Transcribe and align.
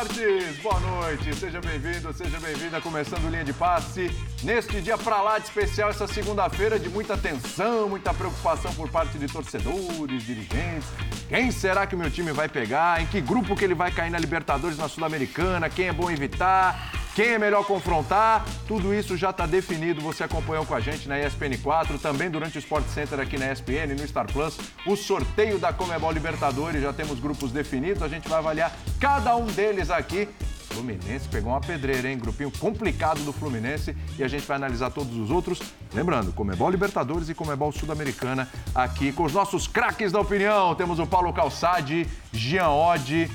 Martins, 0.00 0.56
boa 0.62 0.80
noite, 0.80 1.34
seja 1.36 1.60
bem-vindo, 1.60 2.10
seja 2.14 2.40
bem-vinda, 2.40 2.80
começando 2.80 3.28
Linha 3.28 3.44
de 3.44 3.52
Passe, 3.52 4.10
neste 4.42 4.80
dia 4.80 4.96
pra 4.96 5.20
lá 5.20 5.38
de 5.38 5.44
especial, 5.44 5.90
essa 5.90 6.06
segunda-feira 6.06 6.78
de 6.78 6.88
muita 6.88 7.18
tensão, 7.18 7.86
muita 7.86 8.14
preocupação 8.14 8.72
por 8.72 8.88
parte 8.88 9.18
de 9.18 9.26
torcedores, 9.26 10.22
dirigentes, 10.24 10.88
quem 11.28 11.50
será 11.50 11.86
que 11.86 11.94
o 11.94 11.98
meu 11.98 12.10
time 12.10 12.32
vai 12.32 12.48
pegar, 12.48 13.02
em 13.02 13.06
que 13.08 13.20
grupo 13.20 13.54
que 13.54 13.62
ele 13.62 13.74
vai 13.74 13.90
cair 13.90 14.08
na 14.08 14.18
Libertadores, 14.18 14.78
na 14.78 14.88
Sul-Americana, 14.88 15.68
quem 15.68 15.88
é 15.88 15.92
bom 15.92 16.10
evitar, 16.10 16.92
quem 17.20 17.34
é 17.34 17.38
melhor 17.38 17.66
confrontar, 17.66 18.46
tudo 18.66 18.94
isso 18.94 19.14
já 19.14 19.28
está 19.28 19.44
definido. 19.44 20.00
Você 20.00 20.24
acompanhou 20.24 20.64
com 20.64 20.74
a 20.74 20.80
gente 20.80 21.06
na 21.06 21.20
ESPN4, 21.20 22.00
também 22.00 22.30
durante 22.30 22.56
o 22.56 22.58
Sport 22.58 22.86
Center 22.86 23.20
aqui 23.20 23.36
na 23.36 23.52
ESPN, 23.52 23.94
no 23.94 24.08
Star 24.08 24.26
Plus, 24.32 24.56
o 24.86 24.96
sorteio 24.96 25.58
da 25.58 25.70
Comebol 25.70 26.12
Libertadores. 26.12 26.80
Já 26.80 26.94
temos 26.94 27.20
grupos 27.20 27.52
definidos, 27.52 28.02
a 28.02 28.08
gente 28.08 28.26
vai 28.26 28.38
avaliar 28.38 28.74
cada 28.98 29.36
um 29.36 29.44
deles 29.44 29.90
aqui. 29.90 30.30
Fluminense 30.70 31.28
pegou 31.28 31.52
uma 31.52 31.60
pedreira, 31.60 32.08
hein? 32.08 32.16
Grupinho 32.16 32.50
complicado 32.58 33.22
do 33.22 33.34
Fluminense 33.34 33.94
e 34.18 34.24
a 34.24 34.28
gente 34.28 34.46
vai 34.46 34.56
analisar 34.56 34.88
todos 34.90 35.14
os 35.18 35.30
outros. 35.30 35.60
Lembrando, 35.92 36.32
Comebol 36.32 36.70
Libertadores 36.70 37.28
e 37.28 37.34
Comebol 37.34 37.70
Sul-Americana 37.70 38.48
aqui 38.74 39.12
com 39.12 39.24
os 39.24 39.34
nossos 39.34 39.66
craques 39.66 40.10
da 40.10 40.20
opinião. 40.20 40.74
Temos 40.74 40.98
o 40.98 41.06
Paulo 41.06 41.34
Calçade, 41.34 42.06
Jean 42.32 42.70
Oddi, 42.70 43.30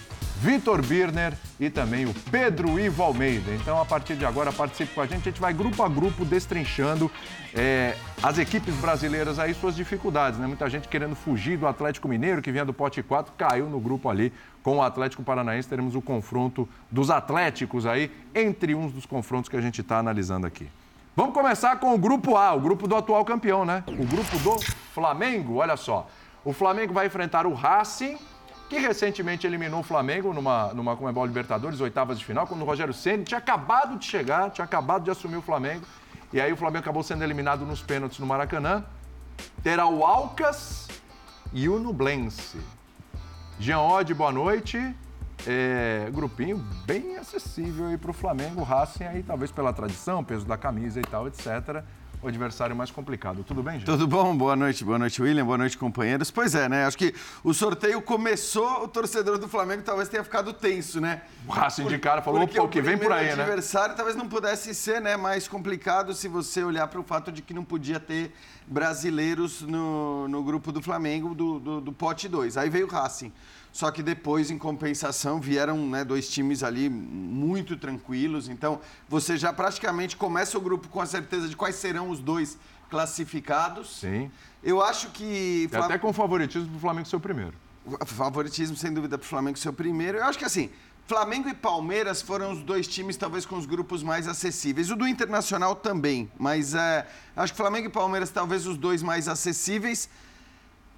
Vitor 0.45 0.85
Birner 0.85 1.33
e 1.59 1.71
também 1.71 2.05
o 2.05 2.13
Pedro 2.29 2.79
Ivo 2.79 3.01
Almeida. 3.01 3.51
Então, 3.55 3.81
a 3.81 3.85
partir 3.85 4.15
de 4.15 4.27
agora, 4.27 4.53
participe 4.53 4.93
com 4.93 5.01
a 5.01 5.07
gente. 5.07 5.27
A 5.27 5.31
gente 5.31 5.41
vai 5.41 5.51
grupo 5.51 5.81
a 5.81 5.89
grupo 5.89 6.23
destrinchando 6.23 7.09
é, 7.51 7.97
as 8.21 8.37
equipes 8.37 8.75
brasileiras 8.75 9.39
aí, 9.39 9.55
suas 9.55 9.75
dificuldades. 9.75 10.37
Né? 10.37 10.45
Muita 10.45 10.69
gente 10.69 10.87
querendo 10.87 11.15
fugir 11.15 11.57
do 11.57 11.65
Atlético 11.65 12.07
Mineiro, 12.07 12.43
que 12.43 12.51
vinha 12.51 12.63
do 12.63 12.71
pote 12.71 13.01
4, 13.01 13.33
caiu 13.35 13.65
no 13.65 13.79
grupo 13.79 14.07
ali 14.07 14.31
com 14.61 14.77
o 14.77 14.83
Atlético 14.83 15.23
Paranaense. 15.23 15.67
Teremos 15.67 15.95
o 15.95 16.01
confronto 16.01 16.69
dos 16.91 17.09
Atléticos 17.09 17.87
aí, 17.87 18.11
entre 18.35 18.75
uns 18.75 18.91
dos 18.91 19.07
confrontos 19.07 19.49
que 19.49 19.57
a 19.57 19.61
gente 19.61 19.81
está 19.81 19.97
analisando 19.97 20.45
aqui. 20.45 20.69
Vamos 21.15 21.33
começar 21.33 21.79
com 21.79 21.91
o 21.95 21.97
grupo 21.97 22.37
A, 22.37 22.53
o 22.53 22.59
grupo 22.59 22.87
do 22.87 22.95
atual 22.95 23.25
campeão, 23.25 23.65
né? 23.65 23.83
O 23.87 24.05
grupo 24.05 24.37
do 24.37 24.59
Flamengo, 24.93 25.55
olha 25.55 25.75
só. 25.75 26.07
O 26.43 26.53
Flamengo 26.53 26.93
vai 26.93 27.07
enfrentar 27.07 27.47
o 27.47 27.53
Racing 27.55 28.19
que 28.69 28.79
recentemente 28.79 29.45
eliminou 29.45 29.81
o 29.81 29.83
Flamengo 29.83 30.33
numa, 30.33 30.73
numa 30.73 30.95
Comebol 30.95 31.25
Libertadores, 31.25 31.79
oitavas 31.79 32.17
de 32.17 32.25
final, 32.25 32.47
quando 32.47 32.61
o 32.61 32.65
Rogério 32.65 32.93
Ceni 32.93 33.23
tinha 33.23 33.37
acabado 33.37 33.97
de 33.97 34.05
chegar, 34.05 34.49
tinha 34.49 34.65
acabado 34.65 35.03
de 35.03 35.11
assumir 35.11 35.37
o 35.37 35.41
Flamengo. 35.41 35.85
E 36.33 36.41
aí 36.41 36.51
o 36.51 36.57
Flamengo 36.57 36.79
acabou 36.79 37.03
sendo 37.03 37.23
eliminado 37.23 37.65
nos 37.65 37.81
pênaltis 37.81 38.19
no 38.19 38.25
Maracanã. 38.25 38.83
Terá 39.61 39.87
o 39.87 40.03
Alcas 40.03 40.87
e 41.53 41.69
o 41.69 41.79
Nublense. 41.79 42.59
Jean 43.59 43.79
Oddi, 43.79 44.13
boa 44.13 44.31
noite. 44.31 44.95
É, 45.47 46.09
grupinho 46.11 46.57
bem 46.85 47.17
acessível 47.17 47.87
aí 47.87 47.97
para 47.97 48.09
o 48.09 48.13
Flamengo, 48.13 48.63
Racing 48.63 49.03
aí, 49.03 49.21
talvez 49.21 49.51
pela 49.51 49.71
tradição, 49.71 50.23
peso 50.23 50.45
da 50.45 50.57
camisa 50.57 50.99
e 50.99 51.03
tal, 51.03 51.27
etc 51.27 51.83
o 52.25 52.27
adversário 52.27 52.75
mais 52.75 52.89
complicado. 52.89 53.43
Tudo 53.43 53.61
bem, 53.61 53.75
gente? 53.75 53.85
Tudo 53.85 54.07
bom? 54.07 54.35
Boa 54.35 54.55
noite, 54.55 54.83
boa 54.83 54.97
noite, 54.97 55.21
William, 55.21 55.45
boa 55.45 55.59
noite, 55.59 55.77
companheiros. 55.77 56.31
Pois 56.31 56.55
é, 56.55 56.67
né? 56.67 56.85
Acho 56.85 56.97
que 56.97 57.13
o 57.43 57.53
sorteio 57.53 58.01
começou, 58.01 58.83
o 58.83 58.87
torcedor 58.87 59.37
do 59.37 59.47
Flamengo 59.47 59.83
talvez 59.83 60.09
tenha 60.09 60.23
ficado 60.23 60.51
tenso, 60.51 60.99
né? 60.99 61.21
O 61.47 61.51
Racing 61.51 61.85
de 61.85 61.99
cara 61.99 62.23
falou, 62.23 62.41
o 62.41 62.67
que 62.67 62.81
vem 62.81 62.97
por 62.97 63.11
aí, 63.11 63.27
né? 63.27 63.35
O 63.35 63.41
adversário 63.41 63.95
talvez 63.95 64.17
não 64.17 64.27
pudesse 64.27 64.73
ser 64.73 64.99
né, 64.99 65.15
mais 65.15 65.47
complicado 65.47 66.15
se 66.15 66.27
você 66.27 66.63
olhar 66.63 66.87
para 66.87 66.99
o 66.99 67.03
fato 67.03 67.31
de 67.31 67.43
que 67.43 67.53
não 67.53 67.63
podia 67.63 67.99
ter 67.99 68.33
brasileiros 68.65 69.61
no, 69.61 70.27
no 70.27 70.43
grupo 70.43 70.71
do 70.71 70.81
Flamengo 70.81 71.35
do, 71.35 71.59
do, 71.59 71.81
do 71.81 71.93
pote 71.93 72.27
2. 72.27 72.57
Aí 72.57 72.71
veio 72.71 72.87
o 72.87 72.89
Racing. 72.89 73.31
Só 73.75 73.91
que 73.91 74.01
depois, 74.01 74.49
em 74.49 74.57
compensação, 74.57 75.41
vieram 75.41 75.77
né, 75.89 76.05
dois 76.05 76.29
times 76.29 76.63
ali 76.63 76.89
muito 76.89 77.75
tranquilos. 77.75 78.47
Então, 78.47 78.79
você 79.05 79.35
já 79.35 79.51
praticamente 79.51 80.15
começa 80.15 80.57
o 80.57 80.61
grupo 80.61 80.87
com 80.87 81.01
a 81.01 81.05
certeza 81.05 81.49
de 81.49 81.57
quais 81.57 81.75
serão 81.75 82.09
os 82.09 82.21
dois 82.21 82.57
classificados. 82.89 83.99
Sim. 83.99 84.31
Eu 84.63 84.81
acho 84.81 85.09
que. 85.09 85.69
E 85.69 85.75
até 85.75 85.97
com 85.97 86.13
favoritismo 86.13 86.69
para 86.69 86.77
o 86.77 86.79
Flamengo 86.79 87.05
ser 87.05 87.17
o 87.17 87.19
primeiro. 87.19 87.53
Favoritismo, 88.05 88.77
sem 88.77 88.93
dúvida, 88.93 89.17
para 89.17 89.25
o 89.25 89.27
Flamengo 89.27 89.57
ser 89.57 89.67
o 89.67 89.73
primeiro. 89.73 90.19
Eu 90.19 90.23
acho 90.23 90.39
que 90.39 90.45
assim. 90.45 90.69
Flamengo 91.05 91.49
e 91.49 91.53
Palmeiras 91.53 92.21
foram 92.21 92.53
os 92.53 92.63
dois 92.63 92.87
times, 92.87 93.17
talvez, 93.17 93.45
com 93.45 93.57
os 93.57 93.65
grupos 93.65 94.01
mais 94.01 94.25
acessíveis. 94.25 94.89
O 94.89 94.95
do 94.95 95.05
Internacional 95.05 95.75
também, 95.75 96.31
mas 96.39 96.73
é, 96.73 97.05
acho 97.35 97.51
que 97.51 97.57
Flamengo 97.57 97.87
e 97.87 97.91
Palmeiras, 97.91 98.31
talvez, 98.31 98.65
os 98.65 98.77
dois 98.77 99.03
mais 99.03 99.27
acessíveis. 99.27 100.09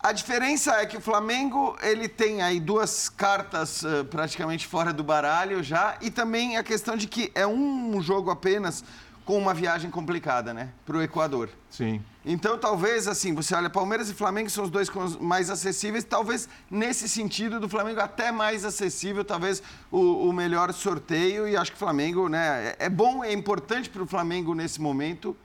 A 0.07 0.13
diferença 0.13 0.72
é 0.78 0.85
que 0.85 0.95
o 0.95 1.01
Flamengo 1.01 1.75
ele 1.81 2.07
tem 2.07 2.41
aí 2.41 2.62
duas 2.62 3.09
cartas 3.09 3.84
uh, 3.84 4.06
praticamente 4.06 4.66
fora 4.66 4.94
do 4.94 5.03
baralho 5.03 5.62
já 5.62 5.97
e 6.00 6.09
também 6.09 6.56
a 6.56 6.63
questão 6.63 6.95
de 6.95 7.09
que 7.09 7.29
é 7.35 7.45
um 7.45 8.00
jogo 8.00 8.31
apenas 8.31 8.85
com 9.25 9.38
uma 9.38 9.53
viagem 9.53 9.91
complicada, 9.91 10.53
né, 10.53 10.69
para 10.85 10.96
o 10.96 11.01
Equador. 11.01 11.50
Sim. 11.69 12.01
Então 12.25 12.57
talvez 12.57 13.06
assim 13.06 13.34
você 13.34 13.53
olha 13.53 13.69
Palmeiras 13.69 14.09
e 14.09 14.13
Flamengo 14.13 14.50
são 14.50 14.63
os 14.63 14.69
dois 14.69 14.90
mais 15.19 15.50
acessíveis, 15.50 16.06
talvez 16.06 16.47
nesse 16.72 17.09
sentido 17.09 17.59
do 17.59 17.67
Flamengo 17.67 18.00
até 18.00 18.31
mais 18.31 18.63
acessível, 18.63 19.25
talvez 19.25 19.62
o, 19.91 20.29
o 20.29 20.31
melhor 20.31 20.72
sorteio 20.72 21.50
e 21.50 21.57
acho 21.57 21.72
que 21.72 21.75
o 21.75 21.79
Flamengo, 21.79 22.29
né, 22.29 22.75
é, 22.79 22.85
é 22.85 22.90
bom, 22.90 23.25
é 23.25 23.34
importante 23.34 23.90
para 23.90 24.03
o 24.03 24.07
Flamengo 24.07 24.56
nesse 24.56 24.79
momento 24.79 25.35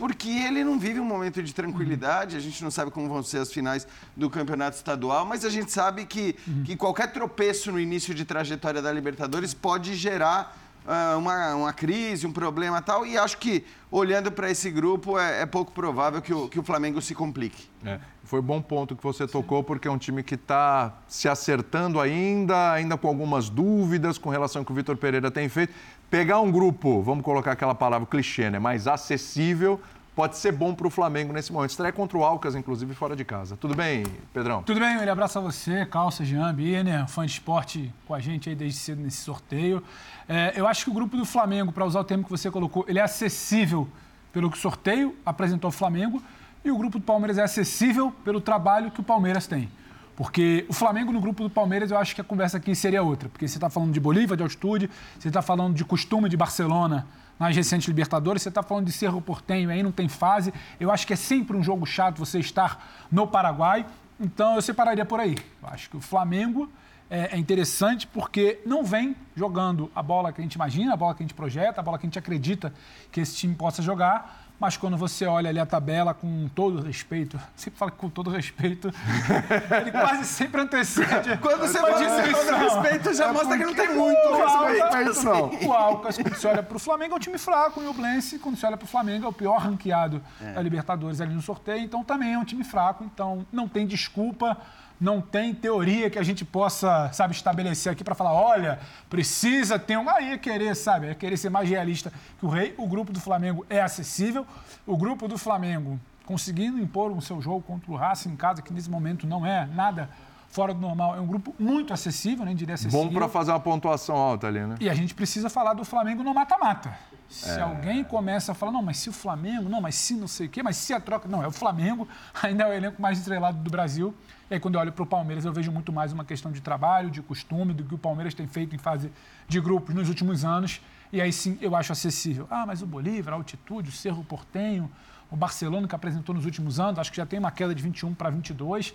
porque 0.00 0.30
ele 0.30 0.64
não 0.64 0.78
vive 0.78 0.98
um 0.98 1.04
momento 1.04 1.42
de 1.42 1.52
tranquilidade. 1.52 2.34
A 2.34 2.40
gente 2.40 2.64
não 2.64 2.70
sabe 2.70 2.90
como 2.90 3.06
vão 3.06 3.22
ser 3.22 3.36
as 3.36 3.52
finais 3.52 3.86
do 4.16 4.30
campeonato 4.30 4.74
estadual, 4.74 5.26
mas 5.26 5.44
a 5.44 5.50
gente 5.50 5.70
sabe 5.70 6.06
que, 6.06 6.32
que 6.64 6.74
qualquer 6.74 7.12
tropeço 7.12 7.70
no 7.70 7.78
início 7.78 8.14
de 8.14 8.24
trajetória 8.24 8.80
da 8.80 8.90
Libertadores 8.90 9.52
pode 9.52 9.94
gerar 9.94 10.56
uh, 10.86 11.18
uma, 11.18 11.54
uma 11.54 11.72
crise, 11.74 12.26
um 12.26 12.32
problema 12.32 12.80
tal. 12.80 13.04
E 13.04 13.18
acho 13.18 13.36
que, 13.36 13.62
olhando 13.90 14.32
para 14.32 14.50
esse 14.50 14.70
grupo, 14.70 15.18
é, 15.18 15.42
é, 15.42 15.44
pouco 15.44 15.70
provável 15.70 16.22
que 16.22 16.32
o, 16.32 16.48
que 16.48 16.58
o 16.58 16.62
Flamengo 16.62 17.02
se 17.02 17.14
complique. 17.14 17.68
É, 17.84 18.00
foi 18.24 18.40
bom 18.40 18.62
ponto 18.62 18.96
que 18.96 19.02
você 19.02 19.26
tocou, 19.26 19.62
porque 19.62 19.86
é 19.86 19.90
um 19.90 19.98
time 19.98 20.22
que 20.22 20.34
está 20.34 20.94
se 21.08 21.28
acertando 21.28 22.00
ainda, 22.00 22.72
ainda 22.72 22.96
com 22.96 23.06
algumas 23.06 23.50
dúvidas 23.50 24.16
com 24.16 24.30
relação 24.30 24.60
ao 24.60 24.64
que 24.64 24.72
o 24.72 24.74
Vitor 24.74 24.96
Pereira 24.96 25.30
tem 25.30 25.46
feito. 25.46 25.74
Pegar 26.10 26.40
um 26.40 26.50
grupo, 26.50 27.00
vamos 27.02 27.24
colocar 27.24 27.52
aquela 27.52 27.72
palavra 27.72 28.04
clichê, 28.04 28.50
né, 28.50 28.58
mais 28.58 28.88
acessível, 28.88 29.80
pode 30.12 30.36
ser 30.36 30.50
bom 30.50 30.74
para 30.74 30.88
o 30.88 30.90
Flamengo 30.90 31.32
nesse 31.32 31.52
momento. 31.52 31.70
Estreia 31.70 31.92
contra 31.92 32.18
o 32.18 32.24
Alcas, 32.24 32.56
inclusive, 32.56 32.92
fora 32.94 33.14
de 33.14 33.24
casa. 33.24 33.56
Tudo 33.56 33.76
bem, 33.76 34.04
Pedrão? 34.34 34.60
Tudo 34.64 34.80
bem, 34.80 34.96
ele 35.00 35.08
abraço 35.08 35.38
a 35.38 35.40
você, 35.40 35.86
Calça, 35.86 36.24
Jean, 36.24 36.52
Biner, 36.52 37.06
fã 37.06 37.24
de 37.24 37.30
esporte 37.30 37.94
com 38.08 38.12
a 38.12 38.18
gente 38.18 38.48
aí 38.48 38.56
desde 38.56 38.80
cedo 38.80 39.00
nesse 39.00 39.18
sorteio. 39.18 39.80
É, 40.28 40.52
eu 40.56 40.66
acho 40.66 40.82
que 40.82 40.90
o 40.90 40.92
grupo 40.92 41.16
do 41.16 41.24
Flamengo, 41.24 41.70
para 41.70 41.84
usar 41.84 42.00
o 42.00 42.04
termo 42.04 42.24
que 42.24 42.30
você 42.30 42.50
colocou, 42.50 42.84
ele 42.88 42.98
é 42.98 43.02
acessível 43.02 43.86
pelo 44.32 44.50
que 44.50 44.56
o 44.56 44.60
sorteio 44.60 45.14
apresentou 45.24 45.68
o 45.68 45.72
Flamengo 45.72 46.20
e 46.64 46.72
o 46.72 46.76
grupo 46.76 46.98
do 46.98 47.04
Palmeiras 47.04 47.38
é 47.38 47.44
acessível 47.44 48.12
pelo 48.24 48.40
trabalho 48.40 48.90
que 48.90 49.00
o 49.00 49.04
Palmeiras 49.04 49.46
tem. 49.46 49.68
Porque 50.16 50.66
o 50.68 50.72
Flamengo 50.72 51.12
no 51.12 51.20
grupo 51.20 51.42
do 51.42 51.50
Palmeiras, 51.50 51.90
eu 51.90 51.98
acho 51.98 52.14
que 52.14 52.20
a 52.20 52.24
conversa 52.24 52.58
aqui 52.58 52.74
seria 52.74 53.02
outra. 53.02 53.28
Porque 53.28 53.48
você 53.48 53.56
está 53.56 53.70
falando 53.70 53.92
de 53.92 54.00
Bolívia, 54.00 54.36
de 54.36 54.42
altitude, 54.42 54.90
você 55.18 55.28
está 55.28 55.40
falando 55.40 55.74
de 55.74 55.84
costume 55.84 56.28
de 56.28 56.36
Barcelona 56.36 57.06
nas 57.38 57.56
recentes 57.56 57.88
Libertadores, 57.88 58.42
você 58.42 58.50
está 58.50 58.62
falando 58.62 58.84
de 58.84 58.92
Cerro 58.92 59.20
Portenho, 59.22 59.70
aí 59.70 59.82
não 59.82 59.90
tem 59.90 60.08
fase. 60.08 60.52
Eu 60.78 60.90
acho 60.90 61.06
que 61.06 61.14
é 61.14 61.16
sempre 61.16 61.56
um 61.56 61.62
jogo 61.62 61.86
chato 61.86 62.18
você 62.18 62.38
estar 62.38 63.06
no 63.10 63.26
Paraguai. 63.26 63.86
Então 64.20 64.56
eu 64.56 64.62
separaria 64.62 65.06
por 65.06 65.18
aí. 65.18 65.36
Eu 65.62 65.68
acho 65.70 65.88
que 65.88 65.96
o 65.96 66.00
Flamengo 66.00 66.70
é, 67.08 67.34
é 67.34 67.38
interessante 67.38 68.06
porque 68.06 68.60
não 68.66 68.84
vem 68.84 69.16
jogando 69.34 69.90
a 69.94 70.02
bola 70.02 70.32
que 70.32 70.40
a 70.40 70.44
gente 70.44 70.54
imagina, 70.54 70.92
a 70.92 70.96
bola 70.96 71.14
que 71.14 71.22
a 71.22 71.24
gente 71.24 71.34
projeta, 71.34 71.80
a 71.80 71.82
bola 71.82 71.98
que 71.98 72.04
a 72.04 72.08
gente 72.08 72.18
acredita 72.18 72.72
que 73.10 73.20
esse 73.20 73.34
time 73.36 73.54
possa 73.54 73.80
jogar 73.80 74.49
mas 74.60 74.76
quando 74.76 74.94
você 74.94 75.24
olha 75.24 75.48
ali 75.48 75.58
a 75.58 75.64
tabela 75.64 76.12
com 76.12 76.46
todo 76.54 76.82
respeito, 76.82 77.40
sempre 77.56 77.78
fala 77.78 77.90
com 77.90 78.10
todo 78.10 78.28
respeito, 78.28 78.92
ele 79.80 79.90
quase 79.90 80.26
sempre 80.26 80.60
antecede. 80.60 81.38
quando 81.38 81.60
você 81.60 81.78
fala 81.78 81.94
com 81.94 81.98
todo 81.98 82.56
respeito, 82.56 83.14
já 83.14 83.28
é 83.28 83.32
mostra 83.32 83.56
que 83.56 83.64
não 83.64 83.74
tem 83.74 83.88
muito 83.88 84.18
respeito. 84.34 85.24
Não. 85.24 85.68
O 85.68 85.72
Alcas, 85.72 86.18
quando 86.18 86.36
você 86.36 86.46
olha 86.46 86.62
para 86.62 86.76
o 86.76 86.80
Flamengo, 86.80 87.14
é 87.14 87.16
um 87.16 87.20
time 87.20 87.38
fraco, 87.38 87.82
e 87.82 87.86
o 87.86 87.94
Blense, 87.94 88.38
quando 88.38 88.56
você 88.56 88.66
olha 88.66 88.76
para 88.76 88.84
o 88.84 88.88
Flamengo, 88.88 89.24
é 89.24 89.28
o 89.28 89.32
pior 89.32 89.58
ranqueado 89.58 90.22
é. 90.42 90.52
da 90.52 90.60
Libertadores 90.60 91.22
ali 91.22 91.34
no 91.34 91.40
sorteio, 91.40 91.82
então 91.82 92.04
também 92.04 92.34
é 92.34 92.38
um 92.38 92.44
time 92.44 92.62
fraco, 92.62 93.02
então 93.02 93.46
não 93.50 93.66
tem 93.66 93.86
desculpa 93.86 94.58
não 95.00 95.20
tem 95.20 95.54
teoria 95.54 96.10
que 96.10 96.18
a 96.18 96.22
gente 96.22 96.44
possa, 96.44 97.10
sabe, 97.12 97.34
estabelecer 97.34 97.90
aqui 97.90 98.04
para 98.04 98.14
falar, 98.14 98.34
olha, 98.34 98.78
precisa 99.08 99.78
ter 99.78 99.96
um. 99.96 100.08
Aí 100.10 100.32
é 100.32 100.38
querer, 100.38 100.76
sabe, 100.76 101.08
é 101.08 101.14
querer 101.14 101.36
ser 101.36 101.48
mais 101.48 101.68
realista 101.68 102.12
que 102.38 102.44
o 102.44 102.48
Rei. 102.48 102.74
O 102.76 102.86
grupo 102.86 103.12
do 103.12 103.20
Flamengo 103.20 103.64
é 103.70 103.80
acessível. 103.80 104.46
O 104.86 104.96
grupo 104.96 105.26
do 105.26 105.38
Flamengo 105.38 105.98
conseguindo 106.26 106.78
impor 106.78 107.10
o 107.10 107.20
seu 107.20 107.40
jogo 107.40 107.62
contra 107.62 107.90
o 107.90 107.96
Racing 107.96 108.30
em 108.30 108.36
casa, 108.36 108.62
que 108.62 108.72
nesse 108.72 108.90
momento 108.90 109.26
não 109.26 109.44
é 109.44 109.66
nada 109.66 110.08
fora 110.50 110.74
do 110.74 110.80
normal. 110.80 111.16
É 111.16 111.20
um 111.20 111.26
grupo 111.26 111.54
muito 111.58 111.92
acessível, 111.92 112.44
nem 112.44 112.54
diria 112.54 112.74
acessível. 112.74 113.04
Bom 113.04 113.12
para 113.12 113.28
fazer 113.28 113.52
uma 113.52 113.60
pontuação 113.60 114.16
alta 114.16 114.46
ali, 114.46 114.60
né? 114.60 114.76
E 114.80 114.90
a 114.90 114.94
gente 114.94 115.14
precisa 115.14 115.48
falar 115.48 115.74
do 115.74 115.84
Flamengo 115.84 116.22
no 116.22 116.34
mata-mata. 116.34 116.96
Se 117.30 117.48
é. 117.48 117.60
alguém 117.60 118.02
começa 118.02 118.50
a 118.50 118.54
falar, 118.56 118.72
não, 118.72 118.82
mas 118.82 118.96
se 118.96 119.08
o 119.08 119.12
Flamengo, 119.12 119.68
não, 119.68 119.80
mas 119.80 119.94
se 119.94 120.14
não 120.14 120.26
sei 120.26 120.48
o 120.48 120.50
quê, 120.50 120.64
mas 120.64 120.76
se 120.76 120.92
a 120.92 120.98
troca. 120.98 121.28
Não, 121.28 121.40
é 121.40 121.46
o 121.46 121.52
Flamengo, 121.52 122.08
ainda 122.42 122.64
é 122.64 122.66
o 122.66 122.72
elenco 122.72 123.00
mais 123.00 123.18
estrelado 123.18 123.56
do 123.62 123.70
Brasil. 123.70 124.12
E 124.50 124.54
aí, 124.54 124.60
quando 124.60 124.74
eu 124.74 124.80
olho 124.80 124.90
para 124.90 125.04
o 125.04 125.06
Palmeiras, 125.06 125.44
eu 125.44 125.52
vejo 125.52 125.70
muito 125.70 125.92
mais 125.92 126.12
uma 126.12 126.24
questão 126.24 126.50
de 126.50 126.60
trabalho, 126.60 127.08
de 127.08 127.22
costume, 127.22 127.72
do 127.72 127.84
que 127.84 127.94
o 127.94 127.98
Palmeiras 127.98 128.34
tem 128.34 128.48
feito 128.48 128.74
em 128.74 128.78
fase 128.78 129.12
de 129.46 129.60
grupos 129.60 129.94
nos 129.94 130.08
últimos 130.08 130.44
anos. 130.44 130.82
E 131.12 131.20
aí 131.20 131.32
sim 131.32 131.56
eu 131.60 131.76
acho 131.76 131.92
acessível. 131.92 132.48
Ah, 132.50 132.66
mas 132.66 132.82
o 132.82 132.86
Bolívar, 132.86 133.32
a 133.32 133.36
altitude, 133.36 133.90
o 133.90 133.92
Cerro 133.92 134.24
Portenho, 134.24 134.90
o 135.30 135.36
Barcelona 135.36 135.86
que 135.86 135.94
apresentou 135.94 136.34
nos 136.34 136.44
últimos 136.44 136.80
anos, 136.80 136.98
acho 136.98 137.12
que 137.12 137.16
já 137.16 137.26
tem 137.26 137.38
uma 137.38 137.52
queda 137.52 137.72
de 137.72 137.80
21 137.80 138.12
para 138.12 138.28
22, 138.28 138.92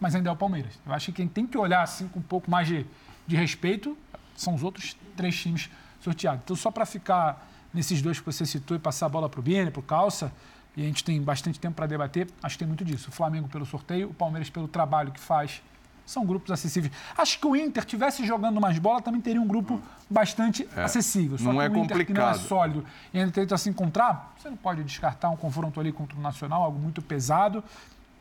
mas 0.00 0.14
ainda 0.14 0.30
é 0.30 0.32
o 0.32 0.36
Palmeiras. 0.36 0.80
Eu 0.86 0.92
acho 0.94 1.06
que 1.06 1.12
quem 1.12 1.28
tem 1.28 1.46
que 1.46 1.58
olhar 1.58 1.82
assim 1.82 2.08
com 2.08 2.18
um 2.18 2.22
pouco 2.22 2.50
mais 2.50 2.66
de, 2.66 2.86
de 3.26 3.36
respeito 3.36 3.96
são 4.34 4.54
os 4.54 4.62
outros 4.62 4.96
três 5.14 5.36
times 5.38 5.68
sorteados. 6.00 6.40
Então, 6.44 6.56
só 6.56 6.70
para 6.70 6.86
ficar 6.86 7.46
nesses 7.72 8.02
dois 8.02 8.18
que 8.18 8.26
você 8.26 8.46
citou 8.46 8.76
e 8.76 8.80
passar 8.80 9.06
a 9.06 9.08
bola 9.08 9.28
para 9.28 9.40
o 9.40 9.42
Biene, 9.42 9.70
para 9.70 9.80
o 9.80 9.82
Calça, 9.82 10.32
e 10.76 10.82
a 10.82 10.84
gente 10.84 11.02
tem 11.02 11.20
bastante 11.20 11.58
tempo 11.58 11.74
para 11.74 11.86
debater, 11.86 12.28
acho 12.42 12.54
que 12.54 12.60
tem 12.60 12.68
muito 12.68 12.84
disso. 12.84 13.08
O 13.08 13.12
Flamengo 13.12 13.48
pelo 13.48 13.66
sorteio, 13.66 14.10
o 14.10 14.14
Palmeiras 14.14 14.48
pelo 14.48 14.68
trabalho 14.68 15.10
que 15.10 15.18
faz. 15.18 15.60
São 16.06 16.24
grupos 16.24 16.50
acessíveis. 16.50 16.92
Acho 17.16 17.38
que 17.38 17.46
o 17.46 17.54
Inter 17.54 17.84
tivesse 17.84 18.24
jogando 18.24 18.60
mais 18.60 18.78
bola, 18.78 19.02
também 19.02 19.20
teria 19.20 19.42
um 19.42 19.46
grupo 19.46 19.82
bastante 20.08 20.66
é, 20.74 20.84
acessível. 20.84 21.36
Só 21.36 21.52
não 21.52 21.58
que 21.58 21.58
é 21.58 21.68
o 21.68 21.76
Inter, 21.76 21.98
complicado. 21.98 22.16
não 22.16 22.30
é 22.30 22.34
sólido 22.34 22.84
e 23.12 23.18
ainda 23.18 23.30
tenta 23.30 23.58
se 23.58 23.68
encontrar, 23.68 24.34
você 24.38 24.48
não 24.48 24.56
pode 24.56 24.82
descartar 24.84 25.28
um 25.28 25.36
confronto 25.36 25.78
ali 25.78 25.92
contra 25.92 26.16
o 26.16 26.20
Nacional, 26.20 26.62
algo 26.62 26.78
muito 26.78 27.02
pesado. 27.02 27.62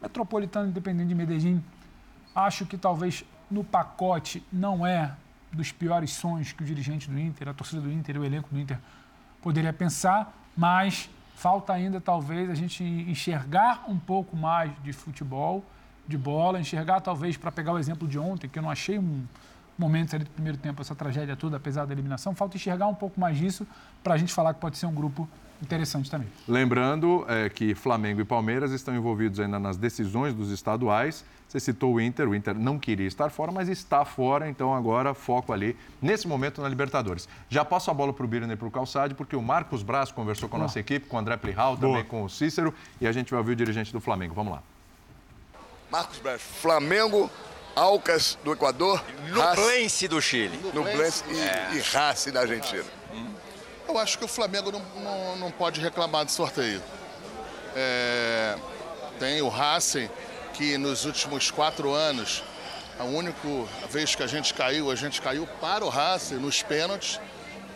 Metropolitano 0.02 0.70
Independente 0.70 1.08
de 1.08 1.16
Medellín, 1.16 1.64
acho 2.36 2.66
que 2.66 2.78
talvez 2.78 3.24
no 3.50 3.64
pacote 3.64 4.44
não 4.52 4.86
é 4.86 5.14
dos 5.52 5.72
piores 5.72 6.12
sonhos 6.12 6.52
que 6.52 6.64
o 6.64 6.66
dirigente 6.66 7.10
do 7.10 7.18
Inter, 7.18 7.48
a 7.48 7.54
torcida 7.54 7.82
do 7.82 7.92
Inter 7.92 8.16
e 8.18 8.20
o 8.20 8.26
elenco 8.26 8.50
do 8.52 8.60
Inter 8.60 8.80
poderia 9.48 9.72
pensar, 9.72 10.38
mas 10.58 11.10
falta 11.34 11.72
ainda 11.72 12.02
talvez 12.02 12.50
a 12.50 12.54
gente 12.54 12.84
enxergar 12.84 13.86
um 13.88 13.98
pouco 13.98 14.36
mais 14.36 14.74
de 14.84 14.92
futebol, 14.92 15.64
de 16.06 16.18
bola, 16.18 16.60
enxergar 16.60 17.00
talvez 17.00 17.38
para 17.38 17.50
pegar 17.50 17.72
o 17.72 17.80
exemplo 17.80 18.06
de 18.06 18.20
ontem, 18.20 18.50
que 18.50 18.60
eu 18.60 18.64
não 18.64 18.70
achei 18.70 19.00
um 19.00 19.24
momento 19.80 20.14
ali 20.14 20.26
do 20.26 20.32
primeiro 20.32 20.58
tempo 20.58 20.82
essa 20.82 20.94
tragédia 20.94 21.34
toda, 21.38 21.56
apesar 21.56 21.86
da 21.86 21.94
eliminação, 21.94 22.36
falta 22.36 22.58
enxergar 22.58 22.88
um 22.88 22.94
pouco 22.94 23.18
mais 23.18 23.38
disso 23.38 23.66
para 24.04 24.16
a 24.16 24.18
gente 24.18 24.34
falar 24.34 24.54
que 24.54 24.60
pode 24.60 24.78
ser 24.78 24.86
um 24.86 24.94
grupo 24.94 25.26
interessante 25.62 26.10
também. 26.10 26.28
Lembrando 26.48 27.26
é, 27.28 27.50
que 27.50 27.74
Flamengo 27.76 28.22
e 28.22 28.26
Palmeiras 28.26 28.72
estão 28.72 28.96
envolvidos 28.96 29.40
ainda 29.40 29.60
nas 29.60 29.78
decisões 29.78 30.34
dos 30.34 30.52
estaduais. 30.52 31.24
Você 31.48 31.60
citou 31.62 31.94
o 31.94 32.02
Inter, 32.02 32.28
o 32.28 32.36
Inter 32.36 32.54
não 32.54 32.78
queria 32.78 33.08
estar 33.08 33.30
fora, 33.30 33.52
mas 33.52 33.70
está 33.70 34.04
fora, 34.04 34.50
então 34.50 34.76
agora 34.76 35.14
foco 35.14 35.54
ali, 35.54 35.78
nesse 36.02 36.28
momento, 36.28 36.62
na 36.62 36.68
Libertadores. 36.68 37.28
Já 37.50 37.64
passo 37.64 37.90
a 37.90 37.94
bola 37.94 38.12
para 38.12 38.26
o 38.26 38.28
Birner 38.28 38.52
e 38.52 38.56
para 38.58 38.68
o 38.68 38.72
Calçade, 38.72 39.16
porque 39.16 39.36
o 39.36 39.42
Marcos 39.42 39.82
Braz 39.82 40.12
conversou 40.12 40.50
com 40.50 40.58
a 40.58 40.60
nossa 40.60 40.80
equipe, 40.80 41.08
com 41.08 41.16
o 41.16 41.20
André 41.20 41.38
Plihal, 41.38 41.78
também 41.78 42.04
com 42.04 42.24
o 42.24 42.30
Cícero, 42.30 42.74
e 43.00 43.08
a 43.08 43.12
gente 43.14 43.32
vai 43.32 43.40
ouvir 43.40 43.54
o 43.54 43.56
dirigente 43.56 43.94
do 43.94 44.02
Flamengo. 44.02 44.34
Vamos 44.36 44.54
lá. 44.54 44.64
Marcos 45.90 46.20
Braz, 46.20 46.42
Flamengo, 46.42 47.32
Alcas 47.74 48.38
do 48.44 48.52
Equador, 48.52 49.02
Nublense 49.30 50.08
do 50.10 50.22
Chile. 50.22 50.60
Nublense 50.74 51.24
e, 51.30 51.40
é. 51.40 51.76
e 51.76 51.80
Racing 51.80 52.32
da 52.32 52.42
Argentina. 52.42 52.97
Eu 53.88 53.98
acho 53.98 54.18
que 54.18 54.26
o 54.26 54.28
Flamengo 54.28 54.72
não, 54.72 54.82
não, 55.02 55.36
não 55.38 55.52
pode 55.52 55.80
reclamar 55.80 56.26
de 56.26 56.32
sorteio. 56.32 56.82
É, 57.76 58.58
tem 59.18 59.42
o 59.42 59.48
Racing, 59.48 60.10
que 60.54 60.78
nos 60.78 61.06
últimos 61.06 61.50
quatro 61.52 61.94
anos, 61.94 62.44
a 63.00 63.04
única 63.04 63.38
vez 63.90 64.14
que 64.14 64.24
a 64.24 64.28
gente 64.28 64.54
caiu, 64.54 64.92
a 64.92 64.96
gente 64.96 65.22
caiu 65.22 65.48
para 65.62 65.86
o 65.86 65.90
Racing 65.90 66.36
nos 66.36 66.62
pênaltis. 66.62 67.20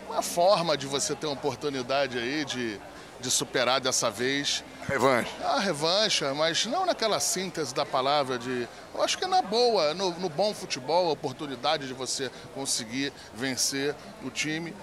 Uma 0.08 0.20
forma 0.20 0.76
de 0.76 0.86
você 0.86 1.14
ter 1.14 1.26
uma 1.26 1.32
oportunidade 1.32 2.18
aí 2.18 2.44
de, 2.44 2.78
de 3.18 3.30
superar 3.30 3.80
dessa 3.80 4.10
vez. 4.10 4.62
Revanche. 4.86 5.30
A 5.42 5.60
revanche, 5.60 6.24
mas 6.34 6.66
não 6.66 6.84
naquela 6.84 7.20
síntese 7.20 7.74
da 7.74 7.86
palavra 7.86 8.38
de. 8.38 8.68
Eu 8.94 9.02
acho 9.02 9.16
que 9.16 9.24
é 9.24 9.28
na 9.28 9.40
boa, 9.40 9.94
no, 9.94 10.10
no 10.18 10.28
bom 10.28 10.52
futebol, 10.52 11.08
a 11.08 11.12
oportunidade 11.12 11.86
de 11.86 11.94
você 11.94 12.30
conseguir 12.54 13.12
vencer 13.34 13.94
o 14.22 14.28
time. 14.28 14.74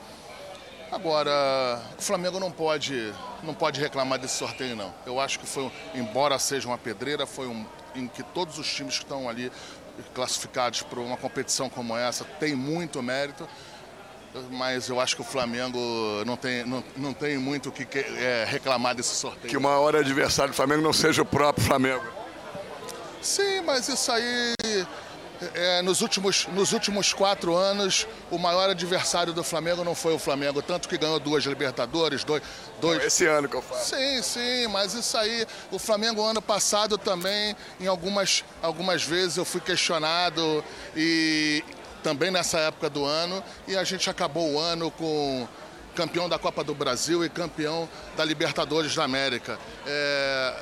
Agora, 0.91 1.81
o 1.97 2.01
Flamengo 2.01 2.39
não 2.39 2.51
pode, 2.51 3.13
não 3.44 3.53
pode 3.53 3.80
reclamar 3.80 4.18
desse 4.18 4.36
sorteio, 4.36 4.75
não. 4.75 4.94
Eu 5.06 5.19
acho 5.19 5.39
que 5.39 5.45
foi, 5.45 5.71
embora 5.94 6.39
seja 6.39 6.68
uma 6.68 6.77
pedreira, 6.77 7.27
foi 7.27 7.47
um 7.47 7.65
em 7.95 8.07
que 8.07 8.24
todos 8.24 8.57
os 8.57 8.71
times 8.71 8.97
que 8.97 9.03
estão 9.03 9.27
ali 9.27 9.51
classificados 10.13 10.81
para 10.83 11.00
uma 11.00 11.18
competição 11.18 11.69
como 11.69 11.95
essa 11.95 12.24
têm 12.39 12.56
muito 12.56 13.01
mérito. 13.01 13.47
Mas 14.51 14.88
eu 14.88 15.00
acho 15.00 15.15
que 15.15 15.21
o 15.21 15.25
Flamengo 15.25 15.80
não 16.25 16.38
tem, 16.38 16.63
não, 16.63 16.83
não 16.95 17.13
tem 17.13 17.38
muito 17.38 17.69
o 17.69 17.71
que 17.71 17.88
é, 17.97 18.45
reclamar 18.47 18.94
desse 18.94 19.15
sorteio. 19.15 19.50
Que 19.50 19.57
o 19.57 19.62
maior 19.62 19.95
adversário 19.95 20.53
do 20.53 20.56
Flamengo 20.56 20.83
não 20.83 20.94
seja 20.94 21.24
o 21.24 21.25
próprio 21.25 21.65
Flamengo. 21.65 22.06
Sim, 23.21 23.62
mas 23.62 23.88
isso 23.88 24.12
aí 24.12 24.53
é, 25.53 25.81
nos, 25.81 26.01
últimos, 26.01 26.47
nos 26.47 26.74
últimos 26.74 27.13
quatro 27.13 27.56
anos, 27.56 28.07
o 28.30 28.38
maior 28.38 28.69
adversário 28.69 29.33
do 29.33 29.44
Flamengo 29.44 29.83
não 29.83 29.95
foi 29.95 30.13
o 30.13 30.19
Flamengo, 30.19 30.62
tanto 30.62 30.89
que 30.89 30.97
ganhou 30.97 31.19
duas 31.19 31.44
Libertadores, 31.45 32.24
dois. 32.24 32.44
dois... 32.81 33.03
Esse 33.03 33.25
ano 33.25 33.47
que 33.47 33.56
eu 33.56 33.62
falo. 33.62 33.81
Sim, 33.81 34.21
sim, 34.21 34.68
mas 34.68 34.94
isso 34.94 35.18
aí, 35.18 35.45
o 35.71 35.80
Flamengo 35.80 36.24
ano 36.24 36.41
passado 36.41 36.97
também, 36.97 37.56
em 37.80 37.88
algumas, 37.88 38.44
algumas 38.62 39.03
vezes 39.03 39.38
eu 39.38 39.45
fui 39.45 39.62
questionado 39.62 40.63
e 40.95 41.63
também 42.03 42.31
nessa 42.31 42.59
época 42.59 42.89
do 42.89 43.06
ano, 43.06 43.44
e 43.68 43.75
a 43.75 43.83
gente 43.83 44.09
acabou 44.09 44.53
o 44.53 44.59
ano 44.59 44.91
com 44.91 45.47
campeão 45.95 46.30
da 46.30 46.39
Copa 46.39 46.63
do 46.63 46.74
Brasil 46.74 47.25
e 47.25 47.30
campeão 47.30 47.89
da 48.15 48.24
Libertadores 48.24 48.95
da 48.95 49.03
América. 49.03 49.59
É 49.86 50.53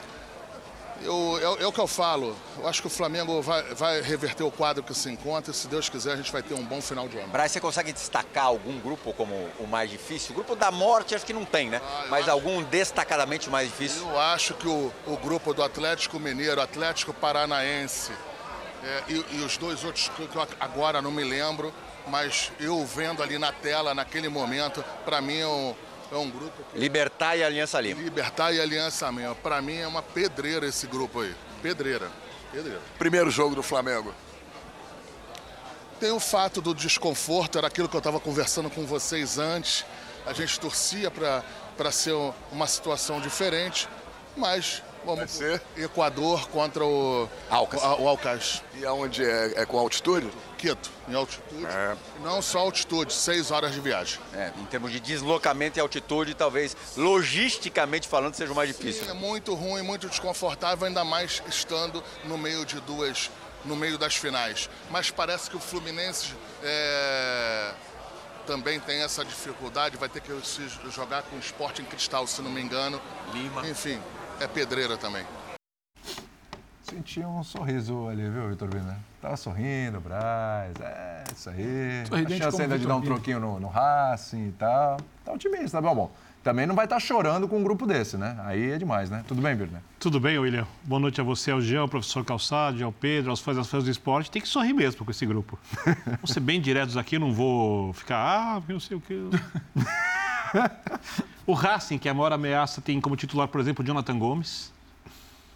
eu, 1.03 1.57
é, 1.59 1.63
é, 1.63 1.67
o 1.67 1.71
que 1.71 1.79
eu 1.79 1.87
falo. 1.87 2.35
Eu 2.57 2.67
acho 2.67 2.81
que 2.81 2.87
o 2.87 2.89
Flamengo 2.89 3.41
vai, 3.41 3.63
vai, 3.73 4.01
reverter 4.01 4.43
o 4.43 4.51
quadro 4.51 4.83
que 4.83 4.93
se 4.93 5.09
encontra. 5.09 5.51
E, 5.51 5.53
se 5.53 5.67
Deus 5.67 5.89
quiser, 5.89 6.13
a 6.13 6.15
gente 6.15 6.31
vai 6.31 6.41
ter 6.41 6.53
um 6.53 6.63
bom 6.63 6.81
final 6.81 7.07
de 7.07 7.17
ano. 7.17 7.27
Braz, 7.29 7.51
você 7.51 7.59
consegue 7.59 7.91
destacar 7.93 8.45
algum 8.45 8.79
grupo 8.79 9.13
como 9.13 9.33
o 9.59 9.67
mais 9.67 9.89
difícil? 9.89 10.31
O 10.31 10.35
grupo 10.35 10.55
da 10.55 10.71
morte 10.71 11.15
acho 11.15 11.25
que 11.25 11.33
não 11.33 11.45
tem, 11.45 11.69
né? 11.69 11.81
Ah, 11.83 12.05
Mas 12.09 12.21
acho... 12.21 12.31
algum 12.31 12.63
destacadamente 12.63 13.49
mais 13.49 13.69
difícil? 13.69 14.07
Eu 14.07 14.19
acho 14.19 14.53
que 14.53 14.67
o, 14.67 14.91
o 15.05 15.17
grupo 15.17 15.53
do 15.53 15.63
Atlético 15.63 16.19
Mineiro, 16.19 16.61
Atlético 16.61 17.13
Paranaense 17.13 18.11
é, 18.83 19.03
e, 19.09 19.25
e, 19.37 19.43
os 19.43 19.57
dois 19.57 19.83
outros 19.83 20.09
que 20.09 20.21
eu 20.21 20.47
agora 20.59 21.01
não 21.01 21.11
me 21.11 21.23
lembro, 21.23 21.73
mas 22.07 22.51
eu 22.59 22.85
vendo 22.85 23.23
ali 23.23 23.37
na 23.37 23.51
tela, 23.51 23.93
naquele 23.93 24.29
momento, 24.29 24.83
para 25.03 25.19
mim 25.19 25.39
é 25.39 25.47
um 25.47 25.75
é 26.11 26.15
um 26.15 26.29
grupo. 26.29 26.63
Que... 26.71 26.79
Libertar 26.79 27.35
e 27.35 27.43
Aliança 27.43 27.79
Lima. 27.79 28.01
Libertar 28.01 28.53
e 28.53 28.61
Aliança 28.61 29.09
Lima. 29.09 29.35
Para 29.35 29.61
mim 29.61 29.77
é 29.77 29.87
uma 29.87 30.01
pedreira 30.01 30.65
esse 30.65 30.87
grupo 30.87 31.21
aí. 31.21 31.35
Pedreira. 31.61 32.09
Pedreira. 32.51 32.81
Primeiro 32.97 33.29
jogo 33.29 33.55
do 33.55 33.63
Flamengo. 33.63 34.13
Tem 35.99 36.11
o 36.11 36.19
fato 36.19 36.61
do 36.61 36.75
desconforto, 36.75 37.57
era 37.57 37.67
aquilo 37.67 37.89
que 37.89 37.95
eu 37.95 37.99
estava 37.99 38.19
conversando 38.19 38.69
com 38.69 38.85
vocês 38.85 39.39
antes. 39.39 39.83
A 40.25 40.33
gente 40.33 40.59
torcia 40.59 41.09
para 41.09 41.91
ser 41.91 42.13
uma 42.51 42.67
situação 42.67 43.19
diferente, 43.19 43.89
mas 44.35 44.83
vamos 45.07 45.31
ser 45.31 45.61
Equador 45.75 46.47
contra 46.49 46.85
o 46.85 47.29
Alcas. 47.49 47.81
O, 47.81 48.03
o 48.03 48.07
Alcas. 48.07 48.61
E 48.75 48.85
aonde 48.85 49.23
é, 49.23 49.53
é 49.61 49.65
com 49.65 49.79
altitude? 49.79 50.29
Quito, 50.57 50.91
em 51.07 51.15
altitude. 51.15 51.65
É. 51.65 51.95
Não 52.21 52.41
só 52.41 52.59
altitude, 52.59 53.13
seis 53.13 53.51
horas 53.51 53.73
de 53.73 53.79
viagem. 53.79 54.19
É, 54.33 54.51
em 54.57 54.65
termos 54.65 54.91
de 54.91 54.99
deslocamento 54.99 55.79
e 55.79 55.81
altitude, 55.81 56.33
talvez 56.33 56.75
logisticamente 56.95 58.07
falando 58.07 58.35
seja 58.35 58.51
o 58.51 58.55
mais 58.55 58.67
difícil. 58.67 59.05
Sim, 59.05 59.11
é 59.11 59.13
muito 59.13 59.53
ruim, 59.53 59.81
muito 59.81 60.09
desconfortável, 60.09 60.87
ainda 60.87 61.03
mais 61.03 61.41
estando 61.47 62.03
no 62.25 62.37
meio 62.37 62.65
de 62.65 62.79
duas, 62.81 63.31
no 63.63 63.75
meio 63.75 63.97
das 63.97 64.15
finais. 64.15 64.69
Mas 64.89 65.09
parece 65.09 65.49
que 65.49 65.55
o 65.55 65.59
Fluminense 65.59 66.33
é, 66.63 67.71
também 68.47 68.79
tem 68.79 69.01
essa 69.01 69.23
dificuldade, 69.23 69.97
vai 69.97 70.09
ter 70.09 70.21
que 70.21 70.31
se 70.45 70.67
jogar 70.89 71.21
com 71.23 71.37
esporte 71.37 71.81
em 71.81 71.85
cristal, 71.85 72.25
se 72.25 72.41
não 72.41 72.49
me 72.49 72.61
engano. 72.61 72.99
Lima. 73.33 73.67
Enfim, 73.67 74.01
é 74.39 74.47
pedreira 74.47 74.97
também. 74.97 75.25
Senti 76.83 77.19
um 77.19 77.43
sorriso 77.43 78.07
ali, 78.07 78.29
viu, 78.29 78.49
Vitor 78.49 78.69
Bina? 78.69 78.97
Tava 79.21 79.35
sorrindo, 79.35 79.99
Braz, 79.99 80.73
é, 80.79 81.23
isso 81.35 81.49
aí. 81.49 82.05
Sorridente 82.07 82.41
a 82.41 82.45
chance 82.45 82.61
ainda 82.61 82.79
de 82.79 82.87
dar 82.87 82.95
um 82.95 83.01
troquinho 83.01 83.39
no, 83.39 83.59
no 83.59 83.67
Racing 83.67 84.49
e 84.49 84.51
tal. 84.53 84.97
Tá 85.25 85.33
otimista, 85.33 85.71
tá 85.71 85.81
bom, 85.81 85.93
bom. 85.93 86.11
Também 86.47 86.65
não 86.65 86.75
vai 86.75 86.85
estar 86.85 86.95
tá 86.95 86.99
chorando 87.01 87.45
com 87.45 87.59
um 87.59 87.61
grupo 87.61 87.85
desse, 87.85 88.15
né? 88.15 88.37
Aí 88.45 88.71
é 88.71 88.77
demais, 88.77 89.09
né? 89.09 89.21
Tudo 89.27 89.41
bem, 89.41 89.53
Birner? 89.53 89.81
Tudo 89.99 90.17
bem, 90.17 90.39
William. 90.39 90.65
Boa 90.81 90.97
noite 90.97 91.19
a 91.19 91.23
você, 91.25 91.51
ao 91.51 91.59
Jean, 91.59 91.81
ao 91.81 91.89
professor 91.89 92.23
Calçado, 92.23 92.81
ao 92.85 92.91
Pedro, 92.93 93.31
aos 93.31 93.41
fãs, 93.41 93.57
aos 93.57 93.69
fãs 93.69 93.83
do 93.83 93.91
esporte. 93.91 94.31
Tem 94.31 94.41
que 94.41 94.47
sorrir 94.47 94.71
mesmo 94.71 95.03
com 95.03 95.11
esse 95.11 95.25
grupo. 95.25 95.59
Vou 96.23 96.27
ser 96.33 96.39
bem 96.39 96.61
diretos 96.61 96.95
aqui, 96.95 97.19
não 97.19 97.33
vou 97.33 97.91
ficar, 97.91 98.15
ah, 98.17 98.63
não 98.65 98.79
sei 98.79 98.95
o 98.95 99.01
quê. 99.01 99.19
o 101.45 101.51
Racing, 101.51 101.97
que 101.97 102.07
é 102.07 102.11
a 102.11 102.13
maior 102.13 102.31
ameaça, 102.31 102.79
tem 102.79 103.01
como 103.01 103.17
titular, 103.17 103.49
por 103.49 103.59
exemplo, 103.59 103.83
o 103.83 103.85
Jonathan 103.85 104.17
Gomes. 104.17 104.71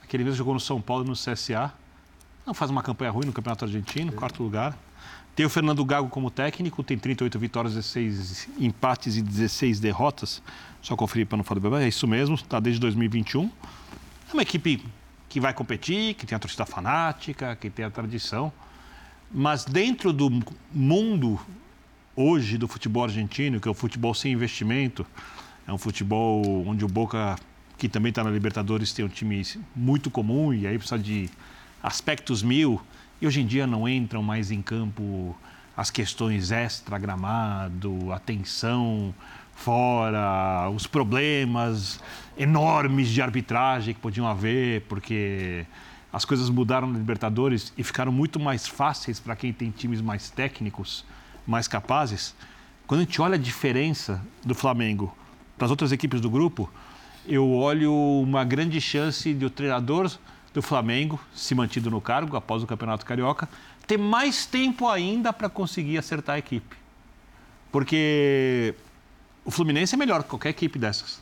Aquele 0.04 0.26
mesmo 0.26 0.40
jogou 0.40 0.54
no 0.54 0.60
São 0.60 0.82
Paulo 0.82 1.06
e 1.06 1.08
no 1.08 1.14
CSA. 1.14 1.72
Não 2.46 2.54
faz 2.54 2.70
uma 2.70 2.84
campanha 2.84 3.12
ruim 3.12 3.28
no 3.28 3.32
Campeonato 3.32 3.64
Argentino, 3.64 4.12
quarto 4.12 4.44
lugar. 4.44 4.76
Tem 5.36 5.46
o 5.46 5.50
Fernando 5.50 5.84
Gago 5.86 6.10
como 6.10 6.30
técnico, 6.30 6.84
tem 6.84 6.98
38 6.98 7.40
vitórias, 7.40 7.74
16 7.74 8.50
empates 8.60 9.16
e 9.16 9.22
16 9.22 9.80
derrotas. 9.80 10.42
Só 10.82 10.96
conferir 10.96 11.26
para 11.26 11.38
não 11.38 11.44
falar 11.44 11.60
do 11.60 11.70
bebê, 11.70 11.86
é 11.86 11.88
isso 11.88 12.08
mesmo, 12.08 12.36
está 12.36 12.60
desde 12.60 12.82
2021. 12.82 13.50
É 14.30 14.34
uma 14.34 14.42
equipe 14.42 14.84
que 15.30 15.40
vai 15.40 15.54
competir, 15.54 16.16
que 16.16 16.26
tem 16.26 16.36
a 16.36 16.40
torcida 16.40 16.66
fanática, 16.66 17.56
que 17.56 17.70
tem 17.70 17.86
a 17.86 17.90
tradição. 17.90 18.52
Mas 19.32 19.64
dentro 19.64 20.12
do 20.12 20.30
mundo 20.74 21.40
hoje 22.14 22.58
do 22.58 22.68
futebol 22.68 23.06
argentino, 23.06 23.60
que 23.60 23.68
é 23.68 23.72
o 23.72 23.74
futebol 23.74 24.14
sem 24.14 24.34
investimento, 24.34 25.06
é 25.66 25.72
um 25.72 25.78
futebol 25.78 26.44
onde 26.68 26.84
o 26.84 26.88
Boca, 26.88 27.38
que 27.78 27.88
também 27.88 28.10
está 28.10 28.24
na 28.24 28.30
Libertadores, 28.30 28.92
tem 28.92 29.06
um 29.06 29.10
time 29.10 29.42
muito 29.74 30.12
comum 30.12 30.54
e 30.54 30.68
aí 30.68 30.78
precisa 30.78 31.00
de 31.00 31.30
aspectos 31.82 32.44
mil. 32.44 32.82
E 33.22 33.28
hoje 33.28 33.40
em 33.40 33.46
dia 33.46 33.68
não 33.68 33.88
entram 33.88 34.24
mais 34.24 34.50
em 34.50 34.64
campo 34.64 35.38
as 35.78 35.92
questões 35.92 36.52
extra-gramado, 36.52 38.12
atenção 38.12 39.14
fora, 39.54 40.68
os 40.72 40.88
problemas 40.88 42.00
enormes 42.36 43.10
de 43.10 43.22
arbitragem 43.22 43.94
que 43.94 44.00
podiam 44.00 44.28
haver, 44.28 44.82
porque 44.90 45.68
as 46.12 46.26
coisas 46.26 46.50
mudaram 46.50 46.88
na 46.88 46.98
Libertadores 46.98 47.72
e 47.78 47.84
ficaram 47.84 48.12
muito 48.12 48.40
mais 48.40 48.66
fáceis 48.66 49.20
para 49.20 49.36
quem 49.36 49.54
tem 49.54 49.70
times 49.70 50.02
mais 50.02 50.32
técnicos, 50.32 51.06
mais 51.46 51.68
capazes. 51.68 52.36
Quando 52.88 53.02
a 53.02 53.04
gente 53.04 53.22
olha 53.22 53.36
a 53.36 53.38
diferença 53.38 54.20
do 54.44 54.56
Flamengo 54.56 55.16
para 55.60 55.66
as 55.66 55.72
outras 55.72 55.92
equipes 55.92 56.22
do 56.22 56.30
grupo, 56.30 56.68
eu 57.28 57.52
olho 57.52 57.94
uma 57.94 58.44
grande 58.44 58.82
chance 58.82 59.32
de 59.32 59.46
o 59.46 59.50
treinador 59.52 60.12
do 60.54 60.62
Flamengo, 60.62 61.20
se 61.34 61.56
mantido 61.56 61.90
no 61.90 62.02
cargo 62.02 62.36
após 62.36 62.62
o 62.62 62.68
Campeonato 62.68 63.06
Carioca, 63.06 63.48
ter 63.88 63.98
mais 63.98 64.46
tempo 64.46 64.88
ainda 64.88 65.32
para 65.32 65.50
conseguir 65.50 65.98
acertar 65.98 66.36
a 66.36 66.40
equipe. 66.40 66.76
Porque 67.72 68.76
o 69.46 69.52
Fluminense 69.52 69.96
é 69.96 69.98
melhor 69.98 70.24
que 70.24 70.30
qualquer 70.30 70.50
equipe 70.50 70.78
dessas. 70.78 71.22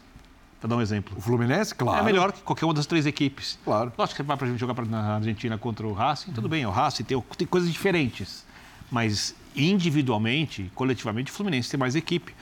Para 0.59 0.69
dar 0.69 0.75
um 0.75 0.81
exemplo. 0.81 1.17
O 1.17 1.21
Fluminense, 1.21 1.73
claro. 1.73 2.01
É 2.01 2.03
melhor 2.03 2.33
que 2.33 2.41
qualquer 2.41 2.65
uma 2.65 2.73
das 2.73 2.85
três 2.85 3.05
equipes. 3.05 3.57
Claro. 3.63 3.93
Lógico 3.97 4.17
que 4.17 4.23
vai 4.23 4.35
para 4.35 4.47
jogar 4.57 4.73
pra, 4.73 4.83
na 4.83 5.15
Argentina 5.15 5.57
contra 5.57 5.87
o 5.87 5.93
Racing, 5.93 6.31
tudo 6.31 6.49
bem, 6.49 6.63
é 6.63 6.67
o 6.67 6.71
Racing 6.71 7.03
tem, 7.03 7.21
tem 7.37 7.47
coisas 7.47 7.71
diferentes. 7.71 8.45
Mas 8.91 9.35
individualmente, 9.55 10.69
coletivamente, 10.75 11.31
o 11.31 11.33
Fluminense 11.33 11.69
tem 11.69 11.79
mais 11.79 11.95
equipe 11.95 12.33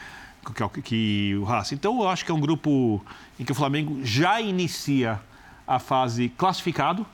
que, 0.54 0.82
que 0.82 1.36
o 1.36 1.44
Racing. 1.44 1.76
Então, 1.76 2.02
eu 2.02 2.10
acho 2.10 2.26
que 2.26 2.32
é 2.32 2.34
um 2.34 2.40
grupo 2.40 3.04
em 3.40 3.44
que 3.44 3.52
o 3.52 3.56
Flamengo 3.56 4.00
já 4.04 4.42
inicia 4.42 5.20
a 5.68 5.80
fase 5.80 6.30
classificado. 6.30 7.06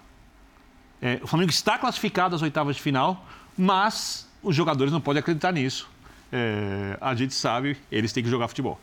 É, 1.01 1.19
o 1.22 1.27
Flamengo 1.27 1.50
está 1.50 1.77
classificado 1.77 2.36
às 2.36 2.41
oitavas 2.41 2.75
de 2.75 2.81
final, 2.81 3.25
mas 3.57 4.29
os 4.41 4.55
jogadores 4.55 4.93
não 4.93 5.01
podem 5.01 5.19
acreditar 5.19 5.51
nisso. 5.51 5.89
É, 6.31 6.98
a 7.01 7.13
gente 7.15 7.33
sabe, 7.33 7.77
eles 7.91 8.13
têm 8.13 8.24
que 8.24 8.29
jogar 8.29 8.48
futebol. 8.48 8.79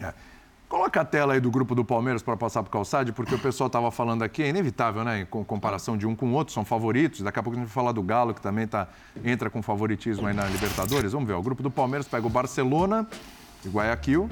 É. 0.00 0.12
Coloca 0.68 1.00
a 1.00 1.04
tela 1.04 1.34
aí 1.34 1.40
do 1.40 1.48
grupo 1.48 1.76
do 1.76 1.84
Palmeiras 1.84 2.22
para 2.22 2.36
passar 2.36 2.60
para 2.62 2.68
o 2.68 2.72
Calçade, 2.72 3.12
porque 3.12 3.34
o 3.34 3.38
pessoal 3.38 3.68
estava 3.68 3.88
falando 3.92 4.22
aqui, 4.22 4.42
é 4.42 4.48
inevitável, 4.48 5.04
né? 5.04 5.24
Com 5.30 5.44
comparação 5.44 5.96
de 5.96 6.06
um 6.06 6.16
com 6.16 6.26
o 6.26 6.32
outro, 6.32 6.52
são 6.52 6.64
favoritos. 6.64 7.20
Daqui 7.20 7.38
a 7.38 7.42
pouco 7.42 7.56
a 7.56 7.60
gente 7.60 7.68
vai 7.68 7.74
falar 7.74 7.92
do 7.92 8.02
Galo, 8.02 8.34
que 8.34 8.40
também 8.40 8.66
tá, 8.66 8.88
entra 9.24 9.48
com 9.48 9.62
favoritismo 9.62 10.26
aí 10.26 10.34
na 10.34 10.44
Libertadores. 10.46 11.12
Vamos 11.12 11.28
ver, 11.28 11.34
o 11.34 11.42
grupo 11.42 11.62
do 11.62 11.70
Palmeiras 11.70 12.08
pega 12.08 12.26
o 12.26 12.30
Barcelona 12.30 13.06
de 13.62 13.68
Guayaquil, 13.68 14.28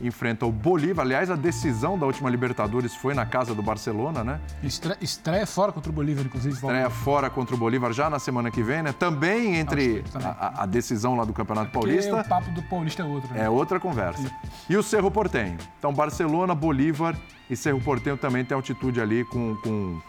enfrenta 0.00 0.46
o 0.46 0.52
Bolívar. 0.52 1.04
Aliás, 1.04 1.30
a 1.30 1.36
decisão 1.36 1.98
da 1.98 2.06
última 2.06 2.30
Libertadores 2.30 2.94
foi 2.94 3.14
na 3.14 3.26
casa 3.26 3.54
do 3.54 3.62
Barcelona, 3.62 4.24
né? 4.24 4.40
Estreia, 4.62 4.98
estreia 5.00 5.46
fora 5.46 5.72
contra 5.72 5.90
o 5.90 5.94
Bolívar, 5.94 6.24
inclusive. 6.24 6.54
Estreia 6.54 6.90
fora 6.90 7.28
contra 7.28 7.54
o 7.54 7.58
Bolívar 7.58 7.92
já 7.92 8.08
na 8.08 8.18
semana 8.18 8.50
que 8.50 8.62
vem, 8.62 8.82
né? 8.82 8.92
Também 8.92 9.56
entre 9.56 10.04
a, 10.14 10.62
a, 10.62 10.66
decisão 10.66 11.16
lá 11.16 11.24
do 11.24 11.32
Campeonato 11.32 11.70
Paulista. 11.70 12.10
Porque 12.10 12.26
o 12.26 12.28
papo 12.28 12.50
do 12.52 12.62
Paulista 12.62 13.02
é 13.02 13.04
outro, 13.04 13.34
né? 13.34 13.44
É 13.44 13.50
outra 13.50 13.78
conversa. 13.78 14.30
E 14.68 14.76
o 14.76 14.82
Cerro 14.82 15.10
Portenho. 15.10 15.58
Então, 15.78 15.92
Barcelona, 15.92 16.54
Bolívar 16.54 17.16
e 17.50 17.56
Cerro 17.56 17.80
Portenho 17.80 18.16
também 18.16 18.44
tem 18.44 18.54
altitude 18.54 19.00
ali 19.00 19.24
com, 19.24 19.56
com 19.56 20.00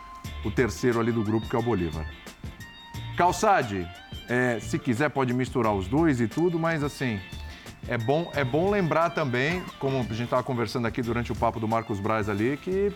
o 0.45 0.51
terceiro 0.51 0.99
ali 0.99 1.11
do 1.11 1.23
grupo, 1.23 1.47
que 1.47 1.55
é 1.55 1.59
o 1.59 1.63
Bolívar. 1.63 2.05
Calçade, 3.17 3.87
é, 4.27 4.59
se 4.59 4.79
quiser 4.79 5.09
pode 5.09 5.33
misturar 5.33 5.73
os 5.73 5.87
dois 5.87 6.19
e 6.19 6.27
tudo, 6.27 6.57
mas 6.57 6.83
assim, 6.83 7.19
é 7.87 7.97
bom, 7.97 8.31
é 8.33 8.43
bom 8.43 8.69
lembrar 8.69 9.09
também, 9.09 9.63
como 9.79 9.99
a 9.99 10.03
gente 10.03 10.23
estava 10.23 10.43
conversando 10.43 10.87
aqui 10.87 11.01
durante 11.01 11.31
o 11.31 11.35
papo 11.35 11.59
do 11.59 11.67
Marcos 11.67 11.99
Braz 11.99 12.29
ali, 12.29 12.57
que 12.57 12.93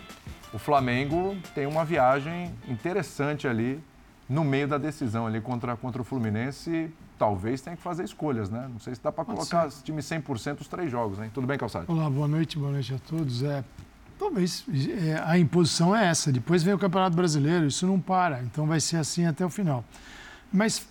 o 0.53 0.57
Flamengo 0.57 1.35
tem 1.53 1.65
uma 1.65 1.83
viagem 1.83 2.53
interessante 2.67 3.47
ali 3.47 3.83
no 4.29 4.43
meio 4.43 4.67
da 4.67 4.77
decisão 4.77 5.27
ali 5.27 5.41
contra, 5.41 5.75
contra 5.75 6.01
o 6.01 6.05
Fluminense. 6.05 6.89
Talvez 7.17 7.61
tenha 7.61 7.75
que 7.75 7.81
fazer 7.81 8.03
escolhas, 8.03 8.49
né? 8.49 8.67
Não 8.71 8.79
sei 8.79 8.95
se 8.95 9.01
dá 9.01 9.11
para 9.11 9.25
colocar 9.25 9.69
ser. 9.71 9.83
time 9.83 10.01
100% 10.01 10.61
os 10.61 10.67
três 10.67 10.91
jogos, 10.91 11.17
né? 11.17 11.29
Tudo 11.33 11.47
bem, 11.47 11.57
Calçado? 11.57 11.91
Olá, 11.91 12.09
boa 12.09 12.27
noite, 12.27 12.57
boa 12.57 12.71
noite 12.71 12.93
a 12.93 12.99
todos. 12.99 13.43
É, 13.43 13.63
talvez 14.19 14.63
é, 15.05 15.21
a 15.25 15.37
imposição 15.37 15.95
é 15.95 16.07
essa. 16.07 16.31
Depois 16.31 16.63
vem 16.63 16.73
o 16.73 16.77
Campeonato 16.77 17.15
Brasileiro, 17.15 17.65
isso 17.65 17.87
não 17.87 17.99
para. 17.99 18.41
Então 18.43 18.67
vai 18.67 18.79
ser 18.79 18.97
assim 18.97 19.25
até 19.25 19.45
o 19.45 19.49
final. 19.49 19.83
Mas 20.53 20.87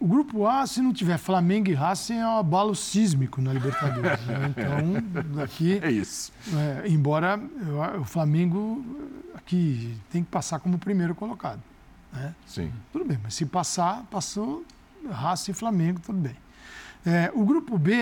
o 0.00 0.06
grupo 0.06 0.46
A, 0.46 0.66
se 0.66 0.80
não 0.80 0.92
tiver 0.92 1.18
Flamengo 1.18 1.70
e 1.70 1.74
Racing, 1.74 2.18
é 2.18 2.26
um 2.26 2.38
abalo 2.38 2.74
sísmico 2.74 3.42
na 3.42 3.52
Libertadores. 3.52 4.24
Né? 4.26 4.54
Então, 4.56 5.24
daqui. 5.34 5.80
É 5.82 5.90
isso. 5.90 6.32
É, 6.54 6.88
embora 6.88 7.40
o 8.00 8.04
Flamengo 8.04 8.84
aqui 9.34 9.96
tem 10.10 10.22
que 10.22 10.30
passar 10.30 10.60
como 10.60 10.78
primeiro 10.78 11.14
colocado. 11.14 11.60
Né? 12.12 12.34
Sim. 12.46 12.72
Tudo 12.92 13.04
bem, 13.04 13.18
mas 13.22 13.34
se 13.34 13.44
passar, 13.44 14.04
passou 14.10 14.64
Racing 15.10 15.50
e 15.50 15.54
Flamengo, 15.54 16.00
tudo 16.00 16.18
bem. 16.18 16.36
É, 17.04 17.30
o 17.34 17.44
grupo 17.44 17.78
B 17.78 17.92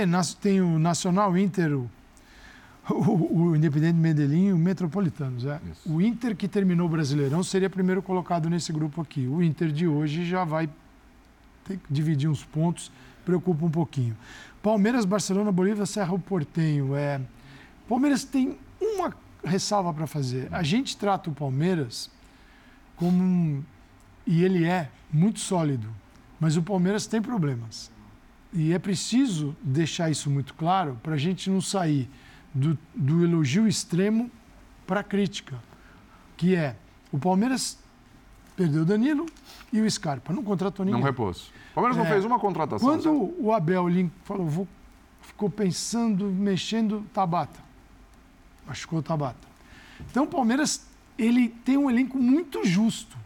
tem 0.40 0.60
o 0.60 0.78
Nacional 0.78 1.36
Inter, 1.36 1.78
o, 1.78 1.90
o, 2.90 3.48
o 3.48 3.56
Independente 3.56 3.96
Medellín 3.96 4.48
e 4.48 4.52
o 4.52 4.58
Metropolitanos. 4.58 5.46
É. 5.46 5.60
O 5.86 6.00
Inter 6.00 6.36
que 6.36 6.46
terminou 6.46 6.86
o 6.86 6.90
Brasileirão 6.90 7.42
seria 7.42 7.70
primeiro 7.70 8.02
colocado 8.02 8.50
nesse 8.50 8.72
grupo 8.72 9.00
aqui. 9.00 9.26
O 9.26 9.42
Inter 9.42 9.70
de 9.72 9.86
hoje 9.86 10.26
já 10.26 10.44
vai 10.44 10.68
tem 11.66 11.78
que 11.78 11.92
dividir 11.92 12.28
uns 12.28 12.44
pontos, 12.44 12.90
preocupa 13.24 13.64
um 13.64 13.70
pouquinho. 13.70 14.16
Palmeiras, 14.62 15.04
Barcelona, 15.04 15.52
Bolívia, 15.52 15.86
Serra 15.86 16.18
Portenho. 16.18 16.94
É... 16.96 17.20
Palmeiras 17.88 18.24
tem 18.24 18.58
uma 18.80 19.14
ressalva 19.44 19.92
para 19.92 20.06
fazer. 20.06 20.48
A 20.52 20.62
gente 20.62 20.96
trata 20.96 21.30
o 21.30 21.34
Palmeiras 21.34 22.10
como 22.96 23.22
um... 23.22 23.62
E 24.26 24.42
ele 24.42 24.64
é 24.64 24.90
muito 25.12 25.38
sólido, 25.38 25.88
mas 26.40 26.56
o 26.56 26.62
Palmeiras 26.62 27.06
tem 27.06 27.22
problemas. 27.22 27.92
E 28.52 28.72
é 28.72 28.78
preciso 28.78 29.56
deixar 29.62 30.10
isso 30.10 30.30
muito 30.30 30.54
claro 30.54 30.98
para 31.02 31.14
a 31.14 31.18
gente 31.18 31.48
não 31.48 31.60
sair 31.60 32.08
do, 32.52 32.76
do 32.94 33.22
elogio 33.22 33.68
extremo 33.68 34.30
para 34.86 35.00
a 35.00 35.04
crítica, 35.04 35.56
que 36.36 36.56
é 36.56 36.74
o 37.12 37.18
Palmeiras 37.18 37.78
perdeu 38.56 38.82
o 38.82 38.84
Danilo 38.84 39.26
e 39.72 39.80
o 39.80 39.90
Scarpa, 39.90 40.32
não 40.32 40.42
contratou 40.42 40.84
ninguém. 40.84 41.00
Não 41.00 41.06
repôs. 41.06 41.52
Palmeiras 41.74 41.98
é, 41.98 42.02
não 42.02 42.10
fez 42.10 42.24
uma 42.24 42.38
contratação. 42.38 42.88
Quando 42.88 43.02
certo? 43.02 43.34
o 43.38 43.52
Abel 43.52 43.86
Link 43.86 44.10
falou, 44.24 44.46
vou, 44.46 44.68
ficou 45.20 45.50
pensando, 45.50 46.24
mexendo, 46.26 47.04
Tabata. 47.12 47.60
Machucou 48.66 49.02
Tabata. 49.02 49.46
Então 50.10 50.24
o 50.24 50.26
Palmeiras 50.26 50.86
ele 51.18 51.48
tem 51.48 51.76
um 51.76 51.90
elenco 51.90 52.18
muito 52.18 52.64
justo. 52.64 53.16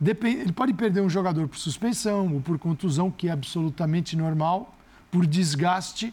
Depende, 0.00 0.40
ele 0.40 0.52
pode 0.52 0.72
perder 0.74 1.00
um 1.00 1.08
jogador 1.08 1.46
por 1.46 1.56
suspensão 1.56 2.32
ou 2.34 2.40
por 2.40 2.58
contusão, 2.58 3.10
que 3.10 3.28
é 3.28 3.32
absolutamente 3.32 4.16
normal, 4.16 4.74
por 5.10 5.26
desgaste. 5.26 6.12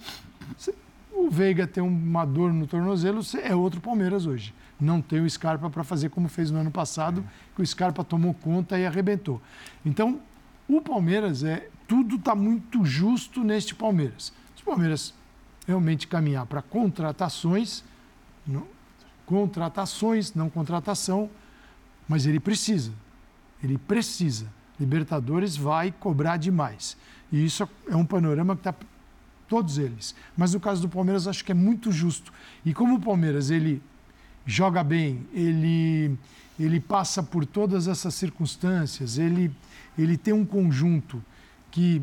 O 1.11 1.29
Veiga 1.29 1.67
tem 1.67 1.83
uma 1.83 2.23
dor 2.25 2.53
no 2.53 2.67
tornozelo, 2.67 3.21
é 3.41 3.55
outro 3.55 3.81
Palmeiras 3.81 4.25
hoje. 4.25 4.53
Não 4.81 4.99
tem 4.99 5.21
o 5.21 5.29
Scarpa 5.29 5.69
para 5.69 5.83
fazer 5.83 6.09
como 6.09 6.27
fez 6.27 6.49
no 6.49 6.59
ano 6.59 6.71
passado, 6.71 7.23
que 7.55 7.61
o 7.61 7.65
Scarpa 7.65 8.03
tomou 8.03 8.33
conta 8.33 8.79
e 8.79 8.85
arrebentou. 8.85 9.39
Então, 9.85 10.19
o 10.67 10.81
Palmeiras 10.81 11.43
é. 11.43 11.69
Tudo 11.87 12.15
está 12.15 12.33
muito 12.33 12.85
justo 12.85 13.43
neste 13.43 13.75
Palmeiras. 13.75 14.33
Se 14.55 14.63
o 14.63 14.65
Palmeiras 14.65 15.13
realmente 15.67 16.07
caminhar 16.07 16.45
para 16.45 16.61
contratações, 16.61 17.83
não, 18.47 18.65
contratações, 19.25 20.33
não 20.33 20.49
contratação, 20.49 21.29
mas 22.07 22.25
ele 22.25 22.39
precisa. 22.39 22.91
Ele 23.61 23.77
precisa. 23.77 24.47
Libertadores 24.79 25.55
vai 25.55 25.91
cobrar 25.91 26.37
demais. 26.37 26.97
E 27.31 27.45
isso 27.45 27.67
é 27.87 27.95
um 27.95 28.05
panorama 28.05 28.55
que 28.55 28.61
está 28.61 28.73
todos 29.47 29.77
eles. 29.77 30.15
Mas 30.35 30.53
no 30.53 30.59
caso 30.61 30.81
do 30.81 30.89
Palmeiras, 30.89 31.27
acho 31.27 31.43
que 31.43 31.51
é 31.51 31.55
muito 31.55 31.91
justo. 31.91 32.31
E 32.65 32.73
como 32.73 32.95
o 32.95 32.99
Palmeiras 33.01 33.51
ele 33.51 33.81
joga 34.45 34.83
bem, 34.83 35.25
ele, 35.33 36.17
ele 36.59 36.79
passa 36.79 37.21
por 37.21 37.45
todas 37.45 37.87
essas 37.87 38.13
circunstâncias, 38.15 39.17
ele 39.17 39.51
ele 39.97 40.17
tem 40.17 40.33
um 40.33 40.45
conjunto 40.45 41.23
que 41.69 42.01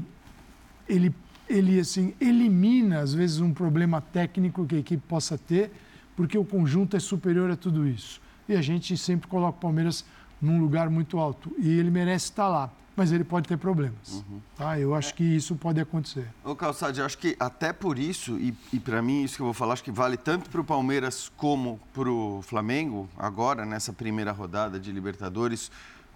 ele, 0.88 1.14
ele 1.48 1.78
assim, 1.80 2.14
elimina, 2.20 3.00
às 3.00 3.12
vezes, 3.12 3.40
um 3.40 3.52
problema 3.52 4.00
técnico 4.00 4.66
que 4.66 4.76
a 4.76 4.78
equipe 4.78 5.02
possa 5.06 5.36
ter, 5.36 5.70
porque 6.16 6.36
o 6.36 6.44
conjunto 6.44 6.96
é 6.96 7.00
superior 7.00 7.50
a 7.50 7.56
tudo 7.56 7.86
isso. 7.86 8.20
E 8.48 8.54
a 8.54 8.62
gente 8.62 8.96
sempre 8.96 9.28
coloca 9.28 9.58
o 9.58 9.60
Palmeiras 9.60 10.04
num 10.40 10.60
lugar 10.60 10.88
muito 10.88 11.18
alto 11.18 11.52
e 11.58 11.68
ele 11.68 11.90
merece 11.90 12.26
estar 12.26 12.48
lá, 12.48 12.72
mas 12.98 13.12
ele 13.12 13.22
pode 13.22 13.46
ter 13.46 13.56
problemas. 13.56 14.24
Tá? 14.56 14.76
Eu 14.76 14.92
acho 14.92 15.14
que 15.14 15.22
isso 15.22 15.54
pode 15.54 15.80
acontecer. 15.80 16.26
Ô, 16.42 16.56
Calçade, 16.56 17.00
acho 17.00 17.16
que 17.16 17.36
até 17.38 17.72
por 17.72 17.96
isso, 17.96 18.36
e, 18.40 18.52
e 18.72 18.80
para 18.80 19.00
mim 19.00 19.22
isso 19.22 19.36
que 19.36 19.40
eu 19.40 19.46
vou 19.46 19.54
falar, 19.54 19.74
acho 19.74 19.84
que 19.84 19.92
vale 19.92 20.16
tanto 20.16 20.50
para 20.50 20.60
o 20.60 20.64
Palmeiras 20.64 21.30
como 21.36 21.78
para 21.94 22.10
o 22.10 22.42
Flamengo, 22.42 23.08
agora, 23.16 23.64
nessa 23.64 23.92
primeira 23.92 24.32
rodada 24.32 24.80
de 24.80 24.90
Libertadores, 24.90 25.70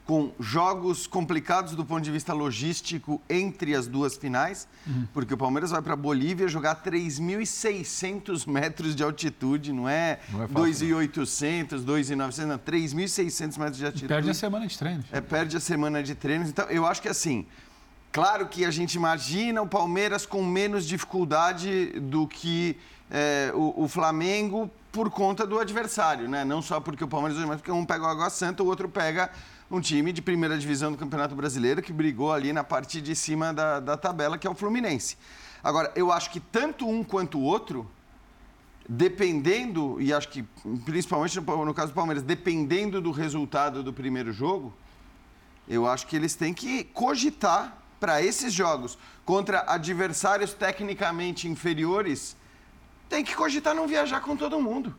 com 0.07 0.33
jogos 0.41 1.07
complicados 1.07 1.75
do 1.75 1.85
ponto 1.85 2.03
de 2.03 2.11
vista 2.11 2.33
logístico 2.33 3.21
entre 3.31 3.75
as 3.75 3.87
duas 3.87 4.17
finais, 4.17 4.67
porque 5.13 5.33
o 5.33 5.37
Palmeiras 5.37 5.71
vai 5.71 5.81
para 5.81 5.93
a 5.93 5.97
Bolívia 5.97 6.49
jogar 6.49 6.83
3.600 6.83 8.47
metros 8.49 8.97
de 8.97 9.03
altitude, 9.05 9.73
não 9.73 9.89
é, 9.89 10.19
Não 10.31 10.43
é 10.43 10.49
fácil, 10.49 10.99
2.800, 10.99 11.85
2.900, 11.85 12.45
não, 12.45 12.59
3.600 12.59 13.59
metros 13.59 13.79
de 13.79 13.87
altitude. 13.87 14.09
Perde 14.09 14.31
a 14.31 14.35
semana 14.35 14.67
de 14.67 14.79
treinos. 14.79 15.07
É, 15.13 15.21
perde 15.21 15.57
a 15.57 15.61
semana 15.61 16.03
de 16.03 16.15
treinos. 16.15 16.49
Então, 16.49 16.67
eu 16.67 16.85
acho 16.85 17.01
que 17.01 17.09
assim, 17.09 17.47
claro 18.11 18.49
que 18.49 18.65
a 18.65 18.71
gente 18.73 18.95
imagina 18.95 19.63
o 19.63 19.69
Palmeiras 19.69 20.27
com 20.27 20.45
menos 20.45 20.85
dificuldade 20.85 22.01
do 22.01 22.27
que 22.27 22.77
é, 23.09 23.53
o, 23.55 23.85
o 23.85 23.89
Flamengo 23.89 24.69
por 24.91 25.11
conta 25.11 25.47
do 25.47 25.59
adversário, 25.59 26.29
né? 26.29 26.45
Não 26.45 26.61
só 26.61 26.81
porque 26.81 27.05
o 27.05 27.09
Palmeiras, 27.09 27.39
mas 27.47 27.57
porque 27.57 27.71
um 27.71 27.85
pega 27.85 28.05
o 28.05 28.07
Água 28.07 28.29
Santa, 28.29 28.63
o 28.63 28.67
outro 28.67 28.89
pega 28.89 29.31
um 29.73 29.81
time 29.81 30.13
de 30.13 30.21
primeira 30.21 30.59
divisão 30.59 30.93
do 30.93 30.99
Campeonato 30.99 31.35
Brasileiro 31.35 31.81
que 31.81 31.95
brigou 31.95 32.31
ali 32.31 32.53
na 32.53 32.63
parte 32.63 33.01
de 33.01 33.17
cima 33.17 33.55
da, 33.55 33.81
da 33.81 33.97
tabela, 33.97 34.37
que 34.37 34.47
é 34.47 34.51
o 34.51 34.55
Fluminense. 34.55 35.17
Agora, 35.65 35.91
eu 35.97 36.13
acho 36.13 36.31
que 36.31 36.39
tanto 36.39 36.87
um 36.87 37.03
quanto 37.03 37.39
o 37.39 37.43
outro 37.43 37.91
dependendo, 38.87 39.99
e 39.99 40.13
acho 40.13 40.29
que 40.29 40.43
principalmente 40.85 41.41
no, 41.41 41.65
no 41.65 41.73
caso 41.73 41.91
do 41.91 41.95
Palmeiras, 41.95 42.23
dependendo 42.23 43.01
do 43.01 43.11
resultado 43.11 43.83
do 43.83 43.95
primeiro 43.95 44.31
jogo, 44.31 44.75
eu 45.67 45.87
acho 45.87 46.07
que 46.07 46.17
eles 46.17 46.35
têm 46.35 46.53
que 46.53 46.85
cogitar 46.85 47.79
para 47.99 48.21
esses 48.21 48.53
jogos 48.53 48.99
contra 49.25 49.65
adversários 49.73 50.53
tecnicamente 50.53 51.49
inferiores, 51.49 52.37
tem 53.09 53.25
que 53.25 53.35
cogitar 53.35 53.75
não 53.75 53.89
viajar 53.89 54.21
com 54.21 54.37
todo 54.37 54.61
mundo 54.61 54.95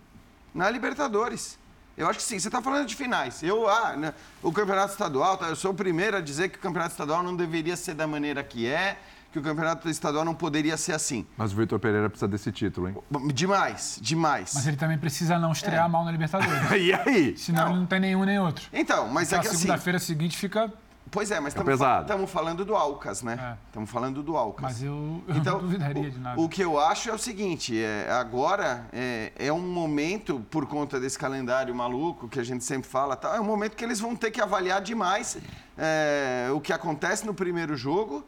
na 0.52 0.68
Libertadores. 0.68 1.60
Eu 1.98 2.08
acho 2.10 2.20
que 2.20 2.26
sim, 2.26 2.40
você 2.40 2.48
está 2.48 2.62
falando 2.62 2.88
de 2.88 2.96
finais. 2.96 3.44
Eu, 3.44 3.70
ah, 3.70 3.96
né, 3.96 4.14
o 4.42 4.52
campeonato 4.52 4.92
estadual, 4.94 5.38
tá, 5.38 5.48
eu 5.48 5.56
sou 5.56 5.72
o 5.72 5.74
primeiro 5.76 6.18
a 6.18 6.22
dizer 6.22 6.50
que 6.50 6.58
o 6.58 6.62
campeonato 6.62 6.92
estadual 6.92 7.22
não 7.22 7.36
deveria 7.36 7.76
ser 7.76 7.94
da 7.94 8.08
maneira 8.08 8.44
que 8.44 8.68
é, 8.68 8.98
que 9.32 9.40
o 9.40 9.42
campeonato 9.42 9.90
estadual 9.90 10.24
não 10.24 10.36
poderia 10.36 10.78
ser 10.78 10.94
assim. 10.94 11.26
Mas 11.38 11.54
o 11.54 11.56
Vitor 11.56 11.80
Pereira 11.80 12.08
precisa 12.10 12.28
desse 12.28 12.52
título, 12.52 12.90
hein? 12.90 12.96
Demais, 13.34 13.98
demais. 14.02 14.52
Mas 14.54 14.68
ele 14.68 14.78
também 14.78 14.98
precisa 14.98 15.40
não 15.40 15.50
É. 15.50 15.52
estrear 15.54 15.90
mal 15.90 16.04
na 16.06 16.12
Libertadores. 16.12 16.52
E 16.80 16.94
aí? 16.94 17.38
Senão 17.38 17.70
ele 17.70 17.80
não 17.80 17.86
tem 17.88 18.00
nenhum 18.00 18.24
nem 18.26 18.40
outro. 18.40 18.66
Então, 18.72 19.08
mas 19.08 19.32
é 19.34 19.38
Na 19.38 19.42
que 19.42 19.48
assim. 19.48 19.58
segunda-feira 19.58 19.98
seguinte 20.00 20.38
fica. 20.38 20.72
Pois 21.14 21.30
é, 21.30 21.40
mas 21.40 21.54
estamos 22.02 22.32
falando 22.32 22.66
do 22.66 22.76
Alcas, 22.76 23.22
né? 23.22 23.38
É. 23.40 23.68
Estamos 23.68 23.90
falando 23.90 24.24
do 24.24 24.36
Alcas. 24.36 24.64
Mas 24.64 24.84
eu, 24.84 25.24
eu 25.28 25.36
Então, 25.36 25.54
não 25.54 25.62
duvidaria 25.62 26.02
o, 26.02 26.12
de 26.12 26.20
nada. 26.20 26.42
o 26.42 26.50
que 26.50 26.64
eu 26.64 26.80
acho 26.80 27.08
é 27.08 27.14
o 27.14 27.18
seguinte: 27.20 27.80
é, 27.80 28.10
agora 28.12 28.88
é, 28.92 29.32
é 29.38 29.54
um 29.54 29.62
momento, 29.62 30.40
por 30.50 30.66
conta 30.66 31.00
desse 31.00 31.20
calendário 31.20 31.74
maluco 31.76 32.28
que 32.28 32.40
a 32.40 32.44
gente 32.44 32.64
sempre 32.64 32.90
fala, 32.90 33.16
tá, 33.16 33.36
é 33.36 33.40
um 33.40 33.44
momento 33.46 33.76
que 33.76 33.86
eles 33.86 34.00
vão 34.00 34.16
ter 34.16 34.32
que 34.32 34.42
avaliar 34.42 34.82
demais 34.82 35.38
é, 35.78 36.50
o 36.52 36.60
que 36.60 36.74
acontece 36.74 37.26
no 37.28 37.34
primeiro 37.34 37.78
jogo, 37.78 38.26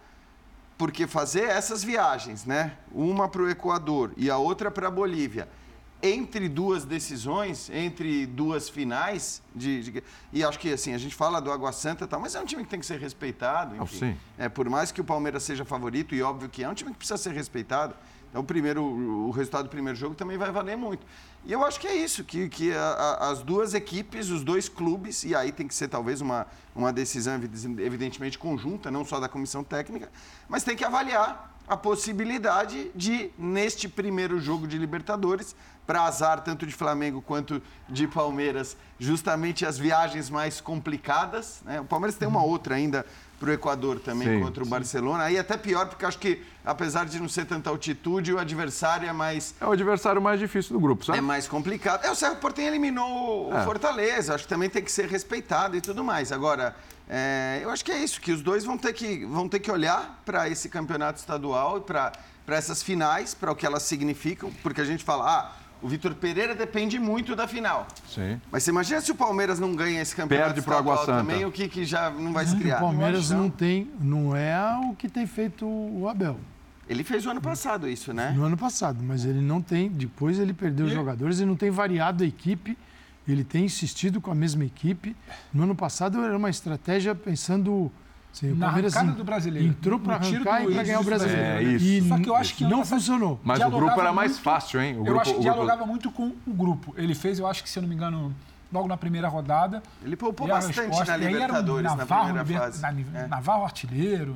porque 0.77 1.07
fazer 1.07 1.45
essas 1.45 1.83
viagens, 1.83 2.45
né? 2.45 2.73
Uma 2.91 3.27
para 3.27 3.41
o 3.41 3.49
Equador 3.49 4.11
e 4.15 4.29
a 4.29 4.37
outra 4.37 4.69
para 4.69 4.89
a 4.89 4.91
Bolívia. 4.91 5.47
Entre 6.07 6.47
duas 6.47 6.85
decisões, 6.85 7.67
entre 7.73 8.27
duas 8.27 8.69
finais, 8.69 9.41
de, 9.55 9.81
de- 9.91 10.03
e 10.31 10.43
acho 10.43 10.59
que 10.59 10.71
assim, 10.71 10.93
a 10.93 10.99
gente 10.99 11.15
fala 11.15 11.39
do 11.41 11.51
Água 11.51 11.71
Santa 11.71 12.03
e 12.03 12.07
tal, 12.07 12.19
mas 12.19 12.35
é 12.35 12.39
um 12.39 12.45
time 12.45 12.63
que 12.63 12.69
tem 12.69 12.79
que 12.79 12.85
ser 12.85 12.99
respeitado. 12.99 13.73
Ah, 13.79 13.83
Enfim. 13.83 13.97
sim. 13.97 14.17
É, 14.37 14.47
por 14.47 14.69
mais 14.69 14.91
que 14.91 15.01
o 15.01 15.03
Palmeiras 15.03 15.41
seja 15.41 15.65
favorito, 15.65 16.13
e 16.13 16.21
óbvio 16.21 16.47
que 16.47 16.63
é 16.63 16.69
um 16.69 16.75
time 16.75 16.91
que 16.91 16.97
precisa 16.97 17.17
ser 17.17 17.33
respeitado, 17.33 17.95
então 18.29 18.41
o, 18.41 18.45
primeiro, 18.45 18.83
o 18.83 19.31
resultado 19.31 19.63
do 19.63 19.69
primeiro 19.69 19.97
jogo 19.97 20.13
também 20.13 20.37
vai 20.37 20.51
valer 20.51 20.77
muito. 20.77 21.07
E 21.43 21.51
eu 21.51 21.63
acho 21.65 21.79
que 21.79 21.87
é 21.87 21.95
isso, 21.95 22.23
que, 22.23 22.49
que 22.49 22.71
a- 22.71 22.79
a- 23.21 23.29
as 23.31 23.41
duas 23.41 23.73
equipes, 23.73 24.29
os 24.29 24.43
dois 24.43 24.69
clubes, 24.69 25.23
e 25.23 25.33
aí 25.33 25.51
tem 25.51 25.67
que 25.67 25.73
ser 25.73 25.87
talvez 25.87 26.21
uma, 26.21 26.45
uma 26.75 26.93
decisão 26.93 27.33
evi- 27.33 27.81
evidentemente 27.83 28.37
conjunta, 28.37 28.91
não 28.91 29.03
só 29.03 29.19
da 29.19 29.27
comissão 29.27 29.63
técnica, 29.63 30.11
mas 30.47 30.63
tem 30.63 30.75
que 30.75 30.83
avaliar 30.85 31.51
a 31.67 31.75
possibilidade 31.75 32.91
de, 32.93 33.31
neste 33.39 33.87
primeiro 33.89 34.39
jogo 34.39 34.67
de 34.67 34.77
Libertadores, 34.77 35.55
para 35.85 36.03
azar 36.03 36.41
tanto 36.41 36.65
de 36.65 36.73
Flamengo 36.73 37.21
quanto 37.21 37.61
de 37.87 38.07
Palmeiras, 38.07 38.75
justamente 38.99 39.65
as 39.65 39.77
viagens 39.77 40.29
mais 40.29 40.59
complicadas. 40.61 41.61
Né? 41.65 41.79
O 41.81 41.85
Palmeiras 41.85 42.15
tem 42.17 42.27
uma 42.27 42.43
outra 42.43 42.75
ainda 42.75 43.05
para 43.39 43.49
o 43.49 43.53
Equador 43.53 43.99
também 43.99 44.27
Sim, 44.27 44.41
contra 44.41 44.63
o 44.63 44.65
Barcelona. 44.65 45.25
Aí 45.25 45.37
até 45.37 45.57
pior, 45.57 45.87
porque 45.87 46.05
acho 46.05 46.17
que, 46.17 46.41
apesar 46.65 47.05
de 47.05 47.19
não 47.19 47.27
ser 47.27 47.45
tanta 47.45 47.69
altitude, 47.69 48.33
o 48.33 48.39
adversário 48.39 49.07
é 49.07 49.13
mais, 49.13 49.53
É 49.59 49.65
o 49.65 49.71
adversário 49.71 50.21
mais 50.21 50.39
difícil 50.39 50.73
do 50.73 50.79
grupo, 50.79 51.03
sabe? 51.05 51.17
é 51.19 51.21
mais 51.21 51.45
complicado. 51.47 52.05
É, 52.05 52.09
o 52.09 52.15
Cerro 52.15 52.37
Portem 52.37 52.65
eliminou 52.65 53.51
o 53.51 53.53
É. 53.55 53.63
Fortaleza, 53.65 54.33
acho 54.35 54.45
que 54.45 54.49
também 54.49 54.69
tem 54.69 54.81
que 54.81 54.91
ser 54.91 55.07
respeitado 55.09 55.75
e 55.75 55.81
tudo 55.81 56.01
mais. 56.03 56.31
Agora, 56.31 56.75
é, 57.09 57.59
eu 57.61 57.69
acho 57.69 57.83
que 57.83 57.91
é 57.91 57.97
isso, 57.97 58.21
que 58.21 58.31
os 58.31 58.41
dois 58.41 58.63
vão 58.63 58.77
ter 58.77 58.93
que, 58.93 59.25
vão 59.25 59.49
ter 59.49 59.59
que 59.59 59.69
olhar 59.69 60.21
para 60.25 60.49
esse 60.49 60.69
campeonato 60.69 61.19
estadual 61.19 61.77
e 61.77 61.81
para 61.81 62.13
essas 62.47 62.81
finais, 62.81 63.33
para 63.35 63.51
o 63.51 63.55
que 63.55 63.65
elas 63.65 63.83
significam, 63.83 64.49
porque 64.63 64.79
a 64.79 64.85
gente 64.85 65.03
fala, 65.03 65.25
ah, 65.39 65.51
o 65.81 65.87
Vitor 65.87 66.13
Pereira 66.15 66.55
depende 66.55 66.97
muito 66.97 67.35
da 67.35 67.47
final. 67.47 67.87
Sim. 68.07 68.39
Mas 68.51 68.63
você 68.63 68.71
imagina 68.71 69.01
se 69.01 69.11
o 69.11 69.15
Palmeiras 69.15 69.59
não 69.59 69.75
ganha 69.75 70.01
esse 70.01 70.15
campeonato 70.15 70.53
Perde 70.53 70.65
pro 70.65 70.75
Água 70.77 70.97
Santa. 70.97 71.17
também, 71.17 71.45
o 71.45 71.51
que, 71.51 71.67
que 71.67 71.85
já 71.85 72.09
não 72.09 72.33
vai 72.33 72.45
se 72.45 72.55
O 72.55 72.59
criar? 72.59 72.79
Palmeiras 72.79 73.29
Eu 73.31 73.37
acho 73.37 73.43
não 73.43 73.49
tem, 73.49 73.89
não 73.99 74.35
é 74.35 74.57
o 74.89 74.95
que 74.95 75.07
tem 75.09 75.27
feito 75.27 75.65
o 75.65 76.07
Abel. 76.09 76.39
Ele 76.87 77.03
fez 77.03 77.25
o 77.25 77.29
ano 77.31 77.41
passado 77.41 77.89
isso, 77.89 78.13
né? 78.13 78.31
No 78.35 78.43
ano 78.43 78.55
passado, 78.57 79.03
mas 79.03 79.25
ele 79.25 79.41
não 79.41 79.61
tem. 79.61 79.89
Depois 79.89 80.39
ele 80.39 80.53
perdeu 80.53 80.85
os 80.85 80.91
jogadores, 80.91 81.39
ele 81.39 81.49
não 81.49 81.55
tem 81.55 81.71
variado 81.71 82.23
a 82.23 82.27
equipe, 82.27 82.77
ele 83.27 83.43
tem 83.43 83.65
insistido 83.65 84.21
com 84.21 84.29
a 84.31 84.35
mesma 84.35 84.63
equipe. 84.63 85.15
No 85.51 85.63
ano 85.63 85.75
passado 85.75 86.23
era 86.23 86.37
uma 86.37 86.49
estratégia 86.49 87.15
pensando. 87.15 87.91
O 88.43 88.47
Na 88.55 88.65
Palmeiras 88.67 88.95
arrancada 88.95 89.17
do 89.17 89.23
brasileiro. 89.23 89.67
entrou 89.67 89.99
para 89.99 90.15
arrancar 90.15 90.61
do 90.63 90.71
e 90.71 90.73
para 90.73 90.83
ganhar 90.83 90.99
o 90.99 91.03
brasileiro. 91.03 91.41
É, 91.41 91.63
isso. 91.63 91.85
E 91.85 92.07
Só 92.09 92.17
que 92.19 92.29
eu 92.29 92.35
acho 92.35 92.55
que 92.55 92.63
não 92.65 92.83
funcionou. 92.85 93.39
Mas 93.43 93.59
o 93.59 93.63
grupo 93.63 93.75
dialogava 93.77 94.01
era 94.01 94.13
mais 94.13 94.31
muito- 94.31 94.43
fácil, 94.43 94.81
hein? 94.81 94.95
O 94.95 94.99
eu 94.99 95.03
grupo, 95.05 95.21
acho 95.21 95.31
que 95.31 95.39
o 95.39 95.41
grupo- 95.41 95.53
dialogava 95.55 95.85
muito 95.85 96.11
com 96.11 96.33
o 96.45 96.53
grupo. 96.53 96.93
Ele 96.97 97.15
fez, 97.15 97.39
eu 97.39 97.47
acho 97.47 97.63
que, 97.63 97.69
se 97.69 97.79
eu 97.79 97.81
não 97.81 97.89
me 97.89 97.95
engano, 97.95 98.35
logo 98.71 98.87
na 98.87 98.97
primeira 98.97 99.27
rodada. 99.29 99.81
Ele 100.03 100.15
poupou 100.15 100.47
a 100.47 100.55
bastante 100.55 100.79
resposta- 100.81 101.17
na 101.17 101.23
e 101.23 101.27
aí 101.27 101.33
era 101.35 101.35
um 101.35 101.45
Libertadores, 101.45 101.83
na 101.91 101.95
Navarro, 101.95 102.33
primeira 102.33 102.59
fase. 102.63 102.81
na- 102.81 103.19
É. 103.21 103.27
Navarro 103.27 103.63
artilheiro, 103.63 104.35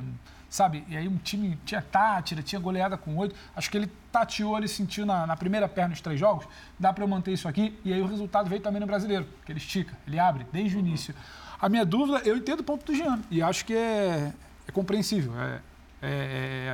sabe? 0.49 0.83
E 0.87 0.95
aí 0.95 1.07
um 1.07 1.17
time 1.17 1.59
tinha 1.65 1.81
tátira, 1.81 2.41
tinha 2.41 2.59
goleada 2.61 2.95
com 2.97 3.17
oito. 3.17 3.35
Acho 3.55 3.69
que 3.69 3.77
ele 3.77 3.91
tateou, 4.11 4.57
ele 4.57 4.67
sentiu 4.67 5.05
na, 5.05 5.27
na 5.27 5.35
primeira 5.35 5.67
perna 5.67 5.93
os 5.93 5.99
três 6.01 6.19
jogos. 6.19 6.47
Dá 6.79 6.93
para 6.93 7.03
eu 7.03 7.07
manter 7.07 7.33
isso 7.33 7.47
aqui. 7.47 7.77
E 7.83 7.91
aí 7.91 8.01
o 8.01 8.07
resultado 8.07 8.47
veio 8.49 8.61
também 8.61 8.79
no 8.79 8.87
brasileiro, 8.87 9.25
que 9.45 9.51
ele 9.51 9.59
estica, 9.59 9.93
ele 10.07 10.17
abre 10.17 10.45
desde 10.53 10.77
o 10.77 10.79
início. 10.79 11.13
A 11.61 11.67
minha 11.69 11.85
dúvida, 11.85 12.19
eu 12.19 12.37
entendo 12.37 12.61
o 12.61 12.63
ponto 12.63 12.85
do 12.85 12.95
Jean. 12.95 13.19
E 13.29 13.41
acho 13.41 13.65
que 13.65 13.73
é, 13.73 14.33
é 14.67 14.71
compreensível. 14.71 15.33
É, 15.39 15.61
é- 16.01 16.07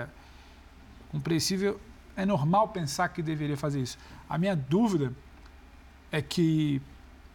é 0.03 0.07
compreensível. 1.11 1.79
É 2.15 2.25
normal 2.25 2.69
pensar 2.69 3.09
que 3.09 3.21
deveria 3.21 3.57
fazer 3.57 3.81
isso. 3.81 3.97
A 4.29 4.37
minha 4.37 4.55
dúvida 4.55 5.11
é 6.11 6.21
que 6.21 6.81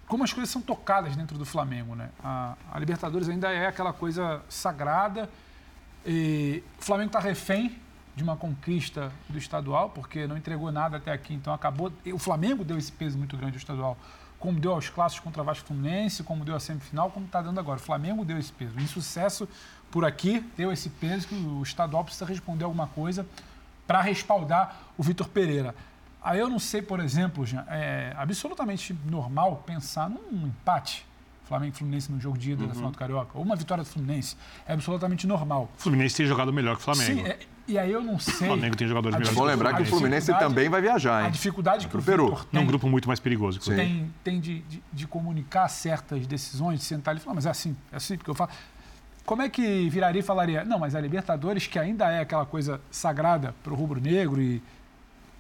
como 0.07 0.25
as 0.25 0.33
coisas 0.33 0.51
são 0.51 0.61
tocadas 0.61 1.15
dentro 1.15 1.39
do 1.39 1.45
Flamengo, 1.45 1.95
né? 1.95 2.11
A, 2.23 2.57
a 2.73 2.79
Libertadores 2.81 3.29
ainda 3.29 3.51
é 3.53 3.67
aquela 3.67 3.93
coisa 3.93 4.43
sagrada. 4.49 5.31
E 6.05 6.63
o 6.81 6.83
Flamengo 6.83 7.09
está 7.09 7.21
refém 7.21 7.79
de 8.17 8.23
uma 8.25 8.37
conquista 8.37 9.13
do 9.29 9.39
estadual, 9.39 9.91
porque 9.91 10.27
não 10.27 10.37
entregou 10.37 10.73
nada 10.73 10.97
até 10.97 11.13
aqui, 11.13 11.33
então 11.33 11.55
acabou. 11.55 11.93
O 12.13 12.19
Flamengo 12.19 12.65
deu 12.65 12.77
esse 12.77 12.91
peso 12.91 13.17
muito 13.17 13.37
grande 13.37 13.55
ao 13.55 13.59
estadual, 13.59 13.97
como 14.41 14.59
deu 14.59 14.73
aos 14.73 14.89
clássicos 14.89 15.23
contra 15.23 15.43
Vasco 15.45 15.67
Fluminense, 15.69 16.25
como 16.25 16.45
deu 16.45 16.57
a 16.57 16.61
semifinal, 16.61 17.11
como 17.11 17.27
está 17.27 17.41
dando 17.43 17.61
agora. 17.61 17.79
O 17.79 17.83
Flamengo 17.83 18.25
deu 18.25 18.39
esse 18.39 18.51
peso. 18.51 18.75
O 18.77 18.81
insucesso 18.81 19.47
por 19.91 20.05
aqui 20.05 20.41
deu 20.57 20.73
esse 20.73 20.89
peso 20.89 21.29
que 21.29 21.35
o 21.35 21.63
estadual 21.63 22.03
precisa 22.03 22.25
responder 22.25 22.65
alguma 22.65 22.87
coisa 22.89 23.27
para 23.87 24.01
respaldar 24.01 24.81
o 24.97 25.03
Vitor 25.03 25.29
Pereira. 25.29 25.75
Aí 26.23 26.39
eu 26.39 26.49
não 26.49 26.59
sei, 26.59 26.81
por 26.83 27.01
exemplo, 27.01 27.45
Jean, 27.47 27.65
é 27.69 28.15
absolutamente 28.17 28.97
normal 29.05 29.63
pensar 29.67 30.09
num 30.09 30.47
empate. 30.47 31.07
Flamengo 31.45 31.75
e 31.75 31.79
Fluminense 31.79 32.13
no 32.13 32.21
jogo 32.21 32.39
de 32.39 32.53
ida 32.53 32.65
da 32.67 32.75
final 32.75 32.93
do 32.93 32.97
Carioca, 32.99 33.31
ou 33.37 33.43
uma 33.43 33.57
vitória 33.57 33.83
do 33.83 33.91
Fluminense. 33.91 34.37
É 34.67 34.73
absolutamente 34.73 35.27
normal. 35.27 35.69
O 35.77 35.83
Fluminense 35.83 36.15
tem 36.17 36.25
jogado 36.27 36.53
melhor 36.53 36.77
que 36.77 36.83
o 36.83 36.85
Flamengo. 36.85 37.23
Sim, 37.23 37.27
é- 37.27 37.41
e 37.71 37.79
aí 37.79 37.91
eu 37.91 38.03
não 38.03 38.19
sei. 38.19 38.49
O 38.49 38.53
Flamengo 38.53 38.77
tem 38.77 38.89
jogadores 38.89 39.17
a 39.17 39.19
melhores 39.19 39.39
lembrar 39.41 39.75
que 39.75 39.83
o 39.83 39.87
Fluminense 39.87 40.33
também 40.39 40.69
vai 40.69 40.81
viajar, 40.81 41.23
A 41.23 41.25
hein? 41.25 41.31
dificuldade 41.31 41.87
que 41.87 41.97
o 41.97 42.03
Peru. 42.03 42.33
É 42.35 42.45
tem, 42.53 42.61
um 42.61 42.67
grupo 42.67 42.89
muito 42.89 43.07
mais 43.07 43.21
perigoso. 43.21 43.61
tem, 43.61 44.13
tem 44.25 44.41
de, 44.41 44.61
de, 44.61 44.83
de 44.93 45.07
comunicar 45.07 45.69
certas 45.69 46.27
decisões, 46.27 46.81
de 46.81 46.85
sentar 46.85 47.13
ali 47.13 47.21
e 47.21 47.23
falar, 47.23 47.35
mas 47.37 47.47
é 47.47 47.51
assim, 47.51 47.77
é 47.93 47.97
assim, 47.97 48.17
porque 48.17 48.31
eu 48.31 48.35
falo. 48.35 48.51
Como 49.25 49.43
é 49.43 49.49
que 49.49 49.89
viraria 49.89 50.21
e 50.21 50.23
falaria? 50.25 50.65
Não, 50.65 50.79
mas 50.79 50.95
a 50.95 51.01
Libertadores, 51.01 51.67
que 51.67 51.79
ainda 51.79 52.11
é 52.11 52.21
aquela 52.21 52.45
coisa 52.45 52.81
sagrada 52.91 53.55
para 53.63 53.73
o 53.73 53.77
rubro-negro 53.77 54.41
e. 54.41 54.61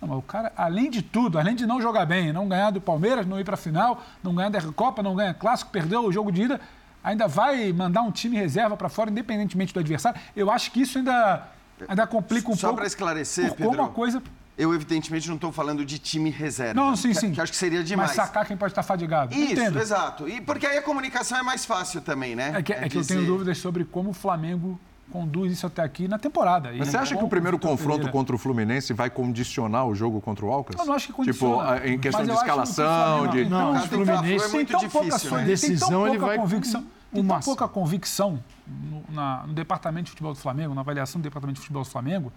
Não, 0.00 0.08
mas 0.08 0.18
o 0.18 0.22
cara, 0.22 0.52
além 0.56 0.90
de 0.90 1.02
tudo, 1.02 1.38
além 1.38 1.54
de 1.54 1.66
não 1.66 1.82
jogar 1.82 2.06
bem, 2.06 2.32
não 2.32 2.48
ganhar 2.48 2.70
do 2.70 2.80
Palmeiras, 2.80 3.26
não 3.26 3.38
ir 3.38 3.44
para 3.44 3.54
a 3.54 3.58
final, 3.58 4.02
não 4.22 4.34
ganhar 4.34 4.48
da 4.48 4.58
Recopa, 4.58 5.02
não 5.02 5.14
ganhar 5.14 5.34
clássico, 5.34 5.70
perdeu 5.70 6.04
o 6.04 6.12
jogo 6.12 6.30
de 6.32 6.42
ida, 6.42 6.60
ainda 7.02 7.26
vai 7.26 7.72
mandar 7.72 8.02
um 8.02 8.10
time 8.10 8.36
reserva 8.36 8.76
para 8.76 8.88
fora, 8.88 9.10
independentemente 9.10 9.74
do 9.74 9.80
adversário. 9.80 10.18
Eu 10.34 10.50
acho 10.50 10.70
que 10.70 10.80
isso 10.80 10.96
ainda, 10.98 11.48
ainda 11.88 12.06
complica 12.06 12.50
um 12.50 12.56
Só 12.56 12.68
pouco. 12.68 12.76
para 12.78 12.86
esclarecer, 12.86 13.48
por 13.48 13.56
como 13.56 13.70
Pedro, 13.70 13.84
a 13.84 13.88
coisa. 13.88 14.22
Eu, 14.58 14.74
evidentemente, 14.74 15.26
não 15.28 15.36
estou 15.36 15.50
falando 15.50 15.84
de 15.86 15.98
time 15.98 16.28
reserva. 16.28 16.74
Não, 16.74 16.94
sim, 16.94 17.08
que- 17.08 17.14
sim. 17.20 17.32
Que 17.32 17.40
acho 17.40 17.50
que 17.52 17.56
seria 17.58 17.82
demais. 17.82 18.10
Mas 18.10 18.16
sacar 18.16 18.44
quem 18.46 18.56
pode 18.56 18.72
estar 18.72 18.82
fadigado. 18.82 19.34
Isso, 19.34 19.52
Entendo. 19.52 19.78
exato. 19.78 20.28
E 20.28 20.40
porque 20.40 20.66
aí 20.66 20.76
a 20.76 20.82
comunicação 20.82 21.38
é 21.38 21.42
mais 21.42 21.64
fácil 21.64 22.00
também, 22.02 22.36
né? 22.36 22.52
É 22.56 22.62
que, 22.62 22.72
é 22.72 22.88
que 22.88 22.98
eu 22.98 23.06
tenho 23.06 23.24
dúvidas 23.24 23.56
sobre 23.58 23.84
como 23.84 24.10
o 24.10 24.12
Flamengo 24.12 24.78
conduz 25.10 25.50
isso 25.52 25.66
até 25.66 25.82
aqui 25.82 26.06
na 26.06 26.18
temporada. 26.18 26.70
Mas 26.76 26.88
você 26.88 26.96
acha 26.96 27.14
que 27.14 27.20
com 27.20 27.26
o 27.26 27.30
primeiro 27.30 27.58
confronto 27.58 27.96
Pereira. 28.00 28.12
contra 28.12 28.36
o 28.36 28.38
Fluminense 28.38 28.92
vai 28.92 29.10
condicionar 29.10 29.84
o 29.86 29.94
jogo 29.94 30.20
contra 30.20 30.44
o 30.44 30.52
Alcas? 30.52 30.78
Eu 30.78 30.84
não 30.86 30.94
acho 30.94 31.06
que 31.06 31.12
Tipo, 31.24 31.46
condiciona. 31.48 31.70
a- 31.72 31.88
em 31.88 31.98
questão 31.98 32.24
de 32.24 32.30
acho 32.30 32.38
que 32.40 32.44
o 32.44 32.48
escalação, 32.48 33.18
Flamengo- 33.24 33.32
de... 33.44 33.50
Não, 33.50 33.58
Não, 33.72 33.78
o 33.78 33.82
que 33.82 33.88
Fluminense 33.88 34.44
é 34.44 34.48
muito 34.48 34.68
tem 34.68 34.78
tão 34.78 34.88
pouca, 34.88 35.06
difícil, 35.06 35.30
né? 35.30 35.36
tem 35.38 35.46
tão 35.46 35.46
Decisão, 35.46 36.00
ele 36.06 36.10
pouca 36.18 36.26
vai 36.26 36.36
convicção, 36.36 36.84
o 37.12 37.14
tem 37.16 37.22
tão 37.26 37.34
máximo. 37.36 37.56
pouca 37.56 37.68
convicção 37.72 38.42
no, 38.66 39.04
na- 39.14 39.44
no 39.46 39.52
departamento 39.52 40.04
de 40.04 40.10
futebol 40.10 40.32
do 40.32 40.38
Flamengo, 40.38 40.74
na 40.74 40.80
avaliação 40.80 41.20
do 41.20 41.24
departamento 41.24 41.56
de 41.56 41.60
futebol 41.60 41.82
do 41.82 41.88
Flamengo, 41.88 42.32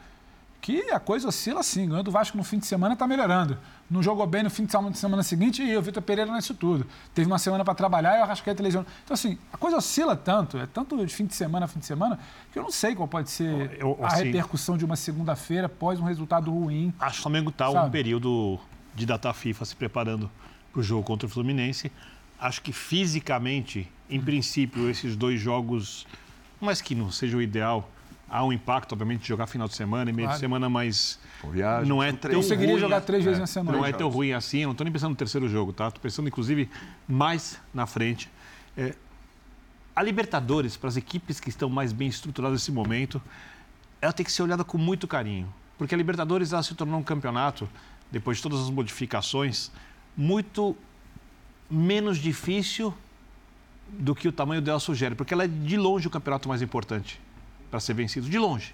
que 0.61 0.91
a 0.91 0.99
coisa 0.99 1.27
oscila 1.27 1.59
assim. 1.59 1.89
Ganhando 1.89 2.07
o 2.07 2.11
Vasco 2.11 2.37
no 2.37 2.43
fim 2.43 2.57
de 2.57 2.65
semana 2.65 2.93
está 2.93 3.05
melhorando. 3.05 3.57
Não 3.91 4.01
jogou 4.01 4.25
bem 4.25 4.43
no 4.43 4.49
fim 4.49 4.63
de 4.65 4.71
semana, 4.71 4.95
semana 4.95 5.21
seguinte 5.21 5.61
e 5.61 5.75
o 5.75 5.81
Vitor 5.81 6.01
Pereira 6.01 6.31
nisso 6.33 6.53
tudo. 6.53 6.87
Teve 7.13 7.27
uma 7.27 7.37
semana 7.37 7.65
para 7.65 7.75
trabalhar 7.75 8.15
e 8.17 8.21
o 8.21 8.23
Arrascaeta 8.23 8.63
lesionou. 8.63 8.87
Então, 9.03 9.13
assim, 9.13 9.37
a 9.51 9.57
coisa 9.57 9.75
oscila 9.75 10.15
tanto, 10.15 10.57
é 10.57 10.65
tanto 10.65 10.95
de 11.05 11.13
fim 11.13 11.25
de 11.25 11.35
semana 11.35 11.65
a 11.65 11.67
fim 11.67 11.79
de 11.79 11.85
semana, 11.85 12.17
que 12.53 12.57
eu 12.57 12.63
não 12.63 12.71
sei 12.71 12.95
qual 12.95 13.09
pode 13.09 13.29
ser 13.29 13.77
Eu- 13.77 13.99
a 14.01 14.07
assim- 14.07 14.23
repercussão 14.23 14.77
de 14.77 14.85
uma 14.85 14.95
segunda-feira 14.95 15.65
após 15.65 15.99
um 15.99 16.05
resultado 16.05 16.49
ruim. 16.49 16.93
Acho 16.97 17.15
que 17.15 17.19
o 17.19 17.23
Flamengo 17.23 17.49
está 17.49 17.69
um 17.69 17.89
período 17.91 18.57
de 18.95 19.05
data 19.05 19.33
FIFA 19.33 19.65
se 19.65 19.75
preparando 19.75 20.31
para 20.71 20.79
o 20.79 20.83
jogo 20.83 21.03
contra 21.03 21.27
o 21.27 21.29
Fluminense. 21.29 21.91
Acho 22.39 22.61
que 22.61 22.71
fisicamente, 22.71 23.91
em 24.13 24.21
princípio, 24.21 24.89
esses 24.89 25.15
dois 25.15 25.41
jogos, 25.41 26.05
mas 26.61 26.81
que 26.81 26.93
não 26.93 27.11
seja 27.11 27.35
o 27.35 27.41
ideal, 27.41 27.89
há 28.29 28.43
um 28.45 28.53
impacto, 28.53 28.91
obviamente, 28.93 29.21
de 29.21 29.27
jogar 29.27 29.47
final 29.47 29.67
de 29.67 29.75
semana 29.75 30.11
e 30.11 30.13
meio 30.13 30.27
Claro. 30.27 30.37
de 30.37 30.39
semana, 30.39 30.69
mas 30.69 31.19
viagem, 31.51 31.89
não 31.89 32.01
é 32.01 32.11
tão 32.11 32.17
três. 32.17 32.37
Conseguiria 32.37 32.73
ruim, 32.73 32.79
jogar 32.79 33.01
três 33.01 33.23
vezes 33.23 33.39
é, 33.39 33.41
na 33.41 33.47
semana. 33.47 33.75
Não 33.77 33.83
é 33.85 33.91
tão 33.91 34.07
ruim 34.09 34.31
assim, 34.33 34.59
eu 34.59 34.67
não 34.67 34.73
estou 34.73 34.85
nem 34.85 34.91
pensando 34.93 35.09
no 35.09 35.15
terceiro 35.15 35.49
jogo, 35.49 35.73
tá? 35.73 35.87
Estou 35.87 36.01
pensando, 36.01 36.27
inclusive, 36.27 36.69
mais 37.07 37.59
na 37.73 37.87
frente. 37.87 38.29
É, 38.77 38.93
a 39.95 40.03
Libertadores, 40.03 40.77
para 40.77 40.89
as 40.89 40.97
equipes 40.97 41.39
que 41.39 41.49
estão 41.49 41.67
mais 41.69 41.91
bem 41.91 42.07
estruturadas 42.07 42.59
nesse 42.61 42.71
momento, 42.71 43.19
ela 43.99 44.13
tem 44.13 44.23
que 44.23 44.31
ser 44.31 44.43
olhada 44.43 44.63
com 44.63 44.77
muito 44.77 45.07
carinho. 45.07 45.51
Porque 45.77 45.95
a 45.95 45.97
Libertadores 45.97 46.53
ela 46.53 46.61
se 46.61 46.75
tornou 46.75 46.99
um 46.99 47.03
campeonato, 47.03 47.67
depois 48.11 48.37
de 48.37 48.43
todas 48.43 48.59
as 48.59 48.69
modificações, 48.69 49.71
muito 50.15 50.77
menos 51.69 52.19
difícil 52.19 52.93
do 53.99 54.15
que 54.15 54.27
o 54.27 54.31
tamanho 54.31 54.61
dela 54.61 54.79
sugere. 54.79 55.15
Porque 55.15 55.33
ela 55.33 55.43
é 55.43 55.47
de 55.47 55.77
longe 55.77 56.07
o 56.07 56.09
campeonato 56.09 56.47
mais 56.49 56.61
importante 56.61 57.19
para 57.69 57.79
ser 57.79 57.93
vencido. 57.93 58.29
De 58.29 58.37
longe. 58.37 58.73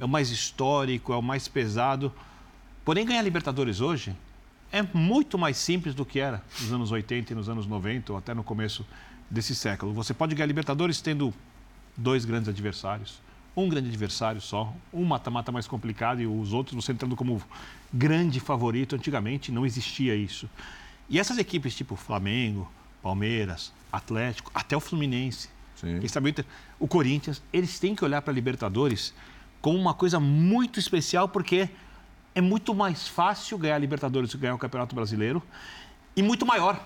É 0.00 0.04
o 0.04 0.08
mais 0.08 0.30
histórico, 0.30 1.12
é 1.12 1.16
o 1.16 1.22
mais 1.22 1.46
pesado. 1.46 2.12
Porém, 2.84 3.06
ganhar 3.06 3.22
Libertadores 3.22 3.80
hoje 3.80 4.16
é 4.72 4.82
muito 4.94 5.38
mais 5.38 5.56
simples 5.56 5.94
do 5.94 6.04
que 6.04 6.18
era 6.18 6.42
nos 6.60 6.72
anos 6.72 6.90
80 6.90 7.32
e 7.32 7.36
nos 7.36 7.48
anos 7.48 7.66
90, 7.66 8.12
ou 8.12 8.18
até 8.18 8.34
no 8.34 8.42
começo 8.42 8.84
desse 9.30 9.54
século. 9.54 9.92
Você 9.92 10.12
pode 10.12 10.34
ganhar 10.34 10.46
Libertadores 10.46 11.00
tendo 11.00 11.32
dois 11.96 12.24
grandes 12.24 12.48
adversários, 12.48 13.20
um 13.56 13.68
grande 13.68 13.88
adversário 13.88 14.40
só, 14.40 14.74
um 14.92 15.04
mata-mata 15.04 15.52
mais 15.52 15.66
complicado 15.66 16.20
e 16.20 16.26
os 16.26 16.52
outros 16.52 16.74
você 16.74 16.92
entrando 16.92 17.14
como 17.14 17.42
grande 17.92 18.40
favorito. 18.40 18.96
Antigamente 18.96 19.52
não 19.52 19.66
existia 19.66 20.16
isso. 20.16 20.48
E 21.08 21.18
essas 21.18 21.38
equipes 21.38 21.74
tipo 21.74 21.96
Flamengo, 21.96 22.70
Palmeiras, 23.02 23.72
Atlético, 23.90 24.50
até 24.54 24.76
o 24.76 24.80
Fluminense, 24.80 25.48
Sim. 25.76 25.98
quem 26.00 26.08
sabe 26.08 26.26
o 26.26 26.30
Inter, 26.30 26.44
o 26.78 26.86
Corinthians, 26.86 27.42
eles 27.52 27.78
têm 27.78 27.94
que 27.94 28.04
olhar 28.04 28.22
para 28.22 28.32
a 28.32 28.34
Libertadores 28.34 29.14
como 29.60 29.78
uma 29.78 29.94
coisa 29.94 30.18
muito 30.20 30.78
especial, 30.78 31.28
porque 31.28 31.68
é 32.34 32.40
muito 32.40 32.74
mais 32.74 33.08
fácil 33.08 33.58
ganhar 33.58 33.76
a 33.76 33.78
Libertadores 33.78 34.30
do 34.30 34.36
que 34.36 34.42
ganhar 34.42 34.54
o 34.54 34.58
Campeonato 34.58 34.94
Brasileiro 34.94 35.42
e 36.16 36.22
muito 36.22 36.46
maior. 36.46 36.80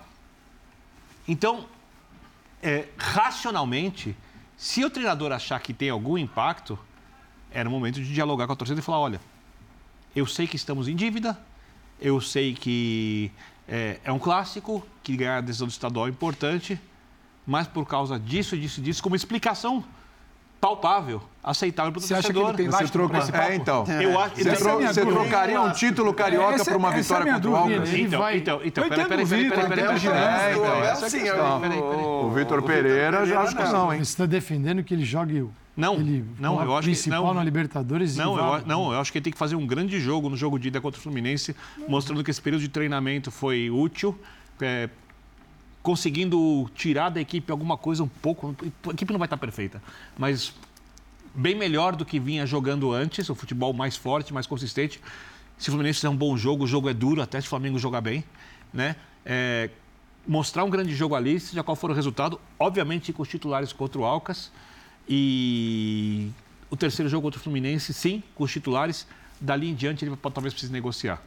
Então, 1.27 1.65
é, 2.61 2.87
racionalmente, 2.97 4.15
se 4.57 4.83
o 4.83 4.89
treinador 4.89 5.31
achar 5.31 5.59
que 5.59 5.73
tem 5.73 5.89
algum 5.89 6.17
impacto, 6.17 6.77
era 7.51 7.67
o 7.67 7.71
momento 7.71 7.95
de 7.95 8.13
dialogar 8.13 8.47
com 8.47 8.53
a 8.53 8.55
torcida 8.55 8.79
e 8.79 8.83
falar: 8.83 8.99
olha, 8.99 9.21
eu 10.15 10.25
sei 10.25 10.47
que 10.47 10.55
estamos 10.55 10.87
em 10.87 10.95
dívida, 10.95 11.37
eu 11.99 12.19
sei 12.19 12.53
que 12.53 13.31
é, 13.67 13.99
é 14.03 14.11
um 14.11 14.19
clássico, 14.19 14.85
que 15.03 15.15
ganhar 15.15 15.37
a 15.37 15.41
decisão 15.41 15.67
do 15.67 15.71
estadual 15.71 16.07
é 16.07 16.09
importante, 16.09 16.79
mas 17.45 17.67
por 17.67 17.85
causa 17.85 18.19
disso, 18.19 18.57
disso, 18.57 18.81
disso, 18.81 19.03
como 19.03 19.15
explicação 19.15 19.83
palpável, 20.65 21.21
aceitável 21.43 21.91
para 21.91 21.99
o 21.99 22.01
Você 22.01 22.13
acha 22.15 22.27
que 22.29 22.33
torcedor. 22.33 22.59
ele 22.59 22.69
tem 22.69 22.71
Você 22.87 22.91
troca... 22.91 23.09
pra 23.09 23.19
esse 23.19 23.31
papo? 23.31 23.51
É, 23.51 23.55
então. 23.55 23.85
Eu 24.01 24.19
acho, 24.19 24.35
Você, 24.35 24.49
é 24.49 24.53
tro- 24.53 24.77
minha 24.77 24.93
você 24.93 25.01
dúvida. 25.05 25.19
trocaria 25.21 25.61
um 25.61 25.71
título 25.71 26.13
carioca 26.13 26.55
Essa- 26.55 26.71
por 26.71 26.77
uma 26.77 26.91
é 26.93 26.97
vitória 26.97 27.33
contra 27.33 27.49
o. 27.51 27.55
Alcas? 27.55 27.93
Então, 27.93 28.19
vai- 28.19 28.37
então, 28.37 28.61
então, 28.63 28.89
peraí, 28.89 29.05
peraí, 29.07 29.23
o 29.25 29.27
peraí, 29.27 29.43
Vitor, 29.43 29.57
peraí, 29.57 29.65
entendo 29.67 29.85
peraí, 29.85 29.97
o 29.97 30.01
peraí, 30.01 30.59
peraí, 31.01 31.55
O 31.55 31.59
peraí. 31.61 31.79
O- 31.79 32.31
Vitor 32.31 32.61
Pereira 32.63 33.25
já 33.27 33.41
acho 33.41 33.55
que 33.55 33.63
não, 33.63 33.93
hein? 33.93 33.99
Você 34.03 34.11
está 34.11 34.25
defendendo 34.25 34.83
que 34.83 34.93
ele 34.93 35.05
jogue 35.05 35.41
o 35.41 35.51
Não, 35.77 35.95
ele, 35.95 36.25
não, 36.39 36.55
eu 36.63 36.71
acho 36.73 36.87
que- 36.87 36.93
principal 36.95 37.25
não. 37.27 37.33
na 37.35 37.43
Libertadores. 37.43 38.15
e 38.15 38.17
Não, 38.17 38.37
eu, 38.37 38.65
não, 38.65 38.91
eu 38.93 38.99
acho 38.99 39.11
que 39.11 39.17
ele 39.19 39.23
tem 39.25 39.33
que 39.33 39.37
fazer 39.39 39.55
um 39.55 39.67
grande 39.67 39.99
jogo 39.99 40.29
no 40.29 40.35
jogo 40.37 40.57
de 40.57 40.69
ida 40.69 40.81
contra 40.81 40.99
o 40.99 41.01
Fluminense, 41.03 41.55
mostrando 41.87 42.23
que 42.23 42.31
esse 42.31 42.41
período 42.41 42.61
de 42.61 42.69
treinamento 42.69 43.29
foi 43.29 43.69
útil, 43.69 44.17
é, 44.59 44.89
conseguindo 45.85 46.67
tirar 46.73 47.09
da 47.09 47.21
equipe 47.21 47.51
alguma 47.51 47.77
coisa 47.77 48.03
um 48.03 48.07
pouco. 48.07 48.55
A 48.87 48.89
equipe 48.89 49.13
não 49.13 49.19
vai 49.19 49.27
estar 49.27 49.37
perfeita, 49.37 49.79
mas 50.17 50.51
bem 51.35 51.53
melhor 51.53 51.95
do 51.95 52.03
que 52.03 52.19
vinha 52.19 52.43
jogando 52.43 52.91
antes, 52.91 53.29
o 53.29 53.35
futebol 53.35 53.71
mais 53.71 53.95
forte, 53.95 54.33
mais 54.33 54.47
consistente. 54.47 54.99
Se 55.59 55.69
o 55.69 55.71
Fluminense 55.71 55.99
fizer 55.99 56.09
um 56.09 56.15
bom 56.15 56.35
jogo, 56.35 56.63
o 56.63 56.67
jogo 56.67 56.89
é 56.89 56.93
duro, 56.93 57.21
até 57.21 57.39
se 57.39 57.45
o 57.45 57.49
Flamengo 57.51 57.77
jogar 57.77 58.01
bem, 58.01 58.23
né? 58.73 58.95
É, 59.23 59.69
mostrar 60.27 60.63
um 60.63 60.71
grande 60.71 60.95
jogo 60.95 61.13
ali, 61.13 61.39
seja 61.39 61.63
qual 61.63 61.75
for 61.75 61.91
o 61.91 61.93
resultado, 61.93 62.41
obviamente 62.57 63.13
com 63.13 63.21
os 63.21 63.29
titulares 63.29 63.71
contra 63.71 64.01
o 64.01 64.05
Alcas 64.05 64.51
e 65.07 66.31
o 66.67 66.75
terceiro 66.75 67.07
jogo 67.07 67.27
contra 67.27 67.39
o 67.39 67.43
Fluminense, 67.43 67.93
sim, 67.93 68.23
com 68.33 68.43
os 68.43 68.51
titulares, 68.51 69.05
dali 69.39 69.69
em 69.69 69.75
diante 69.75 70.03
ele 70.03 70.15
pode, 70.15 70.33
talvez 70.33 70.51
precise 70.51 70.73
negociar. 70.73 71.21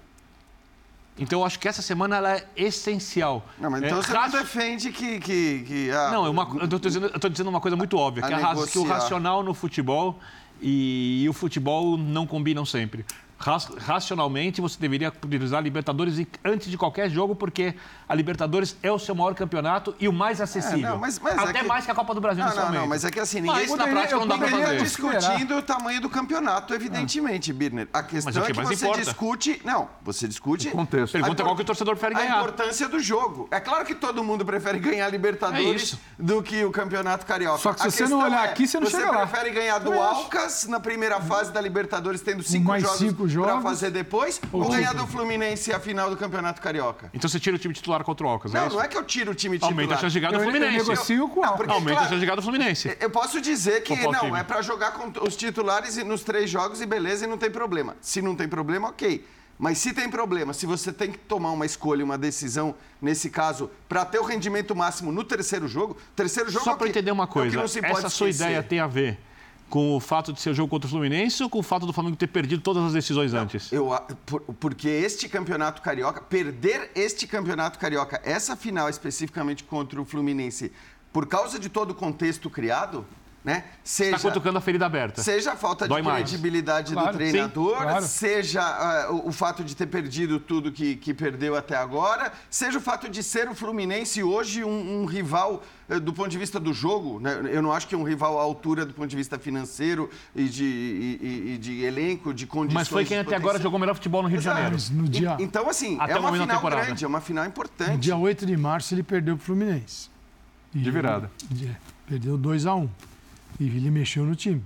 Então 1.19 1.41
eu 1.41 1.45
acho 1.45 1.59
que 1.59 1.67
essa 1.67 1.83
semana 1.83 2.17
ela 2.17 2.33
é 2.37 2.47
essencial. 2.57 3.45
Não, 3.59 3.71
mas 3.71 3.83
É, 3.83 3.87
então 3.87 4.03
você 4.03 4.13
raci- 4.13 4.33
não 4.35 4.43
defende 4.43 4.93
que. 4.93 5.19
que, 5.19 5.61
que 5.67 5.91
ah, 5.91 6.11
não, 6.13 6.27
é 6.27 6.31
uma, 6.31 6.49
eu 6.59 6.65
estou 6.65 6.79
dizendo, 6.79 7.07
eu 7.07 7.19
tô 7.21 7.29
dizendo 7.29 7.49
uma 7.51 7.61
coisa 7.61 7.77
muito 7.77 7.97
óbvia, 7.97 8.25
A 8.25 8.29
que, 8.29 8.35
a 8.35 8.67
que 8.67 8.79
o 8.79 8.85
racional 8.85 9.43
no 9.43 9.53
futebol 9.53 10.19
e, 10.61 11.27
o 11.29 11.33
futebol 11.33 11.97
não 11.97 12.27
combinam 12.27 12.65
sempre. 12.65 13.05
Ra- 13.39 13.57
Racionalmente, 13.79 14.61
você 14.61 14.77
deveria 14.81 15.13
priorizar 15.13 15.59
a 15.59 15.63
Libertadores 15.63 16.27
antes 16.45 16.69
de 16.71 16.77
qualquer 16.77 17.09
jogo, 17.09 17.37
porque 17.37 17.75
a 18.09 18.15
Libertadores 18.15 18.77
é 18.83 18.91
o 18.91 18.99
seu 18.99 19.15
maior 19.15 19.35
campeonato 19.35 19.95
e 20.01 20.09
o 20.09 20.13
mais 20.13 20.41
acessível. 20.41 20.91
não, 20.91 20.99
mas- 20.99 21.19
mas 21.21 21.37
é 21.39 21.41
Até 21.43 21.61
que- 21.61 21.67
mais 21.67 21.85
que 21.85 21.91
a 21.91 21.95
Copa 21.95 22.15
do 22.15 22.21
Brasil 22.21 22.41
Não, 22.43 22.47
nesse 22.49 22.59
não, 22.59 22.67
momento. 22.67 22.81
não, 22.81 22.89
mas 22.89 23.05
é 23.05 23.11
que 23.11 23.21
assim, 23.21 23.41
ninguém 23.41 23.69
Mas 23.69 23.71
na 23.77 23.87
prática 23.87 24.17
não 24.19 24.27
dá 24.27 24.39
fazer. 24.39 24.79
discutindo 24.79 25.57
o 25.57 25.63
tamanho 25.63 26.01
do 26.01 26.09
campeonato, 26.11 26.75
evidentemente, 26.75 27.53
Birner. 27.53 27.89
A 27.93 28.03
questão 28.03 28.25
Mas 28.25 28.37
o 28.37 28.41
que 28.45 28.51
é 28.51 28.55
que 28.55 28.61
você 28.77 28.85
importa? 28.87 29.03
discute. 29.05 29.63
Não, 29.65 29.89
você 30.03 30.27
discute. 30.27 30.71
Contexto. 30.71 31.13
Pergunta 31.13 31.43
a 31.43 31.47
qual 31.47 31.55
que 31.57 31.63
o 31.63 31.65
torcedor 31.65 31.95
prefere 31.97 32.17
A 32.21 32.25
ganhar. 32.25 32.39
importância 32.41 32.89
do 32.89 32.99
jogo. 32.99 33.49
É 33.53 33.61
claro 33.61 33.85
que 33.85 33.95
todo 33.95 34.23
mundo 34.25 34.45
prefere 34.45 34.79
ganhar 34.81 35.05
a 35.05 35.09
É 35.09 35.11
Libertadores 35.11 35.83
isso. 35.83 36.01
do 36.19 36.43
que 36.43 36.65
o 36.65 36.71
Campeonato 36.73 37.25
Carioca. 37.25 37.59
Só 37.59 37.73
que 37.73 37.81
se 37.83 37.87
A 37.87 37.91
você 37.91 38.09
não 38.09 38.21
olhar 38.23 38.47
é, 38.47 38.51
aqui, 38.51 38.67
você 38.67 38.81
não 38.81 38.89
chega 38.91 39.11
lá. 39.13 39.27
Você 39.27 39.33
prefere 39.33 39.51
ganhar 39.55 39.79
do. 39.79 39.93
Alcas 40.09 40.67
na 40.67 40.81
primeira 40.81 41.21
fase 41.21 41.53
da 41.53 41.61
Libertadores, 41.61 42.21
tendo 42.21 42.43
cinco 42.43 42.69
mais 42.69 42.83
jogos, 42.83 42.99
cinco 43.29 43.43
pra 43.43 43.53
jogos, 43.53 43.63
fazer 43.71 43.91
depois, 43.91 44.41
ou, 44.53 44.63
ou 44.63 44.69
ganhar 44.71 44.93
do 44.95 45.07
Fluminense 45.07 45.73
a 45.73 45.79
final 45.81 46.11
do 46.11 46.17
Campeonato 46.17 46.61
Carioca? 46.61 47.11
Então 47.15 47.29
você 47.29 47.39
tira 47.39 47.57
o 47.57 47.59
time 47.59 47.73
titular 47.75 48.03
contra 48.05 48.27
o 48.27 48.31
Alcas, 48.31 48.55
é 48.55 48.59
Não, 48.59 48.67
isso? 48.69 48.77
não 48.77 48.83
é 48.83 48.89
que 48.89 48.97
eu 48.97 49.05
tiro 49.05 49.33
o 49.33 49.35
time 49.35 49.57
titular. 49.57 49.73
Aumenta 49.73 49.95
a 49.95 49.99
chance 49.99 50.13
de 50.13 50.21
ganhar 50.21 50.31
do 50.33 50.37
Eu- 50.39 50.45
eu 50.45 50.51
Fluminense. 50.51 50.79
negocio 50.89 51.29
com 51.29 51.41
o 51.41 51.45
Alcas. 51.45 51.69
Aumenta 51.69 51.91
a 51.91 51.95
claro, 51.95 52.09
chance 52.09 52.21
de 52.21 52.27
ganhar 52.27 52.37
do 52.37 52.43
Fluminense. 52.43 52.97
Eu 53.01 53.11
posso 53.11 53.41
dizer 53.41 53.83
que 53.83 53.95
não, 53.95 54.21
time? 54.21 54.39
é 54.39 54.43
pra 54.43 54.63
jogar 54.63 54.93
com 54.93 55.13
os 55.27 55.37
titulares 55.37 55.97
nos 56.05 56.23
três 56.23 56.49
jogos 56.51 56.81
e 56.81 56.87
beleza, 56.87 57.25
e 57.25 57.29
não 57.29 57.39
tem 57.39 57.51
problema. 57.51 57.97
Se 58.01 58.21
não 58.23 58.35
tem 58.35 58.49
problema, 58.49 58.89
ok. 58.89 59.25
Mas 59.61 59.79
se 59.79 59.93
tem 59.93 60.09
problema, 60.09 60.53
se 60.53 60.67
você 60.67 60.93
tem 60.93 61.11
que 61.11 61.19
tomar 61.19 61.51
uma 61.51 61.67
escolha, 61.67 62.05
uma 62.05 62.17
decisão, 62.17 62.77
nesse 63.03 63.29
caso, 63.29 63.69
pra 63.89 64.05
ter 64.05 64.21
o 64.21 64.23
rendimento 64.25 64.75
máximo 64.77 65.11
no 65.11 65.25
terceiro 65.25 65.67
jogo, 65.67 65.97
terceiro 66.15 66.49
jogo 66.49 66.63
é 66.63 66.65
Só 66.65 66.75
o 66.75 66.77
para 66.79 66.89
entender 66.89 67.11
uma 67.11 67.25
é 67.25 67.27
coisa, 67.27 67.59
pode 67.59 67.79
essa 67.79 68.09
sua 68.09 68.29
esquecer. 68.31 68.45
ideia 68.51 68.63
tem 68.63 68.79
a 68.79 68.87
ver 68.87 69.19
com 69.69 69.95
o 69.97 70.01
fato 70.01 70.33
de 70.33 70.41
ser 70.41 70.51
o 70.51 70.55
jogo 70.55 70.69
contra 70.71 70.87
o 70.87 70.91
Fluminense 70.91 71.43
ou 71.43 71.49
com 71.51 71.59
o 71.59 71.63
fato 71.63 71.87
do 71.87 71.93
Flamengo 71.93 72.17
ter 72.17 72.27
perdido 72.29 72.63
todas 72.63 72.83
as 72.85 72.93
decisões 72.93 73.35
antes? 73.35 73.71
Eu, 73.73 73.91
por- 74.27 74.41
porque 74.59 74.89
este 74.89 75.29
campeonato 75.29 75.83
carioca, 75.83 76.21
perder 76.21 76.91
este 76.95 77.27
campeonato 77.27 77.79
carioca, 77.79 78.21
essa 78.25 78.57
final 78.57 78.89
especificamente 78.89 79.65
contra 79.65 80.01
o 80.01 80.05
Fluminense, 80.05 80.73
por 81.13 81.27
causa 81.27 81.59
de 81.59 81.69
todo 81.69 81.91
o 81.91 81.95
contexto 81.95 82.49
criado, 82.51 83.05
né? 83.45 83.65
Seja, 83.85 84.17
Está 84.17 84.29
cutucando 84.29 84.59
a 84.59 84.61
ferida 84.61 84.85
aberta. 84.85 85.23
Seja 85.23 85.53
a 85.53 85.57
falta 85.57 85.87
Dói 85.89 86.03
de 86.03 86.07
mais. 86.09 86.23
credibilidade 86.29 86.93
Claro, 86.93 87.13
do 87.13 87.17
treinador, 87.17 87.77
sim, 87.79 87.83
claro. 87.83 88.05
seja 88.07 88.61
ah, 88.63 89.13
o, 89.13 89.29
o 89.29 89.33
fato 89.33 89.63
de 89.65 89.75
ter 89.77 89.87
perdido 89.87 90.39
tudo 90.41 90.71
que, 90.73 90.97
que 90.97 91.15
perdeu 91.15 91.57
até 91.57 91.77
agora, 91.77 92.33
seja 92.51 92.79
o 92.79 92.81
fato 92.81 93.09
de 93.09 93.23
ser 93.23 93.49
o 93.49 93.55
Fluminense 93.55 94.23
hoje 94.23 94.63
um, 94.65 95.03
um 95.03 95.05
rival 95.07 95.63
eh, 95.89 95.99
do 96.01 96.13
ponto 96.13 96.29
de 96.29 96.37
vista 96.37 96.59
do 96.61 96.73
jogo. 96.75 97.21
Né? 97.21 97.49
Eu 97.53 97.63
não 97.63 97.73
acho 97.73 97.87
que 97.87 97.95
é 97.95 97.99
um 97.99 98.03
rival 98.03 98.39
à 98.39 98.43
altura 98.43 98.85
do 98.85 98.93
ponto 98.93 99.09
de 99.09 99.17
vista 99.17 99.39
financeiro 99.39 100.11
e 100.35 100.45
de, 100.45 100.65
e- 100.65 101.53
e- 101.55 101.59
de 101.59 101.85
elenco, 101.85 102.35
de 102.35 102.47
condições. 102.47 102.75
Mas 102.75 102.89
foi 102.89 103.05
quem 103.05 103.17
de 103.19 103.23
até 103.27 103.37
agora 103.37 103.59
jogou 103.61 103.79
melhor 103.79 103.95
futebol 103.95 104.23
no 104.23 104.29
Rio 104.29 104.39
de 104.39 104.43
Exato. 104.45 104.57
Janeiro. 104.57 104.75
Mas 104.75 104.91
no 104.91 105.09
dia, 105.09 105.37
Então, 105.39 105.69
assim, 105.71 105.97
Até 106.01 106.13
é 106.13 106.17
o 106.17 106.21
uma 106.21 106.33
final 106.33 106.47
temporada. 106.49 106.85
grande, 106.85 107.05
é 107.05 107.09
uma 107.09 107.21
final 107.21 107.45
no 107.45 107.49
importante. 107.51 107.99
dia 107.99 108.17
8 108.17 108.45
de 108.45 108.57
março 108.57 108.93
ele 108.95 109.03
perdeu 109.03 109.37
pro 109.37 109.47
Fluminense. 109.47 110.11
E- 110.75 110.81
De 110.81 110.91
virada. 110.91 111.31
É, 111.65 111.71
perdeu 112.07 112.37
2 112.37 112.67
a 112.67 112.75
1 112.75 112.89
E 113.59 113.65
ele 113.67 113.91
mexeu 113.91 114.25
no 114.25 114.37
time. 114.37 114.63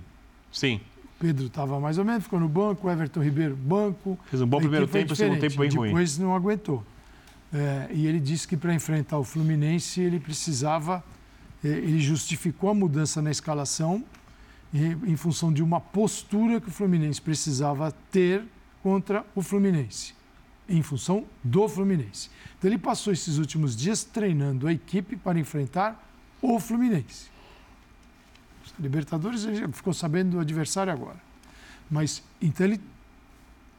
Sim. 0.51 0.79
O 1.03 1.19
Pedro 1.19 1.45
estava 1.47 1.79
mais 1.79 1.97
ou 1.97 2.05
menos, 2.05 2.23
ficou 2.23 2.39
no 2.39 2.49
banco, 2.49 2.87
o 2.87 2.91
Everton 2.91 3.21
Ribeiro, 3.21 3.55
banco. 3.55 4.19
Fez 4.29 4.41
um 4.41 4.47
bom 4.47 4.59
primeiro 4.59 4.87
tempo 4.87 5.15
segundo 5.15 5.39
tempo 5.39 5.57
bem 5.57 5.69
ruim. 5.69 5.87
Depois 5.89 6.17
não 6.17 6.35
aguentou. 6.35 6.83
É, 7.53 7.87
e 7.91 8.07
ele 8.07 8.19
disse 8.19 8.47
que 8.47 8.57
para 8.57 8.73
enfrentar 8.73 9.17
o 9.19 9.23
Fluminense 9.23 10.01
ele 10.01 10.19
precisava. 10.19 11.03
é, 11.63 11.67
Ele 11.67 11.99
justificou 11.99 12.69
a 12.69 12.73
mudança 12.73 13.21
na 13.21 13.29
escalação 13.31 14.03
em, 14.73 15.11
em 15.11 15.15
função 15.15 15.53
de 15.53 15.61
uma 15.61 15.79
postura 15.79 16.59
que 16.59 16.67
o 16.69 16.71
Fluminense 16.71 17.21
precisava 17.21 17.91
ter 18.11 18.43
contra 18.81 19.23
o 19.35 19.41
Fluminense, 19.41 20.13
em 20.67 20.81
função 20.81 21.25
do 21.43 21.69
Fluminense. 21.69 22.29
Então 22.57 22.69
ele 22.69 22.77
passou 22.79 23.13
esses 23.13 23.37
últimos 23.37 23.75
dias 23.77 24.03
treinando 24.03 24.67
a 24.67 24.73
equipe 24.73 25.15
para 25.15 25.39
enfrentar 25.39 26.03
o 26.41 26.59
Fluminense. 26.59 27.31
Libertadores 28.79 29.45
ele 29.45 29.67
ficou 29.71 29.93
sabendo 29.93 30.31
do 30.31 30.39
adversário 30.39 30.91
agora. 30.91 31.17
Mas 31.89 32.23
então 32.41 32.65
ele 32.65 32.81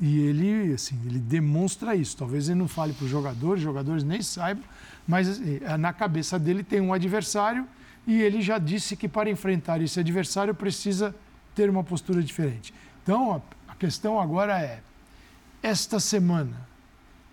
e 0.01 0.21
ele 0.21 0.73
assim, 0.73 0.99
ele 1.07 1.19
demonstra 1.19 1.95
isso. 1.95 2.17
Talvez 2.17 2.49
ele 2.49 2.59
não 2.59 2.69
fale 2.69 2.93
para 2.93 3.05
os 3.05 3.11
jogadores, 3.11 3.61
os 3.61 3.65
jogadores 3.65 4.03
nem 4.03 4.23
saibam, 4.23 4.65
mas 5.07 5.41
eh, 5.41 5.77
na 5.77 5.93
cabeça 5.93 6.39
dele 6.39 6.65
tem 6.65 6.81
um 6.81 6.93
adversário 6.93 7.67
e 8.07 8.21
ele 8.21 8.43
já 8.43 8.59
disse 8.59 8.97
que 8.97 9.09
para 9.09 9.31
enfrentar 9.31 9.81
esse 9.81 9.99
adversário 9.99 10.55
precisa 10.55 11.15
ter 11.55 11.71
uma 11.71 11.85
postura 11.85 12.23
diferente. 12.23 12.75
Então, 13.03 13.43
a 13.69 13.75
questão 13.75 14.21
agora 14.21 14.61
é 14.61 14.81
esta 15.63 15.99
semana, 16.01 16.69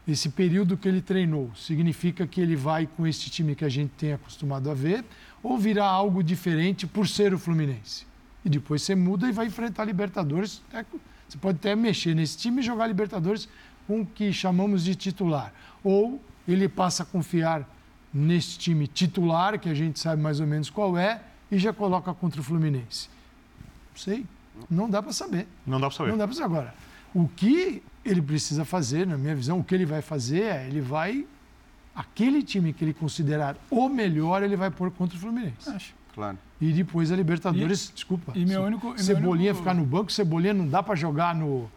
esse 0.07 0.29
período 0.29 0.77
que 0.77 0.87
ele 0.87 1.01
treinou, 1.01 1.51
significa 1.55 2.25
que 2.25 2.39
ele 2.39 2.55
vai 2.55 2.87
com 2.87 3.05
este 3.05 3.29
time 3.29 3.55
que 3.55 3.65
a 3.65 3.69
gente 3.69 3.91
tem 3.97 4.13
acostumado 4.13 4.69
a 4.69 4.73
ver 4.73 5.03
ou 5.43 5.57
virá 5.57 5.85
algo 5.85 6.23
diferente 6.23 6.85
por 6.85 7.07
ser 7.07 7.33
o 7.33 7.39
Fluminense? 7.39 8.05
E 8.43 8.49
depois 8.49 8.81
você 8.81 8.95
muda 8.95 9.27
e 9.27 9.31
vai 9.31 9.47
enfrentar 9.47 9.83
a 9.83 9.85
Libertadores. 9.85 10.61
É, 10.73 10.83
Você 11.27 11.37
pode 11.37 11.57
até 11.57 11.75
mexer 11.75 12.15
nesse 12.15 12.37
time 12.37 12.61
e 12.61 12.63
jogar 12.63 12.87
Libertadores 12.87 13.47
com 13.87 14.01
o 14.01 14.05
que 14.05 14.33
chamamos 14.33 14.83
de 14.83 14.95
titular. 14.95 15.53
Ou 15.83 16.21
ele 16.47 16.67
passa 16.67 17.03
a 17.03 17.05
confiar 17.05 17.67
nesse 18.13 18.57
time 18.57 18.87
titular, 18.87 19.59
que 19.59 19.69
a 19.69 19.73
gente 19.73 19.99
sabe 19.99 20.21
mais 20.21 20.39
ou 20.39 20.47
menos 20.47 20.69
qual 20.69 20.97
é, 20.97 21.21
e 21.51 21.57
já 21.57 21.71
coloca 21.71 22.13
contra 22.13 22.41
o 22.41 22.43
Fluminense. 22.43 23.09
Não 23.91 23.97
sei. 23.97 24.25
Não 24.69 24.89
dá 24.89 25.01
para 25.01 25.13
saber. 25.13 25.47
Não 25.65 25.79
dá 25.79 25.87
pra 25.87 25.95
saber. 25.97 26.11
Não 26.11 26.17
dá 26.17 26.27
para 26.27 26.35
saber 26.35 26.45
agora. 26.45 26.75
O 27.13 27.27
que 27.27 27.81
ele 28.03 28.21
precisa 28.21 28.65
fazer, 28.65 29.05
na 29.05 29.17
minha 29.17 29.35
visão, 29.35 29.59
o 29.59 29.63
que 29.63 29.75
ele 29.75 29.85
vai 29.85 30.01
fazer 30.01 30.43
é 30.43 30.67
ele 30.67 30.81
vai 30.81 31.25
aquele 31.95 32.41
time 32.43 32.73
que 32.73 32.83
ele 32.83 32.93
considerar 32.93 33.55
o 33.69 33.87
melhor, 33.89 34.43
ele 34.43 34.55
vai 34.55 34.69
pôr 34.71 34.91
contra 34.91 35.17
o 35.17 35.19
Fluminense. 35.19 35.69
Acho. 35.69 35.93
Claro. 36.13 36.37
E 36.59 36.71
depois 36.73 37.09
a 37.11 37.15
Libertadores, 37.15 37.91
desculpa. 37.95 38.33
e 38.35 38.45
meu 38.45 38.61
Se- 38.61 38.67
único- 38.67 38.87
e 38.87 38.89
meu 38.91 38.97
Cebolinha 38.99 39.51
único- 39.51 39.59
ficar 39.59 39.73
no 39.73 39.85
banco, 39.85 40.11
Cebolinha 40.11 40.53
não 40.53 40.67
dá 40.67 40.83
para 40.83 40.93
jogar 40.95 41.33
no 41.33 41.69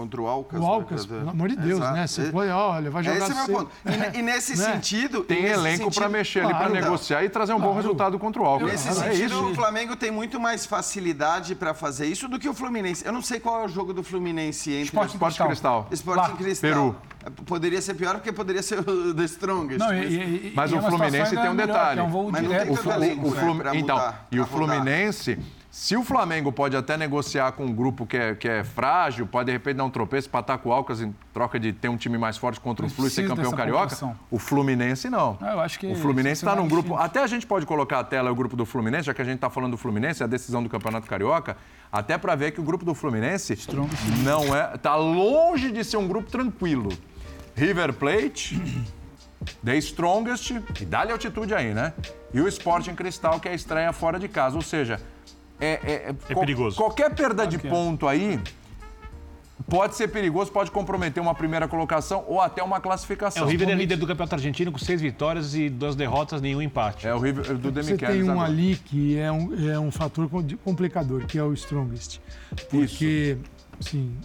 Contra 0.00 0.20
o 0.22 0.26
Alcas. 0.26 0.60
o 0.60 0.64
Alcas, 0.64 1.06
né? 1.06 1.18
pelo 1.18 1.30
amor 1.30 1.48
de 1.48 1.56
Deus, 1.56 1.78
Exato. 1.80 1.94
né? 1.96 2.06
Você 2.06 2.30
olha, 2.52 2.90
vai 2.90 3.02
jogar 3.04 3.16
Esse 3.18 3.30
é 3.30 3.34
o 3.34 3.36
meu 3.36 3.46
ponto. 3.58 3.70
E, 4.14 4.18
e 4.18 4.22
nesse 4.22 4.56
Né? 4.58 4.72
sentido. 4.72 5.22
Tem 5.24 5.42
nesse 5.42 5.54
elenco 5.54 5.94
para 5.94 6.08
mexer 6.08 6.40
ali, 6.40 6.48
para 6.54 6.58
Claro. 6.68 6.74
negociar 6.74 7.22
e 7.24 7.28
trazer 7.28 7.52
um 7.52 7.56
bom 7.56 7.64
Claro. 7.66 7.76
resultado 7.76 8.18
contra 8.18 8.40
o 8.42 8.44
Alcas. 8.46 8.70
Nesse 8.70 8.88
é 8.88 8.92
sentido, 8.92 9.24
isso. 9.34 9.46
o 9.50 9.54
Flamengo 9.54 9.94
tem 9.96 10.10
muito 10.10 10.40
mais 10.40 10.64
facilidade 10.66 11.54
para 11.54 11.74
fazer 11.74 12.06
isso 12.06 12.28
do 12.28 12.38
que 12.38 12.48
o 12.48 12.54
Fluminense. 12.54 13.04
Eu 13.04 13.12
não 13.12 13.22
sei 13.22 13.38
qual 13.40 13.62
é 13.62 13.64
o 13.64 13.68
jogo 13.68 13.92
do 13.92 14.02
Fluminense 14.02 14.70
entre 14.70 14.84
Esporte 14.84 15.12
Esporte 15.12 15.36
Cristal. 15.42 15.46
Cristal. 15.48 15.88
Esporte 15.90 16.36
Cristal. 16.36 16.70
Peru. 16.70 16.96
Poderia 17.44 17.82
ser 17.82 17.94
pior 17.94 18.14
porque 18.14 18.32
poderia 18.32 18.62
ser 18.62 18.78
o 18.80 19.14
The 19.14 19.24
Strongest. 19.24 19.78
Não, 19.78 19.88
mas- 19.88 20.10
e, 20.10 20.14
e- 20.16 20.52
Mas 20.56 20.70
e 20.70 20.74
é 20.74 20.76
o 20.76 20.80
uma 20.80 20.88
Fluminense 20.90 21.30
tem 21.36 21.50
um 21.50 21.54
melhor, 21.54 21.66
detalhe. 21.66 22.00
É 22.00 22.02
um 22.02 22.08
voo 22.08 22.30
Mas 22.32 22.42
não 22.42 22.48
direto. 22.50 22.64
tem 22.64 22.90
O, 22.90 22.92
elenco, 22.94 23.28
o 23.28 23.34
né, 23.34 23.54
pra 23.62 23.76
então, 23.76 23.96
mudar, 23.96 24.26
e 24.32 24.40
o. 24.40 24.46
Fluminense, 24.46 25.38
se 25.70 25.96
o 25.96 26.02
Flamengo 26.02 26.50
pode 26.50 26.76
até 26.76 26.96
negociar 26.96 27.52
com 27.52 27.64
um 27.64 27.72
grupo 27.72 28.04
que 28.04 28.16
é, 28.16 28.34
que 28.34 28.48
é 28.48 28.64
frágil, 28.64 29.24
pode 29.24 29.46
de 29.46 29.52
repente 29.52 29.76
dar 29.76 29.84
um 29.84 29.90
tropeço, 29.90 30.26
empatar 30.26 30.58
com 30.58 30.70
o 30.70 30.72
Alcas 30.72 31.00
em 31.00 31.14
troca 31.32 31.60
de 31.60 31.72
ter 31.72 31.88
um 31.88 31.96
time 31.96 32.18
mais 32.18 32.36
forte 32.36 32.58
contra 32.58 32.84
o 32.84 32.90
Flu 32.90 33.06
e 33.06 33.10
ser 33.10 33.28
campeão 33.28 33.52
carioca, 33.52 33.82
pontuação. 33.82 34.16
o 34.32 34.38
Fluminense 34.38 35.08
não. 35.08 35.38
Ah, 35.40 35.52
eu 35.52 35.60
acho 35.60 35.78
que 35.78 35.86
o 35.86 35.94
Fluminense 35.94 36.40
está 36.42 36.50
cenário 36.50 36.62
num 36.64 36.68
grupo. 36.68 36.88
distinto. 36.88 37.04
Até 37.04 37.22
a 37.22 37.26
gente 37.28 37.46
pode 37.46 37.66
colocar 37.66 38.00
a 38.00 38.04
tela 38.04 38.32
o 38.32 38.34
grupo 38.34 38.56
do 38.56 38.66
Fluminense, 38.66 39.04
já 39.04 39.14
que 39.14 39.22
a 39.22 39.24
gente 39.24 39.36
está 39.36 39.48
falando 39.48 39.70
do 39.70 39.76
Fluminense, 39.76 40.24
a 40.24 40.26
decisão 40.26 40.60
do 40.60 40.68
Campeonato 40.68 41.06
Carioca, 41.06 41.56
até 41.92 42.18
para 42.18 42.34
ver 42.34 42.50
que 42.50 42.60
o 42.60 42.64
grupo 42.64 42.84
do 42.84 42.94
Fluminense 42.94 43.56
não 44.24 44.54
é. 44.54 44.76
Tá 44.76 44.96
longe 44.96 45.70
de 45.70 45.84
ser 45.84 45.98
um 45.98 46.08
grupo 46.08 46.28
tranquilo. 46.28 46.90
River 47.54 47.92
Plate, 47.92 48.60
The 49.64 49.76
Strongest, 49.76 50.50
e 50.80 50.84
dá-lhe 50.84 51.12
altitude 51.12 51.54
aí, 51.54 51.72
né? 51.72 51.92
E 52.34 52.40
o 52.40 52.48
Sporting 52.48 52.96
Cristal, 52.96 53.38
que 53.38 53.48
é 53.48 53.52
a 53.52 53.54
estreia 53.54 53.92
fora 53.92 54.18
de 54.18 54.28
casa. 54.28 54.56
Ou 54.56 54.62
seja, 54.62 55.00
é, 55.60 56.14
É 56.28 56.34
perigoso. 56.34 56.76
Qualquer 56.76 57.14
perda 57.14 57.46
de 57.46 57.56
é. 57.56 57.58
ponto 57.58 58.06
aí 58.08 58.40
pode 59.68 59.94
ser 59.94 60.08
perigoso, 60.08 60.50
pode 60.50 60.70
comprometer 60.70 61.22
uma 61.22 61.34
primeira 61.34 61.68
colocação 61.68 62.24
ou 62.26 62.40
até 62.40 62.62
uma 62.62 62.78
É, 62.78 62.80
classificação. 62.80 63.44
o 63.44 63.48
River 63.48 63.68
é 63.68 63.74
líder 63.74 63.96
do 63.96 64.06
Campeonato 64.06 64.34
Argentino 64.34 64.72
com 64.72 64.78
seis 64.78 65.00
vitórias 65.00 65.54
e 65.54 65.68
duas 65.68 65.94
derrotas, 65.94 66.40
nenhum 66.40 66.62
empate. 66.62 67.06
É 67.06 67.14
o 67.14 67.18
River 67.20 67.56
do 67.56 67.70
Você 67.70 67.70
Demichelis 67.70 68.00
tem 68.16 68.22
um 68.24 68.32
agora. 68.32 68.48
ali 68.48 68.76
que 68.76 69.16
é 69.18 69.30
um, 69.30 69.70
é 69.70 69.78
um 69.78 69.90
fator 69.92 70.28
complicador, 70.64 71.26
que 71.26 71.38
é 71.38 71.42
o 71.44 71.52
strongest. 71.52 72.18
Porque, 72.70 73.36
assim, 73.78 74.16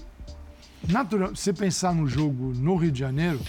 natural, 0.87 1.35
você 1.35 1.51
pensar 1.53 1.93
no 1.93 2.07
jogo 2.07 2.53
no 2.55 2.75
Rio 2.77 2.91
de 2.91 2.99
Janeiro 2.99 3.39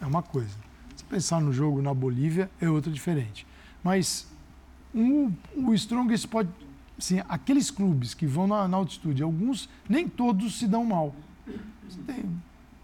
é 0.00 0.06
uma 0.06 0.22
coisa. 0.22 0.54
Se 0.94 1.02
pensar 1.04 1.40
no 1.40 1.52
jogo 1.52 1.80
na 1.82 1.92
Bolívia 1.94 2.50
é 2.60 2.68
outra 2.68 2.92
diferente. 2.92 3.46
Mas 3.82 4.28
um- 4.94 5.32
o 5.56 5.72
strongest 5.74 6.26
pode, 6.28 6.48
assim, 6.98 7.22
aqueles 7.28 7.70
clubes 7.70 8.12
que 8.12 8.26
vão 8.26 8.46
na, 8.46 8.66
na 8.66 8.76
altitude, 8.76 9.22
alguns, 9.22 9.68
nem 9.88 10.08
todos 10.08 10.58
se 10.58 10.66
dão 10.66 10.84
mal. 10.84 11.14
Você 11.88 12.00
tem 12.06 12.24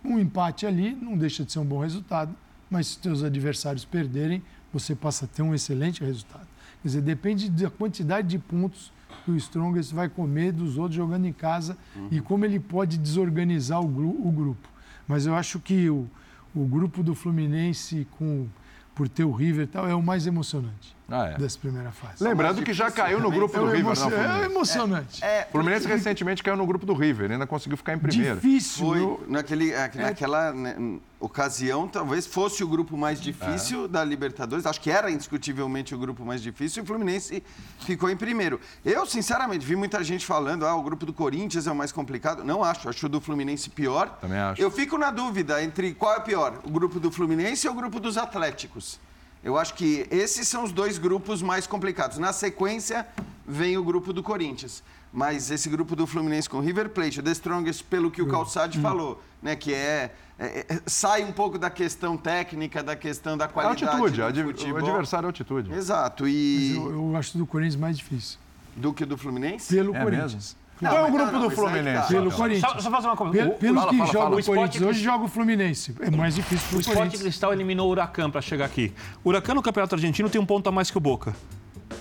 um 0.05 0.19
empate 0.19 0.67
ali, 0.67 0.95
não 0.95 1.19
deixa 1.19 1.45
de 1.45 1.53
ser 1.53 1.59
um 1.59 1.65
bom 1.65 1.81
resultado, 1.81 2.35
mas 2.71 2.87
se 2.87 2.99
seus 3.03 3.23
adversários 3.23 3.85
perderem, 3.85 4.43
você 4.73 4.95
passa 4.95 5.25
a 5.25 5.29
ter 5.29 5.43
um 5.43 5.55
excelente 5.55 6.03
resultado. 6.03 6.47
Quer 6.83 6.89
dizer, 6.89 7.03
depende 7.03 7.51
da 7.51 7.71
quantidade 7.71 8.29
de 8.29 8.39
pontos 8.39 8.93
que 9.25 9.31
o 9.31 9.37
Strongest 9.37 9.93
vai 9.93 10.09
comer 10.09 10.53
dos 10.53 10.77
outros 10.77 10.97
jogando 10.97 11.27
em 11.27 11.33
casa 11.33 11.77
e 12.11 12.21
como 12.21 12.45
ele 12.45 12.61
pode 12.61 12.99
desorganizar 12.99 13.81
o, 13.81 13.87
o 13.87 14.31
grupo. 14.31 14.69
Mas 15.07 15.27
eu 15.27 15.35
acho 15.35 15.61
que 15.61 15.89
o, 15.89 16.09
o 16.55 16.65
grupo 16.65 17.03
do 17.03 17.15
Fluminense, 17.15 18.07
com, 18.19 18.47
por 18.95 19.09
ter 19.09 19.25
o 19.25 19.33
River 19.33 19.65
e 19.65 19.69
tal, 19.69 19.89
é 19.89 19.95
o 19.95 20.03
mais 20.03 20.27
emocionante 20.27 20.95
Ah, 21.09 21.27
é. 21.27 21.39
dessa 21.39 21.59
primeira 21.59 21.91
fase. 21.93 22.25
Lembrando 22.25 22.63
que 22.63 22.73
já 22.73 22.91
caiu 22.91 23.21
no 23.21 23.31
grupo 23.31 23.55
é, 23.55 23.61
do 23.61 23.67
o 23.67 23.71
River, 23.71 23.93
emo- 23.93 23.95
não, 23.95 24.03
é 24.05 24.07
o 24.07 24.11
Fluminense. 24.11 24.45
emocionante. 24.51 25.25
É, 25.25 25.47
O 25.49 25.53
Fluminense 25.53 25.87
recentemente 25.87 26.43
caiu 26.43 26.57
no 26.57 26.67
grupo 26.67 26.87
do 26.87 26.95
River, 26.95 27.31
ainda 27.31 27.47
conseguiu 27.47 27.77
ficar 27.77 27.93
em 27.93 27.99
primeiro. 27.99 28.37
Difícil. 28.37 28.87
Foi 28.87 29.21
naquele, 29.29 29.71
é, 29.71 29.91
naquela 29.95 30.53
né, 30.53 30.99
ocasião, 31.21 31.87
talvez 31.89 32.27
fosse 32.27 32.65
o 32.65 32.69
grupo 32.69 32.97
mais 32.97 33.19
É. 33.19 33.23
difícil 33.23 33.87
da 33.87 34.03
Libertadores. 34.03 34.65
Acho 34.67 34.81
que 34.81 34.91
era 34.91 35.11
indiscutivelmente 35.11 35.95
o 35.95 35.99
grupo 35.99 36.25
mais 36.25 36.43
difícil 36.43 36.83
e 36.83 36.85
o 36.85 36.87
Fluminense 36.87 37.43
ficou 37.81 38.09
em 38.11 38.17
primeiro. 38.17 38.59
Eu, 38.85 39.05
sinceramente, 39.05 39.65
vi 39.67 39.77
muita 39.77 40.03
gente 40.03 40.25
falando, 40.25 40.67
ah, 40.67 40.75
o 40.75 40.83
grupo 40.83 41.05
do 41.05 41.13
Corinthians 41.13 41.67
é 41.67 41.71
o 41.73 41.75
mais 41.77 41.93
complicado. 41.93 42.43
Não 42.45 42.65
acho, 42.65 42.89
acho 42.89 43.07
o 43.07 43.09
do 43.09 43.21
Fluminense 43.21 43.69
pior. 43.69 44.09
Também 44.21 44.39
acho. 44.39 44.61
Eu 44.61 44.71
fico 44.71 44.97
na 44.97 45.11
dúvida 45.11 45.63
entre 45.63 45.93
qual 45.95 46.15
é 46.17 46.21
pior, 46.21 46.61
o 46.65 46.71
grupo 46.71 46.99
do 46.99 47.11
Fluminense 47.11 47.67
ou 47.69 47.75
o 47.75 47.77
grupo 47.77 48.01
dos 48.01 48.17
Atléticos. 48.17 48.99
Eu 49.45 49.59
acho 49.59 49.75
que 49.75 50.07
esses 50.11 50.49
são 50.49 50.65
os 50.65 50.73
dois 50.73 50.97
grupos 50.99 51.43
mais 51.43 51.67
complicados. 51.67 52.17
Na 52.19 52.33
sequência, 52.33 53.07
vem 53.47 53.77
o 53.77 53.85
grupo 53.85 54.13
do 54.13 54.23
Corinthians. 54.23 54.83
Mas 55.13 55.51
esse 55.51 55.69
grupo 55.69 55.95
do 55.95 56.07
Fluminense 56.09 56.49
com 56.49 56.57
o 56.57 56.61
River 56.61 56.89
Plate, 56.89 57.21
o 57.21 57.23
The 57.23 57.31
Strongest, 57.33 57.85
pelo 57.85 58.11
que 58.11 58.21
o 58.21 58.27
Calçade 58.27 58.81
falou, 58.81 59.23
né, 59.41 59.55
que 59.55 59.73
é, 59.73 60.13
é- 60.39 60.67
é- 60.69 60.83
sai 60.87 61.23
um 61.23 61.31
pouco 61.31 61.57
da 61.57 61.71
questão 61.71 62.17
técnica, 62.17 62.83
da 62.83 62.97
questão 62.97 63.37
da 63.37 63.45
A 63.45 63.49
qualidade 63.49 63.85
altitude, 63.85 64.17
do 64.17 64.25
a 64.25 64.27
ad- 64.29 64.41
o 64.43 64.45
futebol. 64.47 64.79
adversário 64.89 65.27
é 65.27 65.29
altitude. 65.29 65.73
Exato. 65.73 66.25
Mas 66.25 66.33
E 66.33 66.75
eu, 66.77 66.91
eu 66.91 67.17
acho 67.17 67.39
do 67.39 67.47
Corinthians 67.47 67.77
mais 67.77 67.97
difícil. 67.97 68.39
do 68.75 68.93
que 68.93 69.05
do 69.05 69.17
Fluminense? 69.17 69.73
Pelo 69.73 69.95
É 69.95 70.03
Corinthians. 70.03 70.57
Qual 70.81 70.97
é 70.97 71.03
o 71.03 71.11
grupo 71.13 71.25
não, 71.27 71.33
não, 71.33 71.41
do 71.43 71.49
que 71.51 71.55
Fluminense? 71.57 72.03
tá. 72.03 72.09
Pelo 72.09 72.27
então? 72.27 72.37
Corinthians. 72.39 72.73
Só, 72.73 72.79
só 72.81 72.91
fazer 72.91 73.07
uma 73.07 73.17
coisa. 73.17 73.33
Pelo, 73.33 73.51
O- 73.51 73.55
pelo 73.55 73.75
fala, 73.81 73.91
que 73.91 73.97
fala, 73.99 74.07
joga 74.13 74.19
fala. 74.25 74.31
o 74.31 74.37
O 74.37 74.41
Sport 74.41 74.59
Corinthians 74.59 74.85
hoje, 74.89 75.03
joga 75.03 75.25
o 75.25 75.29
Fluminense. 75.29 75.95
É 76.01 76.11
mais 76.11 76.35
difícil 76.35 76.67
pro 76.69 76.79
O 76.79 76.81
Sport 76.81 76.97
Corinthians. 76.99 77.23
Cristal 77.23 77.53
eliminou 77.53 77.89
o 77.89 77.91
Huracan 77.91 78.31
para 78.31 78.41
chegar 78.41 78.65
aqui. 78.65 78.93
O 79.23 79.29
Huracan 79.31 79.55
no 79.55 79.63
Campeonato 79.63 79.95
Argentino 79.95 80.29
tem 80.29 80.41
um 80.41 80.47
ponto 80.47 80.69
a 80.69 80.73
mais 80.73 80.91
que 80.91 80.99
o 80.99 81.01
Boca. 81.01 81.35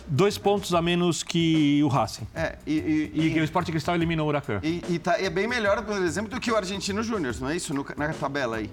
Dois 0.08 0.38
pontos 0.38 0.74
a 0.74 0.82
menos 0.82 1.24
que 1.24 1.82
o 1.84 1.88
Racing. 1.88 2.28
É, 2.36 2.58
e, 2.68 3.12
e, 3.14 3.38
E, 3.38 3.40
o 3.40 3.44
Sport 3.44 3.68
Cristal 3.70 3.96
eliminou 3.96 4.26
o 4.26 4.30
Huracan. 4.30 4.60
e, 4.64 4.84
e 4.90 5.00
tá, 5.00 5.20
e 5.20 5.26
é 5.26 5.30
bem 5.30 5.48
melhor, 5.48 5.82
por 5.84 5.96
exemplo, 6.02 6.30
do 6.32 6.40
que 6.42 6.52
o 6.52 6.56
Argentino 6.58 7.02
Júnior, 7.04 7.34
não 7.40 7.50
é 7.50 7.56
isso? 7.56 7.74
No- 7.74 7.86
na 7.96 8.10
tabela 8.10 8.58
aí. 8.58 8.70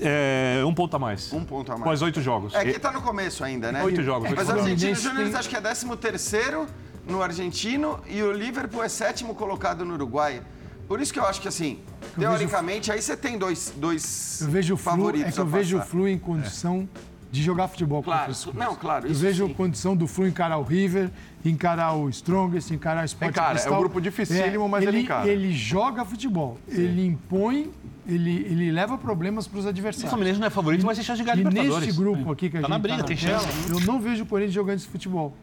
É, 0.00 0.62
um 0.64 0.72
ponto 0.74 0.94
a 0.94 0.98
mais. 0.98 1.32
Um 1.32 1.44
ponto 1.44 1.70
a 1.70 1.74
mais. 1.74 1.82
Após 1.82 2.02
oito 2.02 2.20
jogos. 2.20 2.54
É 2.54 2.64
que 2.64 2.78
tá 2.78 2.92
no 2.92 3.02
começo 3.02 3.42
ainda, 3.42 3.72
né? 3.72 3.82
Oito 3.82 4.02
jogos, 4.02 4.30
Mas 4.30 4.48
o. 4.48 4.52
Argentino 4.52 4.94
Júnior 4.94 5.24
tem- 5.26 5.34
acho 5.34 5.48
que 5.48 5.56
é 5.56 5.60
13 5.60 5.96
terceiro 5.96 6.66
no 7.08 7.22
argentino 7.22 7.98
e 8.08 8.22
o 8.22 8.32
Liverpool 8.32 8.82
é 8.84 8.88
sétimo 8.88 9.34
colocado 9.34 9.84
no 9.84 9.94
Uruguai. 9.94 10.42
Por 10.86 11.00
isso 11.00 11.12
que 11.12 11.18
eu 11.18 11.26
acho 11.26 11.40
que, 11.40 11.48
assim, 11.48 11.78
teoricamente, 12.18 12.90
aí 12.90 13.00
você 13.02 13.16
tem 13.16 13.36
dois, 13.36 13.72
dois 13.76 14.40
Eu 14.40 14.48
vejo 14.48 14.74
o 14.74 14.76
Flu, 14.76 14.90
favoritos 14.92 15.28
é 15.28 15.32
que 15.32 15.38
eu 15.40 15.46
vejo 15.46 15.78
o. 15.78 15.82
Flu 15.82 16.08
em 16.08 16.18
condição 16.18 16.88
de 17.30 17.42
jogar 17.42 17.68
futebol 17.68 18.02
Claro, 18.02 18.32
não, 18.54 18.74
claro, 18.74 19.06
Eu 19.06 19.12
isso 19.12 19.20
vejo 19.20 19.44
sim. 19.46 19.52
a 19.52 19.54
condição 19.54 19.94
do 19.94 20.06
Flu 20.06 20.26
encarar 20.26 20.56
o 20.56 20.62
River, 20.62 21.10
encarar 21.44 21.92
o 21.92 22.08
Strongest, 22.08 22.70
encarar 22.70 23.02
o 23.02 23.04
Sport 23.04 23.30
Encara, 23.32 23.48
é 23.48 23.50
um 23.50 23.54
Cristal. 23.56 23.78
grupo 23.80 24.00
dificílimo, 24.00 24.66
mas 24.66 24.82
ele 24.84 25.00
encara. 25.00 25.28
Ele 25.28 25.52
joga 25.52 26.06
futebol, 26.06 26.56
ele 26.66 27.04
impõe, 27.04 27.70
ele, 28.06 28.46
ele 28.48 28.70
leva 28.72 28.96
problemas 28.96 29.46
para 29.46 29.58
os 29.58 29.66
O 29.66 29.68
adversários. 29.68 30.08
Fluminense 30.10 30.40
não 30.40 30.46
é 30.46 30.50
favorito, 30.50 30.86
mas 30.86 30.96
tem 30.96 31.04
chance 31.04 31.18
de 31.18 31.24
ganhar 31.24 31.36
E 31.36 31.44
Libertadores. 31.44 31.86
neste 31.86 32.00
grupo 32.00 32.32
aqui 32.32 32.48
que 32.48 32.56
a 32.56 32.60
Tá 32.62 32.66
gente 32.66 32.70
na 32.70 32.78
briga, 32.78 32.98
tá 32.98 33.04
tem 33.04 33.16
chance. 33.18 33.46
eu 33.68 33.80
não 33.80 34.00
vejo 34.00 34.22
o 34.22 34.26
Corinthians 34.26 34.54
jogando 34.54 34.76
esse 34.78 34.86
futebol. 34.88 35.36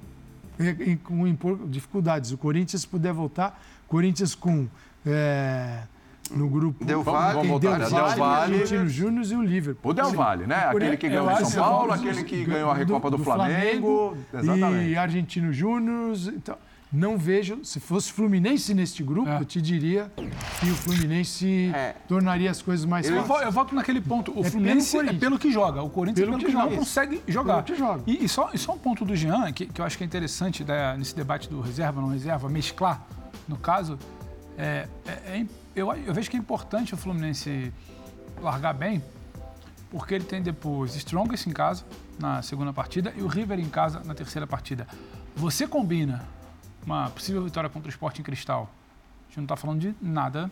É, 0.59 0.91
é, 0.91 0.97
Com 1.03 1.25
dificuldades. 1.67 2.31
O 2.31 2.37
Corinthians, 2.37 2.81
se 2.81 2.87
puder 2.87 3.13
voltar, 3.13 3.61
Corinthians 3.87 4.35
com... 4.35 4.67
é, 5.05 5.83
no 6.31 6.49
grupo 6.49 6.83
Del 6.83 7.03
Valle, 7.03 7.47
voltar, 7.47 7.77
né? 7.77 7.85
Del 7.85 7.89
Del 7.89 7.99
Valle, 7.99 8.19
Valle. 8.19 8.55
Argentino 8.55 8.89
Júnior 8.89 9.25
e 9.25 9.35
o 9.35 9.41
Liverpool. 9.43 9.91
O 9.91 9.93
Del 9.93 10.11
Valle, 10.11 10.47
né? 10.47 10.55
Aquele 10.55 10.97
que 10.97 11.09
ganhou 11.09 11.25
Eu 11.25 11.35
do 11.35 11.41
acho 11.41 11.51
São 11.51 11.63
Paulo, 11.63 11.93
que 11.93 12.09
aquele 12.09 12.23
que 12.23 12.45
ganhou 12.45 12.71
a 12.71 12.73
Recopa 12.73 13.11
do, 13.11 13.19
Flamengo. 13.19 14.17
E 14.33 14.37
Exatamente. 14.37 14.97
Argentino 14.97 15.53
Júnior. 15.53 16.15
Então, 16.35 16.57
não 16.95 17.17
vejo. 17.17 17.59
Se 17.63 17.79
fosse 17.79 18.11
Fluminense 18.11 18.73
neste 18.73 19.03
grupo, 19.03 19.29
É. 19.29 19.39
eu 19.39 19.45
te 19.45 19.61
diria 19.61 20.11
que 20.59 20.69
o 20.69 20.75
Fluminense 20.75 21.71
É. 21.75 21.95
tornaria 22.07 22.49
as 22.49 22.61
coisas 22.61 22.85
mais 22.85 23.07
Eu, 23.09 23.23
fáceis. 23.23 23.45
eu 23.47 23.51
volto 23.51 23.75
naquele 23.75 23.99
ponto. 24.01 24.31
O 24.37 24.45
É 24.45 24.49
Fluminense 24.49 24.95
pelo 24.97 25.09
é 25.09 25.13
pelo 25.13 25.39
que 25.39 25.51
joga. 25.51 25.81
O 25.83 25.89
Corinthians 25.89 26.25
Pelo 26.25 26.37
pelo, 26.37 26.39
que 26.39 26.45
que, 26.47 26.53
não 26.57 26.63
joga. 26.65 26.75
consegue 26.77 27.21
jogar. 27.27 27.63
Pelo 27.63 27.65
que 27.65 27.75
joga. 27.75 28.03
E, 28.07 28.25
e 28.25 28.29
só, 28.29 28.49
e 28.53 28.57
só 28.57 28.73
um 28.73 28.77
ponto 28.77 29.03
do 29.03 29.15
Jean, 29.15 29.51
que, 29.51 29.65
que 29.65 29.81
eu 29.81 29.85
acho 29.85 29.97
que 29.97 30.03
é 30.03 30.07
interessante 30.07 30.63
né, 30.63 30.95
nesse 30.97 31.15
debate 31.15 31.49
do 31.49 31.59
reserva, 31.61 31.99
não 32.01 32.09
reserva, 32.09 32.47
mesclar, 32.49 33.05
no 33.47 33.57
caso, 33.57 33.99
é, 34.57 34.87
é- 35.05 35.11
é 35.39 35.45
eu, 35.75 35.91
eu 35.91 36.13
vejo 36.13 36.29
que 36.29 36.37
é 36.37 36.39
importante 36.39 36.93
o 36.93 36.97
Fluminense 36.97 37.73
largar 38.41 38.73
bem, 38.73 39.03
porque 39.91 40.13
ele 40.15 40.23
tem 40.23 40.41
depois 40.41 40.95
Strongest 40.95 41.47
em 41.47 41.51
casa, 41.51 41.83
na 42.17 42.41
segunda 42.41 42.71
partida, 42.71 43.13
e 43.17 43.21
o 43.21 43.27
River 43.27 43.59
em 43.59 43.67
casa 43.69 44.01
na 44.05 44.13
terceira 44.13 44.47
partida. 44.47 44.87
Você 45.35 45.67
combina 45.67 46.23
uma 46.85 47.09
possível 47.09 47.41
vitória 47.43 47.69
contra 47.69 47.87
o 47.87 47.89
Sport 47.89 48.19
em 48.19 48.23
Cristal, 48.23 48.69
a 49.27 49.27
gente 49.35 49.37
não 49.37 49.43
está 49.45 49.55
falando 49.57 49.79
de 49.81 49.93
nada 50.01 50.49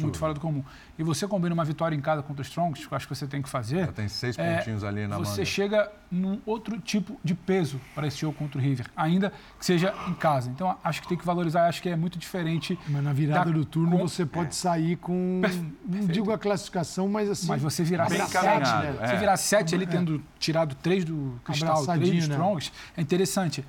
muito 0.00 0.18
fora 0.18 0.34
do 0.34 0.40
comum, 0.40 0.64
e 0.98 1.02
você 1.04 1.28
combina 1.28 1.54
uma 1.54 1.64
vitória 1.64 1.94
em 1.94 2.00
casa 2.00 2.22
contra 2.22 2.40
o 2.42 2.44
Strongest, 2.44 2.88
que 2.88 2.92
eu 2.92 2.96
acho 2.96 3.06
que 3.06 3.14
você 3.14 3.26
tem 3.26 3.40
que 3.40 3.48
fazer, 3.48 3.86
Já 3.86 3.92
tem 3.92 4.08
seis 4.08 4.36
é, 4.36 4.56
pontinhos 4.56 4.82
ali 4.82 5.06
na 5.06 5.16
Você 5.18 5.30
manga. 5.32 5.44
chega 5.44 5.92
num 6.10 6.40
outro 6.44 6.80
tipo 6.80 7.20
de 7.22 7.34
peso 7.34 7.80
para 7.94 8.06
esse 8.08 8.18
jogo 8.18 8.36
contra 8.36 8.58
o 8.58 8.60
River, 8.60 8.86
ainda 8.96 9.32
que 9.58 9.64
seja 9.66 9.94
em 10.08 10.14
casa. 10.14 10.50
Então, 10.50 10.76
acho 10.82 11.02
que 11.02 11.08
tem 11.08 11.16
que 11.18 11.24
valorizar, 11.26 11.68
acho 11.68 11.80
que 11.82 11.88
é 11.88 11.94
muito 11.94 12.18
diferente. 12.18 12.76
Mas 12.88 13.04
na 13.04 13.12
virada 13.12 13.44
da- 13.44 13.50
do 13.58 13.64
turno 13.64 13.92
com- 13.98 14.08
você 14.08 14.24
pode 14.26 14.56
sair 14.56 14.96
com. 14.96 15.42
Não 15.86 16.06
digo 16.08 16.32
a 16.32 16.38
classificação, 16.38 17.06
mas 17.08 17.30
assim. 17.30 17.46
Mas 17.46 17.62
você 17.62 17.84
virar 17.84 18.08
sete, 18.08 18.34
né? 18.42 18.96
é. 19.02 19.06
Você 19.08 19.16
virar 19.18 19.36
sete 19.36 19.74
ali, 19.74 19.86
tendo 19.86 20.20
tirado 20.38 20.74
três 20.76 21.04
do 21.04 21.38
Cristal, 21.44 21.74
três 21.84 21.84
do 21.86 21.90
Abraçadinho, 21.92 22.14
né? 22.28 22.34
Strongs, 22.34 22.72
é 22.96 23.00
interessante. 23.02 23.64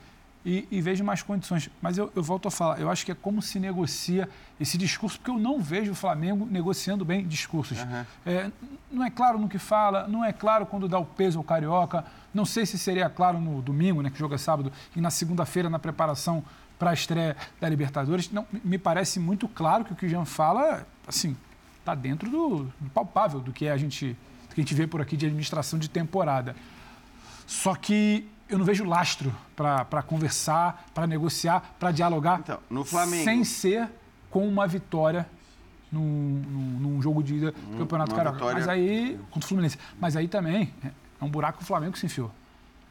E, 0.49 0.65
e 0.71 0.79
vejo 0.79 1.03
mais 1.03 1.21
condições. 1.21 1.69
Mas 1.81 1.97
eu, 1.97 2.09
eu 2.15 2.23
volto 2.23 2.47
a 2.47 2.51
falar, 2.51 2.79
eu 2.79 2.89
acho 2.89 3.05
que 3.05 3.11
é 3.11 3.15
como 3.15 3.41
se 3.41 3.59
negocia 3.59 4.29
esse 4.57 4.77
discurso, 4.77 5.17
porque 5.17 5.29
eu 5.29 5.37
não 5.37 5.59
vejo 5.59 5.91
o 5.91 5.95
Flamengo 5.95 6.47
negociando 6.49 7.03
bem 7.03 7.27
discursos. 7.27 7.77
É, 8.25 8.49
não 8.89 9.03
é 9.03 9.09
claro 9.09 9.37
no 9.37 9.49
que 9.49 9.59
fala, 9.59 10.07
não 10.07 10.23
é 10.23 10.31
claro 10.31 10.65
quando 10.65 10.87
dá 10.87 10.97
o 10.97 11.03
peso 11.03 11.37
ao 11.37 11.43
Carioca, 11.43 12.05
não 12.33 12.45
sei 12.45 12.65
se 12.65 12.77
seria 12.77 13.09
claro 13.09 13.41
no 13.41 13.61
domingo, 13.61 14.01
né, 14.01 14.09
que 14.09 14.15
o 14.15 14.19
jogo 14.19 14.35
é 14.35 14.37
sábado, 14.37 14.71
e 14.95 15.01
na 15.01 15.09
segunda-feira 15.09 15.69
na 15.69 15.79
preparação 15.79 16.41
para 16.79 16.91
a 16.91 16.93
estreia 16.93 17.35
da 17.59 17.67
Libertadores. 17.67 18.31
Não, 18.31 18.47
me 18.63 18.77
parece 18.77 19.19
muito 19.19 19.49
claro 19.49 19.83
que 19.83 19.91
o 19.91 19.95
que 19.97 20.05
o 20.05 20.09
Jean 20.09 20.23
fala, 20.23 20.87
assim, 21.05 21.35
está 21.79 21.93
dentro 21.93 22.29
do, 22.29 22.63
do 22.79 22.89
palpável 22.93 23.41
do 23.41 23.51
que 23.51 23.67
a 23.67 23.75
gente 23.75 24.15
do 24.47 24.55
que 24.55 24.61
a 24.61 24.63
gente 24.63 24.73
vê 24.73 24.87
por 24.87 25.01
aqui 25.01 25.17
de 25.17 25.25
administração 25.25 25.77
de 25.77 25.89
temporada. 25.89 26.55
Só 27.45 27.75
que 27.75 28.29
eu 28.49 28.57
não 28.57 28.65
vejo 28.65 28.83
lastro 28.85 29.33
para 29.55 30.01
conversar, 30.03 30.85
para 30.93 31.05
negociar, 31.07 31.75
para 31.79 31.91
dialogar, 31.91 32.39
Então, 32.39 32.59
no 32.69 32.83
Flamengo. 32.85 33.23
sem 33.23 33.43
ser 33.43 33.89
com 34.29 34.47
uma 34.47 34.67
vitória 34.67 35.27
num, 35.91 36.01
num- 36.01 36.79
num 36.79 37.01
jogo 37.01 37.23
de 37.23 37.35
ida 37.35 37.51
do 37.51 37.77
Campeonato 37.77 38.11
uma 38.11 38.17
Carioca. 38.17 38.37
vitória- 38.37 38.59
Mas 38.59 38.67
aí, 38.67 39.19
contra 39.31 39.45
o 39.45 39.47
Fluminense. 39.49 39.77
Mas 39.99 40.15
aí 40.15 40.27
também 40.27 40.73
é 40.83 40.91
é 41.19 41.25
um 41.25 41.29
buraco 41.29 41.57
que 41.57 41.63
o 41.63 41.67
Flamengo 41.67 41.97
se 41.97 42.05
enfiou. 42.05 42.29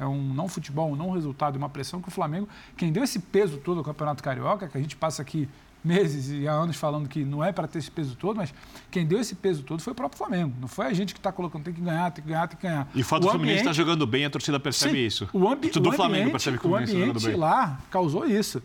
É 0.00 0.04
um 0.06 0.20
não 0.34 0.48
futebol, 0.48 0.90
um 0.90 0.96
não 0.96 1.10
resultado, 1.12 1.54
uma 1.56 1.68
pressão 1.68 2.02
que 2.02 2.08
o 2.08 2.10
Flamengo, 2.10 2.48
quem 2.76 2.90
deu 2.92 3.04
esse 3.04 3.18
peso 3.20 3.58
todo 3.58 3.78
ao 3.78 3.84
Campeonato 3.84 4.20
Carioca, 4.22 4.66
que 4.68 4.76
a 4.76 4.80
gente 4.80 4.96
passa 4.96 5.22
aqui 5.22 5.48
meses 5.86 6.28
e 6.30 6.46
há 6.48 6.52
anos 6.52 6.76
falando 6.76 7.08
que 7.08 7.24
não 7.24 7.42
é 7.42 7.52
para 7.52 7.66
ter 7.68 7.78
esse 7.78 7.90
peso 7.90 8.14
todo, 8.16 8.36
mas 8.36 8.52
quem 8.90 9.06
deu 9.06 9.20
esse 9.20 9.34
peso 9.34 9.62
todo 9.62 9.80
foi 9.80 9.92
o 9.92 9.96
próprio 9.96 10.18
Flamengo. 10.18 10.52
Não 10.60 10.68
foi 10.68 10.86
a 10.86 10.92
gente 10.92 11.14
que 11.14 11.20
está 11.20 11.30
colocando, 11.32 11.62
tem 11.64 11.72
que 11.74 11.80
ganhar, 11.80 12.10
tem 12.10 12.22
que 12.24 12.28
ganhar, 12.30 12.48
tem 12.48 12.56
que 12.58 12.66
ganhar. 12.66 12.88
E 12.94 13.00
o 13.00 13.04
fato 13.04 13.22
do 13.22 13.28
Fluminense 13.30 13.58
estar 13.60 13.70
ambiente- 13.70 13.76
jogando 13.76 14.06
bem, 14.06 14.24
a 14.24 14.30
torcida 14.30 14.58
percebe 14.60 14.98
Sim, 14.98 15.06
isso. 15.06 15.28
O, 15.32 15.48
ambi 15.48 15.68
Tudo 15.68 15.88
o 15.90 15.92
Flamengo 15.92 16.14
ambiente, 16.22 16.32
percebe 16.32 16.58
que 16.58 16.66
o 16.66 16.68
o 16.68 16.72
Fluminense 16.72 16.92
está 16.92 17.06
jogando 17.06 17.16
ambiente 17.18 17.30
bem. 17.32 17.40
lá 17.40 17.80
causou 17.90 18.26
isso. 18.26 18.62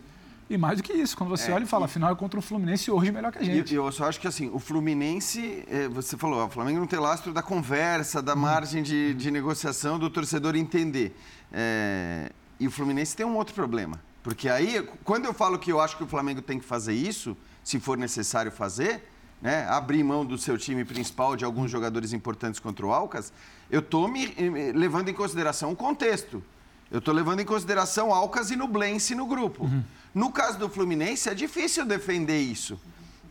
E 0.50 0.58
mais 0.58 0.78
do 0.78 0.84
que 0.84 0.92
isso, 0.92 1.16
quando 1.16 1.30
você 1.30 1.50
É, 1.50 1.54
olha 1.54 1.64
e 1.64 1.68
fala, 1.68 1.84
e- 1.84 1.86
afinal 1.86 2.12
é 2.12 2.16
contra 2.16 2.38
o 2.38 2.42
Fluminense 2.44 2.92
hoje 2.92 3.10
melhor 3.10 3.32
que 3.32 3.38
a 3.38 3.42
E 3.42 3.46
gente. 3.46 3.74
eu 3.74 3.90
só 3.90 4.10
acho 4.10 4.20
que 4.20 4.28
assim, 4.28 4.50
o 4.54 4.60
Fluminense, 4.60 5.64
eh, 5.70 5.88
você 5.88 6.18
falou, 6.18 6.46
o 6.46 6.50
Flamengo 6.50 6.78
não 6.80 6.88
tem 6.88 7.00
lastro 7.00 7.32
da 7.32 7.42
conversa, 7.42 8.22
da 8.22 8.36
margem 8.36 8.84
de, 8.84 9.14
de 9.14 9.32
negociação 9.32 9.98
do 9.98 10.10
torcedor 10.10 10.58
entender. 10.58 11.16
Eh, 11.54 12.30
e 12.60 12.68
o 12.68 12.72
Fluminense 12.72 13.16
tem 13.16 13.26
um 13.26 13.38
outro 13.38 13.56
problema. 13.56 13.98
Porque 14.24 14.50
aí, 14.50 14.88
quando 15.04 15.26
eu 15.26 15.34
falo 15.34 15.58
que 15.58 15.72
eu 15.72 15.80
acho 15.80 15.98
que 15.98 16.04
o 16.04 16.08
Flamengo 16.08 16.42
tem 16.42 16.60
que 16.60 16.66
fazer 16.66 16.94
isso, 16.94 17.36
se 17.64 17.80
for 17.80 17.98
necessário 17.98 18.52
fazer, 18.52 19.04
né, 19.42 19.66
abrir 19.68 20.04
mão 20.04 20.24
do 20.24 20.38
seu 20.38 20.58
time 20.58 20.86
principal 20.86 21.36
de 21.36 21.44
alguns 21.44 21.72
jogadores 21.72 22.14
importantes 22.14 22.60
contra 22.60 22.86
o 22.86 22.92
Alcas, 22.92 23.34
eu 23.70 23.80
estou 23.80 24.08
me, 24.08 24.26
eh, 24.38 24.72
levando 24.76 25.10
em 25.10 25.14
consideração 25.14 25.72
o 25.72 25.76
contexto. 25.76 26.44
Eu 26.92 27.00
estou 27.00 27.14
levando 27.14 27.40
em 27.40 27.46
consideração 27.46 28.14
Alcas 28.14 28.52
e 28.52 28.56
Nublense 28.56 29.16
no 29.16 29.26
grupo. 29.26 29.68
No 30.14 30.30
caso 30.30 30.60
do 30.60 30.68
Fluminense, 30.68 31.30
é 31.30 31.34
difícil 31.34 31.86
defender 31.86 32.40
isso. 32.42 32.78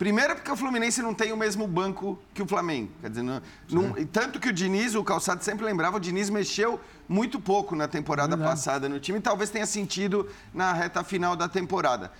Primeiro 0.00 0.34
porque 0.34 0.50
o 0.50 0.56
Fluminense 0.56 1.02
não 1.02 1.12
tem 1.12 1.30
o 1.30 1.36
mesmo 1.36 1.66
banco 1.68 2.18
que 2.32 2.40
o 2.42 2.46
Flamengo. 2.46 2.90
Quer 3.02 3.10
dizer, 3.10 3.22
não, 3.22 3.42
não- 3.70 3.92
tanto 4.06 4.40
que 4.40 4.48
o 4.48 4.52
Diniz, 4.52 4.94
o 4.94 5.04
Calçado 5.04 5.44
sempre 5.44 5.62
lembrava, 5.66 5.98
o 5.98 6.00
Diniz 6.00 6.30
mexeu 6.30 6.80
muito 7.06 7.38
pouco 7.38 7.76
na 7.76 7.86
temporada 7.86 8.34
passada 8.38 8.88
no 8.88 8.98
time, 8.98 9.20
talvez 9.20 9.50
tenha 9.50 9.66
sentido 9.66 10.26
na 10.54 10.72
reta 10.72 11.04
final 11.04 11.36
da 11.36 11.50
temporada. 11.50 12.10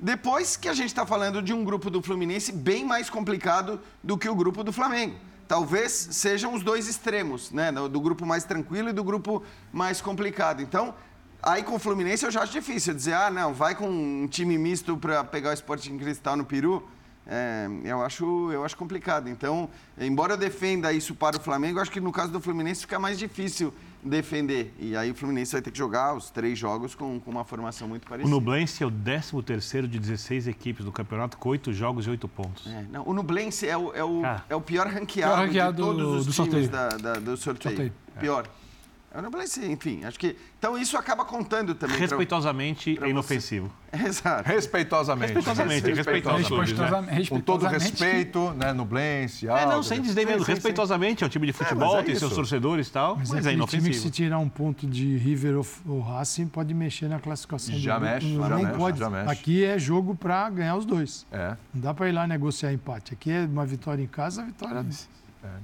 Depois 0.00 0.56
que 0.56 0.68
a 0.68 0.74
gente 0.74 0.88
está 0.88 1.06
falando 1.06 1.40
de 1.40 1.52
um 1.52 1.62
grupo 1.62 1.88
do 1.90 2.02
Fluminense 2.02 2.50
bem 2.50 2.84
mais 2.84 3.08
complicado 3.08 3.78
do 4.02 4.18
que 4.18 4.28
o 4.28 4.34
grupo 4.34 4.64
do 4.64 4.72
Flamengo. 4.72 5.14
Talvez 5.46 5.92
sejam 5.92 6.54
os 6.54 6.64
dois 6.64 6.88
extremos, 6.88 7.52
né? 7.52 7.70
Do 7.70 8.00
grupo 8.00 8.26
mais 8.26 8.42
tranquilo 8.42 8.88
e 8.88 8.92
do 8.92 9.04
grupo 9.04 9.44
mais 9.72 10.00
complicado. 10.00 10.60
Então, 10.60 10.92
aí 11.40 11.62
com 11.62 11.76
o 11.76 11.78
Fluminense 11.78 12.24
eu 12.24 12.32
já 12.32 12.42
acho 12.42 12.50
difícil 12.52 12.94
dizer, 12.94 13.12
ah, 13.12 13.30
não, 13.30 13.54
vai 13.54 13.76
com 13.76 13.88
um 13.88 14.26
time 14.26 14.58
misto 14.58 14.96
para 14.96 15.22
pegar 15.22 15.50
o 15.50 15.54
Sporting 15.54 15.96
Cristal 15.98 16.36
no 16.36 16.44
Peru. 16.44 16.82
É, 17.30 17.68
eu, 17.84 18.00
acho, 18.02 18.50
eu 18.50 18.64
acho 18.64 18.74
complicado. 18.76 19.28
Então, 19.28 19.68
embora 20.00 20.32
eu 20.32 20.36
defenda 20.38 20.92
isso 20.92 21.14
para 21.14 21.36
o 21.36 21.40
Flamengo, 21.40 21.78
eu 21.78 21.82
acho 21.82 21.90
que 21.90 22.00
no 22.00 22.10
caso 22.10 22.32
do 22.32 22.40
Fluminense 22.40 22.80
fica 22.80 22.98
mais 22.98 23.18
difícil 23.18 23.72
defender. 24.02 24.72
E 24.78 24.96
aí 24.96 25.10
o 25.10 25.14
Fluminense 25.14 25.52
vai 25.52 25.60
ter 25.60 25.70
que 25.70 25.76
jogar 25.76 26.14
os 26.16 26.30
três 26.30 26.58
jogos 26.58 26.94
com, 26.94 27.20
com 27.20 27.30
uma 27.30 27.44
formação 27.44 27.86
muito 27.86 28.04
O 28.04 28.08
parecida. 28.08 28.30
Nublense 28.34 28.82
é 28.82 28.86
o 28.86 28.90
13º 28.90 29.86
de 29.86 29.98
16 29.98 30.48
equipes 30.48 30.84
do 30.86 30.92
campeonato, 30.92 31.36
com 31.36 31.50
8 31.50 31.72
jogos 31.72 32.06
e 32.06 32.10
8 32.10 32.26
pontos. 32.28 32.66
É, 32.66 32.84
não, 32.90 33.06
o 33.06 33.12
Nublense 33.12 33.68
é 33.68 33.76
o, 33.76 33.92
é 33.92 34.02
o, 34.02 34.22
Cara. 34.22 34.44
é 34.48 34.56
o 34.56 34.60
pior 34.60 34.86
ranqueado, 34.86 35.34
Pior 35.34 35.46
ranqueado 35.46 35.76
de 35.76 35.82
todos 35.82 36.02
do- 36.02 36.14
os 36.16 36.26
do 36.26 36.32
times 36.32 36.36
sorteio. 36.36 36.68
Da, 36.70 36.88
da- 36.88 37.12
do 37.20 37.36
sorteio. 37.36 37.74
Sorteio. 37.76 37.92
Pior. 38.18 38.46
É 38.46 38.67
o 39.14 39.22
Nublense, 39.22 39.64
enfim, 39.64 40.04
acho 40.04 40.18
que... 40.18 40.36
Então 40.58 40.76
isso 40.76 40.96
acaba 40.96 41.24
contando 41.24 41.74
também. 41.74 41.96
pra- 41.96 42.06
Respeitosamente 42.06 42.94
pra 42.94 43.04
é 43.04 43.06
você. 43.06 43.10
inofensivo. 43.10 43.72
Exato. 44.06 44.46
Respeitosamente. 44.48 45.32
Respeitosamente, 45.32 45.90
os 45.90 46.02
clubes, 46.04 46.46
né? 46.46 46.60
Respeitosamente- 46.60 47.30
Com 47.30 47.40
todo 47.40 47.66
respeitosamente. 47.66 48.04
respeito, 48.04 48.50
né? 48.52 48.72
Nublense, 48.72 49.48
É, 49.48 49.64
não, 49.66 49.82
sem 49.82 50.00
dizer 50.02 50.26
mesmo, 50.26 50.40
Sim, 50.40 50.44
sim, 50.44 50.44
sim. 50.46 50.52
respeitosamente, 50.54 51.24
é 51.24 51.26
um 51.26 51.30
time 51.30 51.46
de 51.46 51.52
futebol, 51.52 51.94
mas 51.94 52.02
é 52.02 52.06
tem 52.06 52.14
seus 52.16 52.32
torcedores 52.34 52.88
e 52.88 52.92
tal, 52.92 53.16
Mas, 53.16 53.30
mas, 53.30 53.46
é 53.46 53.50
é 53.50 53.52
aquele 53.54 53.66
time 53.66 53.82
que 53.88 53.94
se 53.94 54.00
inofensivo. 54.02 54.10
tirar 54.14 54.38
um 54.38 54.48
ponto 54.48 54.86
de 54.86 55.16
River 55.16 55.56
ou, 55.56 55.66
ou 55.86 56.00
Racing 56.00 56.46
pode 56.48 56.74
mexer 56.74 57.08
na 57.08 57.18
classificação 57.18 57.74
do 57.74 57.80
Já 57.80 57.98
grupo. 57.98 58.12
mexe, 58.12 58.26
não, 58.26 58.42
já 58.42 58.48
não 58.50 58.62
mexe, 58.62 58.76
pode. 58.78 58.98
já 58.98 59.10
mexe. 59.10 59.30
Aqui 59.32 59.64
é 59.64 59.78
jogo 59.78 60.14
para 60.14 60.50
ganhar 60.50 60.76
os 60.76 60.84
dois. 60.84 61.26
É. 61.32 61.56
Não 61.72 61.80
dá 61.82 61.94
para 61.94 62.08
ir 62.08 62.12
lá 62.12 62.26
negociar 62.26 62.72
empate. 62.72 63.14
Aqui 63.14 63.30
é 63.32 63.40
uma 63.44 63.64
vitória 63.64 64.02
em 64.02 64.06
casa, 64.06 64.44
vitória 64.44 64.84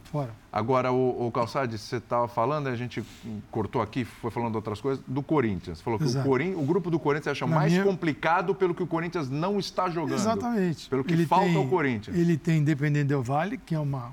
Fora. 0.04 0.30
Agora, 0.52 0.92
o, 0.92 1.26
o 1.26 1.32
Calçade, 1.32 1.76
você 1.78 1.96
estava 1.96 2.28
falando, 2.28 2.68
a 2.68 2.76
gente 2.76 3.02
cortou 3.50 3.82
aqui, 3.82 4.04
foi 4.04 4.30
falando 4.30 4.54
outras 4.54 4.80
coisas, 4.80 5.02
do 5.06 5.22
Corinthians. 5.22 5.80
Falou 5.80 5.98
que 5.98 6.04
o. 6.04 6.22
Corin... 6.22 6.54
o 6.54 6.62
grupo 6.62 6.90
do 6.90 6.98
Corinthians 6.98 7.32
acha 7.32 7.46
Na 7.46 7.56
mais 7.56 7.72
minha- 7.72 7.84
complicado 7.84 8.54
pelo 8.54 8.74
que 8.74 8.82
o 8.82 8.86
Corinthians 8.86 9.28
não 9.28 9.58
está 9.58 9.90
jogando. 9.90 10.14
Exatamente. 10.14 10.88
Pelo 10.88 11.02
que 11.02 11.12
Ele 11.12 11.26
falta 11.26 11.46
tem- 11.46 11.56
ao 11.56 11.66
Corinthians. 11.66 12.16
Ele 12.16 12.36
tem 12.36 12.58
Independente 12.58 13.06
Del 13.08 13.22
Vale, 13.22 13.58
que 13.58 13.74
é 13.74 13.78
uma. 13.80 14.12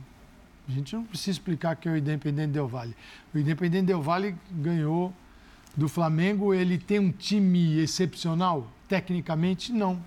A 0.68 0.72
gente 0.72 0.96
não 0.96 1.04
precisa 1.04 1.32
explicar 1.32 1.76
que 1.76 1.88
é 1.88 1.92
o 1.92 1.98
Independente 1.98 2.52
Del 2.54 2.68
Vale. 2.68 2.96
O 3.34 3.38
Independente 3.38 3.86
Del 3.86 4.02
Vale 4.02 4.36
ganhou 4.52 5.14
do 5.76 5.88
Flamengo. 5.88 6.54
Ele 6.54 6.78
tem 6.78 7.00
um 7.00 7.12
time 7.12 7.80
excepcional? 7.80 8.68
Tecnicamente, 8.88 9.72
não. 9.72 10.00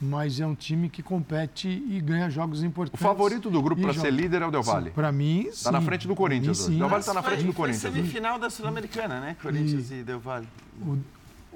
Mas 0.00 0.38
é 0.40 0.46
um 0.46 0.54
time 0.54 0.88
que 0.90 1.02
compete 1.02 1.68
e 1.68 2.00
ganha 2.00 2.28
jogos 2.28 2.60
O 2.60 2.66
importantes. 2.66 3.00
favorito 3.02 3.48
do 3.50 3.62
grupo 3.62 3.80
E 3.80 3.84
para 3.84 3.94
ser 3.94 4.12
líder 4.12 4.42
é 4.42 4.46
o 4.46 4.50
Del 4.50 4.62
Valle. 4.62 4.90
Para 4.90 5.10
mim, 5.10 5.46
Está 5.48 5.72
na 5.72 5.80
sim. 5.80 5.86
frente 5.86 6.02
do 6.06 6.10
mim, 6.10 6.16
Corinthians. 6.16 6.60
hoje. 6.60 6.72
sim. 6.72 6.78
Del 6.78 6.88
Valle 6.88 7.00
está 7.00 7.14
na 7.14 7.22
Foi- 7.22 7.30
frente 7.32 7.46
do 7.46 7.52
foi 7.52 7.66
Corinthians. 7.68 7.94
semifinal 7.94 8.38
da 8.38 8.50
Sul-Americana, 8.50 9.20
né? 9.20 9.36
Corinthians 9.40 9.90
e 9.90 10.02
Del 10.02 10.20
Valle. 10.20 10.46
O 10.82 10.98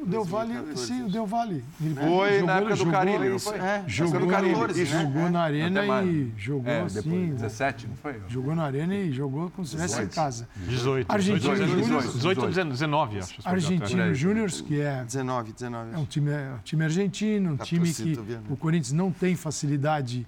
Del 0.07 0.25
Valle, 0.25 0.53
2014, 0.55 0.87
sim, 0.87 1.03
o 1.03 1.09
Del 1.11 1.27
Valle. 1.27 1.65
Ele 1.81 1.95
Foi 1.95 2.31
jogou- 2.33 2.47
na 2.47 2.53
época 2.57 2.71
do 2.71 2.77
jogou- 2.77 2.93
Carilli, 2.93 3.29
não 3.29 3.37
isso, 3.37 3.49
foi? 3.49 3.59
é, 3.59 3.61
Na 3.61 3.67
época 3.75 3.91
Jogou, 3.91 4.21
do 4.21 4.27
Carilli. 4.27 4.55
14, 4.55 4.83
Isso. 4.83 4.95
né? 4.95 5.03
jogou 5.03 5.31
na 5.31 5.41
arena 5.43 5.83
mais. 5.83 6.09
e 6.09 6.33
jogou 6.37 6.71
É, 6.73 6.81
assim. 6.83 6.95
depois, 7.03 7.35
17, 7.41 7.87
não 7.89 7.97
foi? 7.97 8.21
Jogou 8.29 8.55
na 8.55 8.65
arena 8.65 8.95
e 8.95 9.13
jogou 9.13 9.51
como 9.51 9.67
se 9.67 9.75
estivesse 9.77 9.95
em 10.03 10.07
18. 10.07 10.15
casa. 10.15 10.49
18. 10.67 11.11
Argentina 11.11 11.55
18, 11.55 11.69
Júnior. 11.85 12.03
18, 12.03 12.47
19, 12.71 13.19
acho. 13.19 13.35
Argentino. 13.45 14.15
Júnior, 14.15 14.51
que 14.51 14.81
é, 14.81 15.05
19, 15.05 15.53
19. 15.53 15.95
é 15.95 15.99
um 15.99 16.05
time, 16.05 16.31
é 16.31 16.53
um 16.55 16.63
time 16.65 16.85
argentino, 16.85 17.53
um 17.53 17.57
Tá 17.57 17.65
time 17.65 17.93
que 17.93 18.19
o 18.49 18.57
Corinthians 18.57 18.93
não 18.93 19.11
tem 19.13 19.35
facilidade 19.37 20.27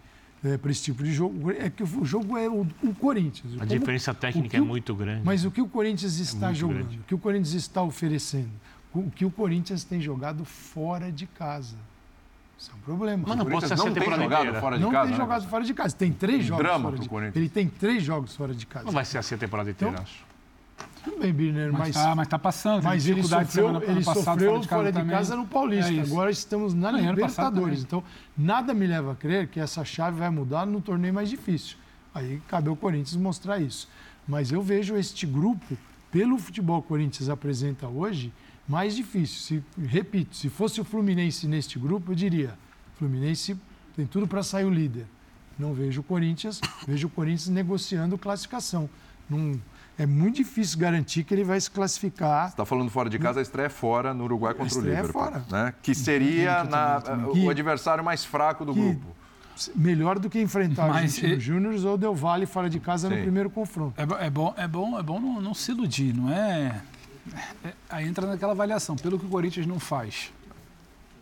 para 0.61 0.73
esse 0.73 0.83
tipo 0.83 1.05
de 1.05 1.13
jogo. 1.13 1.53
É 1.53 1.71
que 1.71 1.85
o 1.85 2.05
jogo 2.05 2.37
é 2.37 2.49
o, 2.49 2.67
o 2.83 2.95
Corinthians. 2.97 3.55
A 3.55 3.59
Como- 3.59 3.67
diferença 3.79 4.11
o 4.11 4.15
técnica 4.15 4.57
é 4.57 4.61
o- 4.61 4.65
muito 4.67 4.93
grande. 4.95 5.23
Mas 5.25 5.45
o 5.45 5.51
que 5.53 5.61
o 5.61 5.69
Corinthians 5.69 6.19
está 6.19 6.47
muito 6.47 6.59
jogando, 6.59 6.79
grande. 6.79 6.99
o 6.99 7.03
que 7.05 7.15
o 7.15 7.19
Corinthians 7.19 7.55
está 7.55 7.81
oferecendo, 7.81 8.51
o 8.95 9.11
que 9.11 9.25
o 9.25 9.31
Corinthians 9.31 9.85
tem 9.85 10.01
jogado 10.01 10.45
fora 10.45 11.11
de 11.11 11.27
casa. 11.27 11.77
Isso 12.59 12.71
é 12.71 12.75
um 12.75 12.79
problema. 12.79 13.25
Mas 13.27 13.37
não 13.39 13.47
pode 13.47 13.67
ser 13.67 13.77
não 13.77 13.85
tem 13.87 13.95
temporada 13.95 14.23
jogado 14.23 14.41
inteira. 14.43 14.61
fora 14.61 14.77
de 14.77 14.83
não 14.83 14.91
casa. 14.91 15.03
tem 15.05 15.13
né, 15.13 15.17
jogado 15.17 15.37
Cássio? 15.39 15.51
fora 15.51 15.65
de 15.65 15.75
casa. 15.75 15.97
Tem 15.97 16.13
três 16.13 16.45
jogos 16.45 16.65
drama 16.65 16.91
fora 16.91 17.03
de 17.03 17.09
Corinthians. 17.09 17.37
Ele 17.37 17.49
tem 17.49 17.69
três 17.69 18.03
jogos 18.05 18.37
fora 18.37 18.55
de 18.55 18.67
casa. 18.67 18.85
Não 18.85 18.93
vai 18.93 19.05
ser 19.05 19.19
assim 19.19 19.35
a 19.35 19.39
temporada 19.39 19.71
inteira, 19.71 19.93
Então, 19.95 20.03
acho. 20.05 20.25
Tudo 21.05 21.19
bem, 21.19 21.33
Birner, 21.33 21.73
Mas, 21.73 21.81
mas, 21.81 21.95
tá, 21.95 22.15
mas 22.15 22.29
tá 22.29 22.39
passando. 22.39 22.85
mas 22.85 23.07
ele 23.07 23.23
sofreu, 23.23 23.47
semana 23.49 23.85
ele 23.85 24.05
passada 24.05 24.25
sofreu 24.41 24.63
fora 24.63 24.93
de, 24.93 24.99
também. 24.99 25.17
casa 25.17 25.37
no 25.37 25.47
Paulista. 25.47 25.93
É. 25.93 26.01
Agora 26.01 26.31
estamos 26.31 26.75
na 26.75 26.93
Não, 26.93 26.99
passado 27.17 27.55
Libertadores. 27.55 27.83
Então, 27.83 28.05
nada 28.37 28.73
me 28.73 28.87
leva 28.87 29.13
a 29.13 29.15
crer 29.17 29.49
que 29.49 29.59
essa 29.59 29.85
chave 29.85 30.19
vai 30.19 30.31
mudar 30.31 30.65
no 30.65 30.81
torneio 30.81 31.13
mais 31.13 31.29
difícil. 31.29 31.77
Aí 32.15 32.41
cabe 32.47 32.69
ao 32.69 32.77
Corinthians 32.77 33.17
mostrar 33.17 33.59
isso. 33.59 33.89
Mas 34.27 34.53
eu 34.53 34.63
vejo 34.63 34.97
este 34.97 35.27
grupo, 35.27 35.77
pelo 36.13 36.39
futebol 36.39 36.81
que 36.81 36.87
o 36.87 36.89
Corinthians 36.91 37.29
apresenta 37.29 37.89
hoje, 37.89 38.33
mais 38.69 38.95
difícil. 38.97 39.39
Se, 39.41 39.65
repito, 39.87 40.37
se 40.37 40.49
fosse 40.49 40.81
o 40.81 40.85
Fluminense 40.85 41.47
neste 41.47 41.79
grupo, 41.79 42.13
eu 42.13 42.17
diria: 42.17 42.55
Fluminense 42.97 43.57
tem 43.97 44.07
tudo 44.07 44.27
para 44.27 44.43
sair 44.43 44.65
o 44.65 44.71
líder. 44.71 45.07
Não 45.59 45.75
vejo 45.75 46.01
o 46.01 46.05
Corinthians, 46.05 46.61
vejo 46.87 47.07
o 47.07 47.11
Corinthians 47.11 47.49
negociando 47.49 48.17
classificação. 48.17 48.89
Não, 49.29 49.61
é 49.99 50.07
muito 50.07 50.37
difícil 50.37 50.79
garantir 50.79 51.23
que 51.25 51.33
ele 51.35 51.45
vai 51.45 51.61
se 51.61 51.71
classificar 51.71 52.47
Você 52.49 52.55
está 52.55 52.65
falando 52.65 52.91
fora 52.91 53.09
de 53.11 53.19
casa, 53.19 53.39
a 53.39 53.43
estreia 53.43 53.67
é 53.67 53.71
fora 53.71 54.13
no 54.15 54.25
Uruguai 54.25 54.55
contra 54.55 54.79
o 54.79 54.81
é 54.81 54.85
Liverpool. 54.85 55.13
fora. 55.13 55.45
Né? 55.51 55.75
Que 55.83 55.95
seria 55.95 56.65
na- 56.65 57.01
Que- 57.33 57.41
o 57.41 57.51
adversário 57.51 58.03
mais 58.03 58.25
fraco 58.25 58.65
do 58.65 58.73
que- 58.75 58.81
grupo. 58.81 59.07
melhor 59.77 60.19
do 60.19 60.29
que 60.31 60.41
enfrentar 60.41 60.87
o 60.87 60.89
Mas 60.89 61.19
e- 61.19 61.39
Júnior 61.39 61.75
ou 61.87 61.99
Del 61.99 62.15
Valle 62.15 62.47
fora 62.47 62.69
de 62.71 62.81
casa 62.81 63.09
no 63.11 63.15
Sim. 63.17 63.23
primeiro 63.23 63.51
confronto. 63.51 63.95
É, 64.01 64.27
é 64.27 64.31
bom, 64.31 64.55
é 64.57 64.67
bom, 64.67 64.99
é 64.99 65.03
bom 65.03 65.21
não, 65.21 65.41
não 65.41 65.55
se 65.55 65.71
iludir, 65.71 66.15
não 66.17 66.31
é- 66.33 66.81
Aí 67.89 68.07
entra 68.07 68.27
naquela 68.27 68.53
avaliação, 68.53 68.97
pelo 68.97 69.19
que 69.19 69.27
o 69.27 69.29
Corinthians 69.29 69.67
não 69.67 69.79
faz. 69.79 70.33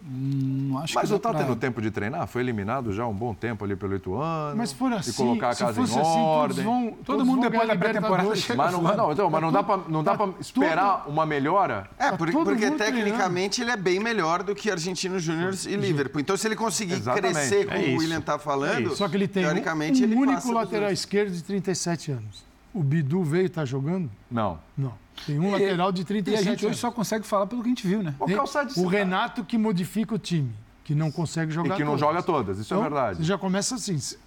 Hum, 0.02 0.78
acho 0.82 0.94
Mas 0.94 1.04
que 1.08 1.10
não 1.10 1.10
dá 1.10 1.16
está 1.16 1.30
pra- 1.30 1.40
tendo 1.44 1.56
tempo 1.56 1.82
de 1.82 1.90
treinar? 1.90 2.26
Foi 2.26 2.40
eliminado 2.40 2.90
já 2.90 3.02
há 3.02 3.06
um 3.06 3.12
bom 3.14 3.34
tempo 3.34 3.66
ali 3.66 3.76
pelo 3.76 3.94
Ituano. 3.94 4.56
Mas 4.56 4.70
se 4.70 4.74
for 4.76 4.90
assim, 4.94 5.10
E 5.10 5.12
colocar 5.12 5.50
a 5.50 5.54
se 5.54 5.62
casa 5.62 5.74
fosse 5.78 5.94
em 5.94 6.00
assim, 6.00 6.18
ordem. 6.18 6.64
vão, 6.64 6.90
Todo 6.92 7.04
todos 7.04 7.26
mundo 7.26 7.42
depois 7.42 7.68
da 7.68 7.76
pré-temporada 7.76 8.28
Mas 8.56 8.72
não, 8.72 8.80
não, 8.82 9.12
então, 9.12 9.28
mas 9.28 9.42
não 9.42 9.52
dá 9.52 9.62
para 9.62 9.82
não 9.88 10.02
dá 10.02 10.16
tá 10.16 10.26
pra 10.26 10.40
esperar 10.40 11.04
uma 11.06 11.26
melhora? 11.26 11.86
É, 11.98 12.10
Tá 12.12 12.16
por- 12.16 12.32
porque 12.32 12.70
tecnicamente 12.70 13.60
ele 13.60 13.72
é 13.72 13.76
bem 13.76 14.00
melhor 14.00 14.42
do 14.42 14.54
que 14.54 14.70
Argentino 14.70 15.18
Júnior 15.18 15.52
e 15.66 15.76
Liverpool. 15.76 16.18
Então, 16.22 16.34
se 16.34 16.48
ele 16.48 16.56
conseguir 16.56 16.94
Exatamente. 16.94 17.34
crescer, 17.34 17.66
como 17.66 17.76
É 17.78 17.94
o. 17.94 17.98
William 17.98 18.20
está 18.20 18.38
falando, 18.38 18.86
isso. 18.86 18.96
Só 18.96 19.06
que 19.06 19.16
ele 19.18 19.28
tem 19.28 19.42
um, 19.44 19.48
teoricamente 19.48 20.00
um 20.00 20.04
ele 20.04 20.14
único 20.16 20.50
lateral 20.50 20.90
esquerdo 20.90 21.30
de 21.34 21.42
37 21.44 22.10
anos. 22.12 22.42
O 22.72 22.82
Bidu 22.82 23.22
veio 23.22 23.42
e 23.42 23.46
está 23.46 23.66
jogando? 23.66 24.10
Não. 24.30 24.58
Não. 24.78 24.94
Tem 25.26 25.38
um 25.38 25.48
E- 25.48 25.52
lateral 25.52 25.92
de 25.92 26.00
E 26.00 26.02
a 26.02 26.06
37 26.06 26.44
gente 26.44 26.66
hoje 26.66 26.78
só 26.78 26.90
consegue 26.90 27.26
falar 27.26 27.46
pelo 27.46 27.62
que 27.62 27.68
a 27.68 27.70
gente 27.70 27.86
viu, 27.86 28.02
né? 28.02 28.14
O 28.18 28.80
o 28.82 28.86
Renato 28.86 29.44
que 29.44 29.56
modifica 29.58 30.14
o 30.14 30.18
time, 30.18 30.52
que 30.84 30.94
não 30.94 31.10
consegue 31.10 31.50
E 31.52 31.54
jogar 31.54 31.76
que 31.76 31.84
não 31.84 31.92
todas. 31.96 32.00
joga 32.00 32.22
todas, 32.22 32.58
isso 32.58 32.72
é 32.72 32.76
Então, 32.76 32.82
verdade. 32.90 33.18
Você 33.18 33.24
já 33.24 33.38
começa 33.38 33.74
assim. 33.74 33.98
cê- 33.98 34.18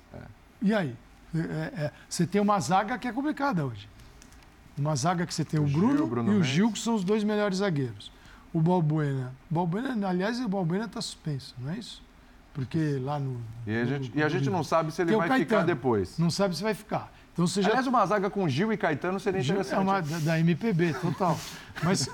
E 0.61 0.73
aí? 0.73 0.95
É, 1.35 1.39
é, 1.85 1.91
você 2.07 2.27
tem 2.27 2.39
uma 2.39 2.59
zaga 2.59 2.97
que 2.97 3.07
é 3.07 3.11
complicada 3.11 3.65
hoje. 3.65 3.89
Uma 4.77 4.95
zaga 4.95 5.25
que 5.25 5.33
você 5.33 5.43
tem 5.43 5.59
o, 5.59 5.67
Gil, 5.67 5.79
Bruno, 5.79 6.07
Bruno 6.07 6.29
e 6.31 6.35
o 6.35 6.39
Mendes. 6.39 6.49
Gil, 6.51 6.71
que 6.71 6.79
são 6.79 6.95
os 6.95 7.03
dois 7.03 7.23
melhores 7.23 7.57
zagueiros. 7.57 8.11
O 8.53 8.61
Balbuena. 8.61 9.33
Balbuena, 9.49 10.07
aliás, 10.07 10.39
o 10.39 10.47
Balbuena 10.47 10.85
está 10.85 11.01
suspenso, 11.01 11.55
não 11.59 11.71
é 11.71 11.77
isso? 11.77 12.01
Porque 12.53 12.99
lá 13.01 13.19
no. 13.19 13.41
E 13.65 13.75
a 13.75 13.85
gente, 13.85 14.09
no- 14.13 14.19
e 14.19 14.23
a 14.23 14.29
gente 14.29 14.49
não 14.49 14.63
sabe 14.63 14.91
se 14.91 15.01
ele 15.01 15.13
o 15.15 15.17
vai 15.17 15.27
ficar 15.27 15.37
Caetano. 15.39 15.65
depois. 15.65 16.17
Não 16.19 16.29
sabe 16.29 16.55
se 16.55 16.61
vai 16.61 16.75
ficar. 16.75 17.11
Então 17.33 17.47
você 17.47 17.61
já. 17.61 17.69
Aliás, 17.69 17.87
uma 17.87 18.05
zaga 18.05 18.29
com 18.29 18.47
Gil 18.47 18.71
e 18.71 18.77
Caetano 18.77 19.19
seria 19.19 19.41
Gil 19.41 19.55
interessante. 19.55 19.77
É 19.77 19.81
uma 19.81 20.01
da, 20.01 20.19
da 20.19 20.39
MPB, 20.39 20.93
total. 20.93 21.37
Mas 21.83 22.07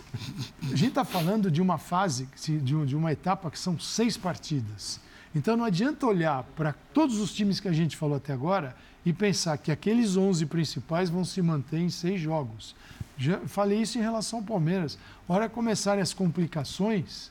a 0.63 0.75
gente 0.75 0.87
está 0.87 1.03
falando 1.03 1.51
de 1.51 1.61
uma 1.61 1.77
fase, 1.77 2.27
de, 2.61 2.73
um- 2.75 2.85
uma 2.95 3.11
etapa 3.11 3.51
que 3.51 3.59
são 3.59 3.77
seis 3.77 4.15
partidas. 4.15 4.99
Então 5.35 5.57
não 5.57 5.65
adianta 5.65 6.05
olhar 6.07 6.43
para 6.55 6.73
todos 6.93 7.19
os 7.19 7.33
times 7.33 7.59
que 7.59 7.67
a 7.67 7.71
gente 7.73 7.97
falou 7.97 8.15
até 8.17 8.31
agora 8.33 8.75
e 9.05 9.11
pensar 9.13 9.57
que 9.57 9.71
aqueles 9.71 10.15
11 10.15 10.45
principais 10.45 11.09
vão 11.09 11.23
se 11.25 11.41
manter 11.41 11.79
em 11.79 11.89
seis 11.89 12.19
jogos. 12.19 12.75
Já 13.17 13.39
falei 13.41 13.81
isso 13.81 13.97
em 13.97 14.01
relação 14.01 14.39
ao 14.39 14.45
Palmeiras. 14.45 14.97
Hora 15.27 15.49
começarem 15.49 16.01
as 16.01 16.13
complicações, 16.13 17.29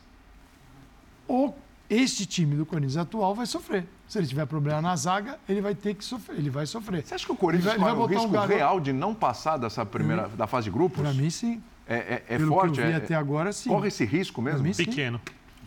o, 1.27 1.53
este 1.89 2.27
time 2.27 2.55
do 2.57 2.67
Corinthians 2.67 2.97
atual 2.97 3.35
vai 3.35 3.47
sofrer. 3.47 3.87
Se 4.07 4.19
ele 4.19 4.27
tiver 4.27 4.47
problema 4.47 4.81
na 4.83 4.95
zaga, 4.97 5.39
ele 5.49 5.61
vai 5.61 5.75
ter 5.75 5.95
que 5.95 6.05
sofrer. 6.05 6.37
Ele 6.39 6.51
vai 6.51 6.67
sofrer. 6.67 7.05
Você 7.05 7.15
acha 7.15 7.25
que 7.27 7.33
o 7.33 7.37
Corinthians 7.37 7.73
Ele 7.75 7.79
vai- 7.81 7.91
ele 7.91 7.97
corre 7.97 8.07
vai 8.09 8.17
o 8.17 8.19
botar 8.19 8.21
um 8.21 8.23
risco 8.25 8.33
garoto- 8.49 8.55
real 8.59 8.81
de 8.81 8.93
não 8.93 9.15
passar 9.15 9.57
dessa 9.57 9.85
primeira 9.87 10.29
da 10.29 10.47
fase 10.47 10.65
de 10.65 10.71
grupos? 10.71 11.01
Para 11.01 11.13
mim, 11.15 11.31
sim. 11.31 11.63
é, 11.87 11.97
é, 11.97 12.25
é 12.29 12.37
Pelo 12.39 12.53
forte. 12.55 12.75
que 12.75 12.81
eu 12.81 12.87
vi 12.87 12.93
é- 12.93 12.97
até 12.97 13.15
agora, 13.15 13.53
sim. 13.53 13.71
Corre 13.71 13.89
esse 13.89 14.05
risco 14.05 14.41
mesmo? 14.43 14.63
mim. 14.63 14.73
Pequeno. 14.75 15.21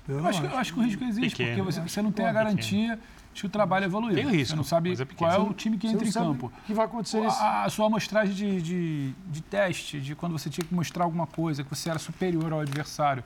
Eu 0.08 0.20
Eu 0.20 0.28
acho, 0.28 0.42
que- 0.42 0.48
eu 0.48 0.58
acho 0.58 0.74
que 0.74 0.80
o 0.80 0.84
risco 0.84 1.04
existe, 1.04 1.30
Pequeno. 1.38 1.50
porque 1.58 1.72
você, 1.74 1.82
você 1.82 2.02
não 2.02 2.12
tem 2.12 2.26
a 2.26 2.34
garantia 2.34 3.00
de 3.34 3.42
que 3.42 3.46
o 3.48 3.50
trabalho 3.50 3.86
evoluiu. 3.86 4.16
Tem 4.16 4.26
o 4.26 4.30
risco, 4.30 4.50
Você 4.50 4.56
não 4.56 4.64
sabe 4.64 4.92
é 4.94 5.06
qual 5.16 5.32
é 5.32 5.38
o 5.40 5.54
time 5.54 5.78
que 5.78 5.88
Você 5.88 5.94
entra 5.94 6.04
não 6.04 6.10
em 6.10 6.12
sabe 6.12 6.26
campo. 6.28 6.48
o 6.48 6.62
que 6.66 6.74
vai 6.74 6.86
acontecer. 6.86 7.24
A, 7.26 7.64
a 7.66 7.70
sua 7.70 7.86
amostragem 7.86 8.34
de, 8.36 8.62
de, 8.62 9.12
de 9.28 9.42
teste, 9.42 10.00
de 10.02 10.16
quando 10.16 10.34
você 10.34 10.50
tinha 10.50 10.66
que 10.66 10.74
mostrar 10.74 11.06
alguma 11.06 11.26
coisa, 11.28 11.64
que 11.64 11.70
você 11.74 11.90
era 11.90 12.00
superior 12.00 12.52
ao 12.52 12.60
adversário, 12.60 13.24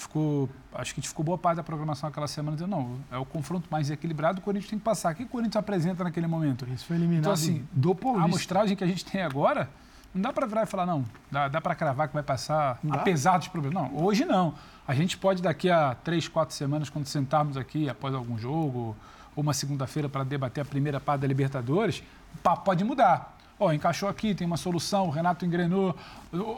ficou. 0.00 0.48
Acho 0.74 0.94
que 0.94 1.00
a 1.00 1.02
gente 1.02 1.08
ficou 1.08 1.24
boa 1.24 1.36
parte 1.38 1.56
da 1.56 1.62
programação 1.62 2.08
aquela 2.08 2.28
semana 2.28 2.56
dizendo, 2.56 2.70
não, 2.70 2.98
é 3.10 3.16
o 3.18 3.24
confronto 3.24 3.68
mais 3.70 3.90
equilibrado, 3.90 4.38
o 4.40 4.42
Corinthians 4.42 4.70
tem 4.70 4.78
que 4.78 4.84
passar. 4.84 5.12
O 5.12 5.16
que 5.16 5.24
o 5.24 5.28
Corinthians 5.28 5.56
apresenta 5.56 6.04
naquele 6.04 6.26
momento? 6.26 6.66
Isso 6.72 6.86
foi 6.86 6.96
eliminado 6.96 7.22
Então, 7.22 7.32
assim, 7.32 7.66
do 7.72 7.92
A 7.92 7.94
Paulista. 7.94 8.24
amostragem 8.24 8.76
que 8.76 8.84
a 8.84 8.86
gente 8.86 9.04
tem 9.04 9.22
agora, 9.22 9.68
não 10.14 10.22
dá 10.22 10.32
para 10.32 10.46
virar 10.46 10.62
e 10.62 10.66
falar, 10.66 10.86
não, 10.86 11.04
dá, 11.30 11.48
dá 11.48 11.60
para 11.60 11.74
cravar 11.74 12.08
que 12.08 12.14
vai 12.14 12.22
passar, 12.22 12.78
Não 12.82 12.92
dá? 12.92 13.00
apesar 13.00 13.38
dos 13.38 13.48
problemas. 13.48 13.82
Não, 13.82 13.96
hoje 14.02 14.24
não. 14.24 14.54
A 14.86 14.94
gente 14.94 15.18
pode, 15.18 15.42
daqui 15.42 15.70
a 15.70 15.94
três, 15.94 16.28
quatro 16.28 16.54
semanas, 16.54 16.88
quando 16.88 17.06
sentarmos 17.06 17.56
aqui 17.56 17.88
após 17.88 18.14
algum 18.14 18.38
jogo, 18.38 18.96
ou 19.36 19.42
uma 19.42 19.52
segunda-feira 19.52 20.08
para 20.08 20.24
debater 20.24 20.62
a 20.62 20.64
primeira 20.64 20.98
parte 20.98 21.20
da 21.20 21.26
Libertadores, 21.26 22.02
o 22.34 22.38
papo 22.38 22.64
pode 22.64 22.82
mudar. 22.84 23.36
Ó, 23.60 23.72
encaixou 23.72 24.08
aqui, 24.08 24.34
tem 24.34 24.46
uma 24.46 24.56
solução, 24.56 25.06
o 25.06 25.10
Renato 25.10 25.44
engrenou, 25.44 25.96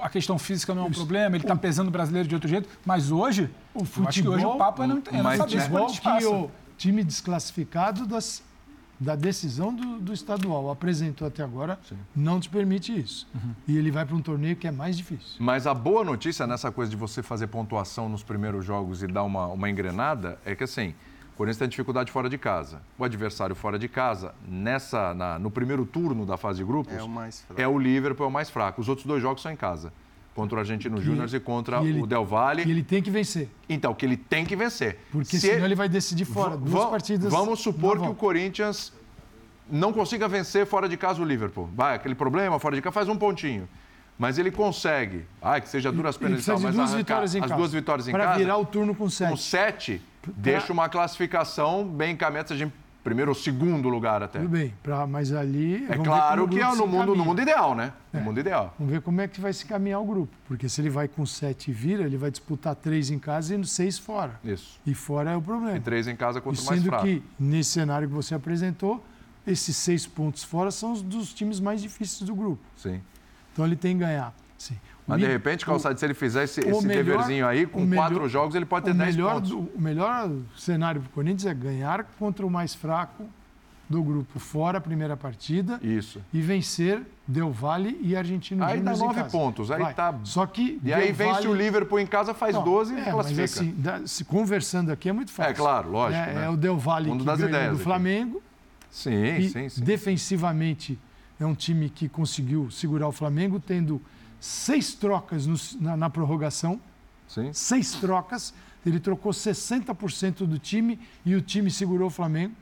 a 0.03 0.09
questão 0.11 0.39
física 0.39 0.75
não 0.75 0.83
é 0.83 0.87
um 0.87 0.91
problema, 0.91 1.35
ele 1.35 1.45
está 1.45 1.57
pesando 1.57 1.89
o 1.89 1.91
brasileiro 1.91 2.29
de 2.29 2.35
outro 2.35 2.49
jeito, 2.49 2.69
mas 2.85 3.11
hoje, 3.11 3.49
O 3.73 3.85
futebol- 3.87 4.35
hoje 4.35 4.45
o 4.45 4.57
papo 4.57 4.83
é 4.83 4.87
não, 4.87 5.03
é 5.11 5.17
não 5.17 5.23
mas 5.23 5.39
saber 5.39 5.61
futebol 5.61 5.87
Corinthians 5.87 6.19
que 6.19 6.27
o 6.27 6.51
time 6.77 7.03
desclassificado 7.03 8.07
das, 8.07 8.43
da 8.99 9.17
decisão 9.17 9.73
do, 9.75 9.99
do 9.99 10.13
estadual 10.13 10.71
apresentou 10.71 11.27
até 11.27 11.43
agora 11.43 11.79
não 12.15 12.39
te 12.39 12.51
permite 12.51 12.99
isso. 12.99 13.27
Uhum. 13.35 13.55
E 13.67 13.79
ele 13.79 13.91
vai 13.91 14.05
para 14.05 14.15
um 14.15 14.21
torneio 14.21 14.55
que 14.57 14.67
é 14.67 14.71
mais 14.71 14.95
difícil. 14.95 15.37
Mas 15.39 15.67
a 15.67 15.73
boa 15.73 16.05
notícia 16.05 16.47
nessa 16.47 16.71
coisa 16.71 16.91
de 16.91 16.97
você 16.99 17.23
fazer 17.23 17.47
pontuação 17.47 18.11
nos 18.11 18.23
primeiros 18.23 18.63
jogos 18.63 19.03
e 19.03 19.07
dar 19.07 19.23
uma, 19.23 19.47
uma 19.47 19.71
engrenada 19.71 20.39
é 20.45 20.55
que 20.55 20.65
assim, 20.65 20.95
Corinthians 21.41 21.57
tem 21.57 21.69
dificuldade 21.71 22.13
fora 22.13 22.29
de 22.29 22.37
casa. 22.37 22.83
O 22.99 23.03
adversário 23.05 23.57
fora 23.57 23.79
de 23.79 23.89
casa, 23.89 24.35
nessa, 24.47 25.15
na- 25.15 25.39
no 25.39 25.51
primeiro 25.51 25.87
turno 25.87 26.27
da 26.27 26.37
fase 26.37 26.59
de 26.59 26.65
grupos, 26.67 26.93
É 26.93 27.03
o 27.03 27.09
mais 27.09 27.41
fraco. 27.41 27.63
é 27.63 27.67
o 27.67 27.79
Liverpool 27.79 28.27
é 28.27 28.29
o 28.29 28.31
mais 28.31 28.51
fraco. 28.51 28.79
Os 28.79 28.91
outros 28.91 29.07
dois 29.07 29.23
jogos 29.23 29.41
são 29.41 29.51
em 29.51 29.57
casa. 29.57 29.91
Contra 30.35 30.57
o 30.57 30.61
Argentino 30.61 31.01
Júnior 31.01 31.35
e 31.35 31.41
contra 31.41 31.83
ele- 31.83 32.03
o 32.03 32.07
Del 32.07 32.27
Valle. 32.27 32.65
E 32.67 32.71
ele 32.71 32.83
tem 32.83 33.03
que 33.03 33.11
vencer, 33.11 33.49
Então, 33.71 33.95
que 33.95 34.05
ele 34.05 34.19
tem 34.19 34.45
que 34.45 34.55
vencer. 34.55 34.99
porque 35.11 35.39
Se 35.39 35.41
senão 35.41 35.65
ele 35.65 35.75
vai 35.75 35.89
decidir 35.89 36.27
fora. 36.27 36.59
Duas 36.59 36.91
partidas. 36.91 37.33
Vamos 37.33 37.61
supor 37.61 37.93
que 37.93 38.03
o 38.03 38.05
volta. 38.09 38.21
Corinthians 38.21 38.93
não 39.71 39.95
consiga 39.95 40.29
vencer 40.29 40.67
fora 40.67 40.87
de 40.91 40.99
casa 40.99 41.23
o 41.23 41.25
Liverpool. 41.25 41.71
Vai, 41.75 41.95
aquele 41.97 42.15
problema, 42.15 42.59
fora 42.59 42.77
de 42.77 42.83
casa, 42.83 42.93
faz 42.93 43.09
um 43.09 43.17
pontinho. 43.17 43.67
Mas 44.21 44.39
ele 44.39 44.51
consegue, 44.51 45.25
ah, 45.41 45.59
que 45.59 45.67
seja 45.67 45.91
duras 45.91 46.19
penas 46.19 46.43
e 46.43 46.47
tal, 46.47 46.61
mas 46.61 46.75
duas 46.75 46.93
vitórias 46.93 47.35
em 47.35 47.39
as 47.39 47.45
casa. 47.47 47.57
duas 47.57 47.73
vitórias 47.73 48.07
em 48.07 48.13
Para 48.13 48.25
casa, 48.27 48.39
virar 48.39 48.59
o 48.59 48.67
turno 48.67 48.95
com 48.95 49.05
com 49.05 49.09
sete. 49.11 49.41
sete, 49.43 50.03
deixa 50.37 50.71
uma 50.75 50.91
classificação 50.91 51.87
bem 51.89 52.13
encaminhada, 52.13 52.49
seja 52.49 52.67
em 52.67 52.73
primeiro 53.03 53.31
ou 53.31 53.35
segundo 53.35 53.89
lugar 53.89 54.23
até. 54.23 54.41
Tudo 54.41 54.51
bem, 54.51 54.75
pra, 54.83 55.07
mas 55.07 55.33
ali. 55.33 55.87
É 55.89 55.97
claro 55.97 56.47
que 56.47 56.61
é 56.61 56.75
no 56.75 56.87
mundo, 56.87 57.17
no 57.17 57.25
mundo 57.25 57.41
ideal, 57.41 57.75
né? 57.75 57.95
No 58.13 58.21
mundo 58.21 58.39
ideal. 58.39 58.75
Vamos 58.79 58.93
ver 58.93 59.01
como 59.01 59.23
é 59.23 59.27
que 59.27 59.41
vai 59.41 59.55
se 59.55 59.65
caminhar 59.65 60.03
o 60.03 60.05
grupo. 60.05 60.31
Porque 60.47 60.69
se 60.69 60.83
ele 60.83 60.91
vai 60.91 61.09
com 61.09 61.25
sete 61.25 61.71
e 61.71 61.73
vira, 61.73 62.03
ele 62.05 62.19
vai 62.19 62.31
disputar 62.31 62.75
três 62.75 63.11
em 63.11 63.19
casa 63.19 63.57
e 63.57 63.67
seis 63.67 63.99
fora. 63.99 64.39
Isso. 64.45 64.79
E 64.87 64.93
fora 64.93 65.31
é 65.31 65.37
o 65.37 65.41
problema. 65.41 65.79
E 65.79 65.81
três 65.81 66.07
em 66.07 66.15
casa 66.15 66.41
E 66.41 66.43
contra 66.43 66.61
o 66.61 66.65
mais 66.67 66.79
sendo 66.79 66.91
fraco. 66.91 67.07
que, 67.07 67.23
nesse 67.39 67.71
cenário 67.71 68.07
que 68.07 68.13
você 68.13 68.35
apresentou, 68.35 69.03
esses 69.47 69.75
seis 69.79 70.07
pontos 70.07 70.45
fora 70.45 70.71
são 70.71 70.93
os 70.93 71.01
dos 71.01 71.33
times 71.33 71.59
mais 71.59 71.81
difíceis 71.81 72.21
do 72.29 72.35
grupo. 72.35 72.63
Sim. 72.77 73.01
Então 73.53 73.65
ele 73.65 73.77
tem 73.77 73.95
que 73.95 74.01
ganhar. 74.05 74.35
Sim. 74.59 74.77
Mas 75.07 75.19
de 75.21 75.27
repente, 75.27 75.67
Calçado, 75.67 75.99
se 75.99 76.05
ele 76.07 76.15
fizer 76.15 76.45
esse, 76.45 76.61
esse 76.61 76.87
melhor- 76.87 77.05
deverzinho 77.05 77.47
aí, 77.47 77.67
com 77.67 77.81
melhor- 77.81 78.09
quatro 78.09 78.29
jogos, 78.29 78.55
ele 78.55 78.65
pode 78.67 78.85
ter 78.85 78.93
o 78.93 78.95
10 78.95 79.17
melhor 79.17 79.35
pontos. 79.35 79.51
o 79.51 79.69
melhor 79.77 80.31
cenário 80.57 81.01
para 81.01 81.09
o 81.09 81.13
Corinthians 81.13 81.47
é 81.47 81.55
ganhar 81.55 82.05
contra 82.19 82.47
o 82.47 82.51
mais 82.51 82.75
fraco 82.75 83.29
do 83.89 84.05
grupo 84.05 84.39
fora 84.39 84.79
a 84.79 84.81
primeira 84.81 85.17
partida 85.17 85.81
Isso. 85.83 86.21
e 86.33 86.41
vencer 86.41 87.03
Del 87.27 87.51
Valle 87.51 87.99
e 88.01 88.15
Argentino 88.15 88.63
Aí 88.63 88.79
dá 88.79 88.95
Júnior 88.95 89.17
nove 89.17 89.31
pontos, 89.31 89.69
aí 89.69 89.83
Vai. 89.83 89.95
tá- 89.95 90.15
Só 90.23 90.47
que 90.47 90.79
E 90.85 90.93
aí 90.93 91.07
Del 91.07 91.15
vence 91.15 91.33
Valle- 91.33 91.49
o 91.49 91.55
Liverpool 91.55 91.99
em 91.99 92.07
casa, 92.07 92.33
faz 92.33 92.55
Não, 92.55 92.63
12 92.63 92.95
e 92.95 93.01
é, 93.01 93.11
classifica. 93.11 93.41
Mas 93.43 93.53
assim, 93.59 93.75
dá- 93.77 94.07
se 94.07 94.25
conversando 94.25 94.93
aqui 94.93 95.09
é 95.09 95.13
muito 95.13 95.33
fácil. 95.33 95.51
É 95.51 95.55
claro, 95.55 95.91
lógico, 95.91 96.23
É, 96.23 96.35
né? 96.35 96.45
é 96.45 96.49
o 96.49 96.57
Del 96.57 96.79
Valle 96.79 97.11
que 97.11 97.25
das 97.25 97.39
ganhou 97.39 97.49
ideias 97.49 97.71
do 97.71 97.75
aqui. 97.75 97.83
Flamengo 97.83 98.41
Sim, 98.89 99.25
e 99.39 99.49
sim, 99.51 99.69
sim. 99.69 99.83
defensivamente 99.83 100.97
é 101.41 101.47
um 101.47 101.55
time 101.55 101.89
que 101.89 102.09
conseguiu 102.09 102.71
segurar 102.71 103.09
o 103.09 103.13
Flamengo, 103.13 103.59
tendo 103.59 104.01
seis 104.39 104.95
trocas 104.95 105.47
no- 105.47 105.57
na, 105.81 105.97
na 105.97 106.11
prorrogação, 106.11 106.79
sim. 107.27 107.51
seis 107.53 107.93
trocas. 107.95 108.55
Ele 108.87 109.01
trocou 109.01 109.33
60% 109.33 110.47
do 110.47 110.59
time 110.59 110.99
e 111.25 111.35
o 111.35 111.43
time 111.43 111.71
segurou 111.71 112.07
o 112.09 112.11
Flamengo. 112.11 112.55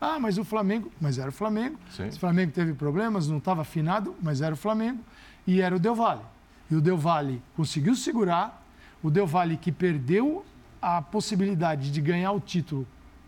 Ah, 0.00 0.18
mas 0.18 0.36
o 0.38 0.44
Flamengo, 0.44 0.90
mas 1.00 1.18
era 1.18 1.28
o 1.28 1.32
Flamengo. 1.32 1.78
Sim. 1.90 2.08
O 2.08 2.18
Flamengo 2.18 2.52
teve 2.52 2.72
problemas, 2.74 3.28
não 3.28 3.38
estava 3.38 3.62
afinado, 3.62 4.14
mas 4.22 4.40
era 4.40 4.54
o 4.54 4.56
Flamengo. 4.56 5.00
E 5.46 5.60
era 5.60 5.76
o 5.76 5.78
Del 5.78 5.94
Valle. 5.94 6.22
E 6.70 6.74
o 6.74 6.80
Del 6.80 6.96
Valle 6.98 7.40
conseguiu 7.56 7.94
segurar. 7.94 8.62
O 9.02 9.10
Del 9.10 9.26
Valle 9.26 9.56
que 9.56 9.70
perdeu 9.70 10.44
a 10.82 11.00
possibilidade 11.00 11.90
de 11.92 12.00
ganhar 12.00 12.32
o 12.32 12.40
título 12.40 12.86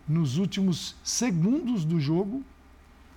nos 0.08 0.36
últimos 0.36 0.96
segundos 1.04 1.84
do 1.84 1.98
jogo 2.00 2.42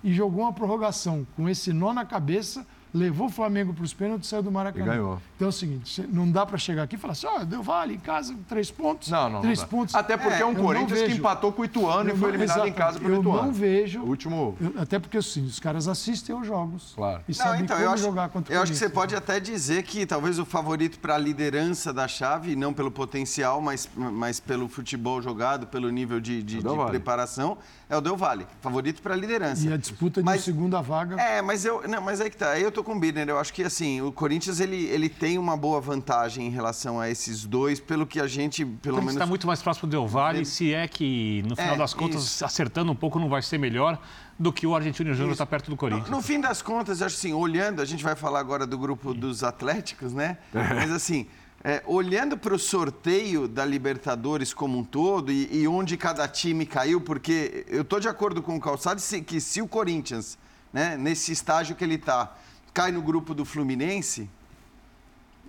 e 0.02 0.12
jogou 0.12 0.42
uma 0.42 0.52
prorrogação 0.52 1.26
com 1.36 1.48
esse 1.48 1.72
nó 1.72 1.92
na 1.92 2.04
cabeça, 2.04 2.66
levou 2.92 3.26
o 3.28 3.30
Flamengo 3.30 3.72
para 3.72 3.84
os 3.84 3.94
pênaltis 3.94 4.26
e 4.26 4.30
saiu 4.30 4.42
do 4.42 4.50
Maracanã. 4.50 4.84
E 4.84 4.88
ganhou. 4.88 5.22
Então 5.36 5.46
é 5.46 5.48
o 5.48 5.52
seguinte, 5.52 6.04
não 6.12 6.30
dá 6.30 6.44
para 6.44 6.58
chegar 6.58 6.82
aqui 6.82 6.96
e 6.96 6.98
falar 6.98 7.12
assim, 7.12 7.26
ó, 7.26 7.44
Del 7.44 7.62
Valle 7.62 7.94
em 7.94 7.98
casa, 7.98 8.34
três 8.48 8.70
pontos. 8.70 9.08
Não, 9.08 9.24
não. 9.24 9.30
não 9.34 9.40
Três 9.42 9.60
dá. 9.60 9.66
pontos. 9.66 9.94
Até 9.94 10.16
porque 10.16 10.42
é, 10.42 10.44
um 10.44 10.50
eu 10.50 10.54
não 10.54 10.62
Corinthians 10.64 11.02
que 11.02 11.12
empatou 11.12 11.52
com 11.52 11.62
o 11.62 11.64
Ituano 11.64 12.10
eu 12.10 12.14
e 12.14 12.18
foi 12.18 12.28
não- 12.28 12.34
eliminado 12.36 12.66
em 12.66 12.72
casa 12.72 12.98
pelo 12.98 13.14
Eu 13.14 13.20
Ituano. 13.20 13.42
não 13.44 13.52
vejo. 13.52 14.00
O 14.02 14.06
último. 14.08 14.56
eu- 14.60 14.74
até 14.80 14.98
porque 14.98 15.18
assim, 15.18 15.44
os 15.44 15.58
caras 15.60 15.88
assistem 15.88 16.34
aos 16.34 16.46
jogos. 16.46 16.92
Claro. 16.96 17.22
E 17.28 17.32
Não, 17.32 17.34
sabem 17.44 17.62
então, 17.62 17.76
como 17.76 17.88
eu 17.88 17.92
acho, 17.92 18.02
jogar 18.02 18.28
contra 18.28 18.52
o 18.52 18.56
eu 18.56 18.62
acho 18.62 18.72
que 18.72 18.78
você 18.78 18.88
pode 18.88 19.14
até 19.14 19.38
dizer 19.40 19.82
que 19.82 20.04
talvez 20.06 20.38
o 20.38 20.44
favorito 20.44 20.98
para 20.98 21.14
a 21.14 21.18
liderança 21.18 21.92
da 21.92 22.06
chave, 22.08 22.54
não 22.56 22.72
pelo 22.72 22.90
potencial, 22.90 23.60
mas, 23.60 23.88
mas 23.96 24.40
pelo 24.40 24.68
futebol 24.68 25.22
jogado, 25.22 25.66
pelo 25.66 25.88
nível 25.90 26.20
de, 26.20 26.42
de- 26.42 26.60
Del 26.60 26.72
de 26.72 26.76
Valle. 26.78 26.90
preparação, 26.90 27.56
é 27.88 27.96
o 27.96 28.00
Del 28.00 28.16
Valle. 28.16 28.46
Favorito 28.60 29.00
para 29.02 29.14
a 29.14 29.16
liderança. 29.16 29.66
E 29.66 29.72
a 29.72 29.76
disputa 29.76 30.20
de 30.20 30.24
Mas- 30.24 30.42
segunda 30.42 30.80
vaga. 30.82 31.20
É, 31.20 31.40
mas 31.42 31.64
eu. 31.64 31.82
Não, 31.88 32.00
mas 32.02 32.20
aí 32.20 32.28
que 32.30 32.36
tá. 32.36 32.50
Aí 32.50 32.62
eu 32.62 32.70
tô 32.72 32.79
com 32.84 32.94
o 32.94 32.98
Birner. 33.00 33.28
Eu 33.28 33.38
acho 33.38 33.52
que 33.52 33.62
assim, 33.62 34.00
o 34.00 34.10
Corinthians 34.12 34.60
ele, 34.60 34.84
ele 34.86 35.08
tem 35.08 35.38
uma 35.38 35.56
boa 35.56 35.80
vantagem 35.80 36.46
em 36.46 36.50
relação 36.50 37.00
a 37.00 37.08
esses 37.10 37.44
dois, 37.44 37.78
pelo 37.80 38.06
que 38.06 38.20
a 38.20 38.26
gente, 38.26 38.64
pelo 38.64 38.94
Então, 38.96 39.00
menos. 39.02 39.12
está 39.14 39.26
muito 39.26 39.46
mais 39.46 39.62
próximo 39.62 39.88
do 39.88 39.90
Del 39.92 40.06
Valle, 40.06 40.44
se 40.44 40.72
é 40.72 40.86
que, 40.88 41.42
no 41.46 41.56
final 41.56 41.74
É, 41.74 41.78
das 41.78 41.94
contas, 41.94 42.22
isso. 42.24 42.44
acertando 42.44 42.90
um 42.92 42.96
pouco, 42.96 43.18
não 43.18 43.28
vai 43.28 43.42
ser 43.42 43.58
melhor 43.58 44.00
do 44.38 44.52
que 44.52 44.66
o 44.66 44.74
Argentino 44.74 45.12
Júnior 45.12 45.32
está 45.32 45.44
perto 45.46 45.70
do 45.70 45.76
Corinthians. 45.76 46.08
No 46.10 46.22
fim 46.22 46.40
das 46.40 46.62
contas, 46.62 47.00
eu 47.00 47.06
acho 47.06 47.16
assim, 47.16 47.32
olhando, 47.34 47.82
a 47.82 47.84
gente 47.84 48.02
vai 48.02 48.16
falar 48.16 48.40
agora 48.40 48.66
do 48.66 48.78
grupo 48.78 49.12
dos 49.12 49.44
Atléticos, 49.44 50.12
né? 50.14 50.38
Mas 50.52 50.90
assim, 50.90 51.26
é, 51.62 51.82
olhando 51.86 52.38
para 52.38 52.54
o 52.54 52.58
sorteio 52.58 53.46
da 53.46 53.66
Libertadores 53.66 54.54
como 54.54 54.78
um 54.78 54.84
todo 54.84 55.30
e, 55.30 55.46
e 55.62 55.68
onde 55.68 55.96
cada 55.98 56.26
time 56.26 56.64
caiu, 56.64 57.02
porque 57.02 57.66
eu 57.68 57.84
tô 57.84 58.00
de 58.00 58.08
acordo 58.08 58.40
com 58.42 58.56
o 58.56 58.60
Calçado 58.60 58.98
se- 58.98 59.20
que 59.20 59.42
se 59.42 59.60
o 59.60 59.68
Corinthians, 59.68 60.38
né, 60.72 60.96
nesse 60.96 61.32
estágio 61.32 61.76
que 61.76 61.84
ele 61.84 61.96
está, 61.96 62.34
cai 62.72 62.92
no 62.92 63.02
grupo 63.02 63.34
do 63.34 63.44
Fluminense, 63.44 64.28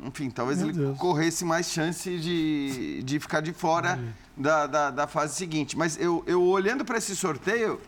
enfim, 0.04 0.30
talvez 0.30 0.58
Meu 0.60 0.70
ele 0.70 0.78
Deus. 0.78 0.98
corresse 0.98 1.46
mais 1.46 1.68
chance 1.70 2.18
de, 2.18 3.04
de 3.04 3.20
ficar 3.20 3.42
de 3.42 3.54
fora 3.54 4.00
da, 4.36 4.66
da, 4.66 4.90
da 4.90 5.08
fase 5.08 5.36
seguinte. 5.36 5.78
Mas 5.78 5.98
eu, 6.00 6.24
eu 6.26 6.42
olhando 6.44 6.84
para 6.84 6.98
esse 6.98 7.16
sorteio, 7.16 7.80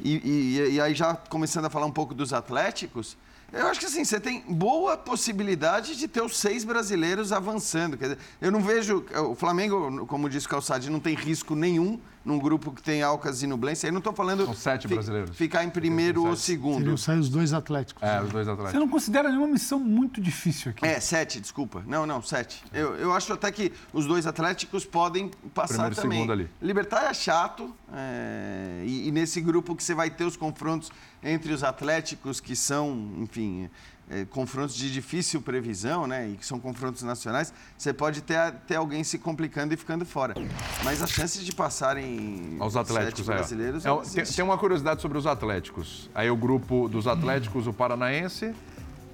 e, 0.00 0.16
e- 0.16 0.70
e 0.74 0.80
aí 0.80 0.94
já 0.94 1.14
começando 1.14 1.66
a 1.66 1.70
falar 1.70 1.86
um 1.86 1.92
pouco 1.92 2.14
dos 2.14 2.32
Atléticos, 2.32 3.16
eu 3.52 3.66
acho 3.66 3.80
que 3.80 3.86
assim, 3.86 4.04
você 4.04 4.18
tem 4.20 4.40
boa 4.48 4.96
possibilidade 4.96 5.96
de 5.96 6.06
ter 6.08 6.22
os 6.22 6.36
seis 6.38 6.62
brasileiros 6.64 7.32
avançando. 7.32 7.96
Quer 7.96 8.04
dizer, 8.10 8.18
eu 8.40 8.50
não 8.52 8.60
vejo. 8.60 9.04
O 9.28 9.34
Flamengo, 9.34 10.06
como 10.06 10.28
disse 10.30 10.46
o 10.46 10.48
Calçade, 10.50 10.88
não 10.90 11.00
tem 11.00 11.14
risco 11.16 11.54
nenhum 11.56 11.98
num 12.24 12.38
grupo 12.38 12.70
que 12.72 12.82
tem 12.82 13.02
Alcas 13.02 13.42
e 13.42 13.46
Nublense. 13.46 13.86
Aí 13.86 13.92
não 13.92 13.98
estou 13.98 14.12
falando. 14.12 14.44
São 14.44 14.54
sete 14.54 14.86
brasileiros. 14.86 15.36
Ficar 15.36 15.64
em 15.64 15.70
primeiro 15.70 16.26
ou 16.26 16.36
segundo. 16.36 16.78
Seriam 16.78 16.96
sair 16.96 17.18
os 17.18 17.28
dois 17.28 17.52
Atléticos. 17.52 18.02
É, 18.02 18.20
os 18.22 18.30
dois 18.30 18.46
Você 18.46 18.52
Atléticos. 18.52 18.80
não 18.80 18.88
considera 18.88 19.28
nenhuma 19.30 19.48
missão 19.48 19.80
muito 19.80 20.20
difícil 20.20 20.70
aqui. 20.72 20.84
É, 20.84 21.00
sete, 21.00 21.40
desculpa. 21.40 21.82
Não, 21.86 22.06
não, 22.06 22.20
sete. 22.22 22.62
Eu, 22.72 22.94
eu 22.96 23.12
acho 23.12 23.32
até 23.32 23.50
que 23.50 23.72
os 23.92 24.06
dois 24.06 24.26
Atléticos 24.26 24.84
podem 24.84 25.30
passar 25.54 25.74
Primeiro 25.74 25.96
também. 25.96 26.18
segundo 26.18 26.32
ali. 26.32 26.48
Libertar 26.60 27.10
é 27.10 27.14
chato. 27.14 27.74
é, 27.94 28.82
e, 28.84 29.08
e 29.08 29.10
nesse 29.10 29.40
grupo 29.40 29.74
que 29.74 29.82
você 29.82 29.94
vai 29.94 30.10
ter 30.10 30.24
os 30.24 30.36
confrontos 30.36 30.90
entre 31.22 31.52
os 31.52 31.62
Atléticos, 31.62 32.40
que 32.40 32.54
são, 32.56 33.12
enfim, 33.18 33.68
é, 34.10 34.24
confrontos 34.24 34.74
de 34.74 34.92
difícil 34.92 35.40
previsão, 35.40 36.06
né? 36.06 36.28
E 36.28 36.36
que 36.36 36.44
são 36.44 36.58
confrontos 36.58 37.02
nacionais, 37.02 37.52
você 37.78 37.92
pode 37.92 38.20
ter, 38.20 38.52
ter 38.66 38.74
alguém 38.74 39.04
se 39.04 39.18
complicando 39.18 39.72
e 39.72 39.76
ficando 39.76 40.04
fora. 40.04 40.34
Mas 40.82 41.02
as 41.02 41.10
chances 41.10 41.44
de 41.44 41.52
passarem 41.52 42.56
Aos 42.58 42.76
Atléticos, 42.76 43.28
é. 43.28 43.34
brasileiros... 43.34 43.86
É, 43.86 43.96
tem, 44.12 44.24
tem 44.24 44.44
uma 44.44 44.58
curiosidade 44.58 45.00
sobre 45.00 45.16
os 45.16 45.26
Atléticos. 45.26 46.10
Aí 46.14 46.28
o 46.28 46.36
grupo 46.36 46.88
dos 46.88 47.06
Atléticos, 47.06 47.66
o 47.68 47.72
Paranaense, 47.72 48.52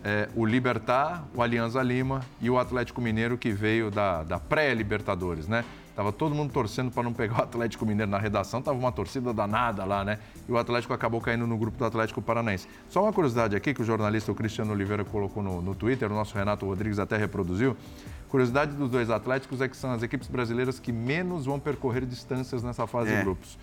é, 0.03 0.29
o 0.35 0.47
Libertar, 0.47 1.25
o 1.35 1.43
Alianza 1.43 1.83
Lima 1.83 2.23
e 2.41 2.49
o 2.49 2.59
Atlético 2.59 3.01
Mineiro 3.01 3.37
que 3.37 3.51
veio 3.51 3.91
da, 3.91 4.23
da 4.23 4.39
pré-Libertadores, 4.39 5.47
né? 5.47 5.65
Tava 5.97 6.13
todo 6.13 6.35
mundo 6.35 6.53
torcendo 6.53 6.91
para 6.91 7.03
não 7.03 7.15
pegar 7.15 7.41
o 7.41 7.43
Atlético 7.43 7.87
Mineiro 7.87 8.11
na 8.11 8.19
redação, 8.19 8.61
tava 8.61 8.79
uma 8.79 8.93
torcida 8.93 9.33
danada 9.33 9.83
lá, 9.83 10.05
né? 10.05 10.19
E 10.47 10.53
o 10.53 10.59
Atlético 10.59 10.93
acabou 10.93 11.23
caindo 11.23 11.47
no 11.47 11.57
grupo 11.57 11.79
do 11.79 11.85
Atlético 11.87 12.21
Paranaense. 12.21 12.69
Só 12.91 13.03
uma 13.03 13.15
curiosidade 13.15 13.57
aqui 13.57 13.73
que 13.73 13.81
o 13.81 13.85
jornalista 13.85 14.31
o 14.31 14.35
Cristiano 14.35 14.73
Oliveira 14.73 15.07
colocou 15.07 15.43
no, 15.43 15.63
no 15.63 15.75
Twitter, 15.75 16.13
o 16.13 16.15
nosso 16.15 16.37
Renato 16.37 16.67
Rodrigues 16.67 16.99
até 16.99 17.17
reproduziu. 17.17 17.75
Curiosidade 18.29 18.77
dos 18.77 18.91
dois 18.91 19.09
Atléticos 19.09 19.63
é 19.63 19.69
que 19.69 19.77
são 19.77 19.91
as 19.93 20.03
equipes 20.03 20.29
brasileiras 20.29 20.79
que 20.79 20.93
menos 20.93 21.47
vão 21.47 21.59
percorrer 21.59 22.05
distâncias 22.05 22.63
nessa 22.63 22.87
fase 22.87 23.11
É. 23.11 23.17
de 23.17 23.23
grupos. 23.23 23.57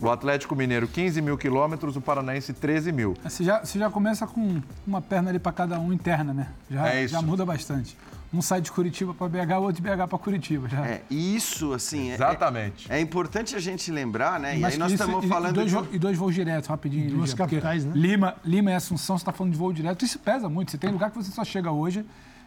O 0.00 0.08
Atlético 0.10 0.54
Mineiro, 0.54 0.86
15 0.86 1.20
mil 1.20 1.36
quilômetros, 1.36 1.96
o 1.96 2.00
Paranaense, 2.00 2.52
13 2.52 2.92
mil. 2.92 3.14
Você 3.24 3.42
já, 3.42 3.64
você 3.64 3.78
já 3.78 3.90
começa 3.90 4.26
com 4.26 4.60
uma 4.86 5.02
perna 5.02 5.30
ali 5.30 5.38
para 5.40 5.50
cada 5.52 5.78
um 5.80 5.92
interna, 5.92 6.32
né? 6.32 6.48
Já, 6.70 6.88
É 6.88 7.04
isso. 7.04 7.12
já 7.14 7.20
muda 7.22 7.44
bastante. 7.44 7.96
Um 8.32 8.42
sai 8.42 8.60
de 8.60 8.70
Curitiba 8.70 9.14
para 9.14 9.26
BH, 9.26 9.52
o 9.58 9.62
outro 9.62 9.82
de 9.82 9.88
BH 9.88 10.06
para 10.06 10.18
Curitiba. 10.18 10.68
Já. 10.68 10.86
É, 10.86 11.02
e 11.10 11.34
isso, 11.34 11.72
assim... 11.72 12.10
é- 12.10 12.14
Exatamente. 12.14 12.86
É, 12.92 13.00
importante 13.00 13.56
a 13.56 13.58
gente 13.58 13.90
lembrar, 13.90 14.38
né? 14.38 14.56
E 14.56 14.60
Mas 14.60 14.74
aí 14.74 14.78
nós 14.78 14.92
isso- 14.92 15.02
estamos 15.02 15.24
e- 15.24 15.28
falando 15.28 15.50
e 15.50 15.54
dois, 15.54 15.70
de... 15.70 15.74
vo- 15.76 15.88
e 15.92 15.98
dois 15.98 16.16
voos 16.18 16.34
diretos, 16.34 16.68
rapidinho. 16.68 17.10
Duas 17.10 17.32
capitais, 17.34 17.84
né? 17.84 17.92
Lima, 17.96 18.36
Lima 18.44 18.70
e 18.70 18.74
Assunção, 18.74 19.16
você 19.16 19.22
está 19.22 19.32
falando 19.32 19.52
de 19.54 19.58
voo 19.58 19.72
direto, 19.72 20.04
isso 20.04 20.18
pesa 20.18 20.48
muito. 20.48 20.70
Você 20.70 20.78
tem 20.78 20.90
lugar 20.90 21.10
que 21.10 21.16
você 21.16 21.30
só 21.32 21.42
chega 21.42 21.72
hoje 21.72 22.04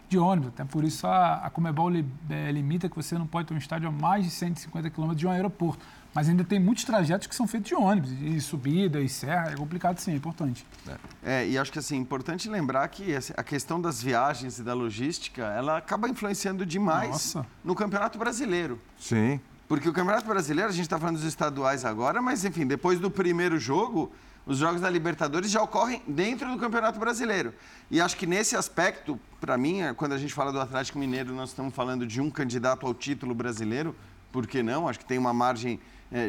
de 0.08 0.18
ônibus. 0.20 0.49
Até 0.49 0.64
por 0.64 0.84
isso 0.84 1.08
a, 1.08 1.38
a 1.45 1.49
Comebol 1.49 1.89
li- 1.89 2.06
eh, 2.30 2.52
limita 2.52 2.88
que 2.88 2.95
você 2.95 3.18
não 3.18 3.26
pode 3.26 3.47
ter 3.47 3.54
um 3.56 3.58
estádio 3.58 3.89
a 3.89 3.91
mais 3.91 4.24
de 4.24 4.30
150 4.30 4.89
quilômetros 4.89 5.20
de 5.20 5.26
um 5.28 5.32
aeroporto. 5.32 5.84
Mas 6.14 6.28
ainda 6.28 6.43
tem 6.43 6.59
muitos 6.59 6.84
trajetos 6.84 7.26
que 7.28 7.34
são 7.34 7.47
feitos 7.47 7.70
de 7.70 7.76
ônibus, 7.76 8.12
e 8.12 8.39
subida, 8.41 8.99
e 8.99 9.07
serra. 9.07 9.51
É 9.51 9.55
complicado 9.55 9.97
sim, 9.99 10.12
é 10.12 10.16
importante. 10.16 10.66
É, 11.24 11.47
e 11.47 11.57
acho 11.57 11.72
que 11.72 11.80
assim, 11.80 11.95
é 11.95 11.99
importante 11.99 12.49
lembrar 12.49 12.86
que 12.89 13.16
a 13.36 13.43
questão 13.43 13.80
das 13.80 14.01
viagens 14.01 14.59
e 14.59 14.64
da 14.64 14.74
logística, 14.74 15.43
ela 15.43 15.78
acaba 15.78 16.09
influenciando 16.09 16.66
demais 16.66 17.09
Nossa. 17.09 17.45
no 17.64 17.74
Campeonato 17.74 18.20
Brasileiro. 18.20 18.80
Sim. 18.99 19.39
Porque 19.70 19.88
o 19.88 19.93
Campeonato 19.93 20.28
Brasileiro, 20.28 20.70
a 20.70 20.74
gente 20.74 20.84
está 20.84 20.99
falando 20.99 21.16
dos 21.16 21.24
estaduais 21.24 21.86
agora, 21.86 22.22
mas 22.22 22.43
enfim, 22.43 22.68
depois 22.68 22.99
do 22.99 23.09
primeiro 23.09 23.57
jogo, 23.57 24.12
os 24.45 24.57
jogos 24.57 24.82
da 24.82 24.89
Libertadores 24.89 25.49
já 25.49 25.62
ocorrem 25.62 26.01
dentro 26.05 26.51
do 26.51 26.57
Campeonato 26.57 26.99
Brasileiro. 26.99 27.53
E 27.89 28.01
acho 28.01 28.18
que 28.18 28.28
nesse 28.28 28.57
aspecto, 28.57 29.18
para 29.39 29.57
mim, 29.57 29.80
é, 29.80 29.93
quando 29.93 30.12
a 30.12 30.18
gente 30.18 30.34
fala 30.34 30.51
do 30.51 30.59
Atlético 30.59 30.99
Mineiro, 30.99 31.34
nós 31.34 31.51
estamos 31.51 31.74
falando 31.74 32.05
de 32.05 32.20
um 32.20 32.30
candidato 32.30 32.86
ao 32.86 32.93
título 32.93 33.34
brasileiro, 33.34 33.95
por 34.30 34.45
que 34.45 34.62
não? 34.62 34.89
Acho 34.89 34.99
que 34.99 35.05
tem 35.05 35.18
uma 35.18 35.34
margem 35.34 35.80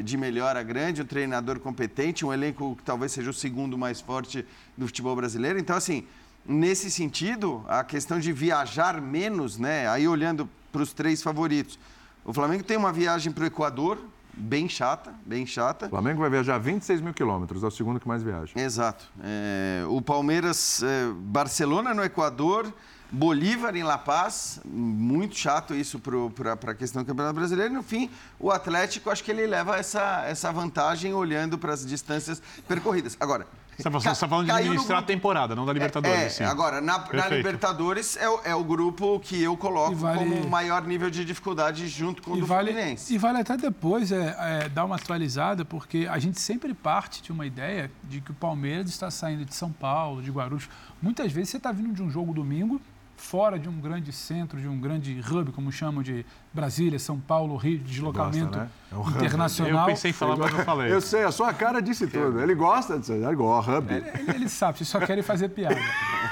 de 0.05 0.17
melhora 0.17 0.63
grande, 0.63 1.03
um 1.03 1.05
treinador 1.05 1.59
competente, 1.59 2.25
um 2.25 2.33
elenco 2.33 2.77
que 2.77 2.83
talvez 2.83 3.13
seja 3.13 3.31
o 3.31 3.35
segundo 3.35 3.77
mais 3.77 4.01
forte 4.01 4.47
do 4.77 4.87
futebol 4.87 5.17
brasileiro. 5.17 5.59
Então, 5.59 5.77
assim, 5.77 6.07
nesse 6.47 6.91
sentido, 6.91 7.65
a 7.69 7.83
questão 7.83 8.19
de 8.19 8.33
viajar 8.33 9.01
menos, 9.01 9.59
né? 9.59 9.89
Aí 9.89 10.07
olhando 10.07 10.49
para 10.71 10.83
os 10.83 10.93
três 10.93 11.23
favoritos. 11.23 11.79
O 12.25 12.33
Flamengo 12.33 12.63
tem 12.63 12.77
uma 12.77 12.93
viagem 12.93 13.33
para 13.33 13.45
o 13.45 13.47
Equador, 13.47 13.99
bem 14.33 14.69
chata, 14.69 15.13
bem 15.27 15.45
chata. 15.45 15.87
O 15.87 15.91
Flamengo 15.91 16.21
vai 16.21 16.31
viajar 16.31 16.59
26 16.59 17.01
mil 17.01 17.13
quilômetros, 17.13 17.63
é 17.63 17.67
o 17.67 17.71
segundo 17.71 18.01
que 18.01 18.09
mais 18.09 18.23
viaja. 18.23 18.53
Exato. 18.57 19.05
É, 19.23 19.85
o 19.89 20.01
Palmeiras, 20.01 20.83
é, 20.83 21.13
Barcelona 21.13 21.93
no 21.93 22.03
Equador, 22.03 22.73
Bolívar 23.13 23.77
em 23.77 23.83
La 23.83 23.99
Paz, 23.99 24.59
muito 24.65 25.37
chato 25.37 25.75
isso 25.75 26.01
para 26.01 26.73
a 26.73 26.75
questão 26.75 27.03
do 27.03 27.07
Campeonato 27.07 27.35
Brasileiro. 27.35 27.75
E 27.75 27.77
no 27.77 27.83
fim, 27.83 28.11
o 28.41 28.51
Atlético, 28.51 29.11
acho 29.11 29.23
que 29.23 29.31
ele 29.31 29.47
leva 29.47 29.77
essa, 29.77 30.25
essa 30.27 30.51
vantagem 30.51 31.13
olhando 31.13 31.59
para 31.59 31.75
as 31.75 31.85
distâncias 31.85 32.43
percorridas. 32.67 33.15
Agora, 33.21 33.47
você 33.79 34.11
está 34.11 34.29
falando 34.29 34.47
de 34.47 34.53
administrar 34.53 34.99
a 34.99 35.03
temporada, 35.03 35.55
não 35.55 35.65
da 35.65 35.73
Libertadores. 35.73 36.19
É, 36.19 36.29
sim. 36.29 36.45
agora, 36.45 36.81
na, 36.81 37.05
na 37.13 37.29
Libertadores 37.29 38.17
é 38.17 38.29
o, 38.29 38.41
é 38.45 38.55
o, 38.55 38.63
grupo 38.63 39.19
que 39.21 39.43
eu 39.43 39.57
coloco 39.57 39.97
vale... 39.97 40.19
como 40.19 40.49
maior 40.49 40.83
nível 40.83 41.11
de 41.11 41.25
dificuldade 41.25 41.89
junto 41.89 42.23
com 42.23 42.33
o 42.33 42.37
do 42.41 42.47
vale, 42.47 42.73
Fluminense. 42.73 43.15
E 43.15 43.19
vale 43.19 43.41
até 43.41 43.57
depois 43.57 44.13
é, 44.13 44.37
é, 44.39 44.69
dar 44.69 44.85
uma 44.85 44.97
atualizada, 44.97 45.65
porque 45.65 46.07
a 46.11 46.19
gente 46.19 46.41
sempre 46.41 46.75
parte 46.75 47.23
de 47.23 47.33
uma 47.33 47.47
ideia 47.47 47.91
de 48.05 48.21
que 48.21 48.31
o 48.31 48.35
Palmeiras 48.35 48.89
está 48.89 49.11
saindo 49.11 49.45
de 49.45 49.55
São 49.55 49.73
Paulo, 49.73 50.23
de 50.23 50.31
Guarulhos. 50.31 50.69
Muitas 51.01 51.33
vezes 51.33 51.51
você 51.51 51.57
está 51.57 51.73
vindo 51.73 51.93
de 51.93 52.03
um 52.03 52.11
jogo 52.11 52.33
domingo, 52.33 52.81
fora 53.23 53.59
de 53.59 53.69
um 53.69 53.81
grande 53.81 54.13
centro, 54.13 54.61
de 54.61 54.67
um 54.67 54.79
grande 54.79 55.19
hub, 55.21 55.53
como 55.53 55.71
chamam 55.71 56.03
de 56.03 56.27
Brasília, 56.53 56.99
São 56.99 57.19
Paulo, 57.19 57.57
Rio, 57.57 57.79
de 57.79 57.85
deslocamento 57.85 58.47
gosta, 58.47 58.65
né? 58.65 58.71
é 58.91 58.95
um 58.97 59.09
internacional. 59.11 59.81
Eu 59.81 59.87
pensei 59.87 60.11
em 60.11 60.15
falar, 60.15 60.37
mas 60.37 60.53
não 60.53 60.65
falei. 60.65 60.93
Eu 60.93 61.01
sei, 61.01 61.23
a 61.23 61.31
sua 61.31 61.55
cara 61.55 61.81
disse 61.81 62.07
tudo. 62.09 62.41
Ele 62.41 62.55
gosta 62.55 62.99
disso, 62.99 63.13
ele 63.13 63.35
gosta, 63.35 63.79
hub. 63.79 63.95
Ele, 63.95 64.07
ele, 64.19 64.31
ele 64.33 64.49
sabe, 64.49 64.79
vocês 64.79 64.89
só 64.89 65.01
querem 65.01 65.23
fazer 65.23 65.49
piada. 65.51 65.81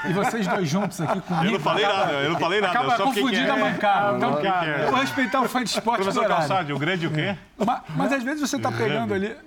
E 0.09 0.13
vocês 0.13 0.47
dois 0.47 0.67
juntos 0.67 0.99
aqui 1.01 1.21
comigo. 1.21 1.45
Eu 1.45 1.51
não 1.51 1.59
falei 1.59 1.85
nada, 1.85 2.11
eu 2.13 2.31
não 2.31 2.39
falei 2.39 2.61
nada. 2.61 2.79
Acaba 2.79 3.03
confundindo 3.03 3.51
a 3.51 3.57
mancada. 3.57 4.17
Então, 4.17 4.39
é. 4.39 4.85
eu 4.85 4.91
vou 4.91 4.99
respeitar 4.99 5.41
o 5.41 5.47
fã 5.47 5.63
de 5.63 5.69
esporte 5.69 6.01
Professor 6.01 6.27
Calçade, 6.27 6.73
o 6.73 6.79
grande 6.79 7.07
o 7.07 7.11
quê? 7.11 7.37
Mas, 7.57 7.81
mas 7.95 8.13
às 8.13 8.23
vezes 8.23 8.49
você 8.49 8.57
está 8.57 8.71
pegando 8.71 9.13
ali... 9.13 9.35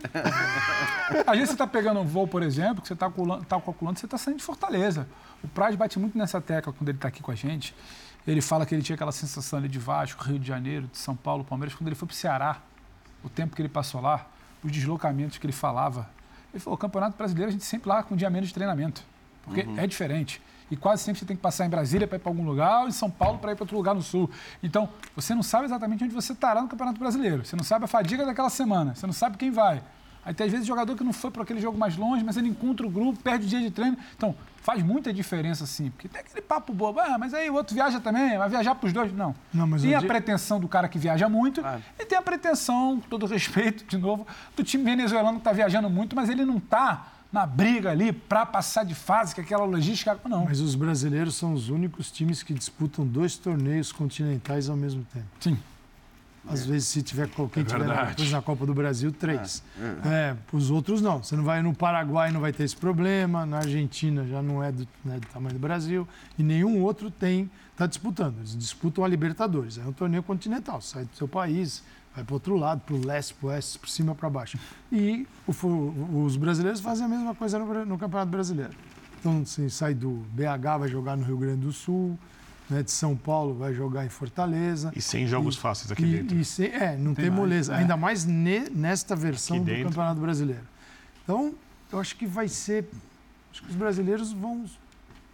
Às 1.27 1.35
vezes 1.35 1.49
você 1.51 1.55
está 1.55 1.67
pegando 1.67 2.01
um 2.01 2.05
voo, 2.05 2.27
por 2.27 2.43
exemplo, 2.43 2.81
que 2.81 2.89
você 2.89 2.95
está 2.95 3.11
tá 3.11 3.61
calculando, 3.61 3.99
você 3.99 4.07
está 4.07 4.17
saindo 4.17 4.39
de 4.39 4.43
Fortaleza. 4.43 5.07
O 5.43 5.49
Praz 5.49 5.77
bate 5.77 5.99
muito 5.99 6.17
nessa 6.17 6.41
tecla 6.41 6.73
quando 6.73 6.89
ele 6.89 6.97
está 6.97 7.09
aqui 7.09 7.23
com 7.23 7.31
a 7.31 7.35
gente. 7.35 7.75
Ele 8.27 8.41
fala 8.41 8.65
que 8.65 8.75
ele 8.75 8.83
tinha 8.83 8.95
aquela 8.95 9.13
sensação 9.13 9.59
ali 9.59 9.69
de 9.69 9.79
Vasco, 9.79 10.25
Rio 10.25 10.39
de 10.39 10.47
Janeiro, 10.49 10.87
de 10.91 10.97
São 10.97 11.15
Paulo, 11.15 11.45
Palmeiras, 11.45 11.77
quando 11.77 11.89
ele 11.89 11.95
foi 11.95 12.09
para 12.09 12.15
o 12.15 12.17
Ceará, 12.17 12.57
o 13.23 13.29
tempo 13.29 13.55
que 13.55 13.61
ele 13.61 13.69
passou 13.69 14.01
lá, 14.01 14.27
os 14.63 14.73
deslocamentos 14.73 15.37
que 15.37 15.47
ele 15.47 15.53
falava. 15.53 16.09
Ele 16.53 16.61
falou: 16.61 16.75
o 16.75 16.79
Campeonato 16.79 17.17
Brasileiro 17.19 17.51
a 17.51 17.53
gente 17.53 17.65
sempre 17.65 17.89
lá 17.89 18.03
com 18.03 18.15
um 18.15 18.17
dia 18.17 18.31
menos 18.31 18.49
de 18.49 18.55
treinamento, 18.55 19.05
porque 19.45 19.63
uhum. 19.63 19.79
é 19.79 19.87
diferente. 19.87 20.41
E 20.71 20.77
quase 20.77 21.03
sempre 21.03 21.21
você 21.21 21.27
tem 21.27 21.37
que 21.37 21.43
passar 21.43 21.67
em 21.67 21.69
Brasília 21.69 22.07
para 22.07 22.17
ir 22.17 22.21
para 22.21 22.31
algum 22.31 22.45
lugar 22.45 22.83
ou 22.83 22.89
em 22.89 22.93
São 22.93 23.11
Paulo 23.11 23.39
para 23.39 23.53
ir 23.53 23.55
para 23.55 23.65
outro 23.65 23.77
lugar 23.77 23.95
no 23.95 24.03
Sul. 24.03 24.31
Então, 24.63 24.89
você 25.15 25.35
não 25.35 25.43
sabe 25.43 25.67
exatamente 25.67 26.03
onde 26.03 26.15
você 26.15 26.33
estará 26.33 26.63
no 26.63 26.69
Campeonato 26.69 26.99
Brasileiro. 26.99 27.45
Você 27.45 27.55
não 27.55 27.65
sabe 27.65 27.85
a 27.85 27.89
fadiga 27.89 28.25
daquela 28.25 28.51
semana. 28.51 28.95
Você 28.95 29.07
não 29.07 29.13
sabe 29.13 29.37
quem 29.37 29.51
vai. 29.51 29.83
Aí 30.25 30.33
tem 30.33 30.47
às 30.47 30.53
vezes 30.53 30.67
jogador 30.67 30.97
que 30.97 31.05
não 31.05 31.13
foi 31.13 31.31
para 31.31 31.43
aquele 31.43 31.61
jogo 31.61 31.77
mais 31.77 31.97
longe, 31.97 32.25
mas 32.25 32.37
ele 32.37 32.49
encontra 32.49 32.87
o 32.87 32.91
grupo, 32.91 33.23
perde 33.23 33.45
o 33.45 33.49
dia 33.49 33.61
de 33.61 33.71
treino. 33.71 33.97
Então, 34.17 34.35
faz 34.63 34.83
muita 34.83 35.13
diferença 35.13 35.67
sim. 35.67 35.91
Porque 35.91 36.09
tem 36.09 36.21
aquele 36.23 36.41
papo 36.41 36.73
bobo, 36.73 36.99
ah, 36.99 37.19
mas 37.19 37.35
aí 37.35 37.51
o 37.51 37.55
outro 37.55 37.75
viaja 37.75 38.01
também, 38.01 38.39
vai 38.39 38.49
viajar 38.49 38.75
para 38.75 38.87
os 38.87 38.93
dois. 38.93 39.13
Não. 39.13 39.35
não 39.53 39.67
mas 39.67 39.83
tem 39.83 39.95
a 39.95 39.99
dia... 39.99 40.09
pretensão 40.09 40.59
do 40.59 40.67
cara 40.67 40.89
que 40.89 40.99
viaja 40.99 41.29
muito 41.29 41.61
ah. 41.63 41.79
e 41.99 42.07
tem 42.07 42.17
a 42.17 42.23
pretensão, 42.23 43.01
com 43.01 43.09
todo 43.09 43.27
respeito, 43.27 43.85
de 43.85 43.99
novo, 43.99 44.27
do 44.57 44.65
time 44.65 44.83
venezuelano 44.83 45.35
que 45.35 45.41
está 45.41 45.53
viajando 45.53 45.91
muito, 45.91 46.17
mas 46.17 46.31
ele 46.31 46.45
não 46.47 46.57
está 46.57 47.07
na 47.35 47.45
briga 47.45 47.91
ali 47.91 48.13
para 48.13 48.47
passar 48.47 48.85
de 48.85 48.95
fase, 48.95 49.35
que 49.35 49.41
aquela 49.41 49.65
logística. 49.65 50.17
Não. 50.25 50.45
Mas 50.45 50.61
os 50.61 50.77
brasileiros 50.77 51.35
são 51.35 51.53
os 51.53 51.69
únicos 51.69 52.09
times 52.13 52.45
que 52.45 52.55
disputam 52.55 53.05
dois 53.05 53.37
torneios 53.37 53.91
continentais 53.91 54.71
ao 54.71 54.77
mesmo 54.77 55.05
tempo. 55.13 55.27
Sim. 55.41 55.59
Às 56.47 56.63
é. 56.63 56.67
vezes, 56.67 56.89
se 56.89 57.03
tiver 57.03 57.29
quem 57.29 57.63
é 57.63 57.65
tiver 57.65 57.87
na, 57.87 58.05
depois 58.05 58.31
na 58.31 58.41
Copa 58.41 58.65
do 58.65 58.73
Brasil, 58.73 59.11
três. 59.11 59.65
É, 59.81 59.83
é. 59.83 60.09
é, 60.09 60.37
os 60.53 60.71
outros 60.71 61.03
não. 61.03 61.25
Você 61.25 61.35
não 61.35 61.43
vai 61.43 61.61
no 61.61 61.75
Paraguai, 61.75 62.31
não 62.31 62.41
vai 62.41 62.53
ter 62.53 62.63
esse 62.63 62.77
problema. 62.77 63.45
Na 63.45 63.59
Argentina 63.59 64.25
já 64.29 64.41
não 64.41 64.63
é 64.63 64.71
do, 64.71 64.87
não 65.05 65.15
é 65.15 65.19
do 65.19 65.27
tamanho 65.27 65.55
do 65.55 65.61
Brasil. 65.61 66.07
E 66.39 66.43
nenhum 66.43 66.83
outro 66.83 67.11
tem 67.11 67.51
está 67.73 67.87
disputando. 67.87 68.39
Eles 68.39 68.57
disputam 68.57 69.05
a 69.05 69.09
Libertadores. 69.09 69.77
É 69.77 69.83
um 69.85 69.93
torneio 69.93 70.23
continental. 70.23 70.81
Sai 70.81 71.05
do 71.05 71.17
seu 71.17 71.27
país, 71.27 71.83
vai 72.15 72.25
para 72.25 72.33
o 72.33 72.35
outro 72.35 72.57
lado, 72.57 72.81
para 72.81 72.95
o 72.95 73.05
leste, 73.05 73.35
para 73.35 73.47
o 73.47 73.51
oeste, 73.51 73.79
para 73.79 73.91
cima, 73.91 74.15
para 74.15 74.31
baixo. 74.31 74.59
E 74.93 75.27
o, 75.47 76.25
os 76.25 76.37
brasileiros 76.37 76.81
fazem 76.81 77.07
a 77.07 77.09
mesma 77.09 77.35
coisa 77.35 77.59
no, 77.59 77.85
no 77.85 77.99
Campeonato 77.99 78.31
Brasileiro. 78.31 78.73
Então, 79.21 79.45
você 79.45 79.69
sai 79.71 79.95
do 79.95 80.25
BH, 80.33 80.79
vai 80.81 80.89
jogar 80.89 81.17
no 81.17 81.25
Rio 81.25 81.39
Grande 81.39 81.63
do 81.63 81.73
Sul 81.73 82.19
né, 82.69 82.83
de 82.83 82.91
São 82.91 83.17
Paulo 83.17 83.55
vai 83.55 83.75
jogar 83.75 84.05
em 84.05 84.09
Fortaleza. 84.09 84.93
E 84.95 85.03
sem 85.03 85.27
jogos 85.27 85.57
e, 85.57 85.59
fáceis 85.59 85.93
aqui 85.93 86.03
e, 86.03 86.17
dentro. 86.19 86.37
E 86.37 86.45
sem, 86.45 86.67
é, 86.67 86.97
não 86.97 87.15
tem, 87.15 87.27
tem 87.27 87.31
moleza. 87.31 87.73
Mais, 87.73 87.81
é. 87.81 87.83
Ainda 87.83 87.97
mais 87.97 88.25
ne, 88.25 88.69
nesta 88.71 89.15
versão 89.15 89.59
do 89.59 89.71
Campeonato 89.71 90.21
Brasileiro. 90.21 90.65
Então, 91.23 91.55
eu 91.93 91.99
acho 91.99 92.17
que 92.17 92.27
vai 92.27 92.49
ser. 92.49 92.89
Acho 93.53 93.63
que 93.63 93.71
os 93.71 93.77
brasileiros 93.77 94.33
vão. 94.33 94.65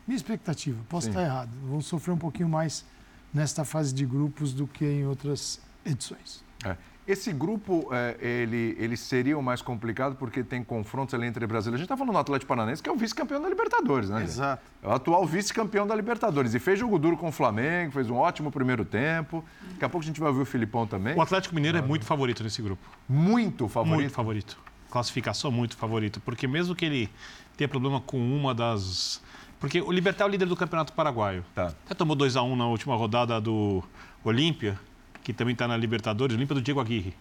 Minha 0.07 0.17
expectativa, 0.17 0.79
posso 0.89 1.05
Sim. 1.05 1.11
estar 1.11 1.23
errado, 1.23 1.51
vão 1.69 1.81
sofrer 1.81 2.13
um 2.13 2.19
pouquinho 2.19 2.49
mais 2.49 2.85
nesta 3.33 3.65
fase 3.65 3.95
de 3.95 4.05
grupos 4.05 4.53
do 4.53 4.67
que 4.67 4.85
em 4.85 5.07
outras 5.07 5.61
edições. 5.85 6.43
É. 6.65 6.77
Esse 7.11 7.33
grupo, 7.33 7.89
é, 7.91 8.17
ele, 8.21 8.77
ele 8.79 8.97
seria 8.97 9.37
o 9.37 9.43
mais 9.43 9.61
complicado 9.61 10.15
porque 10.15 10.45
tem 10.45 10.63
confrontos 10.63 11.13
ali 11.13 11.27
entre 11.27 11.45
brasileiros. 11.45 11.81
A 11.81 11.83
gente 11.83 11.87
está 11.87 11.97
falando 11.97 12.13
do 12.13 12.19
Atlético 12.19 12.49
Paranaense, 12.49 12.81
que 12.81 12.89
é 12.89 12.93
o 12.93 12.97
vice-campeão 12.97 13.43
da 13.43 13.49
Libertadores, 13.49 14.09
né? 14.09 14.23
Exato. 14.23 14.63
É 14.81 14.87
o 14.87 14.93
atual 14.93 15.27
vice-campeão 15.27 15.87
da 15.89 15.97
Libertadores. 15.97 16.55
E 16.55 16.61
fez 16.61 16.79
jogo 16.79 16.99
duro 17.01 17.17
com 17.17 17.29
o 17.29 17.33
Flamengo, 17.33 17.93
fez 17.93 18.09
um 18.09 18.15
ótimo 18.15 18.53
primeiro 18.53 18.85
tempo. 18.85 19.45
Daqui 19.73 19.85
a 19.85 19.89
pouco 19.89 20.05
a 20.05 20.07
gente 20.07 20.21
vai 20.21 20.29
ouvir 20.29 20.43
o 20.43 20.45
Filipão 20.45 20.87
também. 20.87 21.17
O 21.17 21.21
Atlético 21.21 21.53
Mineiro 21.53 21.79
é 21.79 21.83
muito 21.83 22.05
favorito 22.05 22.45
nesse 22.45 22.63
grupo. 22.63 22.83
Muito 23.09 23.67
favorito? 23.67 23.97
Muito 23.97 24.13
favorito. 24.13 24.59
Classificação 24.89 25.51
muito 25.51 25.77
favorito. 25.77 26.21
Porque 26.21 26.47
mesmo 26.47 26.77
que 26.77 26.85
ele 26.85 27.11
tenha 27.57 27.67
problema 27.67 28.01
com 28.01 28.19
uma 28.19 28.55
das... 28.55 29.21
Porque 29.59 29.81
o 29.81 29.91
Libertar 29.91 30.25
é 30.25 30.29
o 30.29 30.31
líder 30.31 30.47
do 30.47 30.57
Campeonato 30.57 30.93
Paraguaio. 30.93 31.45
Tá. 31.57 31.75
Até 31.87 31.95
tomou 31.95 32.15
2 32.15 32.37
a 32.37 32.43
1 32.43 32.53
um 32.53 32.57
na 32.57 32.67
última 32.69 32.95
rodada 32.95 33.41
do 33.41 33.83
Olímpia 34.23 34.79
que 35.23 35.33
também 35.33 35.53
está 35.53 35.67
na 35.69 35.77
Libertadores, 35.77 36.37
Olímpia 36.37 36.55
do 36.55 36.63
Diego 36.63 36.81
Aguirre. 36.81 37.15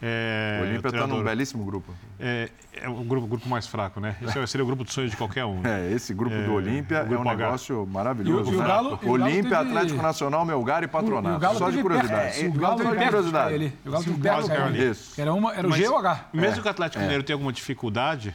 É, 0.00 0.58
o 0.60 0.68
Olímpia 0.68 0.88
está 0.88 1.06
num 1.06 1.24
belíssimo 1.24 1.64
grupo. 1.64 1.92
É, 2.20 2.50
é 2.72 2.88
o 2.88 3.02
grupo, 3.02 3.26
grupo 3.26 3.48
mais 3.48 3.66
fraco, 3.66 3.98
né? 4.00 4.16
Esse 4.22 4.46
seria 4.46 4.62
o 4.62 4.66
grupo 4.66 4.84
de 4.84 4.92
sonhos 4.92 5.10
de 5.10 5.16
qualquer 5.16 5.44
um. 5.44 5.60
Né? 5.60 5.68
É, 5.78 5.92
esse 5.92 6.14
grupo 6.14 6.34
é, 6.34 6.44
do 6.44 6.52
Olímpia 6.52 6.98
é 6.98 7.16
um 7.16 7.28
H. 7.28 7.36
negócio 7.36 7.86
maravilhoso. 7.86 8.50
E 8.50 8.54
o, 8.54 8.58
e 8.58 8.62
o 8.62 8.66
Galo, 8.66 8.90
né? 8.90 8.98
Olímpia, 9.04 9.42
teve... 9.42 9.54
Atlético 9.54 10.02
Nacional, 10.02 10.44
Melgar 10.44 10.82
e 10.82 10.88
Patronato. 10.88 11.58
Só 11.58 11.70
de 11.70 11.82
curiosidade. 11.82 12.46
o 12.46 12.52
Galo 12.52 12.76
teve 12.76 12.96
curiosidade. 12.96 13.54
Ele. 13.54 13.72
O 13.84 13.90
Galo 13.90 14.04
teve 14.04 14.20
perto 14.20 14.52
ali. 14.52 14.92
Era, 15.16 15.34
uma, 15.34 15.54
era 15.54 15.68
o 15.68 15.72
G 15.72 15.88
ou 15.88 15.94
o 15.94 15.98
H. 15.98 16.28
Mesmo 16.32 16.62
que 16.62 16.68
o 16.68 16.70
Atlético 16.70 17.02
Mineiro 17.02 17.22
tenha 17.22 17.34
alguma 17.34 17.52
dificuldade, 17.52 18.34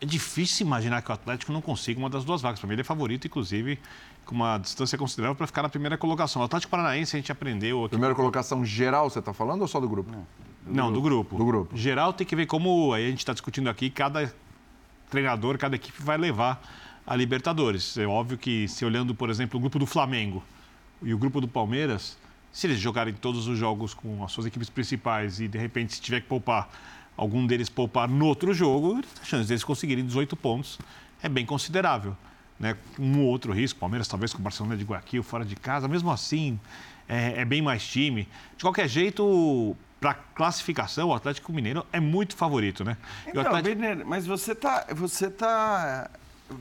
é, 0.00 0.06
difícil 0.06 0.66
imaginar 0.66 1.02
que 1.02 1.10
o 1.10 1.14
Atlético 1.14 1.52
não 1.52 1.60
consiga 1.60 1.98
uma 1.98 2.10
das 2.10 2.24
duas 2.24 2.40
vagas. 2.40 2.58
Para 2.60 2.66
mim, 2.66 2.74
ele 2.74 2.80
é 2.82 2.84
favorito, 2.84 3.26
inclusive, 3.26 3.78
com 4.24 4.34
uma 4.34 4.58
distância 4.58 4.96
considerável 4.98 5.34
para 5.34 5.46
ficar 5.46 5.62
na 5.62 5.68
primeira 5.68 5.96
colocação. 5.96 6.42
O 6.42 6.44
Atlético 6.44 6.70
Paranaense 6.70 7.16
a 7.16 7.18
gente 7.18 7.32
aprendeu. 7.32 7.84
Aqui... 7.84 7.90
Primeira 7.90 8.14
colocação 8.14 8.64
geral, 8.64 9.08
você 9.08 9.18
está 9.18 9.32
falando 9.32 9.62
ou 9.62 9.68
só 9.68 9.80
do 9.80 9.88
grupo? 9.88 10.10
Do 10.10 10.74
Não, 10.74 10.92
grupo. 10.92 10.92
do 10.92 11.00
grupo. 11.02 11.36
Do 11.38 11.44
grupo. 11.44 11.76
Geral 11.76 12.12
tem 12.12 12.26
que 12.26 12.36
ver 12.36 12.46
como 12.46 12.92
aí 12.92 13.06
a 13.06 13.10
gente 13.10 13.20
está 13.20 13.32
discutindo 13.32 13.68
aqui, 13.68 13.88
cada 13.90 14.32
treinador, 15.10 15.56
cada 15.58 15.76
equipe 15.76 16.02
vai 16.02 16.18
levar 16.18 16.60
a 17.06 17.16
Libertadores. 17.16 17.96
É 17.96 18.06
óbvio 18.06 18.36
que, 18.36 18.68
se 18.68 18.84
olhando, 18.84 19.14
por 19.14 19.30
exemplo, 19.30 19.56
o 19.58 19.60
grupo 19.60 19.78
do 19.78 19.86
Flamengo 19.86 20.44
e 21.02 21.14
o 21.14 21.18
grupo 21.18 21.40
do 21.40 21.48
Palmeiras, 21.48 22.18
se 22.52 22.66
eles 22.66 22.78
jogarem 22.78 23.14
todos 23.14 23.46
os 23.46 23.58
jogos 23.58 23.94
com 23.94 24.22
as 24.22 24.32
suas 24.32 24.46
equipes 24.46 24.68
principais 24.68 25.40
e, 25.40 25.48
de 25.48 25.56
repente, 25.56 25.94
se 25.94 26.00
tiver 26.00 26.20
que 26.20 26.26
poupar, 26.26 26.68
algum 27.18 27.46
deles 27.46 27.68
poupar 27.68 28.08
no 28.08 28.24
outro 28.26 28.54
jogo, 28.54 29.02
a 29.20 29.24
chance 29.24 29.46
deles 29.46 29.62
conseguirem 29.62 30.06
18 30.06 30.34
pontos 30.34 30.78
é 31.22 31.28
bem 31.28 31.44
considerável 31.44 32.16
né, 32.58 32.76
um 32.98 33.22
outro 33.22 33.52
risco, 33.52 33.78
Palmeiras 33.78 34.08
talvez 34.08 34.32
com 34.32 34.40
o 34.40 34.42
Barcelona 34.42 34.76
de 34.76 34.84
Guayaquil 34.84 35.22
fora 35.22 35.44
de 35.44 35.54
casa, 35.54 35.86
mesmo 35.86 36.10
assim 36.10 36.58
é, 37.08 37.40
é 37.40 37.44
bem 37.44 37.62
mais 37.62 37.86
time. 37.86 38.28
De 38.56 38.62
qualquer 38.62 38.88
jeito, 38.88 39.76
para 40.00 40.14
classificação, 40.14 41.08
o 41.08 41.14
Atlético 41.14 41.52
Mineiro 41.52 41.86
é 41.92 42.00
muito 42.00 42.36
favorito, 42.36 42.84
né? 42.84 42.96
Então, 43.26 43.42
Atlético... 43.42 44.06
mas 44.06 44.26
você 44.26 44.54
tá, 44.54 44.86
você 44.94 45.30
tá 45.30 46.10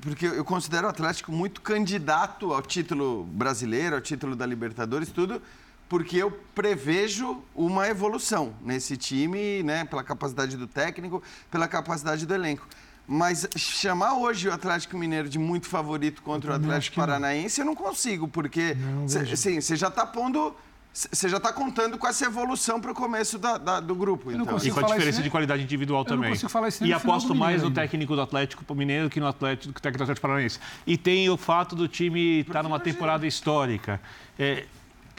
porque 0.01 0.25
eu 0.25 0.43
considero 0.43 0.87
o 0.87 0.89
Atlético 0.89 1.31
muito 1.31 1.61
candidato 1.61 2.53
ao 2.53 2.61
título 2.61 3.23
brasileiro, 3.23 3.95
ao 3.95 4.01
título 4.01 4.35
da 4.35 4.45
Libertadores, 4.45 5.09
tudo, 5.09 5.41
porque 5.89 6.17
eu 6.17 6.31
prevejo 6.53 7.41
uma 7.55 7.87
evolução 7.87 8.53
nesse 8.61 8.97
time, 8.97 9.63
né, 9.63 9.85
pela 9.85 10.03
capacidade 10.03 10.57
do 10.57 10.67
técnico, 10.67 11.23
pela 11.49 11.67
capacidade 11.67 12.25
do 12.25 12.33
elenco. 12.33 12.67
Mas 13.09 13.47
chamar 13.55 14.15
hoje 14.15 14.49
o 14.49 14.53
Atlético 14.53 14.97
Mineiro 14.97 15.29
de 15.29 15.39
muito 15.39 15.65
favorito 15.67 16.21
contra 16.21 16.51
o 16.51 16.55
Atlético 16.55 16.97
Paranaense, 16.97 17.61
eu 17.61 17.65
não 17.65 17.73
consigo, 17.75 18.27
porque 18.27 18.75
você 19.05 19.75
já 19.77 19.87
está 19.87 20.05
pondo 20.05 20.53
você 20.93 21.29
já 21.29 21.37
está 21.37 21.53
contando 21.53 21.95
com 21.95 22.07
essa 22.07 22.25
evolução 22.25 22.81
para 22.81 22.91
o 22.91 22.95
começo 22.95 23.37
da- 23.37 23.59
da- 23.59 23.79
do 23.79 23.93
grupo. 23.93 24.31
não 24.31 24.41
Então. 24.41 24.57
E 24.57 24.71
com 24.71 24.79
a 24.79 24.83
diferença 24.83 25.21
de 25.21 25.29
qualidade 25.29 25.61
individual 25.61 26.01
Eu 26.01 26.15
não 26.15 26.23
também. 26.23 26.33
e 26.81 26.91
aposto 26.91 27.27
do 27.27 27.35
mais 27.35 27.61
no 27.61 27.69
técnico 27.69 28.15
do 28.15 28.21
Atlético 28.21 28.73
Mineiro 28.73 29.07
que 29.07 29.19
no 29.19 29.27
Atlético, 29.27 29.71
que 29.75 29.79
técnico 29.79 29.99
do 29.99 30.03
Atlético 30.05 30.23
Paranaense. 30.27 30.59
E 30.87 30.97
tem 30.97 31.29
o 31.29 31.37
fato 31.37 31.75
do 31.75 31.87
time 31.87 32.39
estar 32.39 32.63
numa 32.63 32.79
temporada 32.79 33.27
histórica. 33.27 34.01
É, 34.39 34.65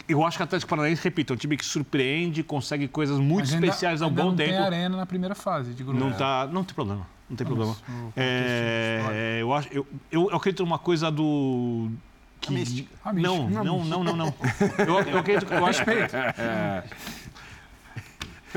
eu 0.08 0.24
acho 0.24 0.36
que 0.36 0.42
o 0.42 0.44
Atlético 0.44 0.68
Paranaense, 0.70 1.02
repito, 1.02 1.32
é 1.32 1.34
um 1.34 1.36
time 1.36 1.56
que 1.56 1.64
surpreende, 1.64 2.42
consegue 2.42 2.86
coisas 2.88 3.18
muito 3.18 3.52
ainda- 3.52 3.66
especiais 3.66 4.02
há 4.02 4.06
um 4.06 4.08
ainda 4.10 4.22
bom 4.22 4.28
não 4.30 4.36
tempo. 4.36 4.50
tem 4.50 4.58
arena 4.58 4.96
na 4.96 5.06
primeira 5.06 5.34
fase 5.34 5.72
de 5.74 5.82
grupo. 5.82 5.98
Não, 5.98 6.12
tá, 6.12 6.46
não 6.52 6.62
tem 6.64 6.74
problema. 6.74 7.06
Não 7.28 7.36
tem 7.36 7.46
problema. 7.46 7.76
É, 8.16 9.38
eu, 9.40 9.52
acho, 9.52 9.68
eu, 9.72 9.86
eu, 10.10 10.30
eu 10.30 10.36
acredito 10.36 10.62
numa 10.64 10.78
coisa 10.78 11.10
do. 11.10 11.90
Que, 12.40 12.48
A 12.48 12.58
mística. 12.58 12.88
A 13.04 13.12
mística. 13.12 13.34
Não, 13.36 13.50
não, 13.64 13.84
não, 13.84 14.04
não, 14.04 14.16
não. 14.16 14.34
Eu, 14.78 15.00
eu 15.10 15.18
acredito 15.18 15.52
eu 15.52 15.66
acho, 15.66 15.82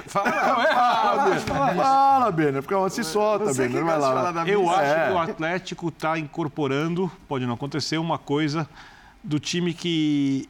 Fala, 0.08 1.38
Fala, 1.40 2.32
Bena. 2.32 2.62
Fica 2.62 2.90
se 2.90 3.04
solta, 3.04 3.54
Bena. 3.54 3.84
Vai 3.84 4.00
lá. 4.00 4.48
Eu 4.48 4.70
acho 4.70 4.82
É. 4.82 5.08
que 5.08 5.14
o 5.14 5.18
Atlético 5.18 5.88
está 5.90 6.18
incorporando, 6.18 7.12
pode 7.28 7.46
não 7.46 7.54
acontecer, 7.56 7.98
uma 7.98 8.18
coisa 8.18 8.68
do 9.24 9.38
time 9.40 9.74
que 9.74 10.48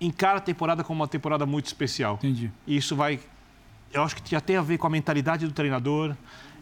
encara 0.00 0.38
a 0.38 0.40
temporada 0.40 0.84
como 0.84 1.00
uma 1.00 1.08
temporada 1.08 1.44
muito 1.46 1.66
especial. 1.66 2.14
Entendi. 2.14 2.50
E 2.66 2.76
isso 2.76 2.94
vai. 2.94 3.20
Eu 3.92 4.02
acho 4.02 4.16
que 4.16 4.30
já 4.30 4.40
tem 4.40 4.56
a 4.56 4.62
ver 4.62 4.78
com 4.78 4.86
a 4.86 4.90
mentalidade 4.90 5.46
do 5.46 5.52
treinador. 5.52 6.14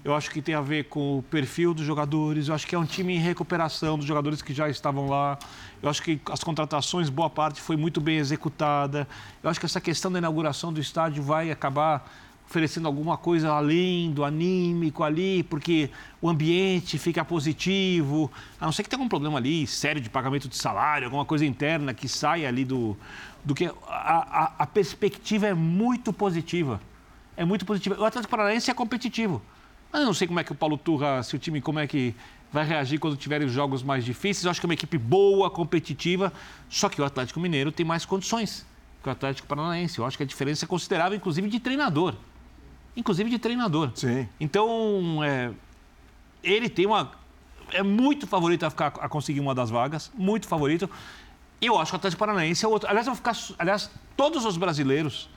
Eu 0.05 0.15
acho 0.15 0.31
que 0.31 0.41
tem 0.41 0.55
a 0.55 0.61
ver 0.61 0.85
com 0.85 1.19
o 1.19 1.23
perfil 1.23 1.75
dos 1.75 1.85
jogadores. 1.85 2.47
Eu 2.47 2.55
acho 2.55 2.65
que 2.65 2.77
é 2.77 2.79
um 2.79 2.85
time 2.85 3.17
em 3.17 3.19
recuperação 3.19 3.99
dos 3.99 4.07
jogadores 4.07 4.41
que 4.41 4.55
já 4.55 4.69
estavam 4.69 5.09
lá. 5.09 5.37
Eu 5.83 5.91
acho 5.91 6.01
que 6.01 6.21
as 6.31 6.45
contratações, 6.45 7.11
boa 7.11 7.29
parte, 7.29 7.61
foi 7.61 7.77
muito 7.77 8.01
bem 8.01 8.19
executada. 8.19 9.09
Eu 9.43 9.51
acho 9.51 9.59
que 9.59 9.67
essa 9.67 9.81
questão 9.81 10.13
da 10.13 10.19
inauguração 10.19 10.73
do 10.73 10.81
estádio 10.81 11.25
vai 11.25 11.51
acabar 11.51 12.09
oferecendo 12.49 12.87
alguma 12.87 13.17
coisa 13.17 13.51
além 13.51 14.11
do 14.13 14.25
anímico 14.25 15.03
ali, 15.03 15.43
porque 15.43 15.91
o 16.23 16.29
ambiente 16.29 16.99
fica 16.99 17.25
positivo. 17.25 18.31
A 18.61 18.65
não 18.65 18.73
ser 18.73 18.83
que 18.83 18.89
tenha 18.89 18.99
algum 18.99 19.09
problema 19.09 19.39
ali, 19.39 19.67
sério 19.67 20.01
de 20.01 20.09
pagamento 20.09 20.49
de 20.49 20.57
salário, 20.57 21.07
alguma 21.07 21.25
coisa 21.25 21.45
interna 21.45 21.93
que 21.93 22.09
saia 22.09 22.49
ali 22.49 22.65
do, 22.65 22.97
do 23.45 23.55
que. 23.55 23.67
A, 23.67 23.73
a, 23.89 24.53
a 24.61 24.67
perspectiva 24.67 25.47
é 25.47 25.55
muito 25.55 26.13
positiva. 26.13 26.81
É 27.37 27.45
muito 27.45 27.67
positiva. 27.67 28.01
O 28.01 28.05
Atlético 28.05 28.31
Paranaense 28.31 28.71
é 28.71 28.75
competitivo. 28.75 29.43
Mas 29.93 30.01
eu 30.01 30.07
não 30.07 30.15
sei 30.15 30.27
como 30.27 30.41
é 30.41 30.45
que 30.45 30.53
o 30.53 30.55
Paulo 30.55 30.79
Turra, 30.79 31.23
se 31.23 31.35
o 31.37 31.39
time, 31.39 31.61
como 31.61 31.79
é 31.79 31.87
que 31.87 32.15
vai 32.53 32.65
reagir 32.65 32.99
quando 32.99 33.17
tiverem 33.17 33.47
os 33.47 33.53
jogos 33.53 33.83
mais 33.83 34.05
difíceis. 34.05 34.45
Eu 34.45 34.51
acho 34.51 34.61
que 34.61 34.67
é 34.67 34.69
uma 34.69 34.75
equipe 34.75 34.97
boa, 34.97 35.51
competitiva, 35.51 36.33
só 36.69 36.89
que 36.89 37.01
o 37.01 37.05
Atlético 37.05 37.41
Mineiro 37.41 37.73
tem 37.73 37.85
mais 37.85 38.05
condições 38.05 38.65
que 39.03 39.09
o 39.09 39.13
Atlético 39.13 39.47
Paranaense. 39.47 39.99
Eu 39.99 40.07
acho 40.07 40.17
que 40.17 40.23
a 40.23 40.27
diferença 40.27 40.65
é 40.65 40.69
considerável, 40.69 41.17
inclusive 41.17 41.49
de 41.49 41.61
treinador. 41.61 42.15
Inclusive 42.97 43.29
de 43.29 43.39
treinador. 43.39 43.93
Sim. 43.95 44.29
Então, 44.41 45.23
é, 45.23 45.53
ele 46.43 46.69
tem 46.69 46.87
uma. 46.87 47.13
É 47.73 47.83
muito 47.83 48.27
favorito 48.27 48.65
a, 48.65 48.71
ficar, 48.71 48.87
a 49.01 49.09
conseguir 49.09 49.41
uma 49.41 49.55
das 49.55 49.71
vagas, 49.71 50.11
muito 50.15 50.49
favorito. 50.49 50.89
E 51.61 51.67
eu 51.67 51.79
acho 51.79 51.91
que 51.91 51.97
o 51.97 51.99
Atlético 51.99 52.21
Paranaense 52.21 52.65
é 52.65 52.69
outro. 52.69 52.89
Aliás, 52.89 53.07
vou 53.07 53.15
ficar, 53.15 53.37
aliás, 53.59 53.91
todos 54.17 54.45
os 54.45 54.57
brasileiros 54.57 55.29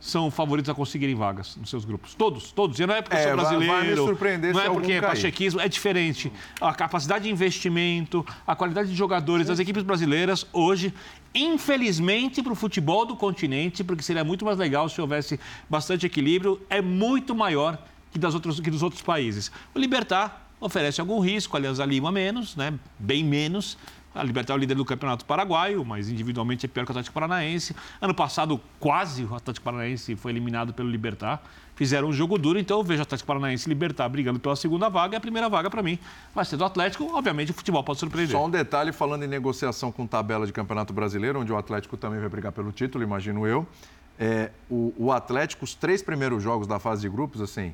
são 0.00 0.30
favoritos 0.30 0.68
a 0.70 0.74
conseguirem 0.74 1.14
vagas 1.16 1.56
nos 1.56 1.68
seus 1.70 1.84
grupos. 1.84 2.14
Todos, 2.14 2.52
todos. 2.52 2.78
E 2.78 2.86
não 2.86 2.94
é 2.94 3.02
porque 3.02 3.16
É, 3.16 3.32
eu 3.32 3.36
sou 3.36 3.36
vai- 3.36 3.44
vai 3.44 3.58
me 3.58 3.66
brasileiro. 3.66 4.04
surpreender 4.06 4.54
não 4.54 4.60
é 4.60 4.70
porque 4.70 4.92
é 4.92 5.00
cair. 5.00 5.08
pachequismo, 5.10 5.60
é 5.60 5.68
diferente. 5.68 6.32
A 6.60 6.72
capacidade 6.72 7.24
de 7.24 7.30
investimento, 7.30 8.24
a 8.46 8.54
qualidade 8.54 8.88
de 8.90 8.94
jogadores 8.94 9.48
das 9.48 9.58
equipes 9.58 9.82
brasileiras 9.82 10.46
hoje, 10.52 10.94
infelizmente, 11.34 12.42
para 12.42 12.52
o 12.52 12.56
futebol 12.56 13.04
do 13.06 13.16
continente, 13.16 13.82
porque 13.82 14.02
seria 14.02 14.22
muito 14.24 14.44
mais 14.44 14.56
legal 14.58 14.88
se 14.88 15.00
houvesse 15.00 15.38
bastante 15.68 16.06
equilíbrio, 16.06 16.60
é 16.70 16.80
muito 16.80 17.34
maior 17.34 17.78
que, 18.12 18.18
das 18.18 18.34
outras, 18.34 18.60
que 18.60 18.70
dos 18.70 18.82
outros 18.82 19.02
países. 19.02 19.50
O 19.74 19.78
Libertar 19.78 20.46
oferece 20.60 21.00
algum 21.00 21.20
risco, 21.20 21.56
aliás, 21.56 21.78
a 21.80 21.86
Lima 21.86 22.10
menos, 22.12 22.56
né? 22.56 22.74
bem 22.98 23.24
menos. 23.24 23.76
A 24.18 24.24
Libertar 24.24 24.54
é 24.54 24.56
o 24.56 24.58
líder 24.58 24.74
do 24.74 24.84
Campeonato 24.84 25.24
Paraguaio, 25.24 25.84
mas 25.84 26.08
individualmente 26.08 26.66
é 26.66 26.68
pior 26.68 26.84
que 26.84 26.90
o 26.90 26.92
Atlético 26.92 27.14
Paranaense. 27.14 27.74
Ano 28.00 28.12
passado, 28.12 28.60
quase 28.80 29.24
o 29.24 29.34
Atlético 29.34 29.64
Paranaense 29.64 30.16
foi 30.16 30.32
eliminado 30.32 30.74
pelo 30.74 30.90
Libertar. 30.90 31.40
Fizeram 31.76 32.08
um 32.08 32.12
jogo 32.12 32.36
duro, 32.36 32.58
então 32.58 32.78
eu 32.78 32.84
vejo 32.84 32.98
o 32.98 33.02
Atlético 33.02 33.28
Paranaense 33.28 33.68
e 33.68 33.68
Libertar 33.68 34.08
brigando 34.08 34.40
pela 34.40 34.56
segunda 34.56 34.88
vaga. 34.88 35.14
E 35.14 35.16
a 35.16 35.20
primeira 35.20 35.48
vaga, 35.48 35.70
para 35.70 35.82
mim, 35.84 35.96
vai 36.34 36.44
ser 36.44 36.56
do 36.56 36.64
Atlético. 36.64 37.04
Obviamente, 37.14 37.52
o 37.52 37.54
futebol 37.54 37.84
pode 37.84 38.00
surpreender. 38.00 38.36
Só 38.36 38.44
um 38.44 38.50
detalhe, 38.50 38.90
falando 38.90 39.22
em 39.22 39.28
negociação 39.28 39.92
com 39.92 40.04
tabela 40.04 40.44
de 40.44 40.52
Campeonato 40.52 40.92
Brasileiro, 40.92 41.40
onde 41.40 41.52
o 41.52 41.56
Atlético 41.56 41.96
também 41.96 42.18
vai 42.18 42.28
brigar 42.28 42.50
pelo 42.50 42.72
título, 42.72 43.04
imagino 43.04 43.46
eu. 43.46 43.64
É, 44.18 44.50
o, 44.68 44.92
o 44.98 45.12
Atlético, 45.12 45.64
os 45.64 45.76
três 45.76 46.02
primeiros 46.02 46.42
jogos 46.42 46.66
da 46.66 46.80
fase 46.80 47.02
de 47.02 47.08
grupos, 47.08 47.40
assim, 47.40 47.72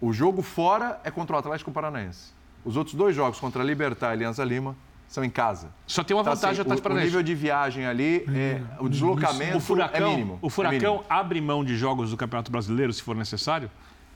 o 0.00 0.12
jogo 0.12 0.42
fora 0.42 1.00
é 1.04 1.12
contra 1.12 1.36
o 1.36 1.38
Atlético 1.38 1.70
Paranaense. 1.70 2.32
Os 2.64 2.76
outros 2.76 2.96
dois 2.96 3.14
jogos, 3.14 3.38
contra 3.38 3.62
a 3.62 3.64
Libertar 3.64 4.10
e 4.10 4.12
Alianza 4.14 4.44
Lima, 4.44 4.76
são 5.08 5.24
em 5.24 5.30
casa. 5.30 5.70
Só 5.86 6.04
tem 6.04 6.14
uma 6.14 6.20
Então, 6.20 6.34
vantagem 6.34 6.60
assim, 6.60 6.60
o 6.60 6.72
Atlético 6.72 6.88
o, 6.88 6.92
o 6.92 7.00
nível 7.00 7.22
de 7.22 7.34
viagem 7.34 7.86
ali, 7.86 8.24
é, 8.28 8.60
o 8.78 8.88
deslocamento 8.88 9.56
O 9.56 9.60
Furacão, 9.60 10.06
é 10.06 10.10
mínimo. 10.10 10.38
o 10.42 10.46
é 10.46 10.50
Furacão 10.50 10.92
mínimo. 10.94 11.04
abre 11.08 11.40
mão 11.40 11.64
de 11.64 11.76
jogos 11.76 12.10
do 12.10 12.16
Campeonato 12.16 12.52
Brasileiro, 12.52 12.92
se 12.92 13.02
for 13.02 13.16
necessário, 13.16 13.70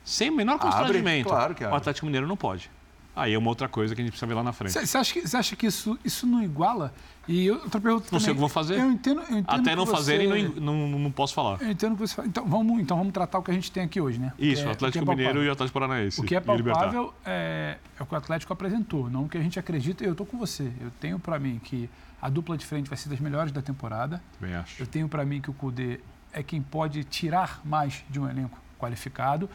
sem 0.04 0.30
o 0.30 0.36
menor 0.36 0.58
constrangimento. 0.58 1.28
claro 1.30 1.54
que 1.54 1.64
o 1.64 1.66
abre. 1.66 1.78
Atlético 1.78 2.06
Mineiro 2.06 2.26
não 2.28 2.36
pode. 2.36 2.70
Aí 3.14 3.34
é 3.34 3.38
uma 3.38 3.48
outra 3.48 3.68
coisa 3.68 3.94
que 3.94 4.00
a 4.00 4.04
gente 4.04 4.12
precisa 4.12 4.26
ver 4.26 4.34
lá 4.34 4.42
na 4.42 4.52
frente. 4.52 4.72
Você 4.72 4.96
acha 4.96 5.12
que, 5.12 5.26
você 5.28 5.36
acha 5.36 5.56
que 5.56 5.66
isso, 5.66 5.98
isso 6.04 6.26
não 6.26 6.42
iguala? 6.42 6.94
E 7.28 7.50
outra 7.50 7.80
pergunta 7.80 8.06
Não 8.10 8.18
sei 8.18 8.28
também. 8.28 8.32
o 8.32 8.34
que 8.34 8.40
vou 8.40 8.48
fazer. 8.48 8.78
Eu 8.78 8.90
entendo, 8.90 9.20
eu 9.20 9.38
entendo 9.38 9.60
Até 9.60 9.76
não 9.76 9.86
você- 9.86 9.92
fazerem, 9.92 10.48
não, 10.60 10.88
não, 10.88 10.98
não 10.98 11.10
posso 11.12 11.32
falar. 11.34 11.60
Eu 11.62 11.70
entendo 11.70 11.92
o 11.92 11.96
que 11.96 12.00
você 12.06 12.14
fala. 12.14 12.26
Então 12.28 12.44
vamos, 12.46 12.80
então 12.80 12.96
vamos 12.96 13.12
tratar 13.12 13.38
o 13.38 13.42
que 13.42 13.50
a 13.50 13.54
gente 13.54 13.70
tem 13.70 13.84
aqui 13.84 14.00
hoje, 14.00 14.18
né? 14.18 14.32
Isso, 14.38 14.64
é- 14.64 14.66
o 14.66 14.70
Atlético 14.70 15.04
o 15.04 15.12
é 15.12 15.14
Mineiro 15.16 15.42
e 15.44 15.48
o 15.48 15.52
Atlético 15.52 15.78
Paranaense. 15.78 16.20
O 16.20 16.24
que 16.24 16.34
é 16.34 16.40
palpável 16.40 17.14
é, 17.24 17.78
é 17.98 18.02
o 18.02 18.06
que 18.06 18.14
o 18.14 18.16
Atlético 18.18 18.52
apresentou, 18.52 19.08
não 19.08 19.24
o 19.24 19.28
que 19.28 19.38
a 19.38 19.42
gente 19.42 19.58
acredita. 19.58 20.02
Eu 20.04 20.12
estou 20.12 20.26
com 20.26 20.36
você. 20.36 20.72
Eu 20.80 20.90
tenho 21.00 21.18
para 21.18 21.38
mim 21.38 21.60
que 21.62 21.88
a 22.20 22.28
dupla 22.28 22.56
de 22.56 22.66
frente 22.66 22.88
vai 22.88 22.96
ser 22.98 23.08
das 23.08 23.20
melhores 23.20 23.52
da 23.52 23.62
temporada. 23.62 24.20
Também 24.40 24.56
acho. 24.56 24.82
Eu 24.82 24.86
tenho 24.86 25.08
para 25.08 25.24
mim 25.24 25.40
que 25.40 25.50
o 25.50 25.52
Cudê 25.54 26.00
é 26.32 26.42
quem 26.42 26.60
pode 26.60 27.04
tirar 27.04 27.60
mais 27.64 28.02
de 28.10 28.18
um 28.18 28.28
elenco 28.28 28.58
qualificado. 28.80 29.48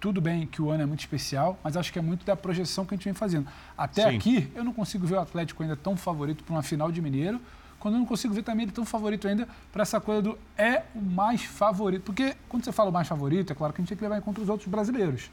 Tudo 0.00 0.20
bem 0.20 0.46
que 0.46 0.62
o 0.62 0.70
ano 0.70 0.82
é 0.82 0.86
muito 0.86 1.00
especial, 1.00 1.58
mas 1.62 1.76
acho 1.76 1.92
que 1.92 1.98
é 1.98 2.02
muito 2.02 2.24
da 2.24 2.36
projeção 2.36 2.84
que 2.84 2.94
a 2.94 2.96
gente 2.96 3.04
vem 3.04 3.14
fazendo. 3.14 3.48
Até 3.76 4.08
Sim. 4.08 4.16
aqui, 4.16 4.52
eu 4.54 4.62
não 4.62 4.72
consigo 4.72 5.06
ver 5.06 5.16
o 5.16 5.20
Atlético 5.20 5.62
ainda 5.62 5.76
tão 5.76 5.96
favorito 5.96 6.44
para 6.44 6.54
uma 6.54 6.62
final 6.62 6.92
de 6.92 7.02
Mineiro, 7.02 7.40
quando 7.78 7.94
eu 7.94 7.98
não 7.98 8.06
consigo 8.06 8.34
ver 8.34 8.42
também 8.42 8.64
ele 8.64 8.72
tão 8.72 8.84
favorito 8.84 9.26
ainda 9.28 9.48
para 9.72 9.82
essa 9.82 10.00
coisa 10.00 10.22
do 10.22 10.38
é 10.56 10.82
o 10.94 11.00
mais 11.00 11.42
favorito. 11.44 12.02
Porque 12.02 12.36
quando 12.48 12.64
você 12.64 12.72
fala 12.72 12.90
o 12.90 12.92
mais 12.92 13.06
favorito, 13.06 13.52
é 13.52 13.56
claro 13.56 13.72
que 13.72 13.80
a 13.80 13.82
gente 13.82 13.88
tem 13.88 13.98
que 13.98 14.02
levar 14.02 14.18
em 14.18 14.20
conta 14.20 14.40
os 14.40 14.48
outros 14.48 14.68
brasileiros. 14.68 15.30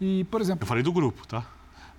E, 0.00 0.24
por 0.24 0.40
exemplo, 0.40 0.64
Eu 0.64 0.66
falei 0.66 0.82
do 0.82 0.92
grupo, 0.92 1.26
tá? 1.26 1.44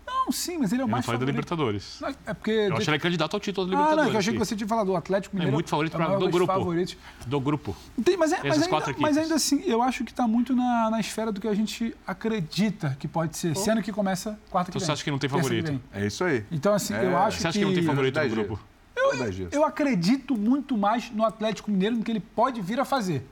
Não, 0.05 0.31
sim, 0.31 0.57
mas 0.57 0.71
ele 0.71 0.81
é 0.81 0.83
o 0.83 0.85
Eu 0.85 0.87
não 0.87 0.91
mais 0.91 1.05
falei 1.05 1.19
da 1.19 1.25
favorito. 1.25 1.35
Libertadores. 1.51 1.97
Não, 2.01 2.09
É 2.25 2.33
porque. 2.33 2.51
Eu 2.51 2.77
acho 2.77 2.89
ele 2.89 2.99
candidato 2.99 3.33
ao 3.33 3.39
título 3.39 3.67
da 3.67 3.73
Ah, 3.73 3.75
Libertadores. 3.79 3.97
não, 3.97 4.03
é 4.03 4.09
que 4.11 4.15
eu 4.15 4.19
achei 4.19 4.33
que 4.33 4.39
você 4.39 4.55
tinha 4.55 4.67
falado 4.67 4.87
do 4.87 4.95
Atlético 4.95 5.35
Mineiro. 5.35 5.53
muito 5.53 5.69
favorito 5.69 5.93
é 5.93 5.95
o 5.95 6.05
pra- 6.05 6.17
do 6.17 6.29
grupo. 6.29 6.53
favoritos. 6.53 6.97
Do 7.25 7.39
grupo. 7.39 7.75
Tem, 8.03 8.17
mas, 8.17 8.31
é, 8.33 8.39
mas, 8.43 8.53
ainda, 8.53 8.67
quatro 8.69 8.95
mas 8.99 9.17
ainda 9.17 9.35
assim, 9.35 9.61
eu 9.65 9.81
acho 9.81 10.03
que 10.03 10.11
está 10.11 10.27
muito 10.27 10.55
na, 10.55 10.89
na 10.89 10.99
esfera 10.99 11.31
do 11.31 11.39
que 11.41 11.47
a 11.47 11.53
gente 11.53 11.95
acredita 12.05 12.95
que 12.99 13.07
pode 13.07 13.37
ser. 13.37 13.55
Sendo 13.55 13.81
que 13.81 13.91
começa 13.91 14.39
quarta 14.49 14.71
que 14.71 14.77
Então 14.77 14.79
vem. 14.79 14.85
você 14.85 14.91
acha 14.91 15.03
que 15.03 15.11
não 15.11 15.19
tem 15.19 15.29
favorito? 15.29 15.79
É 15.93 16.05
isso 16.05 16.23
aí. 16.23 16.45
Então, 16.51 16.73
assim, 16.73 16.93
É, 16.93 17.05
eu 17.05 17.17
acho 17.17 17.39
Você 17.39 17.47
acha 17.47 17.59
que 17.59 17.65
não 17.65 17.73
tem 17.73 17.83
favorito 17.83 18.19
no 18.21 18.29
grupo? 18.29 18.59
Eu. 18.95 19.11
Eu 19.51 19.65
acredito 19.65 20.37
muito 20.37 20.77
mais 20.77 21.09
no 21.11 21.25
Atlético 21.25 21.69
Mineiro 21.71 21.97
do 21.97 22.03
que 22.03 22.11
ele 22.11 22.19
pode 22.21 22.61
vir 22.61 22.79
a 22.79 22.85
fazer. 22.85 23.25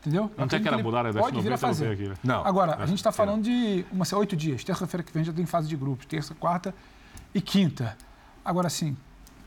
Entendeu? 0.00 0.22
Eu 0.22 0.28
Não 0.28 0.30
tem 0.36 0.44
acredito 0.58 0.66
aquela 0.68 0.82
mudada 0.82 1.12
da 1.12 1.20
Pode 1.20 1.40
vir 1.40 1.52
a 1.52 1.56
F90 1.56 1.58
eu 1.58 1.58
fazer. 1.58 1.92
aqui, 1.92 2.08
né? 2.08 2.14
Não. 2.24 2.46
Agora, 2.46 2.76
a 2.76 2.86
gente 2.86 2.98
está 2.98 3.10
É. 3.10 3.12
falando 3.12 3.42
de 3.42 3.84
uma, 3.92 4.04
oito 4.16 4.34
dias. 4.34 4.64
Terça-feira 4.64 5.02
que 5.04 5.12
vem 5.12 5.22
já 5.22 5.32
tem 5.32 5.44
fase 5.44 5.68
de 5.68 5.76
grupos. 5.76 6.06
Terça, 6.06 6.34
quarta 6.34 6.74
e 7.34 7.40
quinta. 7.40 7.96
Agora, 8.42 8.70
sim, 8.70 8.96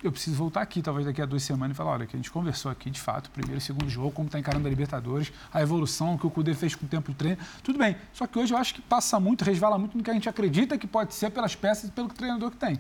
eu 0.04 0.12
preciso 0.12 0.36
voltar 0.38 0.62
aqui, 0.62 0.82
talvez 0.84 1.08
daqui 1.08 1.22
a 1.22 1.26
duas 1.26 1.42
semanas, 1.42 1.76
e 1.76 1.78
falar: 1.78 1.94
olha, 1.94 2.06
que 2.06 2.16
a 2.16 2.20
gente 2.20 2.30
conversou 2.30 2.72
aqui, 2.72 2.92
de 2.92 3.00
fato, 3.02 3.32
primeiro 3.32 3.58
e 3.58 3.62
segundo 3.62 3.90
jogo, 3.90 4.12
como 4.12 4.28
está 4.28 4.38
encarando 4.38 4.68
a 4.68 4.70
Libertadores, 4.70 5.34
a 5.52 5.60
evolução 5.60 6.18
que 6.20 6.28
o 6.28 6.30
Cudê 6.30 6.54
fez 6.54 6.76
com 6.76 6.86
o 6.86 6.90
tempo 6.90 7.10
de 7.12 7.18
treino. 7.18 7.38
Tudo 7.64 7.80
bem. 7.80 7.96
Só 8.14 8.28
que 8.28 8.38
hoje 8.38 8.54
eu 8.54 8.58
acho 8.60 8.76
que 8.76 8.82
passa 8.82 9.20
muito, 9.20 9.44
resvala 9.44 9.80
muito 9.80 9.98
no 9.98 10.04
que 10.04 10.12
a 10.12 10.14
gente 10.14 10.30
acredita 10.30 10.78
que 10.78 10.86
pode 10.86 11.16
ser 11.16 11.32
pelas 11.32 11.56
peças 11.56 11.90
e 11.90 11.92
pelo 11.92 12.10
treinador 12.10 12.52
que 12.52 12.58
tem. 12.58 12.80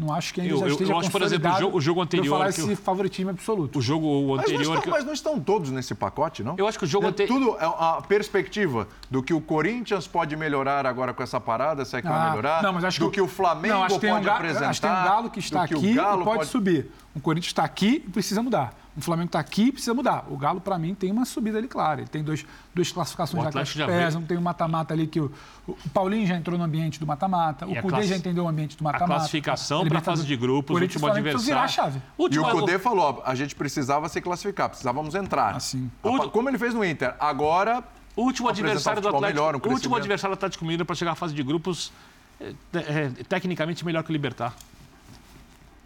Não 0.00 0.14
acho 0.14 0.32
que 0.32 0.40
ainda 0.40 0.54
Eu- 0.54 0.56
já 0.56 0.64
eu- 0.64 0.68
eu 0.68 0.72
esteja 0.72 0.96
acho, 0.96 1.10
por 1.10 1.20
exemplo, 1.20 1.50
o 1.52 1.58
jogo- 1.58 1.76
o 1.76 1.80
jogo 1.82 2.00
anterior 2.00 2.38
falar 2.38 2.44
que 2.54 2.60
esse 2.62 2.70
eu- 2.70 2.76
favoritismo 2.76 3.28
absoluto. 3.30 3.78
O 3.78 3.82
jogo 3.82 4.06
Mas 4.06 4.26
não, 4.28 4.34
anterior. 4.36 4.60
estão, 4.62 4.80
que 4.80 4.88
eu- 4.88 4.92
mas 4.92 5.04
não 5.04 5.12
estão 5.12 5.38
todos 5.38 5.70
nesse 5.70 5.94
pacote, 5.94 6.42
não? 6.42 6.54
Eu 6.56 6.66
acho 6.66 6.78
que 6.78 6.84
o 6.84 6.88
jogo 6.88 7.04
É 7.04 7.08
anterior. 7.10 7.38
Tudo 7.38 7.56
é 7.58 7.64
a 7.66 8.00
perspectiva 8.08 8.88
do 9.10 9.22
que 9.22 9.34
o 9.34 9.42
Corinthians 9.42 10.06
pode 10.06 10.34
melhorar 10.36 10.86
agora 10.86 11.12
com 11.12 11.22
essa 11.22 11.38
parada, 11.38 11.84
se 11.84 11.94
é 11.96 12.00
que 12.00 12.08
vai 12.08 12.18
Ah, 12.18 12.30
melhorar, 12.30 12.62
não, 12.62 12.72
mas 12.72 12.82
acho 12.84 12.98
do 12.98 13.06
que, 13.10 13.16
que 13.16 13.20
o 13.20 13.28
Flamengo 13.28 13.74
não, 13.74 13.84
acho 13.84 13.96
que 13.96 14.00
tem 14.00 14.10
pode 14.10 14.22
um 14.22 14.26
Ga- 14.26 14.34
apresentar, 14.36 14.68
Acho 14.70 14.80
que 14.80 14.86
tem 14.88 14.96
um 14.96 15.04
Galo 15.04 15.30
que 15.30 15.38
está 15.38 15.68
que 15.68 15.74
aqui 15.74 15.92
o 15.92 15.94
Galo 15.94 16.22
e 16.22 16.24
pode, 16.24 16.46
subir. 16.46 16.90
O 17.14 17.20
Corinthians 17.20 17.48
está 17.50 17.64
aqui 17.64 18.02
e 18.06 18.10
precisa 18.10 18.42
mudar. 18.42 18.72
O 18.96 19.00
Flamengo 19.00 19.26
está 19.28 19.38
aqui 19.38 19.66
e 19.66 19.72
precisa 19.72 19.94
mudar. 19.94 20.24
O 20.28 20.36
Galo, 20.36 20.60
para 20.60 20.76
mim, 20.76 20.94
tem 20.94 21.12
uma 21.12 21.24
subida 21.24 21.58
ali, 21.58 21.68
claro. 21.68 22.00
Ele 22.00 22.08
tem 22.08 22.24
dois, 22.24 22.44
duas 22.74 22.90
classificações 22.90 23.40
O 23.40 23.50
já 23.50 23.62
que 23.64 23.86
pesam. 23.86 24.20
Tem 24.22 24.36
o 24.36 24.42
mata-mata 24.42 24.92
ali 24.92 25.06
que 25.06 25.20
o, 25.20 25.32
o 25.66 25.76
Paulinho 25.94 26.26
já 26.26 26.34
entrou 26.36 26.58
no 26.58 26.64
ambiente 26.64 26.98
do 26.98 27.06
mata-mata. 27.06 27.66
O 27.66 27.70
a 27.72 27.76
Cudê 27.76 27.88
classi- 27.88 28.08
já 28.08 28.16
entendeu 28.16 28.44
o 28.44 28.48
ambiente 28.48 28.76
do 28.76 28.80
A 28.80 28.92
mata-mata. 28.92 29.14
classificação 29.20 29.86
para 29.86 29.98
a 29.98 30.02
fase 30.02 30.26
de 30.26 30.36
grupos, 30.36 30.76
o 30.76 30.80
último 30.82 31.06
virar 31.06 31.14
a 31.14 31.18
adversário. 31.18 31.68
chave. 31.70 31.98
E 31.98 32.20
o 32.20 32.22
Último 32.24 32.50
Cudê 32.50 32.78
falou, 32.80 33.22
a 33.24 33.34
gente 33.34 33.54
precisava 33.54 34.08
se 34.08 34.20
classificar, 34.20 34.68
precisávamos 34.68 35.14
entrar. 35.14 35.54
Assim. 35.56 35.88
Apa- 36.02 36.28
Como 36.28 36.48
ele 36.48 36.58
fez 36.58 36.74
no 36.74 36.84
Inter. 36.84 37.14
Agora, 37.20 37.84
O 38.16 38.22
último 38.22 38.48
adversário 38.48 39.00
do 39.00 39.08
Atlético, 39.08 39.28
melhor, 39.28 39.54
um 39.54 39.68
o 39.68 39.72
último 39.72 39.94
adversário 39.94 40.34
do 40.34 40.38
Atlético 40.38 40.64
Mineiro 40.64 40.84
para 40.84 40.96
chegar 40.96 41.12
à 41.12 41.14
fase 41.14 41.32
de 41.32 41.42
grupos 41.44 41.92
é, 42.40 42.52
é, 42.74 43.08
tecnicamente 43.28 43.84
melhor 43.84 44.02
que 44.02 44.10
o 44.10 44.12
Libertar. 44.12 44.52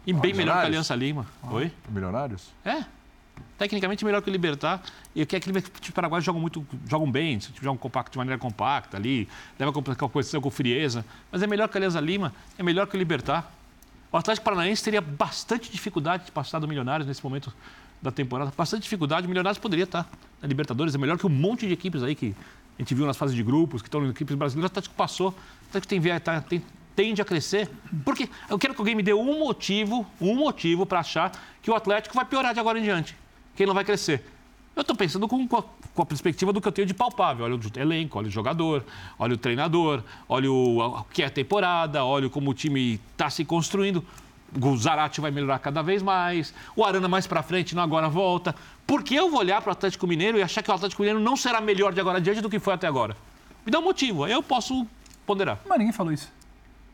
E 0.07 0.13
bem 0.13 0.33
melhor 0.33 0.53
que 0.57 0.59
a? 0.59 0.65
Aliança 0.65 0.95
Lima. 0.95 1.25
Oi? 1.49 1.71
Milionários? 1.89 2.49
É. 2.63 2.83
Tecnicamente 3.57 4.03
melhor 4.03 4.21
que 4.21 4.29
o 4.29 4.31
Libertar. 4.31 4.81
E 5.15 5.21
o 5.23 5.25
que 5.25 5.35
é 5.35 5.39
que 5.39 5.49
os 5.49 5.89
paraguaios 5.91 6.25
jogam 6.25 6.41
muito, 6.41 6.65
jogam 6.89 7.09
bem, 7.09 7.39
jogam 7.61 7.77
compacto, 7.77 8.11
de 8.11 8.17
maneira 8.17 8.37
compacta 8.37 8.97
ali, 8.97 9.27
leva 9.57 9.71
a 9.71 9.73
competição 9.73 10.41
com 10.41 10.49
frieza. 10.51 11.05
Mas 11.31 11.41
é 11.41 11.47
melhor 11.47 11.69
que 11.69 11.77
a 11.77 11.79
Aliança 11.79 11.99
Lima, 11.99 12.33
é 12.57 12.63
melhor 12.63 12.87
que 12.87 12.95
o 12.95 12.99
Libertar. 12.99 13.49
O 14.11 14.17
Atlético 14.17 14.43
Paranaense 14.45 14.83
teria 14.83 15.01
bastante 15.01 15.71
dificuldade 15.71 16.25
de 16.25 16.31
passar 16.31 16.59
do 16.59 16.67
Milionários 16.67 17.07
nesse 17.07 17.23
momento 17.23 17.53
da 18.01 18.11
temporada. 18.11 18.51
Bastante 18.55 18.83
dificuldade. 18.83 19.25
O 19.25 19.29
Milionários 19.29 19.57
poderia 19.57 19.83
estar 19.83 20.09
na 20.41 20.47
Libertadores. 20.47 20.93
É 20.93 20.97
melhor 20.97 21.17
que 21.17 21.25
um 21.25 21.29
monte 21.29 21.65
de 21.67 21.73
equipes 21.73 22.03
aí 22.03 22.13
que 22.15 22.35
a 22.77 22.81
gente 22.81 22.93
viu 22.93 23.05
nas 23.05 23.17
fases 23.17 23.35
de 23.35 23.41
grupos, 23.43 23.81
que 23.81 23.87
estão 23.87 24.01
nas 24.01 24.11
equipes 24.11 24.35
brasileiras. 24.35 24.69
O 24.69 24.71
Atlético 24.71 24.95
passou. 24.95 25.29
O 25.29 25.67
Atlético 25.69 25.87
tem, 25.89 26.19
tá- 26.19 26.41
tem- 26.41 26.61
tende 26.95 27.21
a 27.21 27.25
crescer. 27.25 27.69
Porque 28.05 28.29
eu 28.49 28.57
quero 28.59 28.73
que 28.73 28.81
alguém 28.81 28.95
me 28.95 29.03
dê 29.03 29.13
um 29.13 29.39
motivo, 29.39 30.05
um 30.21 30.35
motivo 30.35 30.85
para 30.85 30.99
achar 30.99 31.31
que 31.61 31.69
o 31.71 31.75
Atlético 31.75 32.15
vai 32.15 32.23
piorar 32.25 32.53
de 32.53 32.59
agora 32.59 32.79
em 32.79 32.83
diante. 32.83 33.17
Que 33.55 33.63
ele 33.63 33.67
não 33.67 33.73
vai 33.73 33.85
crescer. 33.85 34.23
Eu 34.75 34.81
estou 34.81 34.95
pensando 34.95 35.27
com, 35.27 35.47
com 35.47 35.57
a, 35.57 35.63
com 35.93 36.01
a 36.01 36.05
perspectiva 36.05 36.51
do 36.51 36.59
que 36.59 36.67
eu 36.67 36.71
tenho 36.71 36.85
de 36.85 36.93
palpável. 36.93 37.45
Olha 37.45 37.55
o 37.55 37.79
elenco, 37.79 38.19
olha 38.19 38.27
o 38.27 38.31
jogador, 38.31 38.83
olha 39.17 39.35
o 39.35 39.37
treinador, 39.37 40.03
olha 40.27 40.51
o, 40.51 40.79
o 40.79 41.03
que 41.05 41.23
é 41.23 41.27
a 41.27 41.29
temporada, 41.29 42.03
olha 42.03 42.29
como 42.29 42.51
o 42.51 42.53
time 42.53 42.99
está 43.13 43.29
se 43.29 43.45
construindo. 43.45 44.03
O 44.61 44.77
Zarate 44.77 45.21
vai 45.21 45.31
melhorar 45.31 45.59
cada 45.59 45.81
vez 45.81 46.03
mais. 46.03 46.53
O 46.75 46.83
Arana 46.83 47.07
mais 47.07 47.25
para 47.25 47.41
frente, 47.41 47.73
não 47.73 47.83
agora 47.83 48.09
volta. 48.09 48.53
Por 48.85 49.01
que 49.01 49.15
eu 49.15 49.29
vou 49.29 49.39
olhar 49.39 49.61
para 49.61 49.69
o 49.69 49.71
Atlético 49.71 50.05
Mineiro 50.05 50.37
e 50.37 50.41
achar 50.41 50.61
que 50.61 50.69
o 50.69 50.73
Atlético 50.73 51.01
Mineiro 51.01 51.21
não 51.21 51.37
será 51.37 51.61
melhor 51.61 51.93
de 51.93 52.01
agora 52.01 52.19
em 52.19 52.21
diante 52.21 52.41
do 52.41 52.49
que 52.49 52.59
foi 52.59 52.73
até 52.73 52.85
agora? 52.85 53.15
Me 53.65 53.71
dá 53.71 53.79
um 53.79 53.83
motivo, 53.83 54.25
aí 54.25 54.33
eu 54.33 54.43
posso 54.43 54.85
ponderar. 55.25 55.59
Mas 55.67 55.79
ninguém 55.79 55.93
falou 55.93 56.11
isso. 56.11 56.31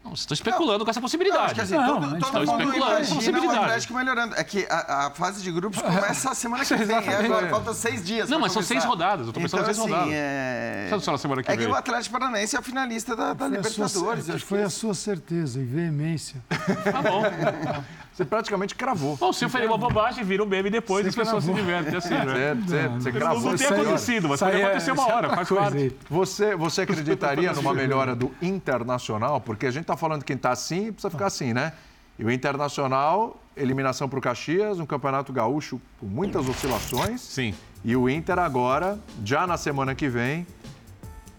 Não, 0.04 0.12
vocês 0.12 0.22
estão 0.22 0.34
especulando 0.34 0.84
com 0.84 0.90
essa 0.90 1.00
Não, 1.00 1.04
possibilidade. 1.04 1.46
acho 1.46 1.56
que 1.56 1.62
assim, 1.62 1.76
Não, 1.76 1.84
a 1.84 1.88
todo, 1.88 2.10
gente 2.10 2.20
todo 2.20 2.32
tá 2.32 2.40
mundo 2.40 2.64
especulando 2.64 2.92
essa 2.92 3.12
imagina 3.12 3.12
o 3.12 3.16
possibilidade. 3.16 3.60
Atlético 3.60 3.94
melhorando. 3.94 4.36
É 4.36 4.44
que 4.44 4.68
a, 4.70 5.06
a 5.08 5.12
fase 5.12 5.44
de 5.44 5.52
grupos 5.52 5.80
começa 5.84 6.32
a 6.32 6.34
semana 6.36 6.66
que 6.66 6.74
vem. 6.76 6.82
Exatamente. 6.84 7.26
Agora 7.26 7.50
faltam 7.50 7.74
seis 7.74 8.04
dias. 8.04 8.30
Não, 8.30 8.40
mas 8.40 8.52
são 8.52 8.62
começar. 8.62 8.74
seis 8.82 8.84
rodadas, 8.84 9.28
eu 9.28 9.34
tô 9.34 9.40
pensando 9.40 9.60
então, 9.62 9.72
em 9.72 9.74
seis 9.76 9.86
assim, 9.86 9.92
rodadas. 9.94 10.14
É... 10.14 10.88
Sabe 10.90 11.04
só 11.04 11.12
na 11.12 11.18
semana 11.20 11.44
que 11.44 11.52
é 11.52 11.56
que 11.56 11.64
vem? 11.64 11.72
o 11.72 11.76
Atlético 11.76 12.14
Paranaense 12.20 12.56
é 12.56 12.60
o 12.60 12.64
finalista 12.64 13.16
da, 13.16 13.34
da 13.34 13.48
Foi 13.48 13.58
a 13.60 13.64
sua, 13.64 13.86
Libertadores. 13.86 14.30
acho 14.32 14.46
foi 14.46 14.58
que 14.60 14.64
a 14.66 14.70
sua 14.70 14.94
certeza 14.96 15.60
e 15.60 15.64
veemência. 15.64 16.42
Tá 16.50 17.02
bom. 17.02 17.22
Você 18.22 18.26
praticamente 18.26 18.76
cravou. 18.76 19.18
Bom, 19.18 19.34
se 19.34 19.44
eu 19.44 19.50
falei 19.50 19.68
uma 19.68 19.80
bobagem, 19.80 20.24
vira 20.24 20.44
um 20.44 20.46
meme 20.46 20.70
depois 20.70 21.04
e 21.04 21.10
as 21.10 21.16
Você 21.16 21.22
pessoas 21.22 21.44
se 21.44 21.52
divertem 21.52 21.96
assim, 21.96 22.14
né? 22.14 22.56
Você, 22.56 22.56
você, 22.56 22.88
você 22.88 23.12
Não, 23.12 23.20
cravou. 23.20 23.42
não 23.52 23.58
tem 23.58 23.68
acontecido, 23.68 24.30
mas 24.30 24.40
pode 24.40 24.62
é- 24.62 24.64
acontecer 24.64 24.92
uma 24.92 25.10
é 25.10 25.14
hora, 25.14 25.30
faz 25.30 25.50
parte. 25.50 25.96
Você, 26.08 26.56
você 26.56 26.82
acreditaria 26.82 27.52
numa 27.54 27.74
melhora 27.74 28.16
do 28.16 28.32
Internacional? 28.40 29.42
Porque 29.42 29.66
a 29.66 29.72
gente 29.72 29.82
está 29.84 29.98
falando 29.98 30.20
que 30.20 30.28
quem 30.28 30.36
está 30.36 30.52
assim 30.52 30.92
precisa 30.92 31.10
ficar 31.10 31.26
assim, 31.26 31.52
né? 31.52 31.74
E 32.20 32.24
o 32.24 32.30
Internacional, 32.30 33.42
eliminação 33.58 34.08
para 34.08 34.20
o 34.20 34.22
Caxias, 34.22 34.80
um 34.80 34.86
campeonato 34.86 35.34
gaúcho 35.34 35.82
com 36.00 36.06
muitas 36.06 36.48
oscilações. 36.48 37.22
Sim. 37.22 37.56
E 37.84 37.96
o 37.96 38.08
Inter 38.08 38.38
agora, 38.38 39.00
já 39.26 39.48
na 39.48 39.58
semana 39.58 39.96
que 39.96 40.08
vem, 40.08 40.46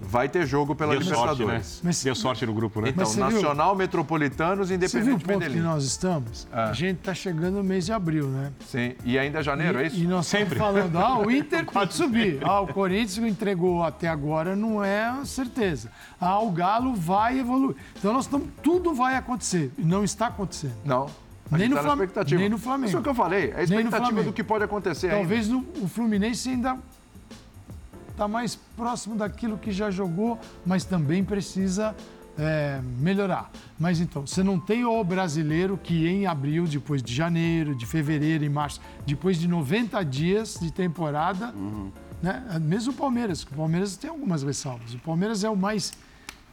vai 0.00 0.28
ter 0.28 0.44
jogo 0.46 0.74
pela 0.74 0.92
Deu 0.92 1.02
sorte, 1.02 1.16
né? 1.20 1.30
Libertadores. 1.30 1.80
Mas- 1.84 2.02
Deu 2.02 2.14
sorte 2.14 2.44
no 2.44 2.52
grupo, 2.52 2.80
né? 2.80 2.88
Então, 2.88 3.04
você 3.06 3.16
viu- 3.16 3.30
Nacional, 3.30 3.76
Metropolitanos 3.76 4.70
e 4.70 4.76
Você 4.76 5.00
viu 5.00 5.12
o 5.12 5.16
Independente 5.16 5.24
ponto 5.24 5.38
que 5.38 5.48
Medellín. 5.48 5.62
nós 5.62 5.84
estamos? 5.84 6.48
Ah. 6.52 6.70
A 6.70 6.72
gente 6.72 6.98
está 6.98 7.14
chegando 7.14 7.54
no 7.58 7.64
mês 7.64 7.86
de 7.86 7.92
abril, 7.92 8.26
né? 8.28 8.50
Sim. 8.66 8.94
E 9.04 9.18
ainda 9.18 9.38
é 9.38 9.42
janeiro, 9.42 9.78
é 9.78 9.86
isso? 9.86 9.96
E 9.96 10.06
nós 10.06 10.26
Sempre. 10.26 10.54
estamos 10.56 10.74
falando, 10.76 10.98
ah, 10.98 11.18
o 11.18 11.30
Inter 11.30 11.64
que 11.66 11.94
subir. 11.94 12.38
Ah, 12.42 12.60
o 12.60 12.66
Corinthians 12.66 13.18
entregou 13.18 13.82
até 13.84 14.08
agora 14.08 14.56
não 14.56 14.82
é 14.82 15.24
certeza. 15.24 15.90
Ah, 16.20 16.38
o 16.40 16.50
Galo 16.50 16.94
vai 16.94 17.38
evoluir. 17.38 17.76
Então 17.98 18.12
nós 18.12 18.24
estamos, 18.24 18.48
tudo 18.62 18.92
vai 18.94 19.14
acontecer. 19.16 19.70
E 19.78 19.82
não 19.82 20.02
está 20.02 20.26
acontecendo. 20.26 20.74
Não. 20.84 21.06
Nem 21.50 21.68
no 21.68 21.76
tá 21.76 21.82
na 21.82 21.88
Flam- 21.96 22.38
nem 22.38 22.48
no 22.48 22.56
Flamengo. 22.56 22.86
Isso 22.88 22.96
é 22.96 23.00
o 23.00 23.02
que 23.02 23.08
eu 23.10 23.14
falei. 23.14 23.50
É 23.50 23.52
a 23.52 23.56
Nem 23.56 23.56
no 23.56 23.62
expectativa 23.64 24.06
Flamengo. 24.06 24.30
do 24.30 24.32
que 24.32 24.42
pode 24.42 24.64
acontecer 24.64 25.08
ainda. 25.08 25.18
Talvez 25.18 25.48
no- 25.48 25.66
o 25.82 25.86
Fluminense 25.86 26.48
ainda 26.48 26.78
está 28.12 28.28
mais 28.28 28.54
próximo 28.76 29.16
daquilo 29.16 29.58
que 29.58 29.72
já 29.72 29.90
jogou, 29.90 30.38
mas 30.64 30.84
também 30.84 31.24
precisa 31.24 31.94
é, 32.38 32.80
melhorar. 32.98 33.50
Mas 33.78 34.00
então, 34.00 34.26
você 34.26 34.42
não 34.42 34.58
tem 34.58 34.84
o 34.84 35.02
brasileiro 35.04 35.76
que 35.76 36.06
em 36.06 36.26
abril, 36.26 36.66
depois 36.66 37.02
de 37.02 37.12
janeiro, 37.14 37.74
de 37.74 37.84
fevereiro 37.84 38.44
e 38.44 38.48
março, 38.48 38.80
depois 39.06 39.38
de 39.38 39.46
90 39.48 40.02
dias 40.04 40.58
de 40.60 40.70
temporada, 40.72 41.52
Uhum. 41.54 41.90
né? 42.22 42.42
mesmo 42.60 42.92
o 42.92 42.96
Palmeiras, 42.96 43.44
que 43.44 43.52
o 43.52 43.56
Palmeiras 43.56 43.96
tem 43.96 44.08
algumas 44.08 44.42
ressalvas. 44.42 44.94
O 44.94 44.98
Palmeiras 44.98 45.42
é 45.44 45.50
o 45.50 45.56
mais. 45.56 45.92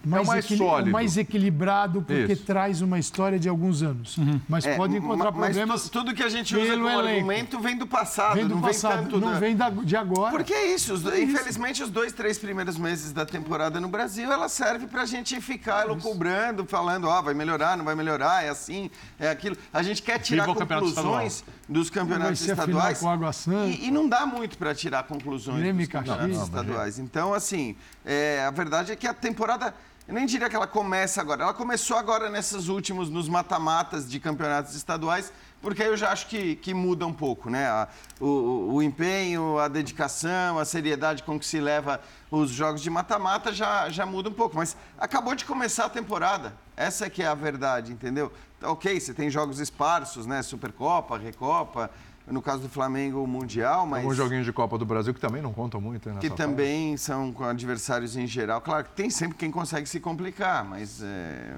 O 0.05 0.25
mais 0.25 0.45
sólido. 0.45 0.89
o 0.89 0.93
mais 0.93 1.17
equilibrado, 1.17 2.01
porque 2.01 2.33
Isso. 2.33 2.43
traz 2.45 2.81
uma 2.81 2.97
história 2.97 3.37
de 3.37 3.49
alguns 3.49 3.81
anos. 3.83 4.17
Mas 4.47 4.65
É, 4.65 4.75
pode 4.75 4.95
encontrar 4.95 5.31
ma- 5.31 5.37
mas 5.39 5.55
problemas. 5.57 5.83
tu- 5.83 5.89
tudo 5.91 6.13
que 6.13 6.23
a 6.23 6.29
gente 6.29 6.55
usa 6.55 6.73
como 6.73 6.87
elenco. 6.89 6.99
argumento 7.09 7.59
vem 7.59 7.77
do 7.77 7.85
passado, 7.85 8.35
Vem 8.35 8.47
do 8.47 8.55
não 8.55 8.61
passado, 8.61 8.95
vem 8.95 9.03
tanto 9.05 9.19
não 9.19 9.33
da- 9.33 9.39
vem 9.39 9.55
da- 9.55 9.69
de 9.69 9.95
agora. 9.97 10.31
Porque 10.31 10.53
é 10.53 10.73
isso, 10.73 10.93
os- 10.93 11.05
É 11.05 11.19
isso. 11.19 11.31
infelizmente 11.33 11.83
os 11.83 11.89
dois, 11.89 12.13
três 12.13 12.37
primeiros 12.37 12.77
meses 12.77 13.11
da 13.11 13.25
temporada 13.25 13.79
no 13.79 13.87
Brasil, 13.89 14.31
ela 14.31 14.47
serve 14.47 14.87
pra 14.87 15.05
gente 15.05 15.39
ficar 15.41 15.85
cobrando, 15.97 16.65
falando, 16.65 17.07
ó, 17.07 17.21
vai 17.21 17.33
melhorar, 17.33 17.75
não 17.77 17.83
vai 17.85 17.95
melhorar, 17.95 18.43
é 18.45 18.49
assim, 18.49 18.89
é 19.19 19.29
aquilo. 19.29 19.57
A 19.73 19.83
gente 19.83 20.01
quer 20.01 20.19
tirar 20.19 20.45
conclusões 20.45 21.43
dos 21.67 21.89
campeonatos 21.89 22.41
a 22.47 22.51
estaduais. 22.53 22.99
com 22.99 23.09
Água 23.09 23.33
Santa. 23.33 23.67
E, 23.67 23.87
e 23.87 23.91
não 23.91 24.07
dá 24.07 24.25
muito 24.25 24.57
pra 24.57 24.73
tirar 24.73 25.03
conclusões 25.03 25.59
Grêmio 25.59 25.81
e 25.81 25.85
dos 25.85 25.91
campeonatos 25.91 26.27
Caxias. 26.37 26.47
estaduais. 26.47 26.99
Então, 26.99 27.33
assim, 27.33 27.75
é, 28.05 28.45
a 28.45 28.51
verdade 28.51 28.91
é 28.91 28.95
que 28.95 29.07
a 29.07 29.13
temporada. 29.13 29.73
Eu 30.09 30.15
nem 30.15 30.25
diria 30.25 30.49
que 30.49 30.55
ela 30.55 30.65
começa 30.65 31.21
agora. 31.21 31.43
Ela 31.43 31.53
começou 31.53 31.95
agora 31.95 32.31
nesses 32.31 32.67
últimos, 32.67 33.11
nos 33.11 33.29
mata-matas 33.29 34.09
de 34.09 34.19
campeonatos 34.19 34.73
estaduais, 34.73 35.31
porque 35.61 35.83
aí 35.83 35.89
eu 35.89 35.95
já 35.95 36.11
acho 36.11 36.25
que, 36.25 36.55
que 36.55 36.73
muda 36.73 37.05
um 37.05 37.13
pouco, 37.13 37.47
né? 37.47 37.67
A- 37.67 37.87
o, 38.19 38.71
o- 38.73 38.81
empenho, 38.81 39.59
a 39.59 39.67
dedicação, 39.67 40.57
a 40.57 40.65
seriedade 40.65 41.21
com 41.21 41.37
que 41.37 41.45
se 41.45 41.59
leva 41.59 42.01
os 42.31 42.49
jogos 42.49 42.81
de 42.81 42.89
mata-mata 42.89 43.53
já, 43.53 43.87
já 43.91 44.03
muda 44.03 44.29
um 44.29 44.33
pouco. 44.33 44.55
Mas 44.55 44.75
acabou 44.97 45.35
de 45.35 45.45
começar 45.45 45.85
a 45.85 45.89
temporada. 45.89 46.55
Essa 46.75 47.05
é 47.05 47.09
que 47.11 47.21
é 47.21 47.27
a 47.27 47.35
verdade, 47.35 47.91
entendeu? 47.93 48.33
Tá 48.59 48.71
Ok, 48.71 48.99
você 48.99 49.13
tem 49.13 49.29
jogos 49.29 49.59
esparsos, 49.59 50.25
né? 50.25 50.41
Supercopa, 50.41 51.19
Recopa. 51.19 51.91
No 52.29 52.41
caso 52.41 52.61
do 52.61 52.69
Flamengo, 52.69 53.23
o 53.23 53.27
Mundial, 53.27 53.85
mas 53.85 54.03
Alguns 54.03 54.17
joguinhos 54.17 54.45
de 54.45 54.53
Copa 54.53 54.77
do 54.77 54.85
Brasil 54.85 55.13
que 55.13 55.19
também 55.19 55.41
não 55.41 55.51
contam 55.51 55.81
muito, 55.81 56.09
né? 56.09 56.19
que 56.19 56.29
também 56.29 56.95
são 56.97 57.31
com 57.31 57.43
adversários 57.43 58.15
em 58.15 58.27
geral. 58.27 58.61
Claro 58.61 58.83
que 58.85 58.91
tem 58.91 59.09
sempre 59.09 59.37
quem 59.37 59.49
consegue 59.51 59.87
se 59.87 59.99
complicar, 59.99 60.63
mas 60.63 61.01
é. 61.01 61.55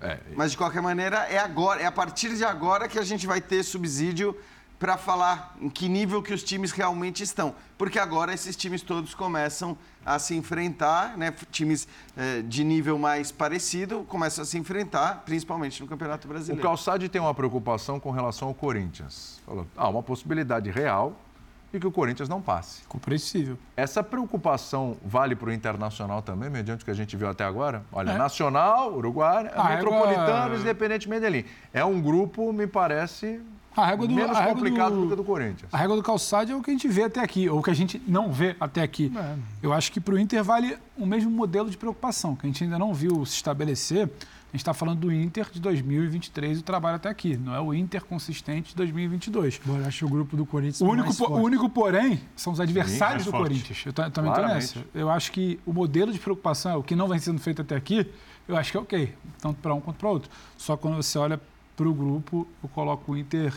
É, 0.00 0.18
mas 0.36 0.52
de 0.52 0.56
qualquer 0.56 0.82
maneira 0.82 1.18
é 1.28 1.38
agora, 1.38 1.80
é 1.80 1.86
a 1.86 1.92
partir 1.92 2.34
de 2.34 2.44
agora 2.44 2.88
que 2.88 2.98
a 2.98 3.04
gente 3.04 3.26
vai 3.26 3.40
ter 3.40 3.62
subsídio 3.62 4.36
para 4.78 4.96
falar 4.96 5.56
em 5.60 5.68
que 5.68 5.88
nível 5.88 6.22
que 6.22 6.32
os 6.32 6.42
times 6.42 6.70
realmente 6.70 7.22
estão, 7.22 7.54
porque 7.76 7.98
agora 7.98 8.32
esses 8.32 8.54
times 8.54 8.80
todos 8.82 9.12
começam 9.14 9.76
a 10.06 10.18
se 10.18 10.36
enfrentar, 10.36 11.16
né? 11.18 11.34
Times 11.50 11.88
eh, 12.16 12.42
de 12.42 12.62
nível 12.62 12.96
mais 12.98 13.32
parecido 13.32 14.04
começam 14.08 14.42
a 14.42 14.46
se 14.46 14.56
enfrentar, 14.56 15.22
principalmente 15.24 15.80
no 15.82 15.88
Campeonato 15.88 16.26
O 16.26 16.30
Brasileiro. 16.30 16.62
Calçade 16.62 17.08
tem 17.08 17.20
uma 17.20 17.34
preocupação 17.34 17.98
com 17.98 18.10
relação 18.12 18.48
ao 18.48 18.54
Corinthians. 18.54 19.40
Falou, 19.44 19.66
há 19.76 19.88
uma 19.88 20.02
possibilidade 20.02 20.70
real 20.70 21.16
de 21.72 21.78
que 21.78 21.86
o 21.86 21.92
Corinthians 21.92 22.28
não 22.30 22.40
passe. 22.40 22.82
Compreensível. 22.88 23.58
Essa 23.76 24.02
preocupação 24.02 24.96
vale 25.04 25.34
para 25.36 25.50
o 25.50 25.52
Internacional 25.52 26.22
também, 26.22 26.48
mediante 26.48 26.82
o 26.82 26.84
que 26.84 26.90
a 26.90 26.94
gente 26.94 27.14
viu 27.16 27.28
até 27.28 27.44
agora? 27.44 27.84
Olha, 27.92 28.12
É. 28.12 28.16
Nacional, 28.16 28.94
Uruguai, 28.94 29.50
A 29.54 29.64
Metropolitano, 29.70 30.42
régua- 30.44 30.56
Independente 30.60 31.08
Medellín. 31.08 31.44
É 31.74 31.84
um 31.84 32.00
grupo, 32.00 32.50
me 32.54 32.66
parece, 32.66 33.42
A 33.82 33.86
régua 33.86 34.06
do, 34.08 34.14
menos 34.14 34.36
a 34.36 34.40
régua 34.40 34.54
complicado 34.56 34.94
do, 34.94 35.00
do 35.02 35.06
que 35.08 35.12
a 35.12 35.16
do 35.16 35.24
Corinthians. 35.24 35.68
A 35.72 35.76
régua 35.78 35.96
do 35.96 36.02
calçado 36.02 36.50
é 36.52 36.54
o 36.56 36.62
que 36.62 36.70
a 36.70 36.72
gente 36.74 36.88
vê 36.88 37.04
até 37.04 37.20
aqui, 37.20 37.48
ou 37.48 37.60
o 37.60 37.62
que 37.62 37.70
a 37.70 37.74
gente 37.74 38.02
não 38.06 38.32
vê 38.32 38.56
até 38.58 38.82
aqui. 38.82 39.12
É. 39.16 39.34
Eu 39.62 39.72
acho 39.72 39.92
que 39.92 40.00
para 40.00 40.14
o 40.14 40.18
Inter 40.18 40.42
vale 40.42 40.76
o 40.96 41.06
mesmo 41.06 41.30
modelo 41.30 41.70
de 41.70 41.76
preocupação, 41.76 42.34
que 42.34 42.46
a 42.46 42.48
gente 42.48 42.64
ainda 42.64 42.78
não 42.78 42.92
viu 42.92 43.24
se 43.24 43.34
estabelecer. 43.36 44.04
A 44.04 44.52
gente 44.52 44.62
está 44.62 44.72
falando 44.72 44.98
do 45.00 45.12
Inter 45.12 45.46
de 45.52 45.60
2023 45.60 46.56
e 46.56 46.60
o 46.60 46.64
trabalho 46.64 46.96
até 46.96 47.10
aqui, 47.10 47.36
não 47.36 47.54
é 47.54 47.60
o 47.60 47.74
Inter 47.74 48.02
consistente 48.04 48.70
de 48.70 48.76
2022. 48.76 49.60
Bom, 49.64 49.76
eu 49.76 49.84
acho 49.86 50.06
o 50.06 50.08
grupo 50.08 50.36
do 50.38 50.46
Corinthians 50.46 50.80
O 50.80 50.86
único, 50.86 51.04
mais 51.08 51.18
po- 51.18 51.26
forte. 51.26 51.40
o 51.40 51.44
único, 51.44 51.68
porém, 51.68 52.18
são 52.34 52.54
os 52.54 52.58
adversários 52.58 53.24
Sim, 53.24 53.30
do 53.30 53.32
mais 53.32 53.42
forte. 53.48 53.60
Corinthians. 53.62 53.86
Eu 53.86 53.92
ta- 53.92 54.10
também 54.10 54.30
estou 54.32 54.46
nessa. 54.48 54.84
Eu 54.94 55.10
acho 55.10 55.30
que 55.32 55.60
o 55.66 55.72
modelo 55.74 56.10
de 56.12 56.18
preocupação, 56.18 56.78
o 56.78 56.82
que 56.82 56.96
não 56.96 57.06
vem 57.08 57.18
sendo 57.18 57.38
feito 57.38 57.60
até 57.60 57.76
aqui, 57.76 58.10
eu 58.48 58.56
acho 58.56 58.70
que 58.72 58.78
é 58.78 58.80
ok, 58.80 59.14
tanto 59.38 59.58
para 59.60 59.74
um 59.74 59.80
quanto 59.82 59.98
para 59.98 60.08
outro. 60.08 60.30
Só 60.56 60.78
quando 60.78 60.96
você 60.96 61.18
olha 61.18 61.38
para 61.76 61.86
o 61.88 61.92
grupo, 61.92 62.48
eu 62.62 62.68
coloco 62.70 63.12
o 63.12 63.16
Inter 63.18 63.52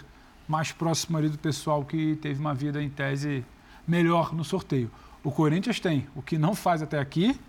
mais 0.52 0.72
próximo 0.74 1.18
ali 1.18 1.30
do 1.30 1.38
pessoal 1.38 1.84
que 1.86 2.18
teve 2.22 2.39
uma 2.39 2.54
vida, 2.54 2.84
em 2.84 2.89
tese, 2.89 3.43
melhor 3.88 4.34
no 4.36 4.43
sorteio. 4.43 4.91
O 5.24 5.32
Corinthians 5.32 5.80
tem 5.80 6.08
o 6.14 6.22
que 6.22 6.38
não 6.38 6.54
faz 6.54 6.82
até 6.82 6.99
aqui 6.99 7.39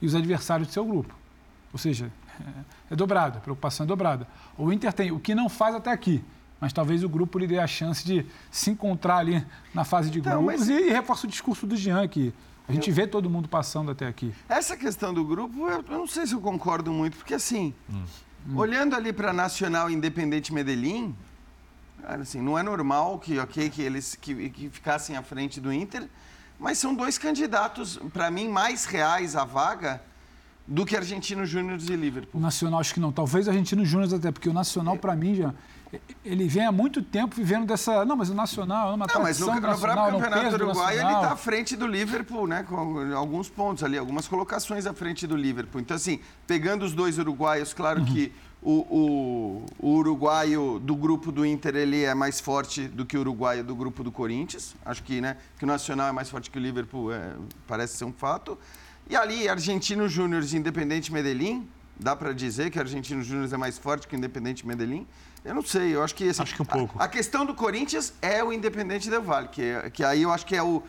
e 0.00 0.06
os 0.06 0.14
adversários 0.14 0.68
do 0.68 0.72
seu 0.72 0.84
grupo. 0.84 1.14
Ou 1.72 1.78
seja, 1.78 2.10
é, 2.40 2.94
é 2.94 2.96
dobrada, 2.96 3.38
a 3.38 3.40
preocupação 3.40 3.84
é 3.84 3.86
dobrada. 3.86 4.26
O 4.56 4.72
Inter 4.72 4.92
tem 4.92 5.12
o 5.12 5.20
que 5.20 5.34
não 5.34 5.48
faz 5.50 5.74
até 5.74 5.90
aqui, 5.92 6.24
mas 6.58 6.72
talvez 6.72 7.04
o 7.04 7.08
grupo 7.08 7.38
lhe 7.38 7.46
dê 7.46 7.58
a 7.58 7.66
chance 7.66 8.04
de 8.06 8.24
se 8.50 8.70
encontrar 8.70 9.18
ali 9.18 9.44
na 9.74 9.84
fase 9.84 10.08
de 10.10 10.20
Então, 10.20 10.42
grupos 10.44 10.60
mas- 10.60 10.68
e, 10.70 10.88
e 10.88 10.90
reforça 10.90 11.26
o 11.26 11.30
discurso 11.30 11.66
do 11.66 11.76
Jean 11.76 12.08
que 12.08 12.32
a 12.66 12.72
gente 12.72 12.90
vê 12.90 13.06
todo 13.06 13.28
mundo 13.28 13.48
passando 13.48 13.90
até 13.90 14.06
aqui. 14.06 14.32
Essa 14.48 14.76
questão 14.76 15.12
do 15.12 15.24
grupo, 15.24 15.68
eu, 15.68 15.82
não 15.88 16.06
sei 16.06 16.26
se 16.26 16.32
eu 16.32 16.40
concordo 16.40 16.90
muito, 16.90 17.16
porque 17.18 17.34
assim, 17.34 17.74
Hum. 17.90 18.04
olhando 18.56 18.94
ali 18.96 19.12
para 19.12 19.32
Nacional 19.32 19.90
Independente 19.90 20.54
Medellín, 20.54 21.14
cara, 22.06 22.22
assim, 22.22 22.40
não 22.40 22.56
é 22.56 22.62
normal 22.62 23.18
que, 23.18 23.38
ok, 23.38 23.68
que 23.68 23.82
eles 23.82 24.14
que, 24.14 24.48
que 24.50 24.70
ficassem 24.70 25.16
à 25.16 25.22
frente 25.22 25.60
do 25.60 25.72
Inter, 25.72 26.08
mas 26.58 26.78
são 26.78 26.94
dois 26.94 27.18
candidatos, 27.18 27.98
para 28.12 28.30
mim, 28.30 28.48
mais 28.48 28.84
reais 28.84 29.34
à 29.34 29.44
vaga 29.44 30.00
do 30.66 30.86
que 30.86 30.96
Argentino 30.96 31.44
Júnior 31.44 31.78
e 31.80 31.96
Liverpool. 31.96 32.40
Nacional 32.40 32.80
acho 32.80 32.94
que 32.94 33.00
não. 33.00 33.12
Talvez 33.12 33.48
Argentino 33.48 33.84
Júnior 33.84 34.14
até, 34.14 34.30
porque 34.32 34.48
o 34.48 34.52
Nacional, 34.52 34.96
para 34.96 35.14
mim, 35.14 35.34
já, 35.34 35.54
ele 36.24 36.48
vem 36.48 36.64
há 36.64 36.72
muito 36.72 37.02
tempo 37.02 37.36
vivendo 37.36 37.66
dessa... 37.66 38.04
Não, 38.04 38.16
mas 38.16 38.30
o 38.30 38.34
Nacional 38.34 38.92
é 38.92 38.94
uma 38.94 39.06
Não, 39.06 39.22
mas 39.22 39.38
no, 39.38 39.46
Nacional, 39.46 39.78
próprio 39.78 40.20
Campeonato 40.20 40.64
Uruguai 40.64 40.98
ele 40.98 41.12
está 41.12 41.32
à 41.32 41.36
frente 41.36 41.76
do 41.76 41.86
Liverpool, 41.86 42.46
né? 42.46 42.64
Com 42.64 43.14
alguns 43.14 43.48
pontos 43.48 43.84
ali, 43.84 43.98
algumas 43.98 44.26
colocações 44.26 44.86
à 44.86 44.94
frente 44.94 45.26
do 45.26 45.36
Liverpool. 45.36 45.80
Então, 45.80 45.96
assim, 45.96 46.20
pegando 46.46 46.84
os 46.84 46.92
dois 46.92 47.18
uruguaios, 47.18 47.72
claro 47.72 48.04
que 48.04 48.32
o, 48.66 48.72
o, 48.90 49.66
o 49.78 49.90
uruguaio 49.98 50.80
do 50.80 50.96
grupo 50.96 51.30
do 51.30 51.46
Inter 51.46 51.76
ele 51.76 52.02
é 52.02 52.16
mais 52.16 52.40
forte 52.40 52.88
do 52.88 53.06
que 53.06 53.16
o 53.16 53.20
uruguaio 53.20 53.62
do 53.62 53.76
grupo 53.76 54.02
do 54.02 54.10
Corinthians. 54.10 54.74
Acho 54.84 55.04
que, 55.04 55.20
né, 55.20 55.36
que 55.56 55.62
o 55.62 55.66
Nacional 55.68 56.08
é 56.08 56.12
mais 56.12 56.28
forte 56.28 56.50
que 56.50 56.58
o 56.58 56.60
Liverpool, 56.60 57.12
é, 57.12 57.36
parece 57.64 57.96
ser 57.96 58.04
um 58.04 58.12
fato. 58.12 58.58
E 59.08 59.14
ali, 59.14 59.48
Argentino 59.48 60.08
Júnior 60.08 60.42
e 60.42 60.56
Independente 60.56 61.12
Medellín, 61.12 61.68
dá 61.96 62.16
para 62.16 62.32
dizer 62.32 62.70
que 62.70 62.78
o 62.78 62.80
Argentino 62.80 63.22
Júnior 63.22 63.48
é 63.54 63.56
mais 63.56 63.78
forte 63.78 64.08
que 64.08 64.16
o 64.16 64.18
Independente 64.18 64.66
Medellín? 64.66 65.06
Eu 65.44 65.54
não 65.54 65.62
sei, 65.62 65.94
eu 65.94 66.02
acho 66.02 66.16
que... 66.16 66.28
Assim, 66.28 66.42
Acho 66.42 66.56
que 66.56 66.62
um 66.62 66.66
pouco. 66.66 66.98
A, 66.98 67.04
a 67.04 67.08
questão 67.08 67.46
do 67.46 67.54
Corinthians 67.54 68.14
é 68.20 68.42
o 68.42 68.52
Independente 68.52 69.08
Del 69.08 69.22
Valle, 69.22 69.46
que, 69.46 69.90
que 69.92 70.02
aí 70.02 70.22
eu 70.22 70.32
acho 70.32 70.44
que 70.44 70.56
é 70.56 70.62
o... 70.62 70.82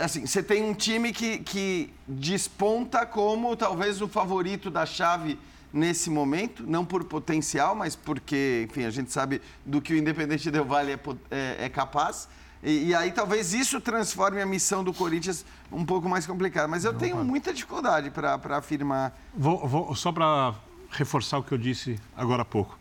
Assim, 0.00 0.26
você 0.26 0.42
tem 0.42 0.64
um 0.64 0.74
time 0.74 1.12
que, 1.12 1.38
que 1.38 1.94
desponta 2.08 3.06
como 3.06 3.54
talvez 3.54 4.02
o 4.02 4.08
favorito 4.08 4.68
da 4.68 4.84
chave 4.84 5.38
nesse 5.72 6.08
momento, 6.10 6.64
não 6.66 6.84
por 6.84 7.04
potencial, 7.04 7.74
mas 7.74 7.94
porque, 7.94 8.66
enfim, 8.70 8.84
a 8.84 8.90
gente 8.90 9.12
sabe 9.12 9.40
do 9.64 9.80
que 9.80 9.92
o 9.92 9.96
Independente 9.96 10.50
Del 10.50 10.64
Valle 10.64 10.92
é, 10.92 10.98
é- 11.30 11.64
é 11.66 11.68
capaz. 11.68 12.28
E, 12.62 12.88
e 12.88 12.94
aí 12.94 13.12
talvez 13.12 13.54
isso 13.54 13.80
transforme 13.80 14.42
a 14.42 14.46
missão 14.46 14.82
do 14.82 14.92
Corinthians 14.92 15.44
um 15.70 15.84
pouco 15.84 16.08
mais 16.08 16.26
complicada. 16.26 16.66
Mas 16.66 16.84
eu 16.84 16.92
tenho 16.94 17.16
muita 17.24 17.52
dificuldade 17.54 18.10
para 18.10 18.56
afirmar. 18.56 19.16
Vou, 19.34 19.66
vou- 19.68 19.94
só 19.94 20.10
para 20.10 20.54
reforçar 20.90 21.38
o 21.38 21.42
que 21.44 21.52
eu 21.52 21.58
disse 21.58 22.00
agora 22.16 22.42
há 22.42 22.44
pouco. 22.44 22.76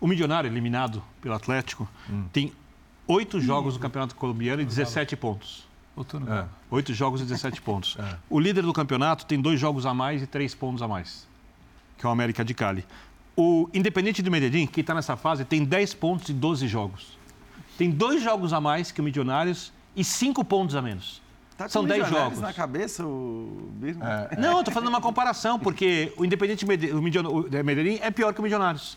O 0.00 0.06
Milionário, 0.06 0.48
eliminado 0.48 1.02
pelo 1.20 1.34
Atlético, 1.34 1.86
tem 2.32 2.52
oito 3.06 3.38
jogos 3.40 3.74
no 3.74 3.80
Campeonato 3.80 4.14
Colombiano 4.14 4.62
e 4.62 4.64
17 4.64 5.14
pontos. 5.16 5.66
É. 6.30 6.44
Oito 6.70 6.94
jogos 6.94 7.20
e 7.20 7.24
17 7.24 7.60
pontos. 7.62 7.98
O 8.30 8.38
líder 8.40 8.62
do 8.62 8.72
campeonato 8.72 9.26
tem 9.26 9.38
dois 9.42 9.58
jogos 9.60 9.84
a 9.84 9.92
mais 9.92 10.22
e 10.22 10.26
três 10.26 10.54
pontos 10.54 10.80
a 10.80 10.86
mais, 10.88 11.26
que 11.98 12.06
é 12.06 12.08
o 12.08 12.12
América 12.12 12.44
de 12.44 12.54
Cali. 12.54 12.84
O 13.36 13.68
Independente 13.74 14.22
de 14.22 14.30
Medellín, 14.30 14.66
que 14.66 14.80
está 14.80 14.94
nessa 14.94 15.16
fase, 15.16 15.44
tem 15.44 15.64
10 15.64 15.94
pontos 15.94 16.28
e 16.28 16.32
12 16.32 16.66
jogos. 16.66 17.18
Tem 17.76 17.90
dois 17.90 18.22
jogos 18.22 18.52
a 18.52 18.60
mais 18.60 18.90
que 18.90 19.00
o 19.00 19.04
Milionários 19.04 19.72
e 19.94 20.02
cinco 20.02 20.44
pontos 20.44 20.74
a 20.74 20.82
menos. 20.82 21.22
Tá 21.56 21.68
São 21.68 21.84
10 21.84 22.02
Milionários 22.04 22.38
jogos. 22.38 22.40
na 22.40 22.52
cabeça, 22.52 23.04
o 23.06 23.68
Birma? 23.74 24.28
Não, 24.38 24.58
eu 24.58 24.64
tô 24.64 24.70
fazendo 24.70 24.88
uma 24.88 25.00
comparação, 25.00 25.58
porque 25.58 26.12
o 26.16 26.24
Independente 26.24 26.64
de 26.64 27.62
Medellín 27.64 27.98
é 28.00 28.10
pior 28.10 28.32
que 28.32 28.40
o 28.40 28.42
Milionários. 28.42 28.96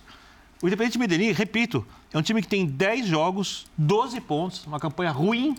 O 0.61 0.67
Independente 0.67 0.97
Medellín, 0.99 1.31
repito, 1.31 1.85
é 2.13 2.17
um 2.17 2.21
time 2.21 2.41
que 2.41 2.47
tem 2.47 2.65
10 2.65 3.07
jogos, 3.07 3.65
12 3.77 4.21
pontos, 4.21 4.65
uma 4.65 4.79
campanha 4.79 5.11
ruim 5.11 5.55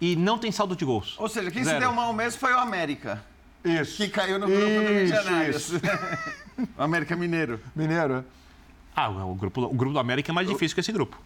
e 0.00 0.16
não 0.16 0.38
tem 0.38 0.52
saldo 0.52 0.76
de 0.76 0.84
gols. 0.84 1.14
Ou 1.18 1.28
seja, 1.28 1.50
quem 1.50 1.62
se 1.62 1.68
Zero. 1.70 1.80
deu 1.80 1.92
mal 1.92 2.12
mesmo 2.12 2.38
foi 2.38 2.52
o 2.52 2.58
América. 2.58 3.22
Isso. 3.64 3.96
Que 3.96 4.08
caiu 4.08 4.38
no 4.38 4.46
grupo 4.46 4.60
do 4.60 4.66
Isso, 4.70 5.14
Milionários. 5.14 5.70
o 5.72 5.80
América 6.78 7.16
Mineiro. 7.16 7.60
Mineiro, 7.74 8.14
é? 8.14 8.24
Ah, 8.96 9.08
o 9.10 9.34
grupo, 9.34 9.62
o 9.62 9.74
grupo 9.74 9.92
do 9.92 9.98
América 9.98 10.30
é 10.30 10.34
mais 10.34 10.48
difícil 10.48 10.74
que 10.74 10.80
esse 10.80 10.92
grupo. 10.92 11.18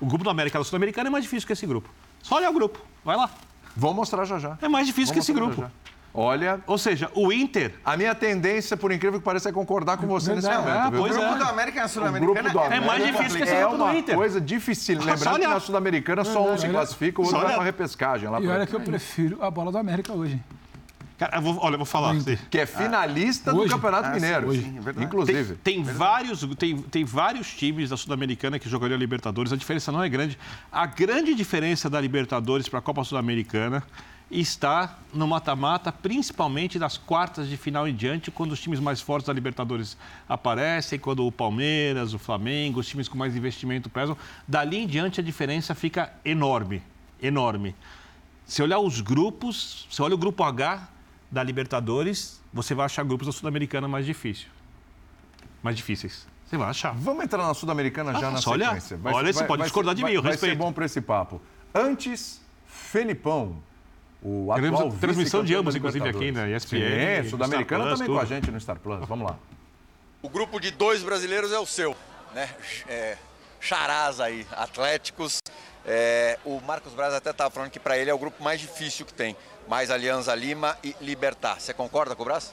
O 0.00 0.06
grupo 0.06 0.24
do 0.24 0.30
América 0.30 0.62
Sul-Americana 0.62 1.08
é 1.08 1.10
mais 1.10 1.24
difícil 1.24 1.46
que 1.46 1.52
esse 1.52 1.66
grupo. 1.66 1.88
Só 2.22 2.36
olha 2.36 2.48
o 2.50 2.52
grupo, 2.54 2.78
vai 3.04 3.16
lá. 3.16 3.28
Vou 3.76 3.92
mostrar 3.92 4.24
já 4.24 4.38
já. 4.38 4.56
É 4.62 4.68
mais 4.68 4.86
difícil 4.86 5.08
Vou 5.08 5.14
que 5.14 5.18
esse 5.20 5.32
mostrar 5.32 5.46
grupo. 5.46 5.62
já 5.62 5.66
já. 5.68 5.88
Olha, 6.14 6.60
Ou 6.66 6.78
seja, 6.78 7.10
o 7.14 7.30
Inter 7.30 7.74
a 7.84 7.96
minha 7.96 8.14
tendência, 8.14 8.76
por 8.76 8.90
incrível 8.90 9.20
que 9.20 9.24
pareça, 9.24 9.50
é 9.50 9.52
concordar 9.52 9.98
com 9.98 10.06
você 10.06 10.34
nesse 10.34 10.48
Verdade. 10.48 10.66
momento. 10.66 10.86
Ah, 10.86 10.90
viu? 10.90 11.00
pois 11.00 11.16
O 11.16 11.20
grupo 11.20 11.34
é. 11.34 11.38
do 11.38 11.44
América 11.44 11.82
na 11.82 11.88
Sul-Americana 11.88 12.50
do 12.50 12.58
América 12.60 12.86
mais 12.86 13.04
difícil 13.06 13.36
que 13.36 13.42
esse 13.44 13.52
é 13.54 13.60
grupo 13.60 13.76
do 13.76 13.84
uma 13.84 13.94
Inter. 13.96 14.14
coisa 14.16 14.40
difícil. 14.40 14.98
Lembrando 14.98 15.20
que 15.22 15.28
olhar. 15.28 15.48
na 15.50 15.60
Sul-Americana 15.60 16.24
só 16.24 16.42
um 16.50 16.56
se 16.56 16.64
olha. 16.64 16.72
classifica, 16.74 17.20
o 17.20 17.24
outro 17.24 17.38
Só 17.38 17.44
vai 17.44 17.54
olhar. 17.54 17.64
repescagem. 17.64 18.28
Lá 18.28 18.40
E 18.40 18.44
pra- 18.46 18.54
olha 18.54 18.66
que 18.66 18.74
eu 18.74 18.80
prefiro 18.80 19.44
a 19.44 19.50
bola 19.50 19.70
do 19.70 19.78
América 19.78 20.12
hoje. 20.12 20.40
Cara, 21.18 21.38
eu 21.38 21.42
vou, 21.42 21.58
olha, 21.60 21.74
eu 21.74 21.78
vou 21.78 21.84
falar. 21.86 22.14
Que 22.48 22.60
é 22.60 22.64
finalista 22.66 23.52
do 23.52 23.58
Hoje? 23.60 23.72
Campeonato 23.74 24.06
Ah, 24.06 24.14
sim, 24.14 24.20
Mineiro. 24.20 24.48
hoje, 24.48 24.72
é 24.96 25.02
inclusive. 25.02 25.56
Tem, 25.56 25.82
tem 25.82 25.94
vários, 25.94 26.46
tem, 26.56 26.76
tem 26.78 27.04
vários 27.04 27.52
times 27.52 27.90
da 27.90 27.96
Sul-Americana 27.96 28.56
que 28.56 28.68
jogariam 28.68 28.96
a 28.96 29.00
Libertadores. 29.00 29.52
A 29.52 29.56
diferença 29.56 29.90
não 29.90 30.00
é 30.00 30.08
grande. 30.08 30.38
A 30.70 30.86
grande 30.86 31.34
diferença 31.34 31.90
da 31.90 32.00
Libertadores 32.00 32.68
para 32.68 32.78
a 32.78 32.82
Copa 32.82 33.02
Sul-Americana 33.02 33.82
está 34.30 34.98
no 35.12 35.26
mata-mata, 35.26 35.90
principalmente 35.90 36.78
das 36.78 36.96
quartas 36.96 37.48
de 37.48 37.56
final 37.56 37.88
em 37.88 37.94
diante, 37.94 38.30
quando 38.30 38.52
os 38.52 38.60
times 38.60 38.78
mais 38.78 39.00
fortes 39.00 39.26
da 39.26 39.32
Libertadores 39.32 39.96
aparecem, 40.28 40.98
quando 41.00 41.26
o 41.26 41.32
Palmeiras, 41.32 42.14
o 42.14 42.18
Flamengo, 42.18 42.78
os 42.78 42.86
times 42.86 43.08
com 43.08 43.18
mais 43.18 43.34
investimento 43.34 43.88
pesam. 43.90 44.16
Dali 44.46 44.76
em 44.78 44.86
diante 44.86 45.18
a 45.20 45.22
diferença 45.24 45.74
fica 45.74 46.12
enorme, 46.24 46.80
enorme. 47.20 47.74
Se 48.46 48.62
olhar 48.62 48.78
os 48.78 49.00
grupos, 49.00 49.86
se 49.90 50.00
olha 50.00 50.14
o 50.14 50.18
grupo 50.18 50.44
H 50.44 50.88
da 51.30 51.42
Libertadores, 51.42 52.40
você 52.52 52.74
vai 52.74 52.86
achar 52.86 53.04
grupos 53.04 53.26
da 53.26 53.32
Sul-Americana 53.32 53.86
mais 53.88 54.06
difícil. 54.06 54.48
Mais 55.62 55.76
difíceis. 55.76 56.26
Você 56.46 56.56
vai 56.56 56.70
achar. 56.70 56.92
Vamos 56.94 57.24
entrar 57.24 57.46
na 57.46 57.52
Sul-Americana 57.52 58.12
já 58.18 58.28
Ah, 58.28 58.30
na 58.30 58.38
só 58.40 58.52
olhar. 58.52 58.80
sequência. 58.80 58.98
Olha, 59.04 59.32
você 59.32 59.44
pode 59.44 59.62
discordar 59.64 59.94
de 59.94 60.02
mim, 60.02 60.12
eu 60.12 60.22
vai, 60.22 60.30
vai 60.30 60.38
ser 60.38 60.46
respeito. 60.46 60.58
bom 60.64 60.72
para 60.72 60.86
esse 60.86 61.00
papo. 61.00 61.40
Antes, 61.74 62.40
Felipão, 62.66 63.62
o 64.22 64.50
atual 64.50 64.90
transmissão 64.92 65.44
de 65.44 65.54
ambos, 65.54 65.76
inclusive, 65.76 66.08
aqui 66.08 66.32
na 66.32 66.48
ESPN, 66.48 67.22
Sim, 67.24 67.28
Sul-Americana 67.30 67.84
também 67.90 68.06
com 68.08 68.16
a 68.16 68.20
tudo. 68.20 68.28
gente 68.28 68.50
no 68.50 68.58
Star 68.60 68.78
Plus. 68.78 69.06
Vamos 69.06 69.28
lá. 69.28 69.36
O 70.22 70.28
grupo 70.28 70.58
de 70.58 70.70
dois 70.70 71.02
brasileiros 71.02 71.52
é 71.52 71.58
o 71.58 71.66
seu, 71.66 71.94
né? 72.34 72.48
É, 72.88 73.18
charás 73.60 74.20
aí, 74.20 74.46
Atléticos. 74.52 75.40
É, 75.86 76.38
o 76.44 76.60
Marcos 76.60 76.92
Braz 76.92 77.14
até 77.14 77.30
estava 77.30 77.50
falando 77.50 77.70
que 77.70 77.80
para 77.80 77.96
ele 77.96 78.10
é 78.10 78.14
o 78.14 78.18
grupo 78.18 78.42
mais 78.42 78.60
difícil 78.60 79.06
que 79.06 79.12
tem. 79.14 79.36
Mais 79.66 79.90
Alianza 79.90 80.34
Lima 80.34 80.76
e 80.82 80.94
Libertar. 81.00 81.60
Você 81.60 81.72
concorda 81.72 82.14
com 82.14 82.22
o 82.22 82.26
Braz? 82.26 82.52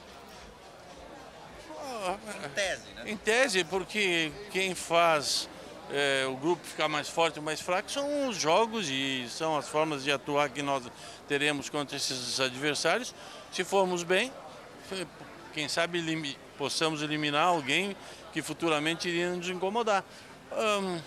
Em 2.44 2.48
tese, 2.50 2.82
né? 2.94 3.02
Em 3.06 3.16
tese, 3.16 3.64
porque 3.64 4.30
quem 4.50 4.74
faz 4.74 5.48
é, 5.90 6.24
o 6.28 6.36
grupo 6.36 6.64
ficar 6.64 6.88
mais 6.88 7.08
forte 7.08 7.38
ou 7.38 7.44
mais 7.44 7.60
fraco 7.60 7.90
são 7.90 8.28
os 8.28 8.36
jogos 8.36 8.88
e 8.88 9.26
são 9.28 9.56
as 9.56 9.68
formas 9.68 10.04
de 10.04 10.12
atuar 10.12 10.48
que 10.50 10.62
nós 10.62 10.84
teremos 11.28 11.68
contra 11.68 11.96
esses 11.96 12.38
adversários. 12.38 13.14
Se 13.52 13.64
formos 13.64 14.02
bem, 14.02 14.32
fe- 14.88 15.06
quem 15.52 15.68
sabe 15.68 15.98
elimi- 15.98 16.38
possamos 16.56 17.02
eliminar 17.02 17.46
alguém 17.46 17.96
que 18.32 18.40
futuramente 18.42 19.08
iria 19.08 19.30
nos 19.30 19.48
incomodar. 19.48 20.04
Ahn, 20.58 21.02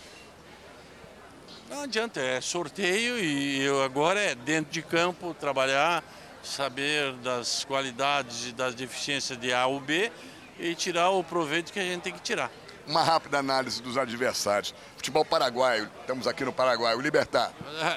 não 1.71 1.81
adianta, 1.81 2.19
é 2.21 2.39
sorteio 2.39 3.17
e 3.17 3.59
eu 3.63 3.81
agora 3.81 4.19
é 4.19 4.35
dentro 4.35 4.71
de 4.71 4.83
campo 4.83 5.33
trabalhar, 5.33 6.03
saber 6.43 7.13
das 7.13 7.63
qualidades 7.63 8.45
e 8.45 8.51
das 8.51 8.75
deficiências 8.75 9.39
de 9.39 9.51
A 9.51 9.65
ou 9.65 9.79
B 9.79 10.11
e 10.59 10.75
tirar 10.75 11.09
o 11.09 11.23
proveito 11.23 11.73
que 11.73 11.79
a 11.79 11.83
gente 11.83 12.03
tem 12.03 12.13
que 12.13 12.21
tirar. 12.21 12.51
Uma 12.85 13.01
rápida 13.01 13.39
análise 13.39 13.81
dos 13.81 13.97
adversários. 13.97 14.71
Futebol 14.95 15.25
paraguaio, 15.25 15.89
estamos 16.01 16.27
aqui 16.27 16.45
no 16.45 16.53
Paraguai, 16.53 16.93
o 16.95 17.01
Libertar. 17.01 17.51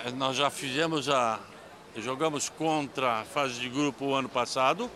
É, 0.06 0.10
Nós 0.10 0.36
já 0.36 0.48
fizemos 0.48 1.10
a. 1.10 1.38
Jogamos 1.98 2.48
contra 2.48 3.20
a 3.20 3.24
fase 3.24 3.60
de 3.60 3.68
grupo 3.68 4.06
o 4.06 4.14
ano 4.14 4.28
passado. 4.28 4.90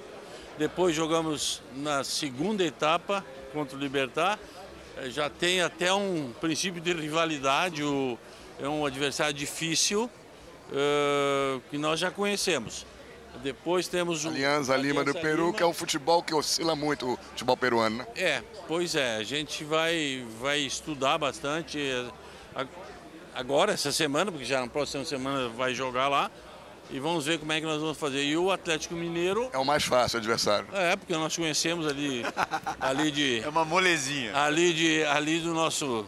Depois 0.56 0.96
jogamos 0.96 1.62
na 1.74 2.02
segunda 2.02 2.64
etapa 2.64 3.22
contra 3.52 3.76
o 3.76 3.80
Libertar. 3.80 4.38
Eh, 4.96 5.10
Já 5.10 5.28
tem 5.30 5.60
até 5.60 5.92
um 5.92 6.32
princípio 6.40 6.80
de 6.80 6.92
rivalidade. 6.92 7.82
o- 7.82 8.18
é 8.60 8.68
um 8.68 8.86
adversário 8.86 9.34
difícil 9.34 10.10
eh, 10.72 11.60
que 11.70 11.78
nós 11.78 12.00
já 12.00 12.10
conhecemos. 12.10 12.86
Depois 13.42 13.86
temos 13.86 14.24
o. 14.24 14.28
Alianza 14.28 14.74
Lima 14.76 15.04
do 15.04 15.10
Alianza 15.10 15.20
Peru, 15.20 15.42
Lima. 15.46 15.52
que 15.58 15.62
é 15.62 15.66
um 15.66 15.72
futebol 15.74 16.22
que 16.22 16.34
oscila 16.34 16.74
muito, 16.74 17.12
o 17.12 17.16
futebol 17.18 17.54
peruano, 17.56 17.98
né? 17.98 18.06
É, 18.16 18.42
pois 18.66 18.94
é, 18.94 19.16
a 19.16 19.22
gente 19.22 19.62
vai, 19.62 20.24
vai 20.40 20.60
estudar 20.60 21.18
bastante. 21.18 21.78
A, 22.54 22.66
agora, 23.34 23.72
essa 23.74 23.92
semana, 23.92 24.32
porque 24.32 24.46
já 24.46 24.60
na 24.62 24.68
próxima 24.68 25.04
semana 25.04 25.48
vai 25.50 25.74
jogar 25.74 26.08
lá. 26.08 26.30
E 26.90 27.00
vamos 27.00 27.26
ver 27.26 27.38
como 27.38 27.52
é 27.52 27.60
que 27.60 27.66
nós 27.66 27.80
vamos 27.80 27.98
fazer. 27.98 28.22
E 28.22 28.36
o 28.36 28.50
Atlético 28.50 28.94
Mineiro. 28.94 29.50
É 29.52 29.58
o 29.58 29.64
mais 29.64 29.84
fácil, 29.84 30.18
adversário. 30.18 30.68
É, 30.72 30.94
porque 30.94 31.12
nós 31.14 31.36
conhecemos 31.36 31.86
ali, 31.86 32.22
ali 32.80 33.10
de. 33.10 33.40
É 33.40 33.48
uma 33.48 33.64
molezinha. 33.64 34.36
Ali, 34.36 34.72
de, 34.72 35.04
ali 35.04 35.40
do, 35.40 35.52
nosso, 35.52 36.06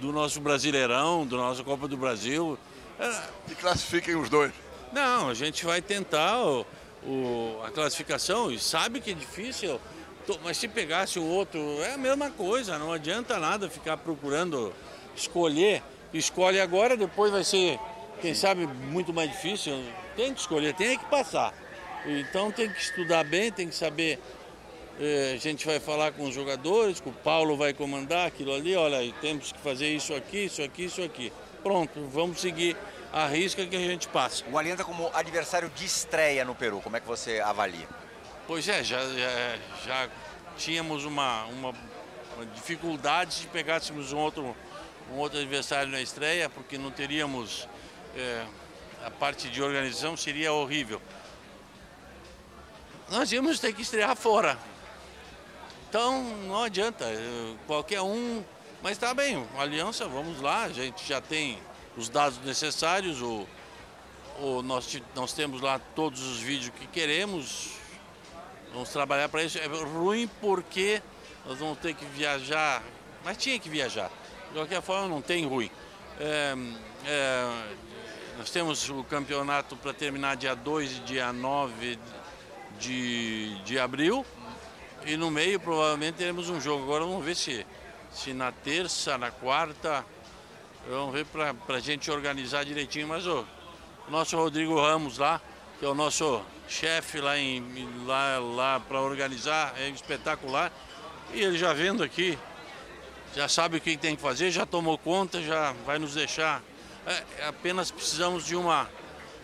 do 0.00 0.12
nosso 0.12 0.40
Brasileirão, 0.40 1.24
do 1.24 1.36
nosso 1.36 1.62
Copa 1.62 1.86
do 1.86 1.96
Brasil. 1.96 2.58
É, 2.98 3.22
E 3.50 3.54
classifiquem 3.54 4.16
os 4.16 4.28
dois. 4.28 4.52
não, 4.92 5.28
a 5.28 5.34
gente 5.34 5.64
vai 5.64 5.80
tentar 5.80 6.42
o, 6.42 6.66
o- 7.04 7.60
a 7.64 7.70
classificação 7.70 8.50
e 8.50 8.58
sabe 8.58 9.00
que 9.00 9.12
é 9.12 9.14
difícil. 9.14 9.80
Mas 10.42 10.56
se 10.56 10.66
pegasse 10.66 11.20
o 11.20 11.24
outro, 11.24 11.60
é 11.82 11.94
a 11.94 11.98
mesma 11.98 12.30
coisa, 12.32 12.76
não 12.80 12.92
adianta 12.92 13.38
nada 13.38 13.70
ficar 13.70 13.96
procurando 13.96 14.72
escolher. 15.14 15.82
Escolhe 16.12 16.60
agora, 16.60 16.96
depois 16.96 17.30
vai 17.30 17.44
ser, 17.44 17.78
quem 18.20 18.34
sabe, 18.34 18.66
muito 18.66 19.12
mais 19.12 19.30
difícil. 19.30 19.82
Tem 20.14 20.32
que 20.32 20.40
escolher, 20.40 20.74
tem 20.74 20.98
que 20.98 21.04
passar. 21.06 21.52
Então 22.06 22.50
tem 22.52 22.70
que 22.70 22.80
estudar 22.80 23.24
bem, 23.24 23.50
tem 23.50 23.68
que 23.68 23.74
saber. 23.74 24.18
eh, 25.00 25.32
a 25.34 25.38
gente 25.38 25.66
vai 25.66 25.78
falar 25.78 26.12
com 26.12 26.24
os 26.24 26.34
jogadores, 26.34 27.00
que 27.00 27.08
o 27.08 27.12
Paulo 27.12 27.56
vai 27.56 27.74
comandar 27.74 28.26
aquilo 28.28 28.54
ali, 28.54 28.74
olha, 28.74 29.12
temos 29.20 29.52
que 29.52 29.58
fazer 29.58 29.88
isso 29.88 30.14
aqui, 30.14 30.46
isso 30.46 30.62
aqui, 30.62 30.84
isso 30.84 31.02
aqui. 31.02 31.32
Pronto, 31.62 32.00
vamos 32.08 32.40
seguir 32.40 32.76
a 33.12 33.26
risca 33.26 33.66
que 33.66 33.76
a 33.76 33.80
gente 33.80 34.08
passa. 34.08 34.44
O 34.50 34.56
Aliança 34.56 34.84
como 34.84 35.10
adversário 35.12 35.68
de 35.70 35.84
estreia 35.84 36.44
no 36.44 36.54
Peru, 36.54 36.80
como 36.80 36.96
é 36.96 37.00
que 37.00 37.06
você 37.06 37.40
avalia? 37.40 37.86
Pois 38.46 38.68
é, 38.68 38.82
já, 38.84 39.00
já, 39.00 39.56
já 39.84 40.08
tínhamos 40.56 41.04
uma, 41.04 41.44
uma, 41.46 41.74
uma 42.36 42.46
dificuldade 42.54 43.34
se 43.34 43.46
pegássemos 43.48 44.12
um 44.12 44.18
outro, 44.18 44.56
um 45.12 45.16
outro 45.16 45.38
adversário 45.38 45.90
na 45.90 46.00
estreia, 46.00 46.48
porque 46.48 46.78
não 46.78 46.90
teríamos. 46.90 47.68
Eh, 48.16 48.46
a 49.04 49.10
parte 49.10 49.48
de 49.48 49.62
organização 49.62 50.16
seria 50.16 50.52
horrível. 50.52 51.00
Nós 53.10 53.30
íamos 53.30 53.60
ter 53.60 53.72
que 53.72 53.82
estrear 53.82 54.16
fora. 54.16 54.58
Então 55.88 56.22
não 56.46 56.62
adianta, 56.62 57.04
qualquer 57.66 58.02
um. 58.02 58.42
Mas 58.82 58.98
tá 58.98 59.14
bem, 59.14 59.46
aliança, 59.56 60.06
vamos 60.08 60.40
lá, 60.40 60.64
a 60.64 60.68
gente 60.68 61.06
já 61.06 61.20
tem 61.20 61.58
os 61.96 62.08
dados 62.08 62.38
necessários, 62.44 63.22
o, 63.22 63.46
o, 64.38 64.62
nós, 64.62 65.00
nós 65.14 65.32
temos 65.32 65.60
lá 65.60 65.78
todos 65.94 66.22
os 66.22 66.38
vídeos 66.40 66.70
que 66.78 66.86
queremos, 66.86 67.76
Vamos 68.76 68.90
trabalhar 68.90 69.30
para 69.30 69.42
isso. 69.42 69.58
É 69.58 69.66
ruim 69.66 70.28
porque 70.38 71.00
nós 71.46 71.58
vamos 71.58 71.78
ter 71.78 71.94
que 71.94 72.04
viajar, 72.04 72.82
mas 73.24 73.38
tinha 73.38 73.58
que 73.58 73.70
viajar. 73.70 74.10
De 74.48 74.52
qualquer 74.52 74.82
forma, 74.82 75.08
não 75.08 75.22
tem 75.22 75.46
ruim. 75.46 75.70
É, 76.20 76.54
é, 77.06 77.74
nós 78.38 78.50
temos 78.50 78.90
o 78.90 79.02
campeonato 79.04 79.76
para 79.76 79.94
terminar 79.94 80.36
dia 80.36 80.54
2 80.54 80.98
e 80.98 81.00
dia 81.00 81.32
9 81.32 81.98
de, 82.78 83.54
de 83.62 83.78
abril. 83.78 84.26
E 85.06 85.16
no 85.16 85.30
meio, 85.30 85.58
provavelmente, 85.58 86.16
teremos 86.16 86.50
um 86.50 86.60
jogo. 86.60 86.84
Agora 86.84 87.04
vamos 87.04 87.24
ver 87.24 87.34
se, 87.34 87.66
se 88.10 88.34
na 88.34 88.52
terça, 88.52 89.16
na 89.16 89.30
quarta. 89.30 90.04
Vamos 90.86 91.14
ver 91.14 91.24
para 91.24 91.54
a 91.76 91.80
gente 91.80 92.10
organizar 92.10 92.64
direitinho. 92.64 93.08
Mas 93.08 93.26
o 93.26 93.46
nosso 94.10 94.36
Rodrigo 94.36 94.78
Ramos 94.78 95.16
lá, 95.16 95.40
que 95.78 95.86
é 95.86 95.88
o 95.88 95.94
nosso 95.94 96.42
chefe 96.68 97.20
lá, 97.22 97.38
em, 97.38 97.64
lá, 98.04 98.38
lá 98.38 98.80
para 98.80 99.00
organizar, 99.00 99.72
é 99.78 99.88
espetacular. 99.88 100.70
E 101.32 101.40
ele 101.40 101.56
já 101.56 101.72
vendo 101.72 102.02
aqui, 102.02 102.38
já 103.34 103.48
sabe 103.48 103.78
o 103.78 103.80
que 103.80 103.96
tem 103.96 104.14
que 104.14 104.20
fazer, 104.20 104.50
já 104.50 104.66
tomou 104.66 104.98
conta, 104.98 105.40
já 105.40 105.72
vai 105.86 105.98
nos 105.98 106.12
deixar. 106.14 106.62
É, 107.06 107.46
apenas 107.46 107.90
precisamos 107.90 108.44
de 108.44 108.56
uma. 108.56 108.88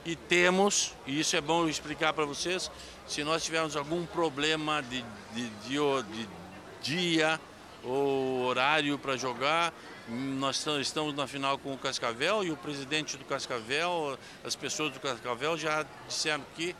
E 0.04 0.16
temos, 0.16 0.94
e 1.06 1.20
isso 1.20 1.36
é 1.36 1.40
bom 1.40 1.68
explicar 1.68 2.12
para 2.12 2.24
vocês, 2.24 2.68
se 3.06 3.22
nós 3.22 3.44
tivermos 3.44 3.76
algum 3.76 4.04
problema 4.04 4.82
de, 4.82 5.04
de, 5.32 5.48
de, 5.48 6.02
de 6.02 6.28
dia 6.82 7.40
ou 7.84 8.42
horário 8.46 8.98
para 8.98 9.16
jogar, 9.16 9.72
nós 10.08 10.66
estamos- 10.80 11.14
na 11.14 11.28
final 11.28 11.56
com 11.56 11.72
o 11.72 11.78
Cascavel 11.78 12.42
e 12.42 12.50
o 12.50 12.56
presidente 12.56 13.16
do 13.16 13.24
Cascavel, 13.24 14.18
as 14.44 14.56
pessoas 14.56 14.92
do 14.92 14.98
Cascavel 14.98 15.56
já 15.56 15.86
disseram 16.08 16.44
que 16.56 16.74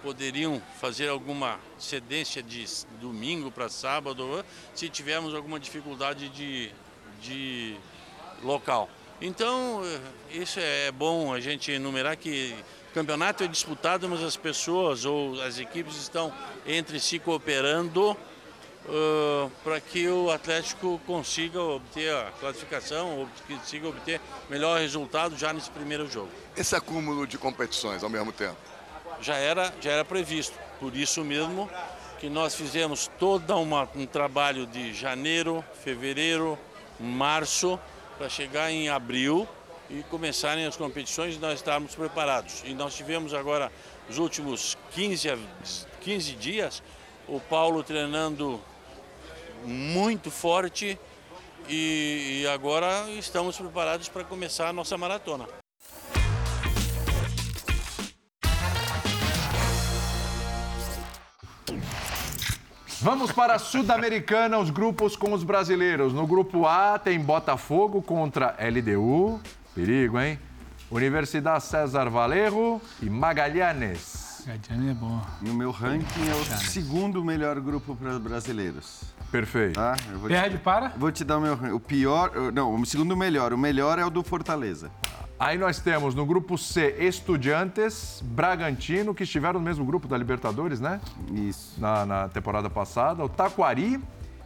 poderiam 0.00 0.62
fazer 0.80 1.08
alguma 1.08 1.58
cedência 1.76 2.40
de 2.40 2.64
domingo 3.00 3.50
para 3.50 3.68
sábado, 3.68 4.44
se 4.74 4.88
tivermos 4.88 5.34
alguma 5.34 5.58
dificuldade 5.58 6.28
de, 6.28 6.70
de 7.20 7.76
local. 8.44 8.88
Então, 9.20 9.82
eh, 9.84 10.00
isso 10.38 10.58
é 10.60 10.90
bom 10.90 11.32
a 11.32 11.40
gente 11.40 11.70
enumerar 11.72 12.16
que 12.16 12.54
o 12.90 12.94
campeonato 12.94 13.44
é 13.44 13.46
disputado, 13.46 14.08
mas 14.08 14.22
as 14.22 14.36
pessoas 14.36 15.04
ou 15.04 15.40
as 15.42 15.58
equipes 15.58 15.96
estão 15.96 16.32
entre 16.66 17.00
si 17.00 17.18
cooperando 17.18 18.16
para 19.62 19.80
que 19.80 20.06
o 20.08 20.30
Atlético 20.30 21.00
consiga 21.06 21.60
obter 21.60 22.14
a 22.14 22.30
classificação, 22.38 23.18
ou 23.20 23.28
consiga 23.48 23.88
obter 23.88 24.20
melhor 24.50 24.78
resultado 24.78 25.36
já 25.38 25.52
nesse 25.52 25.70
primeiro 25.70 26.10
jogo. 26.10 26.28
Esse 26.56 26.76
acúmulo 26.76 27.26
de 27.26 27.38
competições 27.38 28.04
ao 28.04 28.10
mesmo 28.10 28.30
tempo. 28.32 28.56
já 29.20 29.36
era, 29.36 29.72
já 29.80 29.90
era 29.90 30.04
previsto. 30.04 30.58
Por 30.78 30.94
isso 30.94 31.24
mesmo 31.24 31.70
que 32.18 32.28
nós 32.28 32.54
fizemos 32.54 33.10
todo 33.18 33.54
um 33.56 34.06
trabalho 34.06 34.66
de 34.66 34.92
janeiro, 34.92 35.64
fevereiro, 35.82 36.58
março, 37.00 37.80
para 38.18 38.28
chegar 38.28 38.70
em 38.70 38.88
abril 38.88 39.46
e 39.90 40.02
começarem 40.04 40.64
as 40.66 40.76
competições 40.76 41.34
e 41.34 41.38
nós 41.38 41.54
estarmos 41.54 41.94
preparados. 41.94 42.62
E 42.64 42.72
nós 42.74 42.94
tivemos 42.94 43.34
agora, 43.34 43.70
os 44.08 44.18
últimos 44.18 44.76
15, 44.92 45.30
a- 45.30 45.38
15 46.00 46.32
dias, 46.32 46.82
o 47.28 47.40
Paulo 47.40 47.82
treinando 47.82 48.60
muito 49.64 50.30
forte 50.30 50.98
e, 51.68 52.40
e 52.42 52.46
agora 52.48 53.08
estamos 53.10 53.56
preparados 53.56 54.08
para 54.08 54.24
começar 54.24 54.68
a 54.68 54.72
nossa 54.72 54.96
maratona. 54.98 55.63
Vamos 63.04 63.30
para 63.30 63.56
a 63.56 63.58
Sul-Americana, 63.58 64.56
os 64.58 64.70
grupos 64.70 65.14
com 65.14 65.34
os 65.34 65.44
brasileiros. 65.44 66.14
No 66.14 66.26
grupo 66.26 66.64
A 66.66 66.98
tem 66.98 67.20
Botafogo 67.20 68.00
contra 68.00 68.56
LDU. 68.58 69.38
Perigo, 69.74 70.18
hein? 70.18 70.38
Universidade 70.90 71.64
César 71.64 72.08
Valerro 72.08 72.80
e 73.02 73.10
Magalhães. 73.10 74.42
Gadiane 74.46 74.90
é 74.90 74.94
bom. 74.94 75.20
No 75.42 75.52
meu 75.52 75.70
ranking 75.70 76.28
é 76.30 76.34
o 76.34 76.44
segundo 76.58 77.22
melhor 77.22 77.60
grupo 77.60 77.94
para 77.94 78.18
brasileiros. 78.18 79.02
Perfeito. 79.30 79.74
Tá? 79.74 79.94
Eu 80.10 80.18
vou 80.18 80.28
te- 80.30 80.34
Perde 80.34 80.56
para? 80.58 80.88
Vou 80.96 81.12
te 81.12 81.24
dar 81.24 81.36
o 81.36 81.40
meu 81.42 81.54
ranking. 81.54 81.74
O 81.74 81.80
pior. 81.80 82.30
Não, 82.54 82.74
o 82.74 82.86
segundo 82.86 83.14
melhor. 83.14 83.52
O 83.52 83.58
melhor 83.58 83.98
é 83.98 84.04
o 84.06 84.08
do 84.10 84.22
Fortaleza. 84.22 84.90
Aí 85.38 85.58
nós 85.58 85.80
temos 85.80 86.14
no 86.14 86.24
grupo 86.24 86.56
C 86.56 86.94
Estudiantes, 87.00 88.22
Bragantino, 88.24 89.14
que 89.14 89.24
estiveram 89.24 89.58
no 89.58 89.64
mesmo 89.64 89.84
grupo 89.84 90.06
da 90.06 90.16
Libertadores, 90.16 90.80
né? 90.80 91.00
Isso. 91.32 91.80
Na, 91.80 92.06
na 92.06 92.28
temporada 92.28 92.70
passada. 92.70 93.24
O 93.24 93.28
Taquari. 93.28 94.00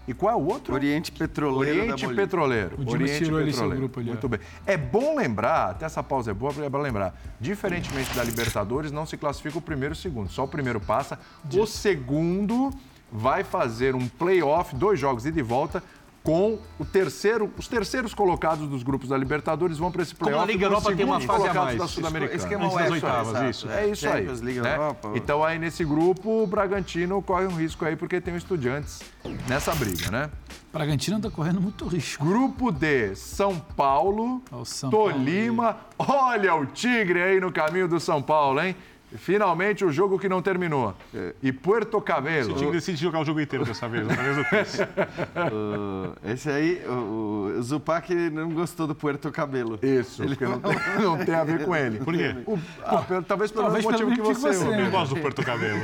E 0.07 0.15
qual 0.15 0.33
é 0.33 0.37
o 0.37 0.47
outro? 0.47 0.73
Oriente 0.73 1.13
Petroleiro 1.13 1.81
Oriente. 1.83 2.09
Petroleiro. 2.09 2.77
O 2.77 2.79
Dimas 2.79 2.95
Oriente 2.95 3.25
tirou 3.25 3.45
Petroleiro. 3.45 3.77
grupo 3.77 4.01
ali. 4.01 4.09
Muito 4.09 4.27
bem. 4.27 4.41
É 4.65 4.75
bom 4.75 5.15
lembrar, 5.15 5.73
até 5.73 5.85
essa 5.85 6.03
pausa 6.03 6.31
é 6.31 6.35
boa, 6.35 6.51
porque 6.51 6.67
é 6.67 6.71
bom 6.71 6.79
lembrar. 6.79 7.15
Diferentemente 7.39 8.15
da 8.17 8.25
Libertadores, 8.25 8.91
não 8.91 9.05
se 9.05 9.19
classifica 9.19 9.59
o 9.59 9.61
primeiro 9.61 9.95
e 9.95 9.97
o 9.97 10.01
segundo. 10.01 10.31
Só 10.31 10.45
o 10.45 10.49
primeiro 10.49 10.81
passa. 10.81 11.19
O 11.55 11.67
segundo 11.67 12.71
vai 13.13 13.45
fazer 13.45 13.95
um 13.95 14.09
playoff, 14.09 14.75
dois 14.75 14.99
jogos 14.99 15.27
ida 15.27 15.39
e 15.39 15.43
volta, 15.43 15.83
com 16.29 16.59
o 16.79 16.85
terceiro, 16.85 17.51
os 17.57 17.67
terceiros 17.67 18.13
colocados 18.13 18.69
dos 18.69 18.83
grupos 18.83 19.09
da 19.09 19.17
Libertadores 19.17 19.79
vão 19.79 19.91
para 19.91 20.03
esse 20.03 20.15
Como 20.15 20.29
playoff. 20.31 20.47
na 20.47 20.53
Liga 20.53 20.69
com 20.69 20.77
os 20.77 20.85
Europa 20.85 20.95
tem 20.95 21.07
uma 21.07 21.21
fase 21.21 21.25
a 21.25 21.37
colocados 21.39 21.65
mais. 21.65 21.79
da 21.79 21.89
Sul-Americana. 21.89 22.37
Esquema 22.37 22.65
Antes 22.67 22.77
das 22.77 22.91
UEFA, 22.91 23.07
oitavas, 23.07 23.29
exato. 23.29 23.51
isso. 23.51 23.71
É 23.71 23.87
isso 23.89 24.09
aí. 24.11 24.27
Liga 24.43 24.61
né? 24.63 24.77
Então 25.15 25.43
aí 25.43 25.59
nesse 25.59 25.87
grupo 25.87 26.43
o 26.43 26.47
Bragantino 26.47 27.23
corre 27.23 27.47
um 27.47 27.57
risco 27.57 27.83
aí 27.87 27.97
porque 27.97 28.21
tem 28.21 28.35
o 28.35 28.37
Estudiantes 28.37 29.01
nessa 29.49 29.75
briga, 29.75 30.11
né? 30.11 30.29
Bragantino 30.71 31.19
tá 31.19 31.31
correndo 31.31 31.63
muito 31.63 31.87
risco. 31.87 32.23
Grupo 32.23 32.71
D, 32.71 33.15
São 33.15 33.59
Paulo, 33.59 34.43
o 34.53 34.67
São 34.67 34.91
Tolima. 34.91 35.79
Olha 35.99 36.55
o 36.55 36.67
Tigre 36.67 37.23
aí 37.23 37.41
no 37.41 37.51
caminho 37.51 37.89
do 37.89 37.99
São 37.99 38.21
Paulo, 38.21 38.61
hein? 38.61 38.77
Finalmente 39.17 39.85
o 39.85 39.91
jogo 39.91 40.19
que 40.19 40.29
não 40.29 40.43
terminou. 40.43 40.95
E 41.43 41.51
Puerto 41.53 42.01
Cabelo. 42.01 42.53
O 42.53 42.57
time 42.57 42.73
decide 42.73 43.01
jogar 43.01 43.21
o 43.21 43.25
jogo 43.25 43.41
inteiro 43.41 43.65
dessa 43.65 43.89
vez, 43.89 44.07
outra 44.07 44.23
vez 44.23 44.37
eu 44.39 44.45
fiz. 44.45 44.79
O- 45.51 46.29
esse 46.31 46.51
aí, 46.51 46.83
o, 46.87 47.55
o 47.59 47.63
Zupac 47.63 48.13
não 48.31 48.51
gostou 48.51 48.87
do 48.87 48.95
Puerto 48.95 49.31
Cabelo. 49.31 49.79
Isso, 49.83 50.23
porque 50.25 50.45
não 50.45 50.61
tem, 50.61 50.77
não 51.03 51.25
tem 51.25 51.35
a 51.35 51.45
ver 51.45 51.65
com 51.65 51.75
ele. 51.75 51.99
Por 52.01 52.15
quê? 52.15 52.35
O- 52.47 52.59
ah, 52.85 52.99
pelo- 52.99 53.23
talvez 53.23 53.51
pelo 53.51 53.65
Talvez 53.65 53.85
motivo 53.85 54.11
pelo 54.11 54.29
que 54.29 54.35
que 54.35 54.41
você. 54.41 54.53
você. 54.59 54.81
Eu 54.83 54.91
gosto 54.91 55.15
do 55.15 55.21
Porto 55.21 55.43
Cabelo. 55.43 55.81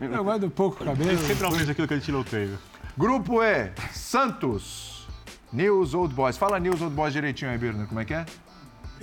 Eu 0.00 0.24
guardo 0.24 0.50
pouco 0.50 0.84
cabelo. 0.84 1.10
Ele 1.10 1.18
sempre 1.18 1.44
almeja 1.44 1.72
aquilo 1.72 1.86
que 1.86 1.94
a 1.94 1.98
gente 1.98 2.10
não 2.12 2.24
teve. 2.24 2.54
Grupo 2.96 3.42
E, 3.42 3.70
Santos. 3.92 5.06
News 5.52 5.94
Old 5.94 6.12
Boys. 6.14 6.36
Fala 6.36 6.58
News 6.58 6.82
Old 6.82 6.94
Boys 6.94 7.12
direitinho 7.12 7.50
aí, 7.50 7.56
Birner, 7.58 7.86
como 7.86 8.00
é 8.00 8.04
que 8.04 8.12
é? 8.14 8.26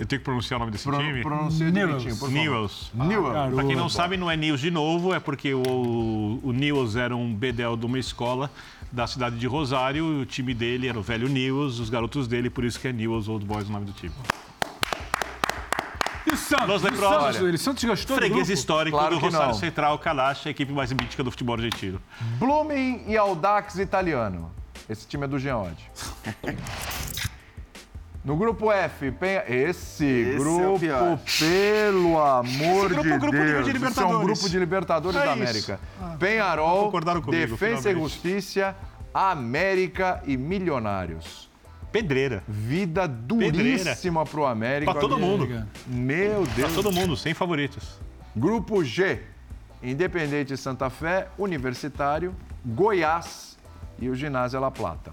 Eu 0.02 0.06
tenho 0.06 0.18
que 0.18 0.24
pronunciar 0.24 0.56
o 0.56 0.58
nome 0.58 0.72
desse 0.72 0.82
Pro, 0.82 0.98
time? 0.98 1.22
pronuncia 1.22 1.70
Newells. 1.70 1.98
direitinho, 2.02 2.16
por 2.16 2.28
favor. 2.28 2.42
Newells. 2.42 2.90
Newells. 2.92 3.54
Pra 3.54 3.64
quem 3.64 3.76
não 3.76 3.88
sabe, 3.88 4.16
não 4.16 4.28
é 4.28 4.36
News 4.36 4.58
de 4.60 4.68
novo, 4.68 5.14
é 5.14 5.20
porque 5.20 5.54
o, 5.54 6.40
o 6.42 6.52
Newells 6.52 6.96
era 6.98 7.14
um 7.14 7.32
bedel 7.32 7.76
de 7.76 7.86
uma 7.86 8.00
escola 8.00 8.50
da 8.90 9.06
cidade 9.06 9.38
de 9.38 9.46
Rosário, 9.46 10.18
e 10.18 10.22
o 10.22 10.26
time 10.26 10.54
dele 10.54 10.88
era 10.88 10.98
o 10.98 11.02
velho 11.02 11.28
Newells, 11.28 11.80
os 11.80 11.88
garotos 11.88 12.26
dele, 12.26 12.50
por 12.50 12.64
isso 12.64 12.80
que 12.80 12.88
é 12.88 12.92
Newells 12.92 13.30
Old 13.30 13.46
Boys 13.46 13.68
o 13.68 13.70
nome 13.72 13.86
do 13.86 13.92
time. 13.92 14.12
E 16.26 16.30
o 16.32 16.36
Santos? 16.36 16.66
Los 16.66 16.82
E. 16.82 16.96
Santos, 16.96 17.38
Luiz? 17.40 17.60
Santos 17.60 17.84
gostou 17.84 18.16
do 18.16 18.22
Freguês 18.22 18.50
histórico 18.50 18.98
Claro 18.98 19.14
do 19.14 19.20
Rosário 19.20 19.46
não. 19.50 19.54
Central, 19.54 19.96
Kalash, 20.00 20.48
a 20.48 20.50
equipe 20.50 20.72
mais 20.72 20.92
mítica 20.92 21.22
do 21.22 21.30
futebol 21.30 21.54
argentino. 21.54 22.02
Blooming 22.40 23.04
e 23.06 23.16
Audax 23.16 23.78
italiano. 23.78 24.50
Esse 24.90 25.06
time 25.06 25.26
é 25.26 25.28
do 25.28 25.38
Geode. 25.38 25.88
No 28.24 28.36
grupo 28.36 28.70
F, 28.70 29.10
Penha... 29.10 29.42
Esse, 29.48 30.32
é 30.32 30.34
o 30.34 30.38
grupo, 30.38 30.78
pior. 30.78 31.18
pelo 31.40 32.22
amor 32.22 32.88
grupo 32.88 33.02
de 33.02 33.12
é 33.12 33.18
grupo 33.18 33.36
de 33.36 33.72
Deus. 33.72 33.90
Isso 33.90 34.00
é 34.00 34.06
um 34.06 34.22
grupo 34.22 34.48
de 34.48 34.58
Libertadores 34.58 35.20
É 35.20 35.24
da. 35.24 35.32
América. 35.32 35.80
Penharol, 36.20 36.84
Concordaram 36.84 37.20
comigo, 37.20 37.50
Defensa 37.52 37.90
e 37.90 37.92
finalmente. 37.94 38.00
Justiça, 38.12 38.76
América 39.12 40.22
e 40.24 40.36
Milionários. 40.36 41.50
Pedreira. 41.90 42.42
Vida 42.46 43.08
duríssima 43.08 44.24
pro 44.24 44.46
América. 44.46 44.92
Pra 44.92 45.00
todo 45.00 45.18
mundo. 45.18 45.66
Meu 45.86 46.42
Pra 46.44 46.54
Deus. 46.54 46.72
todo 46.74 46.92
mundo, 46.92 47.16
sem 47.16 47.34
favoritos. 47.34 48.00
Grupo 48.36 48.84
G, 48.84 49.20
Independente 49.82 50.56
Santa 50.56 50.88
Fé, 50.88 51.26
Universitário, 51.36 52.34
Goiás 52.64 53.58
e 53.98 54.08
o 54.08 54.14
Ginásio 54.14 54.60
La 54.60 54.70
Plata. 54.70 55.12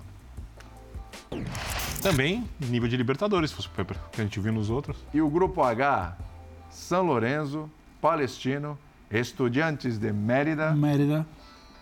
Também 2.02 2.48
nível 2.60 2.88
de 2.88 2.96
Libertadores, 2.96 3.50
se 3.50 3.56
fosse 3.56 3.70
que 4.12 4.22
a 4.22 4.24
gente 4.24 4.40
viu 4.40 4.54
nos 4.54 4.70
outros. 4.70 4.98
E 5.14 5.22
o 5.22 5.30
grupo 5.30 5.62
H, 5.62 6.16
São 6.70 7.06
Lourenço, 7.06 7.70
Palestino, 8.02 8.78
Estudiantes 9.12 9.98
de 9.98 10.12
Mérida 10.14 10.72
Mérida. 10.72 11.26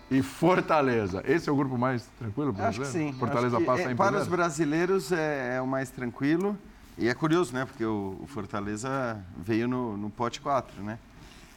e 0.10 0.22
Fortaleza. 0.22 1.24
Esse 1.26 1.50
é 1.50 1.52
o 1.52 1.56
grupo 1.56 1.78
mais 1.78 2.08
tranquilo 2.18 2.50
Acho 2.50 2.80
brasileiro? 2.80 2.94
que 2.94 3.14
sim. 3.14 3.20
Fortaleza 3.20 3.58
Acho 3.58 3.66
que, 3.66 3.72
passa 3.72 3.84
é, 3.84 3.92
em 3.92 3.96
Para 3.96 4.18
os 4.18 4.28
brasileiros 4.28 5.12
é, 5.12 5.58
é 5.58 5.62
o 5.62 5.68
mais 5.68 5.90
tranquilo. 5.92 6.58
E 6.98 7.08
é 7.08 7.14
curioso, 7.14 7.54
né? 7.54 7.64
Porque 7.66 7.86
o, 7.86 8.18
o 8.24 8.28
Fortaleza 8.28 9.24
veio 9.38 9.68
no, 9.68 9.96
no 9.98 10.10
pote 10.10 10.42
4, 10.42 10.82
né? 10.82 10.98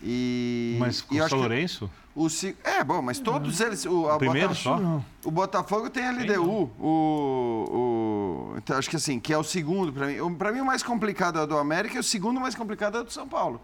E, 0.02 0.76
Mas 0.78 1.00
e 1.00 1.02
com 1.04 1.14
eu 1.14 1.24
o 1.24 1.28
São 1.28 1.38
Lourenço, 1.38 1.90
o 2.16 2.26
É, 2.64 2.82
bom, 2.82 3.00
mas 3.02 3.18
todos 3.18 3.60
eles. 3.60 3.84
O, 3.86 4.08
a 4.08 4.16
primeiro 4.18 4.48
Botafogo, 4.48 5.04
só? 5.22 5.28
o 5.28 5.30
Botafogo 5.30 5.90
tem 5.90 6.04
a 6.06 6.10
LDU. 6.12 6.70
O, 6.78 8.50
o, 8.52 8.54
então, 8.56 8.76
acho 8.78 8.88
que 8.90 8.96
assim, 8.96 9.20
que 9.20 9.32
é 9.32 9.38
o 9.38 9.44
segundo 9.44 9.92
para 9.92 10.06
mim. 10.06 10.20
O- 10.20 10.34
Pra 10.34 10.52
mim, 10.52 10.60
o 10.60 10.64
mais 10.64 10.82
complicado 10.82 11.38
é 11.38 11.42
o 11.42 11.46
do 11.46 11.58
América 11.58 11.96
e 11.96 11.98
o 11.98 12.02
segundo 12.02 12.40
mais 12.40 12.54
complicado 12.54 12.96
é 12.98 13.00
o 13.00 13.04
do 13.04 13.12
São 13.12 13.28
Paulo. 13.28 13.60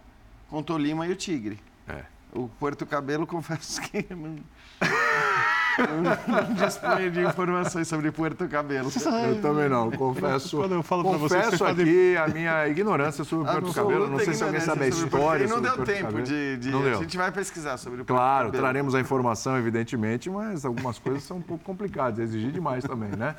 Com 0.48 0.58
o 0.58 0.62
Tolima 0.62 1.06
e 1.06 1.12
o 1.12 1.16
Tigre. 1.16 1.58
É. 1.88 2.04
O 2.32 2.48
Porto 2.48 2.84
Cabelo, 2.86 3.26
confesso 3.28 3.80
que 3.80 4.06
não, 6.02 6.12
eu 6.12 6.46
não 6.48 6.54
disponho 6.54 7.10
de 7.10 7.20
informações 7.24 7.86
sobre 7.88 8.10
Porto 8.10 8.48
Cabelo. 8.48 8.90
Eu 9.28 9.40
também 9.42 9.68
não, 9.68 9.90
confesso. 9.90 10.56
Quando 10.56 10.74
eu 10.74 10.82
falo 10.82 11.02
pra 11.08 11.18
vocês, 11.18 11.44
confesso 11.44 11.64
vocês 11.64 11.78
aqui 11.80 12.16
a 12.16 12.28
minha 12.28 12.68
ignorância 12.68 13.24
sobre 13.24 13.44
o 13.48 13.52
Porto 13.52 13.66
Absoluta 13.68 13.82
Cabelo. 13.92 14.10
Não 14.10 14.18
sei 14.18 14.34
se 14.34 14.44
alguém 14.44 14.60
sabe 14.60 14.86
a 14.86 14.92
sobre 14.92 15.06
o 15.06 15.10
Porto- 15.10 15.22
história. 15.42 15.48
Não 15.48 15.60
deu 15.60 15.84
tempo 15.84 16.22
de. 16.22 16.56
de- 16.56 16.70
Não 16.70 16.80
a 16.80 16.82
deu. 16.82 16.98
gente 17.00 17.16
vai 17.16 17.30
pesquisar 17.32 17.76
sobre 17.76 18.00
o 18.02 18.04
Porto 18.04 18.18
Claro, 18.18 18.46
Cabelo. 18.46 18.62
traremos 18.62 18.94
a 18.94 19.00
informação, 19.00 19.56
evidentemente, 19.58 20.30
mas 20.30 20.64
algumas 20.64 20.98
coisas 20.98 21.22
são 21.22 21.38
um 21.38 21.42
pouco 21.42 21.62
complicadas, 21.64 22.18
exigir 22.20 22.50
demais 22.52 22.84
também, 22.84 23.10
né? 23.10 23.34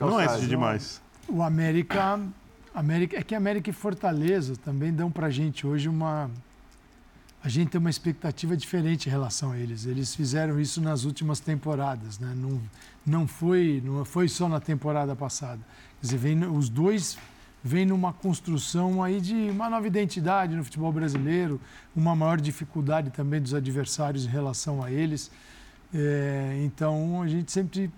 não 0.00 0.18
é 0.20 0.26
isso 0.26 0.46
demais. 0.46 1.00
O 1.28 1.42
América, 1.42 2.18
América. 2.74 3.18
É 3.18 3.22
que 3.22 3.34
América 3.34 3.70
e 3.70 3.72
Fortaleza 3.72 4.54
também 4.64 4.92
dão 4.92 5.10
pra 5.10 5.30
gente 5.30 5.66
hoje 5.66 5.88
uma. 5.88 6.30
A 7.42 7.48
gente 7.48 7.70
tem 7.70 7.78
uma 7.78 7.88
expectativa 7.88 8.54
diferente 8.54 9.06
em 9.06 9.10
relação 9.10 9.52
a 9.52 9.58
eles. 9.58 9.86
Eles 9.86 10.14
fizeram 10.14 10.60
isso 10.60 10.80
nas 10.80 11.04
últimas 11.04 11.40
temporadas, 11.40 12.18
né? 12.18 12.34
Não, 12.36 12.60
não, 13.06 13.26
foi, 13.26 13.82
não 13.84 14.04
foi 14.04 14.28
só 14.28 14.46
na 14.48 14.60
temporada 14.60 15.16
passada. 15.16 15.60
Quer 16.00 16.06
dizer, 16.06 16.18
vem, 16.18 16.44
os 16.44 16.68
dois 16.68 17.16
vêm 17.64 17.86
numa 17.86 18.12
construção 18.12 19.02
aí 19.02 19.20
de 19.20 19.34
uma 19.34 19.70
nova 19.70 19.86
identidade 19.86 20.54
no 20.54 20.64
futebol 20.64 20.92
brasileiro, 20.92 21.58
uma 21.96 22.14
maior 22.14 22.40
dificuldade 22.40 23.10
também 23.10 23.40
dos 23.40 23.54
adversários 23.54 24.26
em 24.26 24.28
relação 24.28 24.82
a 24.82 24.90
eles. 24.90 25.30
É, 25.94 26.60
então 26.62 27.22
a 27.22 27.28
gente 27.28 27.50
sempre 27.50 27.90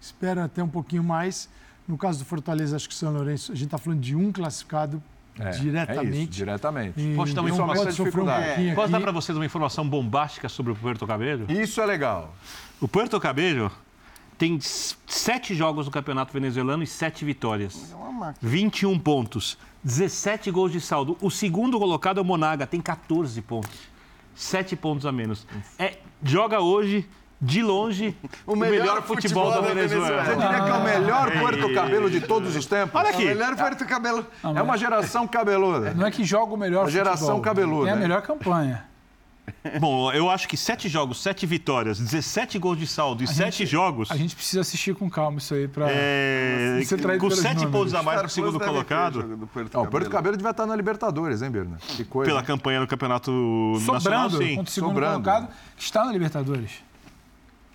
espera 0.00 0.44
até 0.44 0.62
um 0.62 0.68
pouquinho 0.68 1.04
mais. 1.04 1.48
No 1.86 1.98
caso 1.98 2.20
do 2.20 2.24
Fortaleza, 2.24 2.74
acho 2.74 2.88
que 2.88 2.94
o 2.94 2.98
São 2.98 3.12
Lourenço, 3.12 3.52
a 3.52 3.54
gente 3.54 3.66
está 3.66 3.76
falando 3.76 4.00
de 4.00 4.16
um 4.16 4.32
classificado 4.32 5.02
É, 5.38 5.50
diretamente. 5.50 6.16
É 6.16 6.20
isso, 6.20 6.30
diretamente. 6.30 7.00
E 7.00 7.14
Posso 7.14 7.34
dar 7.34 7.42
uma 7.42 7.50
então 7.50 7.64
informação? 7.64 7.84
um 7.84 7.88
dificuldade. 7.88 8.46
pouquinho 8.46 8.74
Posso 8.74 8.92
dar 8.92 9.00
para 9.00 9.12
vocês 9.12 9.36
uma 9.36 9.44
informação 9.44 9.88
bombástica 9.88 10.48
sobre 10.48 10.72
o 10.72 10.76
Puerto 10.76 11.06
Cabello? 11.06 11.46
Isso 11.50 11.80
é 11.80 11.86
legal. 11.86 12.34
O 12.80 12.86
Puerto 12.86 13.18
Cabello 13.18 13.70
tem 14.38 14.58
sete 14.60 15.54
jogos 15.54 15.86
no 15.86 15.92
Campeonato 15.92 16.32
Venezuelano 16.32 16.82
e 16.82 16.86
sete 16.86 17.24
vitórias. 17.24 17.92
É 17.92 17.96
uma 17.96 18.12
máquina. 18.12 18.50
21 18.50 18.98
pontos, 18.98 19.58
17 19.82 20.50
gols 20.50 20.70
de 20.72 20.80
saldo. 20.80 21.16
O 21.20 21.30
segundo 21.30 21.78
colocado 21.78 22.18
é 22.18 22.20
o 22.20 22.24
Monaga, 22.24 22.66
tem 22.66 22.80
14 22.80 23.40
pontos. 23.42 23.94
7 24.34 24.74
pontos 24.76 25.06
a 25.06 25.12
menos. 25.12 25.46
É, 25.78 25.98
joga 26.22 26.60
hoje, 26.60 27.08
de 27.44 27.62
longe, 27.62 28.16
o 28.46 28.56
melhor, 28.56 29.02
futebol, 29.02 29.50
da 29.50 29.60
Venezuela. 29.60 30.24
Você 30.24 30.36
diria 30.36 30.60
que 30.64 30.70
é 30.70 30.74
o 30.74 30.82
melhor 30.84 31.30
Porto 31.38 31.74
Cabelo 31.74 32.10
de 32.10 32.20
todos 32.20 32.56
os 32.56 32.66
tempos? 32.66 32.94
Olha 32.94 33.06
O 33.10 33.10
aqui. 33.10 33.24
melhor 33.24 33.54
Porto 33.56 33.84
Cabelo. 33.84 34.26
É 34.42 34.62
uma 34.62 34.76
geração 34.78 35.26
cabeluda. 35.28 35.92
Não 35.94 36.06
é 36.06 36.10
que 36.10 36.24
joga 36.24 36.54
o 36.54 36.56
melhor 36.56 36.86
A 36.86 36.90
geração 36.90 37.36
futebol. 37.36 37.42
cabeluda, 37.42 37.84
Tem 37.86 37.92
a 37.92 37.96
melhor 37.96 38.22
campanha. 38.22 38.86
Bom, 39.78 40.10
eu 40.10 40.30
acho 40.30 40.48
que 40.48 40.56
7 40.56 40.88
jogos, 40.88 41.22
7 41.22 41.44
vitórias, 41.44 41.98
17 41.98 42.58
gols 42.58 42.78
de 42.78 42.86
saldo 42.86 43.22
e 43.22 43.26
7 43.26 43.66
jogos. 43.66 44.10
A 44.10 44.16
gente 44.16 44.34
precisa 44.34 44.62
assistir 44.62 44.94
com 44.94 45.10
calma 45.10 45.36
isso 45.36 45.52
aí 45.52 45.68
pra... 45.68 45.86
é, 45.90 46.80
é 46.82 46.86
traído 46.96 47.20
com 47.20 47.28
pelos 47.28 47.38
7 47.40 47.56
números. 47.56 47.72
pontos 47.72 47.94
a 47.94 48.02
mais 48.02 48.18
para 48.20 48.26
o 48.26 48.30
segundo 48.30 48.58
colocado, 48.58 49.22
Não, 49.22 49.44
o 49.44 49.46
Porto 49.46 49.70
Cabelo. 49.70 50.10
Cabelo 50.10 50.36
devia 50.38 50.50
estar 50.50 50.64
na 50.64 50.74
Libertadores, 50.74 51.42
hein, 51.42 51.50
Birna? 51.50 51.76
Que 51.78 52.04
coisa. 52.04 52.30
pela 52.30 52.42
campanha 52.42 52.80
no 52.80 52.86
Campeonato 52.86 53.30
Nacional, 53.30 54.00
Sobrando 54.30 54.38
sim. 54.38 54.54
contra 54.56 54.70
o 54.70 54.72
segundo 54.72 54.90
sobrando. 54.94 55.22
colocado, 55.22 55.48
que 55.76 55.82
está 55.82 56.04
na 56.06 56.12
Libertadores. 56.12 56.70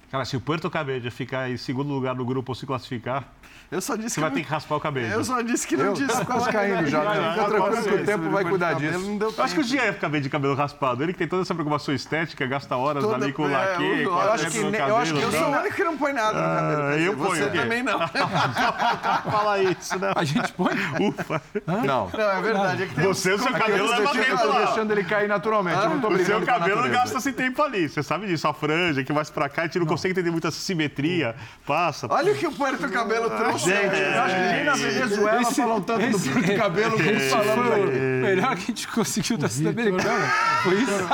Cara, 0.10 0.26
se 0.26 0.36
o 0.36 0.42
Puerto 0.42 0.72
Cabello 0.72 1.12
ficar 1.12 1.52
em 1.52 1.58
segundo 1.58 1.94
lugar 1.94 2.16
no 2.16 2.26
grupo 2.26 2.52
ou 2.52 2.56
se 2.56 2.66
classificar, 2.66 3.32
Eu 3.72 3.82
só 3.82 3.96
disse 3.96 4.10
você 4.10 4.16
que 4.16 4.22
vai 4.22 4.30
não- 4.32 4.38
ter 4.38 4.44
que 4.44 4.50
raspar 4.50 4.76
o 4.76 4.80
cabelo. 4.80 5.08
Eu 5.14 5.24
só 5.24 5.42
disse 5.42 5.68
que 5.68 5.78
não 5.78 5.86
Eu 5.86 5.94
disse. 5.94 6.18
tô 6.20 6.26
quase 6.26 6.50
caindo 6.52 6.88
já. 6.88 7.04
né? 7.04 7.30
Fica 7.34 7.42
vai, 7.48 7.50
tranquilo 7.52 7.84
que 7.84 7.94
o 8.02 8.06
tempo 8.06 8.30
vai 8.32 8.44
cuidar 8.44 8.74
disso. 8.74 9.00
Não 9.00 9.18
deu 9.18 9.34
Eu 9.38 9.44
acho 9.44 9.54
que 9.54 9.62
o 9.62 9.68
tempo. 9.68 9.94
Ficar 9.94 10.10
bem 10.10 10.22
de 10.22 10.30
cabelo 10.30 10.56
raspado. 10.56 11.04
Ele 11.04 11.14
que 11.14 11.20
tem 11.20 11.28
toda 11.28 11.44
essa 11.44 11.54
preocupação 11.54 11.94
estética, 11.94 12.46
gasta 12.48 12.76
horas 12.76 13.04
Toda- 13.04 13.16
ali 13.24 13.32
com 13.32 13.44
o 13.44 13.50
é, 13.50 13.52
laque, 13.52 13.84
eu 14.04 14.20
acho 14.32 14.44
tempo 14.46 14.56
que 14.56 14.64
ne- 14.72 14.80
eu 14.80 14.98
acho 14.98 15.14
que 15.14 15.20
cabelo. 15.22 15.36
Eu 15.36 15.40
sou 15.44 15.50
o 15.54 15.60
único 15.60 15.76
que 15.76 15.84
não 15.84 15.98
põe 15.98 16.14
nada 16.14 16.34
no 16.42 16.56
cabelo. 16.56 16.82
Ah, 16.82 16.98
eu 16.98 17.16
Você 17.16 17.28
ponho 17.40 17.52
quê? 17.52 17.58
também 17.60 17.84
não. 17.84 18.00
Fala 19.32 19.60
isso, 19.60 20.00
né? 20.00 20.12
A 20.16 20.24
gente 20.24 20.52
põe... 20.54 20.74
Ufa. 21.00 21.42
Não. 21.68 22.10
Não, 22.12 22.30
é 22.30 22.42
verdade. 22.42 22.84
É 22.84 22.86
que 22.88 23.02
Você, 23.02 23.34
o 23.34 23.38
seu 23.40 23.48
Eu 23.48 23.54
cabelo 23.54 23.88
leva 23.90 24.02
eu 24.04 24.10
tempo 24.24 24.38
tô 24.38 24.48
lá. 24.48 24.66
deixando 24.66 24.92
ele 24.92 25.04
cair 25.04 25.28
naturalmente. 25.28 25.78
eu 25.84 25.90
não 25.90 26.00
tô 26.02 26.08
O 26.10 26.18
seu 26.26 26.42
cabelo 26.42 26.90
gasta 26.90 27.18
esse 27.20 27.32
tempo 27.34 27.62
ali. 27.62 27.88
Você 27.88 28.02
sabe 28.02 28.26
disso. 28.28 28.48
A 28.48 28.54
franja 28.54 29.04
que 29.04 29.14
vai 29.14 29.24
pra 29.26 29.48
cá, 29.48 29.62
a 29.62 29.66
gente 29.66 29.78
não, 29.80 29.86
consegue 29.86 30.12
entender 30.14 30.32
muita 30.32 30.50
simetria. 30.50 31.36
Passa. 31.68 32.08
Olha 32.10 32.32
o 32.34 32.36
que 32.36 32.48
o 32.48 32.52
Puerto 32.52 32.90
Cabelo 32.90 33.30
trouxe. 33.30 33.59
Eu 33.68 34.22
acho 34.24 34.36
que 34.36 34.42
nem 34.42 34.64
na 34.64 34.74
Venezuela 34.74 35.52
falam 35.52 35.82
tanto 35.82 36.08
do 36.18 36.20
Porto 36.20 36.56
Cabelo 36.56 36.92
como 36.98 37.10
Esse 37.10 37.30
falamos 37.30 37.68
foi 37.68 37.84
aqui. 37.84 37.98
o 37.98 38.02
melhor 38.22 38.56
que 38.56 38.62
a 38.64 38.66
gente 38.68 38.88
conseguiu 38.88 39.38
da 39.38 39.48
Vitor- 39.48 39.74
Sul-Americana. 39.74 40.28
Foi 40.64 40.76
isso. 40.76 41.10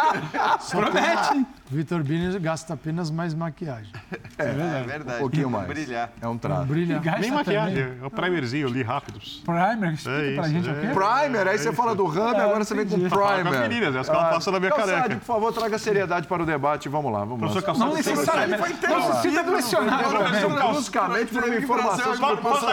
Promete? 0.75 1.45
Vitor 1.67 2.03
Bini 2.03 2.37
gasta 2.39 2.75
apenas 2.75 3.09
mais 3.09 3.33
maquiagem. 3.33 3.91
É 4.37 4.83
verdade. 4.85 5.17
Um 5.17 5.19
pouquinho 5.19 5.49
mais. 5.49 5.67
Brilhar. 5.67 6.11
É 6.21 6.27
um 6.27 6.37
traço. 6.37 6.65
Brilha. 6.65 6.99
Gasta 6.99 7.21
Nem 7.21 7.31
maquiagem. 7.31 7.83
também. 7.83 7.99
É 8.03 8.05
o 8.05 8.11
primerzinho 8.11 8.67
ali, 8.67 8.83
rápido. 8.83 9.19
Primer, 9.43 9.93
explica 9.93 10.17
É 10.21 10.35
pra 10.35 10.43
isso, 10.43 10.51
gente 10.51 10.69
é. 10.69 10.71
o 10.71 10.75
quê? 10.75 10.87
Primer, 10.93 11.47
aí 11.47 11.57
você 11.57 11.73
fala 11.73 11.95
do 11.95 12.05
Rami, 12.05 12.39
agora 12.39 12.63
você 12.63 12.75
vem 12.75 12.85
com 12.85 13.09
Fala 13.09 13.41
com 13.41 13.49
as 13.49 13.55
Primer. 13.55 13.69
meninas, 13.69 13.95
as 13.95 14.07
que 14.07 14.15
ela 14.15 14.25
passa 14.29 14.51
na 14.51 14.59
minha 14.59 14.71
Calçade, 14.71 14.91
careca. 15.01 15.15
por 15.15 15.25
favor, 15.25 15.53
traga 15.53 15.77
seriedade 15.79 16.27
para 16.27 16.43
o 16.43 16.45
debate. 16.45 16.87
Vamos 16.87 17.11
lá, 17.11 17.19
vamos 17.19 17.39
Professor 17.39 17.59
lá. 17.61 17.65
Calçado, 17.65 17.89
Não 17.89 17.95
você- 17.97 18.09
necessariamente. 18.11 18.87
Não 18.87 19.13
se 19.13 19.21
sinta 19.21 19.43
pressionado 19.43 20.03
também. 20.09 20.71
Bruscamente 20.73 21.33
por 21.33 21.43
uma 21.43 21.55
informação 21.55 22.15
sobre 22.15 22.33
o 22.33 22.37
Porto 22.37 22.41
posso 22.41 22.65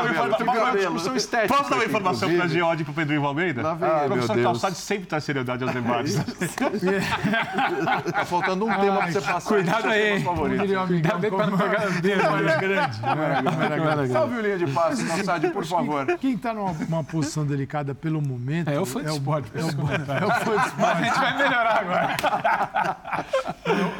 dar 1.70 1.76
uma 1.76 1.84
informação 1.84 2.28
para 2.28 2.36
inclusive. 2.36 2.58
Geode 2.60 2.82
e 2.82 2.84
para 2.84 2.92
o 2.92 2.94
Pedro 2.94 3.14
Ivo 3.14 3.26
Almeida? 3.26 3.62
Lá 3.62 3.74
vem 3.74 3.88
Ah, 3.88 3.98
ele. 4.04 4.08
meu 4.14 4.22
O 4.22 4.26
professor. 4.26 4.42
Calçade 4.42 4.76
sempre 4.76 5.06
traz 5.06 5.24
seriedade 5.24 5.64
aos 5.64 5.72
debates. 5.72 6.14
Tá 8.12 8.24
faltando 8.24 8.64
um 8.66 8.81
tema 8.82 8.96
pra 8.98 9.12
você 9.12 9.20
passar. 9.20 9.48
Cuidado 9.48 9.86
aí, 9.88 10.12
hein? 10.18 10.24
Favorito. 10.24 10.86
Cuidado 10.86 11.24
aí 11.24 11.30
pra 11.30 11.46
não 11.46 11.58
pegar 11.58 11.88
o 11.88 12.00
dedo. 12.00 12.20
Câmera 12.22 12.56
grande. 12.60 13.00
Câmera 13.00 13.76
grande. 13.76 14.12
Salve 14.12 14.34
o 14.36 14.40
linha 14.40 14.58
de 14.58 14.66
passe, 14.68 15.04
Calçade, 15.06 15.50
por 15.50 15.64
favor. 15.64 16.06
Quem 16.18 16.34
está 16.34 16.52
numa 16.52 16.72
uma 16.72 17.04
posição 17.04 17.46
delicada 17.46 17.94
pelo 17.94 18.20
momento. 18.20 18.68
É, 18.68 18.76
eu 18.76 18.84
fui 18.86 19.02
de 19.04 19.10
esporte. 19.10 19.50
É 19.54 19.60
o, 19.60 19.68
é 19.68 19.68
o, 19.68 19.70
fã 20.44 20.56
de 20.56 20.66
esporte, 20.68 20.82
A 20.82 21.02
gente 21.04 21.18
vai 21.18 21.36
melhorar 21.38 21.80
agora. 21.80 22.16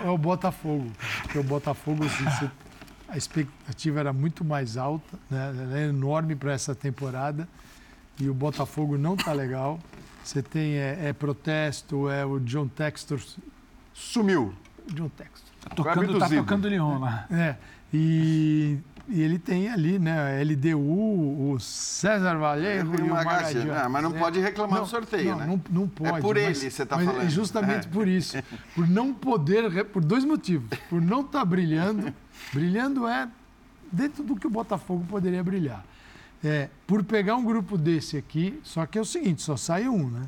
é 0.05 0.09
o 0.11 0.19
Botafogo. 0.19 0.91
Porque 1.23 1.39
o 1.39 1.43
Botafogo, 1.45 2.05
assim, 2.05 2.25
você- 2.25 2.51
a 3.09 3.17
expectativa 3.17 4.01
era 4.01 4.13
muito 4.13 4.43
mais 4.45 4.77
alta, 4.77 5.19
né? 5.31 5.55
Ela 5.63 5.79
é 5.79 5.89
enorme 5.89 6.35
para 6.35 6.53
essa 6.53 6.75
temporada. 6.75 7.47
e 8.21 8.29
o 8.29 8.35
Botafogo 8.35 8.97
não 8.97 9.17
tá 9.17 9.33
legal. 9.33 9.79
Você 10.23 10.41
tem 10.43 10.75
é, 10.77 11.09
é 11.09 11.13
protesto, 11.13 12.09
é 12.09 12.25
o 12.25 12.39
John 12.39 12.69
Textor. 12.69 13.19
Sumiu. 13.93 14.55
John 14.89 15.09
Textor. 15.11 15.51
Tá 15.61 15.71
tocando, 15.75 16.19
tá 16.19 16.29
tocando 16.29 16.69
Lyon 16.69 16.99
lá. 16.99 17.27
É. 17.31 17.57
E, 17.95 18.79
e 19.09 19.21
ele 19.23 19.39
tem 19.39 19.69
ali, 19.71 19.99
né, 19.99 20.41
a 20.41 20.43
LDU, 20.43 20.79
o 21.53 21.57
César 21.61 22.37
Vallejo 22.37 22.93
e 22.95 23.03
o 23.03 23.07
Magadian. 23.11 23.65
Não, 23.83 23.91
mas 23.91 24.03
não 24.03 24.13
pode 24.13 24.41
reclamar 24.41 24.77
Não, 24.79 24.85
do 24.85 24.91
sorteio, 24.91 25.31
não, 25.33 25.39
né? 25.39 25.47
Não, 25.47 25.61
não 25.83 25.89
pode. 25.89 26.19
É 26.19 26.21
por 26.21 26.35
mas- 26.37 26.63
ele, 26.63 26.71
você 26.71 26.87
tá 26.87 26.97
mas 26.97 27.07
falando. 27.07 27.23
É 27.27 27.31
justamente 27.31 27.87
É. 27.87 27.91
por 27.91 28.09
isso. 28.09 28.37
Por 28.75 28.89
não 28.89 29.13
poder, 29.13 29.85
por 29.87 30.03
dois 30.05 30.25
motivos. 30.25 30.69
Por 30.89 31.01
não 31.01 31.21
estar 31.21 31.45
brilhando. 31.45 32.13
Brilhando 32.53 33.07
é 33.07 33.29
dentro 33.91 34.23
do 34.25 34.35
que 34.37 34.47
o 34.47 34.51
Botafogo 34.51 35.05
poderia 35.09 35.43
brilhar. 35.45 35.85
É, 36.43 36.69
por 36.87 37.05
pegar 37.05 37.37
um 37.37 37.45
grupo 37.45 37.79
desse 37.79 38.17
aqui, 38.17 38.59
só 38.65 38.85
que 38.85 38.99
é 38.99 39.01
o 39.01 39.05
seguinte, 39.05 39.43
só 39.43 39.57
sai 39.57 39.87
um, 39.89 40.09
né? 40.11 40.23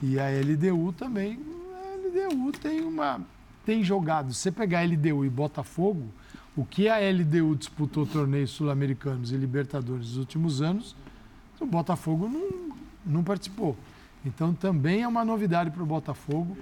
E 0.00 0.16
a 0.20 0.26
LDU 0.28 0.92
também, 0.92 1.40
a 1.74 2.28
LDU 2.28 2.52
tem 2.52 2.82
uma 2.82 3.20
tem 3.66 3.82
jogado. 3.82 4.32
Se 4.32 4.40
você 4.40 4.52
pegar 4.52 4.82
LDU 4.84 5.24
e 5.24 5.28
Botafogo, 5.28 6.06
o 6.56 6.64
que 6.64 6.88
a 6.88 6.98
LDU 6.98 7.56
disputou 7.56 8.06
torneios 8.06 8.50
sul-americanos 8.50 9.32
e 9.32 9.36
Libertadores 9.36 10.06
nos 10.06 10.16
últimos 10.16 10.62
anos, 10.62 10.94
o 11.60 11.66
Botafogo 11.66 12.28
não, 12.28 12.76
não 13.04 13.24
participou. 13.24 13.76
Então 14.24 14.54
também 14.54 15.02
é 15.02 15.08
uma 15.08 15.24
novidade 15.24 15.70
para 15.70 15.82
o 15.82 15.86
Botafogo. 15.86 16.56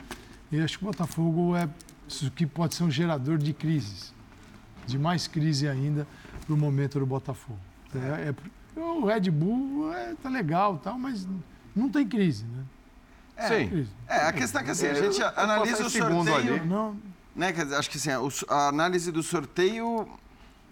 E 0.50 0.58
acho 0.60 0.78
que 0.78 0.84
o 0.84 0.88
Botafogo 0.88 1.54
é 1.54 1.68
isso 2.08 2.30
que 2.30 2.46
pode 2.46 2.74
ser 2.74 2.84
um 2.84 2.90
gerador 2.90 3.36
de 3.38 3.52
crises, 3.52 4.12
de 4.86 4.98
mais 4.98 5.26
crise 5.26 5.68
ainda 5.68 6.06
para 6.44 6.54
o 6.54 6.56
momento 6.56 6.98
do 6.98 7.06
Botafogo. 7.06 7.58
É, 7.94 8.30
é- 8.30 8.80
o 8.80 9.04
Red 9.06 9.30
Bull 9.30 9.92
é, 9.92 10.14
tá 10.14 10.28
legal, 10.28 10.78
tal, 10.78 10.98
mas 10.98 11.28
não 11.76 11.88
tem 11.88 12.06
crise, 12.06 12.44
né? 12.44 12.64
Sim. 13.48 13.68
Crise. 13.68 13.90
É, 14.08 14.16
a 14.28 14.32
questão 14.32 14.60
é 14.60 14.64
que 14.64 14.70
assim, 14.70 14.86
a 14.86 14.90
É, 14.90 14.94
gente 14.94 15.20
eu- 15.20 15.26
eu 15.26 15.32
analisa 15.36 15.86
o 15.86 15.90
sorteio. 15.90 16.34
ali. 16.54 16.60
Não, 16.66 16.96
Né, 17.34 17.52
acho 17.76 17.90
que 17.90 17.96
assim, 17.98 18.10
a, 18.12 18.20
o- 18.20 18.28
a 18.48 18.68
análise 18.68 19.10
do 19.10 19.22
sorteio, 19.22 20.08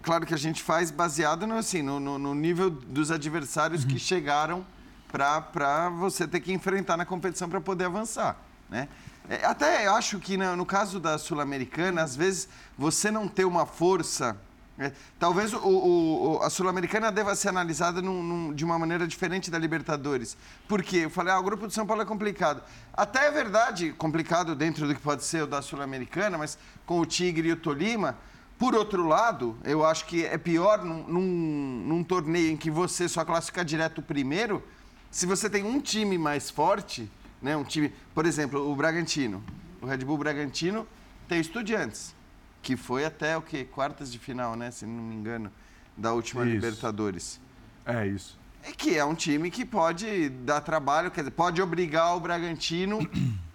claro 0.00 0.24
que 0.24 0.32
a 0.32 0.36
gente 0.38 0.62
faz 0.62 0.90
baseado 0.92 1.44
no, 1.46 1.56
assim, 1.56 1.82
no, 1.82 1.98
no- 1.98 2.18
no 2.18 2.34
nível 2.34 2.70
dos 2.70 3.10
adversários 3.10 3.84
que 3.84 3.98
chegaram 3.98 4.64
para 5.10 5.88
você 5.90 6.26
ter 6.26 6.40
que 6.40 6.52
enfrentar 6.52 6.96
na 6.96 7.04
competição 7.04 7.48
para 7.48 7.60
poder 7.60 7.86
avançar. 7.86 8.36
Né? 8.70 8.88
É, 9.28 9.44
até 9.44 9.86
eu 9.86 9.94
acho 9.94 10.18
que 10.18 10.36
no, 10.36 10.56
no 10.56 10.64
caso 10.64 10.98
da 11.00 11.18
Sul-Americana, 11.18 12.02
às 12.02 12.14
vezes 12.16 12.48
você 12.78 13.10
não 13.10 13.26
ter 13.28 13.44
uma 13.44 13.66
força. 13.66 14.36
Né, 14.76 14.92
talvez 15.18 15.52
o- 15.52 15.58
o- 15.58 16.38
a 16.42 16.48
Sul-Americana 16.50 17.12
deva 17.12 17.34
ser 17.34 17.48
analisada 17.50 18.00
num- 18.00 18.22
num- 18.22 18.54
de 18.54 18.64
uma 18.64 18.78
maneira 18.78 19.06
diferente 19.06 19.50
da 19.50 19.58
Libertadores. 19.58 20.36
Por 20.66 20.82
quê? 20.82 20.98
Eu 21.04 21.10
falei, 21.10 21.32
ah, 21.32 21.38
o 21.38 21.42
grupo 21.42 21.66
de 21.68 21.74
São 21.74 21.86
Paulo 21.86 22.02
é 22.02 22.06
complicado. 22.06 22.62
Até 22.92 23.26
é 23.26 23.30
verdade, 23.30 23.92
complicado 23.92 24.54
dentro 24.56 24.86
do 24.88 24.94
que 24.94 25.00
pode 25.00 25.24
ser 25.24 25.42
o 25.42 25.46
da 25.46 25.60
Sul-Americana, 25.62 26.38
mas 26.38 26.58
com 26.86 26.98
o 27.00 27.06
Tigre 27.06 27.48
e 27.48 27.52
o 27.52 27.56
Tolima. 27.56 28.16
Por 28.58 28.74
outro 28.74 29.06
lado, 29.06 29.56
eu 29.64 29.84
acho 29.84 30.06
que 30.06 30.24
é 30.24 30.38
pior 30.38 30.84
num, 30.84 31.02
num- 31.06 31.84
num 31.86 32.04
torneio 32.04 32.50
em 32.52 32.56
que 32.56 32.70
você 32.70 33.08
só 33.08 33.24
classifica 33.24 33.64
direto 33.64 34.00
primeiro, 34.00 34.62
se 35.10 35.26
você 35.26 35.50
tem 35.50 35.64
um 35.64 35.80
time 35.80 36.16
mais 36.16 36.48
forte, 36.48 37.10
né, 37.42 37.56
um 37.56 37.64
time, 37.64 37.92
por 38.14 38.24
exemplo, 38.24 38.70
o 38.70 38.74
Bragantino, 38.76 39.42
o 39.80 39.86
Red 39.86 39.98
Bull 39.98 40.16
Bragantino 40.16 40.86
tem 41.28 41.40
Estudiantes, 41.40 42.14
que 42.62 42.76
foi 42.76 43.04
até 43.04 43.36
o 43.36 43.42
quê? 43.42 43.64
Quartas 43.64 44.10
de 44.10 44.18
final, 44.18 44.56
né, 44.56 44.70
se 44.70 44.86
não 44.86 45.02
me 45.02 45.14
engano, 45.14 45.50
da 45.96 46.12
última 46.12 46.44
Isso. 46.44 46.54
Libertadores. 46.54 47.40
É 47.84 48.06
isso. 48.06 48.38
É 48.62 48.70
que 48.70 48.96
é 48.96 49.04
um 49.04 49.14
time 49.14 49.50
que 49.50 49.64
pode 49.64 50.28
dar 50.28 50.60
trabalho, 50.60 51.10
quer 51.10 51.22
dizer, 51.22 51.32
pode 51.32 51.60
obrigar 51.60 52.16
o 52.16 52.20
Bragantino 52.20 53.00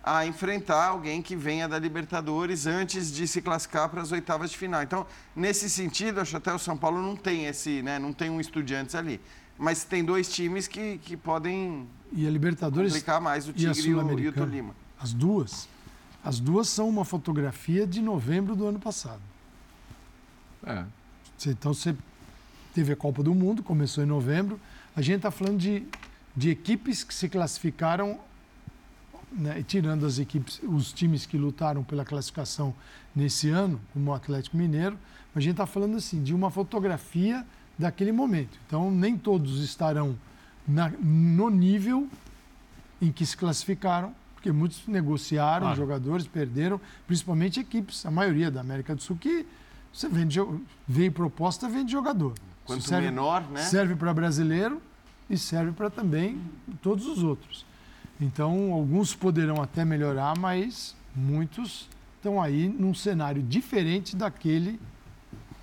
a 0.03 0.25
enfrentar 0.25 0.87
alguém 0.87 1.21
que 1.21 1.33
venha 1.33 1.67
da 1.67 1.79
Libertadores 1.79 2.67
antes 2.67 3.11
de 3.11 3.25
se 3.25 3.41
classificar 3.41 3.87
para 3.87 4.01
as 4.01 4.11
oitavas 4.11 4.51
de 4.51 4.57
final. 4.57 4.83
Então, 4.83 5.05
nesse 5.33 5.69
sentido, 5.69 6.19
acho 6.19 6.35
até 6.35 6.53
o 6.53 6.59
São 6.59 6.75
Paulo 6.75 7.01
não 7.01 7.15
tem 7.15 7.45
esse, 7.45 7.81
né, 7.81 7.97
não 7.97 8.11
tem 8.11 8.29
um 8.29 8.41
estudiantes 8.41 8.95
ali. 8.95 9.21
Mas 9.57 9.85
tem 9.85 10.03
dois 10.03 10.29
times 10.29 10.67
que, 10.67 10.99
que 10.99 11.15
podem 11.15 11.87
e 12.11 12.27
a 12.27 12.29
Libertadores 12.29 12.93
complicar 12.93 13.19
mais 13.19 13.47
o 13.47 13.53
e 13.55 13.67
a 13.67 13.71
Tigre 13.71 13.89
e 13.89 13.95
o, 13.95 14.19
e 14.19 14.27
o. 14.27 14.33
Tolima. 14.33 14.75
As 14.99 15.13
duas. 15.13 15.67
As 16.27 16.41
duas 16.41 16.67
são 16.67 16.89
uma 16.89 17.05
fotografia 17.05 17.87
de 17.87 18.01
novembro 18.01 18.53
do 18.53 18.67
ano 18.67 18.79
passado. 18.79 19.21
É. 20.65 20.83
Então 21.45 21.73
você 21.73 21.95
teve 22.75 22.91
a 22.91 22.97
Copa 22.97 23.23
do 23.23 23.33
Mundo, 23.33 23.63
começou 23.63 24.03
em 24.03 24.07
novembro. 24.07 24.59
A 24.93 25.01
gente 25.01 25.15
está 25.17 25.31
falando 25.31 25.57
de, 25.57 25.87
de 26.35 26.49
equipes 26.49 27.01
que 27.01 27.13
se 27.13 27.29
classificaram, 27.29 28.19
né, 29.31 29.63
tirando 29.65 30.05
as 30.05 30.19
equipes, 30.19 30.59
os 30.63 30.91
times 30.91 31.25
que 31.25 31.37
lutaram 31.37 31.81
pela 31.81 32.03
classificação 32.03 32.75
nesse 33.15 33.47
ano, 33.49 33.79
como 33.93 34.11
o 34.11 34.13
Atlético 34.13 34.57
Mineiro, 34.57 34.99
a 35.33 35.39
gente 35.39 35.51
está 35.51 35.65
falando 35.65 35.95
assim 35.95 36.21
de 36.21 36.35
uma 36.35 36.51
fotografia 36.51 37.45
daquele 37.79 38.11
momento. 38.11 38.59
Então 38.67 38.91
nem 38.91 39.17
todos 39.17 39.61
estarão 39.63 40.19
na- 40.67 40.91
no 40.99 41.49
nível 41.49 42.09
em 43.01 43.13
que 43.13 43.25
se 43.25 43.37
classificaram, 43.37 44.13
porque 44.47 44.51
muitos 44.51 44.87
negociaram 44.87 45.67
Claro. 45.67 45.75
jogadores, 45.77 46.25
perderam, 46.27 46.79
principalmente 47.05 47.59
equipes, 47.59 48.05
a 48.05 48.11
maioria 48.11 48.49
da 48.49 48.61
América 48.61 48.95
do 48.95 49.01
Sul, 49.01 49.17
que 49.17 49.45
você 49.91 50.07
vende, 50.07 50.39
veio 50.87 51.11
proposta, 51.11 51.67
vende 51.67 51.91
jogador. 51.91 52.33
Quanto 52.65 52.83
serve, 52.83 53.07
menor, 53.07 53.41
né? 53.49 53.61
Serve 53.61 53.95
para 53.95 54.13
brasileiro 54.13 54.81
e 55.29 55.37
serve 55.37 55.71
para 55.71 55.89
também 55.89 56.39
todos 56.81 57.05
os 57.07 57.23
outros. 57.23 57.65
Então, 58.19 58.71
alguns 58.73 59.13
poderão 59.13 59.61
até 59.61 59.83
melhorar, 59.83 60.37
mas 60.37 60.95
muitos 61.15 61.89
estão 62.15 62.41
aí 62.41 62.67
num 62.67 62.93
cenário 62.93 63.41
diferente 63.43 64.15
daquele 64.15 64.79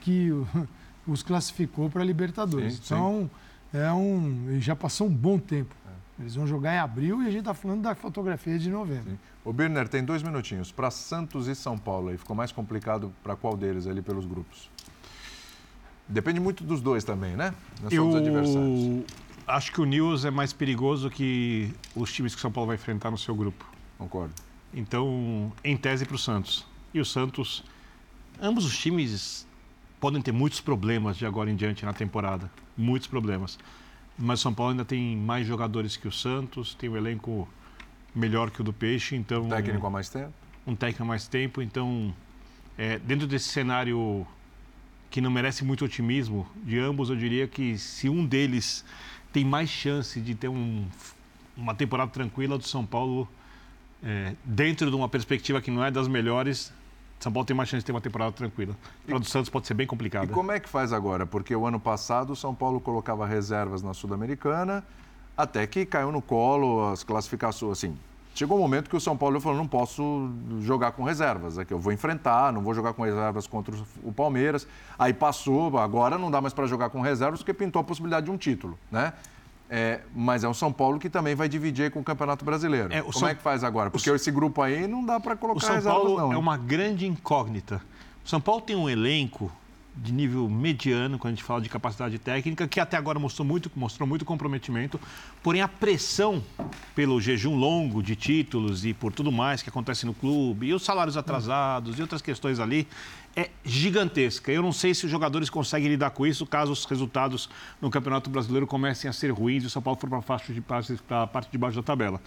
que 0.01 0.31
os 1.07 1.23
classificou 1.23 1.89
para 1.89 2.03
a 2.03 2.05
Libertadores. 2.05 2.75
Sim, 2.75 2.81
sim. 2.83 2.95
então, 2.95 3.31
é 3.73 3.91
um, 3.93 4.59
já 4.61 4.77
passou 4.77 5.07
um 5.07 5.15
bom 5.15 5.39
tempo. 5.39 5.75
Eles 6.19 6.35
vão 6.37 6.47
jogar 6.47 6.75
em 6.75 6.79
abril 6.79 7.23
e 7.23 7.27
a 7.27 7.31
gente 7.31 7.41
está 7.41 7.55
falando 7.55 7.83
da 7.83 7.95
fotografia 7.95 8.59
de 8.59 8.71
novembro. 8.71 9.19
O 9.45 9.53
Birner 9.53 9.89
tem 9.89 10.05
dois 10.05 10.23
minutinhos. 10.23 10.71
Para 10.71 10.91
Santos 10.91 11.49
e 11.49 11.55
São 11.55 11.77
Paulo, 11.77 12.09
aí 12.09 12.17
ficou 12.17 12.37
mais 12.37 12.53
complicado 12.53 13.13
para 13.23 13.35
qual 13.35 13.57
deles 13.57 13.87
ali 13.87 14.01
pelos 14.01 14.25
grupos? 14.25 14.71
Depende 16.09 16.39
muito 16.39 16.63
dos 16.63 16.81
dois 16.81 17.03
também, 17.03 17.35
né? 17.37 17.53
Não 17.83 17.91
só 17.91 18.05
dos 18.05 18.15
adversários. 18.15 18.81
Eu 18.85 19.05
acho 19.47 19.73
que 19.73 19.81
o 19.81 19.85
News 19.85 20.25
é 20.25 20.31
mais 20.31 20.53
perigoso 20.53 21.11
que 21.11 21.75
os 21.97 22.13
times 22.13 22.35
que 22.35 22.41
São 22.41 22.53
Paulo 22.53 22.69
vai 22.69 22.77
enfrentar 22.77 23.11
no 23.11 23.19
seu 23.19 23.35
grupo. 23.35 23.69
Concordo. 23.99 24.35
Então, 24.73 25.53
em 25.65 25.77
tese 25.77 26.05
para 26.05 26.15
o 26.15 26.19
Santos. 26.19 26.67
E 26.93 27.01
o 27.01 27.05
Santos, 27.05 27.65
ambos 28.41 28.65
os 28.65 28.77
times 28.79 29.47
podem 30.01 30.21
ter 30.23 30.33
muitos 30.33 30.61
problemas 30.61 31.17
de 31.17 31.27
agora 31.27 31.51
em 31.51 31.57
diante 31.57 31.85
na 31.85 31.93
temporada. 31.93 32.51
Muitos 32.77 33.09
problemas. 33.09 33.59
Mas 34.19 34.41
o 34.41 34.43
São 34.43 34.55
Paulo 34.55 34.73
ainda 34.73 34.85
tem 34.85 35.17
mais 35.17 35.47
jogadores 35.47 35.97
que 35.97 36.07
o 36.07 36.13
Santos, 36.13 36.75
tem 36.75 36.89
um 36.89 36.97
elenco 36.97 37.49
melhor 38.15 38.51
que 38.51 38.61
o 38.61 38.65
do 38.65 38.73
Peixe, 38.73 39.17
então 39.17 39.49
Técnico 39.49 39.87
há 39.87 39.91
mais 39.91 40.09
tempo? 40.09 40.33
um 40.67 40.75
técnico 40.75 41.03
há 41.03 41.07
mais 41.07 41.27
tempo, 41.29 41.61
então 41.61 42.15
é, 42.79 42.99
dentro 43.01 43.27
desse 43.27 43.49
cenário 43.49 44.27
que 45.11 45.21
não 45.21 45.31
merece 45.31 45.65
muito 45.65 45.85
otimismo 45.85 46.47
de 46.65 46.79
ambos, 46.79 47.11
eu 47.11 47.17
diria 47.17 47.47
que 47.49 47.77
se 47.77 48.09
um 48.09 48.25
deles 48.25 48.85
tem 49.33 49.45
mais 49.45 49.69
chance 49.69 50.21
de 50.21 50.35
ter 50.35 50.49
um- 50.49 50.87
uma 51.57 51.75
temporada 51.75 52.11
tranquila 52.11 52.57
do 52.57 52.65
São 52.65 52.87
Paulo, 52.87 53.29
é, 54.03 54.35
dentro 54.45 54.91
de 54.91 54.97
uma 54.97 55.09
perspectiva 55.09 55.61
que 55.61 55.71
não 55.71 55.85
é 55.85 55.91
das 55.91 56.07
melhores, 56.09 56.73
São 57.25 57.33
Paulo 57.33 57.47
tem 57.47 57.57
mais 57.57 57.71
chance 57.71 57.81
de 57.81 57.87
ter 57.87 57.93
uma 57.93 58.03
temporada 58.03 58.33
tranquila. 58.33 58.77
Para 59.07 59.17
o 59.17 59.19
do 59.19 59.25
Santos 59.25 59.49
pode 59.49 59.67
ser 59.67 59.73
bem 59.73 59.85
E 59.85 59.87
complicada. 59.87 60.27
como 60.27 60.53
é 60.53 60.61
que 60.61 60.69
faz 60.69 60.93
agora? 60.93 61.25
Porque 61.25 61.57
o 61.57 61.65
ano 61.65 61.81
passado 61.81 62.35
o 62.35 62.37
São 62.37 62.55
Paulo 62.55 62.79
colocava 62.79 63.25
reservas 63.27 63.83
na 63.83 63.95
Sul-Americana, 63.95 64.85
até 65.35 65.67
que 65.67 65.87
caiu 65.87 66.13
no 66.13 66.21
colo 66.21 66.87
as 66.93 67.03
classificações. 67.03 67.73
Assim, 67.73 67.97
chegou 68.35 68.59
um 68.59 68.61
momento 68.61 68.91
que 68.91 68.97
o 68.97 69.01
São 69.01 69.17
Paulo 69.17 69.41
falou: 69.41 69.57
não 69.57 69.67
posso 69.67 70.31
jogar 70.61 70.93
com 70.93 71.03
reservas, 71.03 71.59
aqui 71.59 71.73
eu 71.73 71.79
vou 71.79 71.95
enfrentar, 71.95 72.53
não 72.53 72.61
vou 72.61 72.75
jogar 72.75 72.93
com 72.93 73.03
reservas 73.03 73.47
contra 73.47 73.75
o 74.03 74.13
Palmeiras. 74.13 74.69
Aí 74.99 75.15
passou, 75.15 75.79
agora 75.79 76.19
não 76.19 76.31
dá 76.31 76.43
mais 76.43 76.53
para 76.53 76.67
jogar 76.67 76.91
com 76.91 77.01
reservas 77.01 77.41
porque 77.41 77.55
pintou 77.55 77.81
a 77.81 77.85
possibilidade 77.85 78.27
de 78.27 78.33
um 78.33 78.37
título, 78.37 78.79
né? 78.93 79.15
É, 79.77 80.03
mas 80.15 80.45
é 80.45 80.49
um 80.49 80.55
São 80.55 80.73
Paulo 80.73 81.01
que 81.01 81.11
também 81.11 81.35
vai 81.35 81.49
dividir 81.49 81.91
com 81.91 81.99
o 81.99 82.05
Campeonato 82.05 82.45
Brasileiro. 82.45 82.93
É, 82.93 83.01
o 83.01 83.07
Como 83.07 83.19
São- 83.19 83.29
é 83.29 83.35
que 83.35 83.43
faz 83.43 83.65
agora? 83.65 83.91
Porque 83.91 84.09
esse 84.09 84.31
grupo 84.31 84.63
aí 84.63 84.87
não 84.87 85.05
dá 85.05 85.19
para 85.19 85.35
colocar 85.35 85.59
O 85.59 85.83
São 85.83 85.83
Paulo 85.83 86.17
não. 86.17 86.33
é 86.33 86.37
uma 86.37 86.57
grande 86.57 87.09
incógnita. 87.09 87.83
O 88.25 88.29
São 88.29 88.41
Paulo 88.41 88.61
tem 88.61 88.77
um 88.77 88.89
elenco 88.89 89.51
de 89.97 90.13
nível 90.13 90.49
mediano, 90.49 91.19
quando 91.19 91.33
a 91.33 91.35
gente 91.37 91.45
fala 91.45 91.61
de 91.61 91.69
capacidade 91.69 92.17
técnica, 92.21 92.69
que 92.69 92.79
até 92.79 92.97
agora 92.97 93.19
mostrou 93.19 93.45
muito, 93.47 93.69
mostrou 93.75 94.09
muito 94.09 94.25
comprometimento. 94.25 95.01
Porém, 95.43 95.61
a 95.61 95.67
pressão 95.69 96.41
pelo 96.95 97.21
jejum 97.21 97.57
longo 97.57 98.01
de 98.01 98.15
títulos 98.15 98.85
e 98.85 98.95
por 98.95 99.13
tudo 99.13 99.33
mais 99.33 99.61
que 99.61 99.69
acontece 99.71 100.07
no 100.07 100.15
clube, 100.15 100.69
e 100.69 100.75
os 100.75 100.85
salários 100.85 101.17
atrasados 101.17 101.99
e 101.99 102.03
outras 102.03 102.23
questões 102.23 102.61
ali, 102.61 102.87
é 103.37 103.51
gigantesca. 103.65 104.53
Eu 104.53 104.63
não 104.63 104.73
sei 104.73 104.95
se 104.95 105.05
os 105.05 105.11
jogadores 105.11 105.51
conseguem 105.51 105.89
lidar 105.89 106.11
com 106.11 106.27
isso 106.27 106.47
caso 106.47 106.73
os 106.73 106.85
resultados 106.85 107.49
no 107.81 107.91
Campeonato 107.91 108.31
Brasileiro 108.31 108.67
comecem 108.67 109.09
a 109.09 109.13
ser 109.13 109.31
ruins 109.31 109.65
e 109.65 109.67
o 109.67 109.71
São 109.71 109.83
Paulo 109.83 109.99
for 109.99 110.09
para 110.09 110.19
a 110.19 111.27
parte 111.27 111.51
de 111.51 111.59
baixo 111.59 111.77
da 111.77 111.83
tabela. 111.83 112.21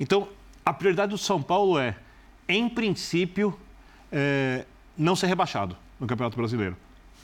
Então, 0.00 0.28
a 0.64 0.72
prioridade 0.72 1.10
do 1.10 1.18
São 1.18 1.42
Paulo 1.42 1.78
é, 1.78 1.96
em 2.48 2.68
princípio, 2.68 3.58
é, 4.10 4.64
não 4.96 5.14
ser 5.14 5.26
rebaixado 5.26 5.76
no 6.00 6.06
Campeonato 6.06 6.36
Brasileiro. 6.36 6.76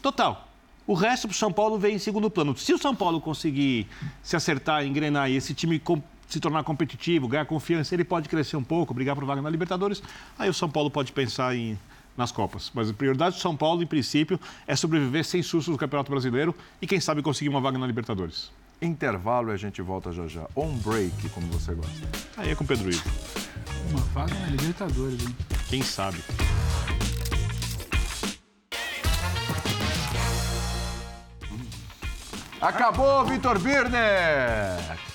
Total. 0.03 0.49
O 0.87 0.95
resto 0.95 1.29
para 1.29 1.35
o 1.35 1.39
São 1.39 1.53
Paulo 1.53 1.79
vem 1.79 1.95
em 1.95 1.99
segundo 1.99 2.29
plano. 2.31 2.57
Se 2.57 2.73
o 2.73 2.79
São 2.79 2.95
Paulo 2.95 3.21
conseguir 3.21 3.87
se 4.23 4.35
acertar, 4.35 4.85
engrenar 4.85 5.31
e 5.31 5.37
esse 5.37 5.55
time 5.55 5.81
se 6.29 6.41
tornar 6.41 6.63
competitivo, 6.63 7.29
ganhar 7.29 7.45
confiança, 7.45 7.95
ele 7.95 8.05
pode 8.05 8.29
crescer 8.29 8.57
um 8.57 8.63
pouco, 8.63 8.95
brigar 8.95 9.15
por 9.15 9.25
vaga 9.25 9.43
na 9.43 9.51
Libertadores, 9.51 10.03
aí 10.39 10.49
o 10.49 10.55
São 10.55 10.71
Paulo 10.71 10.91
pode 10.91 11.13
pensar 11.13 11.57
em 11.57 11.79
nas 12.17 12.33
Copas. 12.33 12.71
Mas 12.75 12.91
a 12.91 12.93
prioridade 12.93 13.37
do 13.37 13.41
São 13.41 13.57
Paulo, 13.57 13.83
em 13.83 13.87
princípio, 13.87 14.39
é 14.67 14.77
sobreviver 14.77 15.25
sem 15.25 15.43
sustos 15.43 15.69
no 15.69 15.79
Campeonato 15.79 16.11
Brasileiro 16.11 16.55
e, 16.81 16.87
quem 16.87 17.01
sabe, 17.01 17.23
conseguir 17.23 17.49
uma 17.49 17.61
vaga 17.61 17.79
na 17.79 17.87
Libertadores. 17.87 18.51
Intervalo 18.83 19.51
e 19.51 19.53
a 19.53 19.57
gente 19.57 19.83
volta 19.83 20.11
já 20.13 20.27
já. 20.27 20.47
On 20.57 20.75
break, 20.79 21.29
como 21.31 21.47
você 21.49 21.75
gosta. 21.75 22.09
Aí 22.37 22.51
é 22.51 22.55
com 22.55 22.65
o 22.65 22.67
Pedro 22.67 22.91
Ivo. 22.91 23.11
Uma 23.91 24.01
vaga 24.01 24.35
na 24.35 24.47
Libertadores, 24.47 25.21
hein? 25.23 25.37
Quem 25.69 25.83
sabe? 25.83 26.19
Acabou, 32.61 33.25
Vitor 33.25 33.59
Birner! 33.59 35.10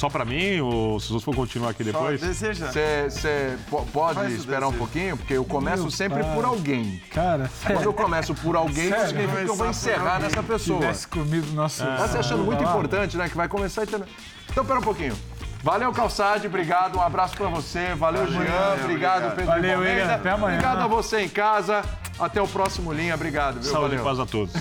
Só 0.00 0.08
para 0.08 0.24
mim 0.24 0.60
ou 0.60 0.98
se 0.98 1.08
vocês 1.08 1.22
for 1.22 1.36
continuar 1.36 1.72
aqui 1.72 1.84
depois? 1.84 2.18
Deseja. 2.22 2.72
Você 2.72 3.58
pode 3.92 4.32
esperar 4.32 4.66
um 4.66 4.72
pouquinho? 4.72 5.14
Porque 5.14 5.34
eu 5.34 5.44
começo 5.44 5.82
Meu 5.82 5.90
sempre 5.90 6.22
pai. 6.22 6.34
por 6.34 6.46
alguém. 6.46 7.02
Cara, 7.12 7.50
Quando 7.66 7.82
eu 7.82 7.92
começo 7.92 8.34
por 8.36 8.56
alguém, 8.56 8.88
Sério? 8.88 9.08
significa 9.08 9.44
que 9.44 9.50
eu 9.50 9.56
vou 9.56 9.68
encerrar 9.68 10.18
nessa 10.18 10.42
pessoa. 10.42 10.80
tivesse 10.80 11.06
comido 11.06 11.52
nosso. 11.52 11.84
Tá 11.84 12.08
se 12.08 12.16
achando 12.16 12.44
muito 12.44 12.62
importante, 12.64 13.18
né? 13.18 13.28
Que 13.28 13.36
vai 13.36 13.46
começar 13.46 13.82
e 13.82 13.88
ter... 13.88 14.00
Então, 14.48 14.64
pera 14.64 14.78
um 14.78 14.82
pouquinho. 14.82 15.14
Valeu, 15.62 15.92
Calçade, 15.92 16.46
obrigado. 16.46 16.96
Um 16.96 17.02
abraço 17.02 17.36
pra 17.36 17.48
você. 17.48 17.94
Valeu, 17.94 18.26
Jean. 18.26 18.38
Obrigado, 18.40 18.84
obrigado. 18.84 19.36
Pedro 19.36 19.50
Valeu. 19.50 19.80
William. 19.80 20.14
Até 20.14 20.30
amanhã. 20.30 20.56
Obrigado 20.56 20.78
a 20.80 20.86
você 20.86 21.20
em 21.20 21.28
casa. 21.28 21.84
Até 22.18 22.40
o 22.40 22.48
próximo 22.48 22.90
Linha. 22.90 23.14
Obrigado, 23.14 23.60
viu? 23.60 23.70
Saúde 23.70 23.96
e 23.96 23.98
Valeu. 23.98 24.04
paz 24.04 24.18
a 24.18 24.24
todos. 24.24 24.54